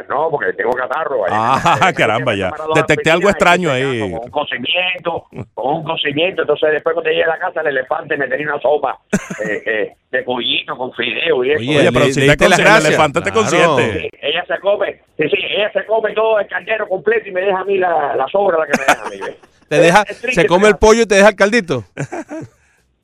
No, 0.09 0.29
porque 0.29 0.53
tengo 0.53 0.71
catarro. 0.71 1.25
ahí. 1.25 1.31
Ah, 1.33 1.91
caramba, 1.95 2.33
ya. 2.35 2.51
Detecté 2.75 3.11
algo 3.11 3.29
extraño 3.29 3.71
ahí. 3.71 3.99
Con 3.99 4.13
un 4.13 4.29
cocimiento, 4.29 5.25
con 5.53 5.75
un 5.75 5.83
cocimiento. 5.83 6.41
Entonces, 6.43 6.71
después 6.71 6.93
cuando 6.93 7.09
llegué 7.09 7.23
a 7.23 7.27
la 7.27 7.39
casa, 7.39 7.61
el 7.61 7.67
elefante 7.67 8.15
me 8.17 8.27
tenía 8.27 8.47
una 8.47 8.61
sopa 8.61 8.99
eh, 9.43 9.63
eh, 9.65 9.93
de 10.11 10.23
pollito 10.23 10.77
con 10.77 10.93
fideo 10.93 11.43
y 11.43 11.51
eso. 11.51 11.59
Oye, 11.59 11.79
Oye, 11.79 11.91
pero 11.91 12.05
le- 12.05 12.13
si 12.13 12.21
le 12.21 12.37
te 12.37 12.45
el 12.45 12.53
elefante 12.53 13.21
te 13.21 13.31
consiente. 13.31 13.99
Sí, 14.01 14.09
ella 14.21 14.45
se 14.47 14.59
come, 14.59 15.01
sí, 15.17 15.23
sí, 15.29 15.37
ella 15.49 15.71
se 15.73 15.85
come 15.85 16.13
todo 16.13 16.39
el 16.39 16.47
caldero 16.47 16.87
completo 16.87 17.27
y 17.27 17.31
me 17.31 17.41
deja 17.41 17.59
a 17.59 17.65
mí 17.65 17.77
la, 17.77 18.15
la 18.15 18.27
sobra 18.27 18.59
la 18.59 18.65
que 18.67 18.73
me 18.77 18.85
deja 18.85 19.05
a 19.05 19.09
mí. 19.09 19.35
Te 19.69 19.79
deja, 19.79 20.03
Es 20.03 20.21
triste, 20.21 20.41
se 20.41 20.47
come 20.47 20.67
el 20.67 20.75
pollo 20.77 21.01
y 21.01 21.05
te 21.07 21.15
deja 21.15 21.29
el 21.29 21.35
caldito. 21.35 21.83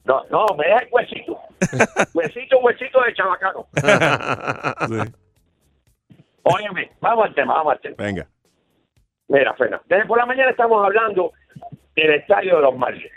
No, 0.05 0.21
no, 0.29 0.45
me 0.57 0.67
deja 0.67 0.79
el 0.79 0.87
huesito. 0.91 1.39
huesito, 2.13 2.59
huesito 2.59 3.01
de 3.01 3.13
chabacano. 3.13 3.65
Sí, 4.87 5.11
Óyeme, 6.43 6.91
vamos 7.01 7.25
al 7.25 7.35
tema, 7.35 7.53
vamos 7.53 7.73
al 7.73 7.79
tema. 7.79 7.95
Venga. 7.97 8.27
Mira, 9.27 9.53
Fena, 9.53 9.81
desde 9.85 10.05
por 10.05 10.17
la 10.17 10.25
mañana 10.25 10.49
estamos 10.49 10.83
hablando 10.83 11.31
del 11.95 12.11
estadio 12.15 12.55
de 12.55 12.61
los 12.61 12.75
Marlins. 12.75 13.11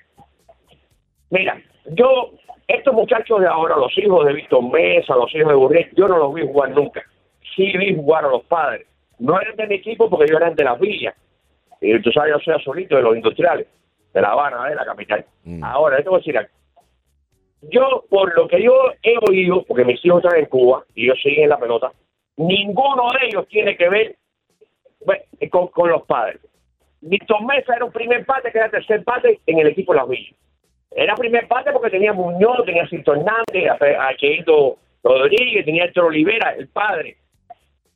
Mira, 1.31 1.61
yo, 1.87 2.33
estos 2.69 2.95
muchachos 2.95 3.41
de 3.41 3.47
ahora, 3.47 3.77
los 3.77 3.97
hijos 3.97 4.27
de 4.27 4.35
Víctor 4.35 4.63
Mesa, 4.71 5.17
los 5.17 5.35
hijos 5.35 5.49
de 5.49 5.55
Burriel, 5.55 5.91
yo 5.97 6.09
no 6.09 6.19
los 6.19 6.35
vi 6.35 6.43
jugar 6.43 6.71
nunca. 6.71 7.03
Sí 7.57 7.77
vi 7.79 7.97
jugar 7.97 8.27
a 8.27 8.29
los 8.29 8.45
padres. 8.45 8.87
No 9.19 9.41
eran 9.41 9.57
de 9.57 9.67
mi 9.67 9.77
equipo 9.77 10.11
porque 10.11 10.31
yo 10.31 10.37
eran 10.37 10.55
de 10.55 10.65
las 10.65 10.79
villas. 10.79 11.15
Y 11.81 11.99
tú 12.01 12.13
sabes, 12.13 12.35
yo 12.35 12.39
soy 12.41 12.63
solito 12.63 12.97
de 12.97 13.03
los 13.03 13.17
industriales, 13.17 13.67
de 14.13 14.21
La 14.21 14.33
Habana, 14.33 14.69
de 14.69 14.75
la 14.75 14.85
capital. 14.85 15.25
Mm. 15.45 15.65
Ahora, 15.65 15.99
yo 15.99 16.03
te 16.05 16.09
voy 16.11 16.17
a 16.17 16.21
decir 16.21 16.39
algo. 16.39 16.51
Yo, 17.63 18.05
por 18.11 18.37
lo 18.37 18.49
que 18.49 18.63
yo 18.63 18.75
he 19.03 19.17
oído, 19.29 19.65
porque 19.65 19.85
mis 19.85 20.05
hijos 20.05 20.23
están 20.23 20.39
en 20.39 20.47
Cuba 20.47 20.85
y 20.95 21.07
yo 21.07 21.15
siguen 21.15 21.45
en 21.45 21.51
la 21.51 21.59
pelota, 21.59 21.93
ninguno 22.37 23.05
de 23.19 23.27
ellos 23.27 23.47
tiene 23.49 23.77
que 23.77 23.89
ver 23.89 24.17
con, 25.51 25.69
con 25.69 25.91
los 25.91 26.03
padres. 26.03 26.41
Víctor 27.01 27.45
Mesa 27.45 27.75
era 27.75 27.85
un 27.85 27.93
primer 27.93 28.25
parte, 28.25 28.53
que 28.53 28.59
era 28.59 28.71
tercer 28.71 29.03
parte 29.03 29.41
en 29.47 29.59
el 29.59 29.67
equipo 29.69 29.93
de 29.93 29.99
las 29.99 30.09
villas. 30.09 30.35
Era 30.95 31.15
primer 31.15 31.49
parte 31.49 31.73
porque 31.73 31.91
tenía 31.91 32.13
Muñoz, 32.13 32.65
tenía 32.65 32.87
Cito 32.89 33.13
Hernández, 33.15 33.69
a, 33.71 34.09
a 34.09 34.17
Cheito 34.17 34.77
Rodríguez, 35.03 35.65
tenía 35.65 35.85
Héctor 35.87 36.05
Olivera, 36.05 36.55
el 36.57 36.69
padre. 36.69 37.17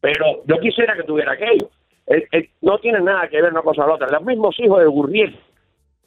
Pero 0.00 0.42
yo 0.46 0.58
quisiera 0.58 0.96
que 0.96 1.02
tuviera 1.04 1.32
aquello. 1.32 1.70
El- 2.06 2.26
el- 2.32 2.50
no 2.62 2.78
tiene 2.78 3.00
nada 3.00 3.28
que 3.28 3.40
ver 3.40 3.52
una 3.52 3.62
cosa 3.62 3.82
con 3.82 3.88
la 3.90 3.94
otra. 3.96 4.08
Los 4.08 4.22
mismos 4.24 4.58
hijos 4.58 4.80
de 4.80 4.86
Gurriel. 4.86 5.38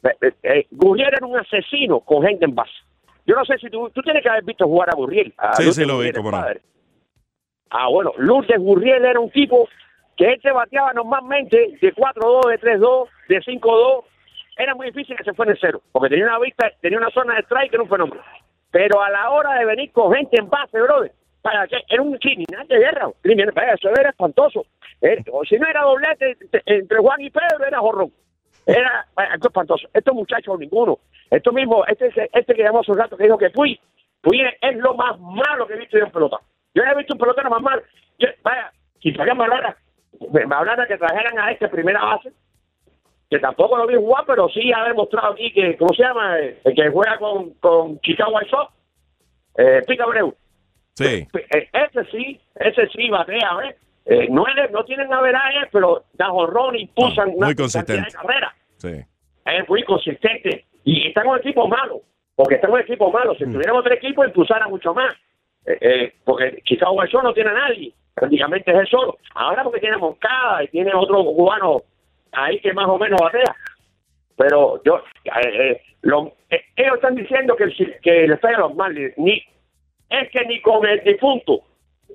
Eh, 0.02 0.08
eh, 0.22 0.32
eh, 0.42 0.66
Gurriel 0.70 1.08
era 1.14 1.26
un 1.26 1.38
asesino 1.38 2.00
con 2.00 2.22
gente 2.26 2.44
en 2.44 2.54
base. 2.54 2.72
Yo 3.26 3.34
no 3.36 3.44
sé 3.44 3.56
si 3.58 3.70
tú, 3.70 3.88
tú 3.90 4.02
tienes 4.02 4.22
que 4.22 4.28
haber 4.28 4.44
visto 4.44 4.66
jugar 4.66 4.90
a 4.90 4.96
Gurriel. 4.96 5.32
a 5.38 5.54
Sí, 5.54 5.62
Lourdes 5.62 5.76
sí, 5.76 5.84
lo 5.84 5.92
vi, 5.98 6.06
Gurriel, 6.06 6.14
cómo 6.16 6.30
no. 6.32 6.44
Ah, 7.70 7.88
bueno, 7.88 8.12
Lourdes 8.18 8.58
Gurriel 8.58 9.04
era 9.04 9.20
un 9.20 9.30
tipo 9.30 9.68
que 10.16 10.32
él 10.32 10.40
se 10.42 10.50
bateaba 10.50 10.92
normalmente 10.92 11.78
de 11.80 11.94
4-2, 11.94 12.48
de 12.50 12.60
3-2, 12.60 13.08
de 13.28 13.40
5-2. 13.42 14.04
Era 14.56 14.74
muy 14.74 14.86
difícil 14.88 15.16
que 15.16 15.24
se 15.24 15.32
fuera 15.32 15.52
en 15.52 15.58
cero, 15.60 15.80
porque 15.92 16.10
tenía 16.10 16.26
una 16.26 16.38
vista, 16.38 16.70
tenía 16.80 16.98
una 16.98 17.10
zona 17.10 17.34
de 17.34 17.40
strike 17.42 17.70
que 17.70 17.76
era 17.76 17.82
un 17.82 17.88
fenómeno. 17.88 18.20
Pero 18.70 19.00
a 19.02 19.08
la 19.10 19.30
hora 19.30 19.54
de 19.54 19.64
venir 19.64 19.90
con 19.92 20.12
gente 20.12 20.38
en 20.38 20.48
base, 20.50 20.80
brother, 20.80 21.12
para 21.42 21.66
que 21.66 21.78
era 21.88 22.02
un 22.02 22.18
criminal 22.18 22.66
de 22.68 22.78
guerra. 22.78 23.08
Criminal, 23.22 23.52
para 23.54 23.72
eso 23.74 23.88
era 23.88 24.10
espantoso. 24.10 24.66
Eh, 25.00 25.24
o 25.32 25.44
si 25.44 25.56
no 25.58 25.66
era 25.66 25.82
doblete 25.82 26.36
te- 26.50 26.62
entre 26.66 26.98
Juan 26.98 27.20
y 27.22 27.30
Pedro, 27.30 27.64
era 27.66 27.78
jorrón. 27.78 28.12
Era 28.66 29.06
esto 29.16 29.34
es 29.38 29.44
espantoso. 29.46 29.88
Estos 29.94 30.14
muchachos, 30.14 30.58
ninguno. 30.58 30.98
Esto 31.30 31.52
mismo, 31.52 31.84
este, 31.86 32.12
este 32.32 32.54
que 32.54 32.62
llamó 32.62 32.80
hace 32.80 32.92
un 32.92 32.98
rato 32.98 33.16
que 33.16 33.24
dijo 33.24 33.38
que 33.38 33.50
fui, 33.50 33.80
fui 34.22 34.42
es 34.60 34.76
lo 34.76 34.94
más 34.94 35.18
malo 35.18 35.66
que 35.66 35.74
he 35.74 35.78
visto 35.78 35.96
yo 35.98 36.04
en 36.04 36.10
pelota. 36.12 36.38
Yo 36.74 36.84
no 36.84 36.92
he 36.92 36.96
visto 36.96 37.14
un 37.14 37.20
pelotero 37.20 37.50
más 37.50 37.62
malo. 37.62 37.82
Yo- 38.18 38.28
vaya, 38.42 38.72
si 39.02 39.12
todavía 39.12 39.34
me 39.34 39.44
hablara, 39.44 39.76
me, 40.32 40.54
hablara 40.54 40.86
que 40.86 40.98
trajeran 40.98 41.38
a 41.38 41.50
este 41.52 41.68
primera 41.68 42.04
base, 42.04 42.32
que 43.30 43.38
tampoco 43.38 43.76
lo 43.76 43.86
vi 43.86 43.94
jugar, 43.96 44.24
pero 44.26 44.48
sí 44.48 44.72
ha 44.72 44.84
demostrado 44.84 45.32
aquí 45.32 45.52
que, 45.52 45.76
¿cómo 45.76 45.92
se 45.94 46.02
llama? 46.02 46.38
Eh, 46.40 46.60
El 46.64 46.74
que 46.74 46.88
juega 46.90 47.18
con, 47.18 47.50
con 47.54 48.00
Chicago 48.00 48.32
White 48.34 48.50
Sox, 48.50 48.72
eh, 49.56 49.82
Pica 49.86 50.04
Abreu. 50.04 50.34
Sí. 50.94 51.26
Eh, 51.50 51.68
Ese 51.72 52.04
sí, 52.10 52.40
ese 52.56 52.88
sí 52.88 53.08
batea, 53.08 53.54
¿ves? 53.56 53.76
Eh, 54.06 54.26
no, 54.30 54.44
es- 54.46 54.70
no 54.72 54.84
tienen 54.84 55.12
averaje, 55.12 55.68
pero 55.72 56.04
da 56.14 56.26
jorrón, 56.28 56.76
impulsan 56.76 57.28
Ah, 57.28 57.30
muy 57.30 57.36
una 57.36 57.46
cantidad 57.54 57.64
consistente. 57.64 58.04
de 58.04 58.12
carrera. 58.12 58.54
Sí. 58.76 59.04
Es 59.46 59.68
muy 59.68 59.82
consistente. 59.84 60.66
Y 60.84 61.08
están 61.08 61.26
con 61.26 61.38
equipos 61.38 61.68
malos, 61.68 61.98
porque 62.34 62.56
están 62.56 62.70
con 62.70 62.80
equipos 62.80 63.12
malos. 63.12 63.38
Si 63.38 63.44
tuviéramos 63.44 63.80
otro 63.80 63.94
equipo, 63.94 64.24
impulsara 64.24 64.66
mucho 64.68 64.92
más. 64.94 65.14
Eh, 65.66 65.78
eh, 65.80 66.12
porque 66.24 66.62
Sox 66.78 67.12
no 67.22 67.32
tiene 67.34 67.50
a 67.50 67.54
nadie. 67.54 67.92
Prácticamente 68.14 68.70
es 68.70 68.78
él 68.78 68.86
solo. 68.88 69.18
Ahora 69.34 69.62
porque 69.64 69.80
tiene 69.80 69.96
a 69.96 69.98
Moncada 69.98 70.64
y 70.64 70.68
tiene 70.68 70.92
otro 70.94 71.24
cubano 71.24 71.82
ahí 72.32 72.58
que 72.60 72.72
más 72.72 72.86
o 72.86 72.98
menos 72.98 73.20
batea. 73.20 73.54
Pero 74.36 74.82
yo, 74.84 75.02
eh, 75.24 75.30
eh, 75.44 75.82
lo- 76.02 76.32
eh, 76.50 76.62
ellos 76.76 76.94
están 76.96 77.14
diciendo 77.14 77.54
que 77.56 77.64
el, 77.64 78.00
que 78.02 78.24
el 78.24 78.32
estadio 78.32 78.56
de 78.56 78.62
los 78.62 78.74
Marlins, 78.74 79.12
ni, 79.18 79.42
es 80.08 80.30
que 80.30 80.44
ni 80.46 80.60
con 80.62 80.86
el 80.86 81.02
difunto 81.04 81.60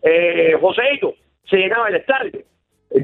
eh, 0.02 0.58
Joseito 0.60 1.14
se 1.50 1.58
llenaba 1.58 1.88
el 1.90 1.96
estadio. 1.96 2.40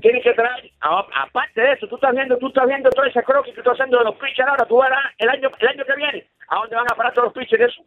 Tienen 0.01 0.21
que 0.21 0.33
traer, 0.33 0.71
a- 0.81 1.05
aparte 1.23 1.61
de 1.61 1.73
eso, 1.73 1.87
tú 1.87 1.95
estás 1.95 2.13
viendo, 2.13 2.37
tú 2.37 2.47
estás 2.47 2.67
viendo 2.67 2.89
todo 2.91 3.05
ese 3.05 3.23
croquis 3.23 3.53
que 3.53 3.59
estás 3.61 3.73
haciendo 3.73 3.99
de 3.99 4.05
los 4.05 4.15
pitchers 4.15 4.47
ahora, 4.49 4.65
tú 4.65 4.81
verás 4.81 4.99
el 5.17 5.29
año, 5.29 5.49
el 5.59 5.67
año 5.67 5.85
que 5.85 5.95
viene, 5.95 6.25
a 6.47 6.55
dónde 6.57 6.75
van 6.75 6.85
a 6.91 6.95
parar 6.95 7.13
todos 7.13 7.25
los 7.25 7.33
pitchers 7.33 7.71
eso. 7.73 7.81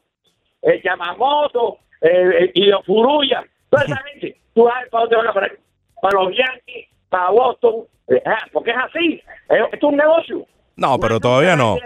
Eh, 0.63 0.81
Yamamoto, 0.85 1.79
eh, 2.05 2.45
eh, 2.45 2.51
y 2.55 2.67
los 2.67 2.85
Furuya, 2.85 3.43
toda 3.71 3.85
esa 3.85 3.97
gente, 3.97 4.37
tú 4.55 4.69
sabes 4.69 4.91
para 4.91 5.03
dónde 5.03 5.17
van 5.17 5.29
a 5.29 5.33
parar. 5.33 5.59
Para 6.03 6.23
los 6.23 6.37
Yankees, 6.37 6.89
para 7.09 7.31
Boston, 7.31 7.87
eh, 8.09 8.23
ah, 8.27 8.47
porque 8.53 8.71
es 8.71 8.77
así, 8.77 9.23
Eh, 9.51 9.59
esto 9.73 9.77
es 9.77 9.83
un 9.83 9.97
negocio. 9.97 10.47
No, 10.77 10.99
pero 10.99 11.21
todavía 11.21 11.57
no. 11.57 11.77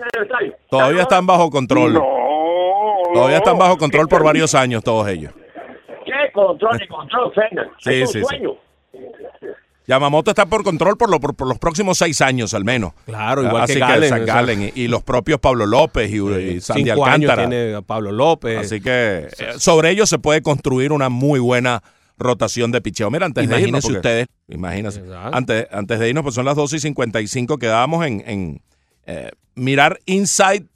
Todavía 0.71 1.03
están 1.03 1.27
bajo 1.27 1.51
control. 1.51 2.03
Todavía 3.15 3.39
están 3.39 3.59
bajo 3.59 3.77
control 3.77 4.09
por 4.09 4.25
varios 4.25 4.55
años 4.55 4.83
todos 4.83 5.07
ellos. 5.09 5.33
¿Qué 6.05 6.33
control 6.33 6.83
y 6.83 6.89
control, 6.89 7.33
Fernan? 7.35 7.71
Sí, 7.79 8.03
es 8.03 8.15
un 8.15 8.25
sí, 8.25 8.37
sí. 8.37 9.47
Yamamoto 9.89 10.31
está 10.31 10.47
por 10.47 10.63
control 10.63 10.97
por, 10.97 11.11
lo- 11.11 11.19
por, 11.19 11.35
por 11.35 11.49
los 11.49 11.59
próximos 11.59 11.99
seis 11.99 12.21
años 12.21 12.55
al 12.55 12.65
menos. 12.65 12.93
Claro, 13.07 13.43
igual 13.43 13.63
Así 13.65 13.73
que 13.75 13.79
que, 13.81 13.85
o 13.85 14.03
sea. 14.09 14.19
Gallen 14.19 14.63
y, 14.63 14.73
y 14.83 14.87
los 14.89 15.03
propios 15.03 15.41
Pablo 15.41 15.67
López 15.67 16.11
y, 16.11 16.17
y 16.19 16.61
Sandy 16.61 16.85
Cinco 16.85 17.05
años 17.07 17.31
Alcántara. 17.31 17.49
tiene 17.49 17.75
a 17.75 17.83
Pablo 17.83 18.13
López. 18.13 18.59
Así 18.59 18.81
que 18.81 19.29
eh, 19.39 19.53
sobre 19.59 19.91
ellos 19.91 20.09
se 20.09 20.19
puede 20.19 20.43
construir 20.43 20.93
una 20.93 21.09
muy 21.09 21.41
buena 21.41 21.83
rotación 22.19 22.71
de 22.71 22.81
picheo. 22.83 23.11
Mira, 23.11 23.27
antes 23.27 23.49
de 23.49 23.61
irnos, 23.61 23.61
Imagínense 23.85 23.87
porque- 23.89 23.99
ustedes. 23.99 24.27
Imagínense. 24.49 25.01
Exacto. 25.01 25.37
Antes, 25.37 25.67
antes 25.73 25.99
de 25.99 26.09
irnos, 26.09 26.23
pues 26.23 26.35
son 26.35 26.45
las 26.45 26.55
12 26.57 26.77
y 26.77 26.81
55. 26.81 27.59
Quedábamos 27.59 28.05
en, 28.07 28.23
en, 28.27 28.63
eh, 29.07 29.31
mirar 29.55 30.01
inside 30.05 30.67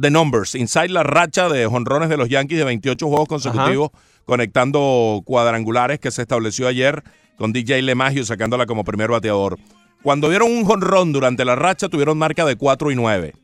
the 0.00 0.10
numbers, 0.10 0.54
inside 0.54 0.90
la 0.90 1.02
racha 1.02 1.48
de 1.48 1.66
jonrones 1.66 2.08
de 2.10 2.16
los 2.16 2.28
Yankees 2.28 2.58
de 2.58 2.64
28 2.64 3.08
juegos 3.08 3.26
consecutivos, 3.28 3.90
conectando 4.26 5.22
cuadrangulares 5.24 5.98
que 5.98 6.10
se 6.10 6.22
estableció 6.22 6.68
ayer 6.68 7.02
con 7.36 7.52
DJ 7.52 7.82
LeMagio 7.82 8.24
sacándola 8.24 8.66
como 8.66 8.84
primer 8.84 9.10
bateador. 9.10 9.58
Cuando 10.02 10.28
dieron 10.28 10.52
un 10.52 10.64
jonrón 10.64 11.12
durante 11.12 11.44
la 11.44 11.56
racha, 11.56 11.88
tuvieron 11.88 12.18
marca 12.18 12.44
de 12.44 12.56
4 12.56 12.90
y 12.90 12.94
9. 12.96 13.34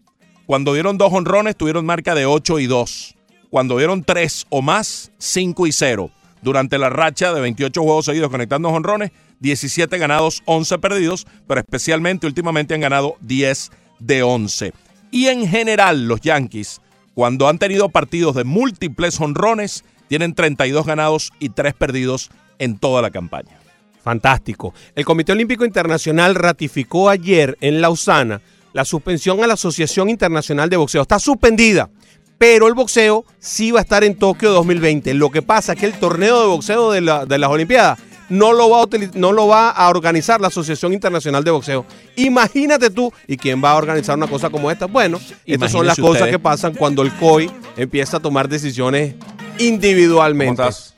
Cuando 0.46 0.74
dieron 0.74 0.98
dos 0.98 1.12
honrones, 1.12 1.56
tuvieron 1.56 1.86
marca 1.86 2.14
de 2.14 2.26
8 2.26 2.58
y 2.58 2.66
2. 2.66 3.16
Cuando 3.50 3.78
dieron 3.78 4.02
tres 4.02 4.46
o 4.48 4.62
más, 4.62 5.12
5 5.18 5.66
y 5.66 5.72
0. 5.72 6.10
Durante 6.40 6.78
la 6.78 6.90
racha 6.90 7.32
de 7.32 7.40
28 7.40 7.82
juegos 7.82 8.06
seguidos 8.06 8.30
conectando 8.30 8.68
honrones, 8.68 9.12
17 9.40 9.98
ganados, 9.98 10.42
11 10.46 10.78
perdidos, 10.78 11.26
pero 11.46 11.60
especialmente 11.60 12.26
últimamente 12.26 12.74
han 12.74 12.80
ganado 12.80 13.16
10 13.20 13.70
de 13.98 14.22
11. 14.22 14.72
Y 15.10 15.26
en 15.26 15.46
general, 15.46 16.08
los 16.08 16.20
Yankees, 16.20 16.80
cuando 17.14 17.48
han 17.48 17.58
tenido 17.58 17.90
partidos 17.90 18.34
de 18.34 18.44
múltiples 18.44 19.20
honrones, 19.20 19.84
tienen 20.08 20.34
32 20.34 20.86
ganados 20.86 21.32
y 21.38 21.50
3 21.50 21.74
perdidos 21.74 22.30
en 22.58 22.78
toda 22.78 23.02
la 23.02 23.10
campaña. 23.10 23.58
Fantástico. 24.02 24.74
El 24.94 25.04
Comité 25.04 25.32
Olímpico 25.32 25.64
Internacional 25.64 26.34
ratificó 26.34 27.08
ayer 27.08 27.56
en 27.60 27.80
Lausana 27.80 28.40
la 28.72 28.84
suspensión 28.84 29.42
a 29.44 29.46
la 29.46 29.54
Asociación 29.54 30.08
Internacional 30.10 30.68
de 30.70 30.76
Boxeo. 30.76 31.02
Está 31.02 31.18
suspendida, 31.18 31.90
pero 32.38 32.66
el 32.66 32.74
boxeo 32.74 33.24
sí 33.38 33.70
va 33.70 33.80
a 33.80 33.82
estar 33.82 34.02
en 34.02 34.16
Tokio 34.16 34.50
2020. 34.52 35.14
Lo 35.14 35.30
que 35.30 35.42
pasa 35.42 35.74
es 35.74 35.78
que 35.78 35.86
el 35.86 35.92
torneo 35.94 36.40
de 36.40 36.46
boxeo 36.48 36.90
de, 36.90 37.00
la- 37.02 37.26
de 37.26 37.38
las 37.38 37.50
Olimpiadas 37.50 37.98
no 38.28 38.52
lo, 38.54 38.70
va 38.70 38.82
a 38.82 38.86
no 39.14 39.30
lo 39.32 39.46
va 39.46 39.68
a 39.70 39.88
organizar 39.90 40.40
la 40.40 40.48
Asociación 40.48 40.94
Internacional 40.94 41.44
de 41.44 41.50
Boxeo. 41.50 41.84
Imagínate 42.16 42.88
tú, 42.88 43.12
¿y 43.28 43.36
quién 43.36 43.62
va 43.62 43.72
a 43.72 43.76
organizar 43.76 44.16
una 44.16 44.26
cosa 44.26 44.48
como 44.48 44.70
esta? 44.70 44.86
Bueno, 44.86 45.18
estas 45.44 45.70
son 45.70 45.86
las 45.86 45.96
cosas 45.98 46.22
que 46.30 46.38
pasan 46.38 46.72
cuando 46.74 47.02
el 47.02 47.12
COI 47.16 47.50
empieza 47.76 48.16
a 48.16 48.20
tomar 48.20 48.48
decisiones 48.48 49.14
individualmente. 49.58 50.56
¿Cómo 50.56 50.68
estás? 50.68 50.91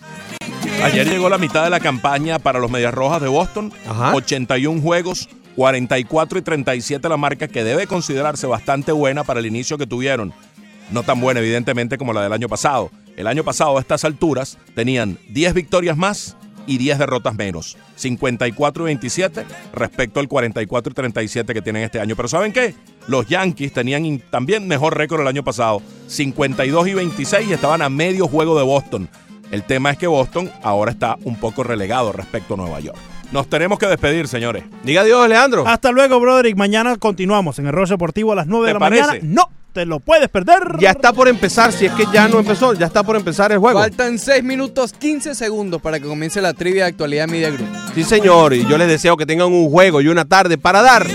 Ayer 0.82 1.09
llegó 1.09 1.28
la 1.28 1.39
mitad 1.39 1.65
de 1.65 1.70
la 1.70 1.81
campaña 1.81 2.39
para 2.39 2.59
los 2.59 2.70
Medias 2.70 2.95
Rojas 2.95 3.20
de 3.20 3.28
Boston. 3.28 3.73
81 4.12 4.81
juegos, 4.81 5.28
44 5.57 6.39
y 6.39 6.43
37 6.43 7.09
la 7.09 7.16
marca 7.16 7.49
que 7.49 7.65
debe 7.65 7.86
considerarse 7.86 8.47
bastante 8.47 8.93
buena 8.93 9.24
para 9.24 9.41
el 9.41 9.47
inicio 9.47 9.78
que 9.78 9.86
tuvieron. 9.86 10.32
No 10.91 11.03
tan 11.03 11.20
buena, 11.20 11.41
evidentemente, 11.41 11.97
como 11.97 12.12
la 12.12 12.23
del 12.23 12.32
año 12.32 12.49
pasado. 12.49 12.91
El 13.16 13.27
año 13.27 13.45
pasado, 13.45 13.78
a 13.78 13.81
estas 13.81 14.05
alturas, 14.05 14.59
tenían 14.74 15.19
10 15.31 15.55
victorias 15.55 15.97
más 15.97 16.36
y 16.66 16.78
10 16.78 16.99
derrotas 16.99 17.35
menos. 17.35 17.77
54 17.97 18.85
y 18.85 18.86
27 18.86 19.45
respecto 19.73 20.20
al 20.20 20.28
44 20.28 20.91
y 20.91 20.95
37 20.95 21.55
que 21.55 21.62
tienen 21.62 21.82
este 21.82 22.01
año. 22.01 22.16
Pero 22.16 22.28
¿saben 22.28 22.53
qué? 22.53 22.74
Los 23.07 23.27
Yankees 23.27 23.73
tenían 23.73 24.23
también 24.31 24.66
mejor 24.66 24.97
récord 24.97 25.20
el 25.20 25.28
año 25.28 25.45
pasado. 25.45 25.82
52 26.09 26.89
y 26.89 26.95
26 26.95 27.49
y 27.49 27.53
estaban 27.53 27.82
a 27.82 27.89
medio 27.89 28.28
juego 28.28 28.59
de 28.59 28.65
Boston. 28.65 29.09
El 29.55 29.62
tema 29.62 29.93
es 29.93 29.98
que 29.98 30.09
Boston 30.09 30.51
ahora 30.64 30.90
está 30.90 31.16
un 31.22 31.36
poco 31.36 31.62
relegado 31.62 32.10
respecto 32.10 32.55
a 32.55 32.56
Nueva 32.56 32.81
York. 32.81 32.98
Nos 33.31 33.47
tenemos 33.48 33.78
que 33.78 33.86
despedir, 33.86 34.26
señores. 34.26 34.64
Diga 34.82 35.02
adiós, 35.02 35.28
Leandro. 35.28 35.64
Hasta 35.64 35.93
luego, 35.93 36.18
Broderick. 36.18 36.56
Mañana 36.56 36.97
continuamos 36.97 37.60
en 37.60 37.68
el 37.68 37.72
Rollo 37.72 37.94
Deportivo 37.94 38.32
a 38.32 38.35
las 38.35 38.48
9 38.48 38.66
de 38.66 38.70
¿Te 38.70 38.74
la 38.74 38.78
parece? 38.81 39.06
mañana. 39.06 39.20
No, 39.22 39.48
te 39.72 39.86
lo 39.86 40.01
puedes 40.01 40.28
perder. 40.28 40.59
Ya 40.81 40.90
está 40.90 41.12
por 41.12 41.28
empezar, 41.28 41.72
si 41.72 41.86
es 41.86 41.93
que 41.93 42.05
ya 42.12 42.26
no 42.26 42.40
empezó, 42.40 42.74
ya 42.74 42.86
está 42.86 43.05
por 43.05 43.14
empezar 43.14 43.52
el 43.52 43.59
juego. 43.59 43.78
Faltan 43.78 44.18
6 44.18 44.43
minutos 44.43 44.93
15 44.93 45.36
segundos 45.36 45.81
para 45.81 46.01
que 46.01 46.09
comience 46.09 46.40
la 46.43 46.52
trivia 46.52 46.82
de 46.82 46.90
actualidad 46.90 47.28
Media 47.28 47.51
Group. 47.51 47.68
Sí, 47.94 48.02
señor, 48.02 48.55
y 48.55 48.66
yo 48.66 48.76
les 48.76 48.89
deseo 48.89 49.16
que 49.16 49.24
tengan 49.24 49.52
un 49.52 49.70
juego 49.70 50.01
y 50.01 50.09
una 50.09 50.24
tarde 50.24 50.59
para 50.59 50.82
dar 50.82 51.06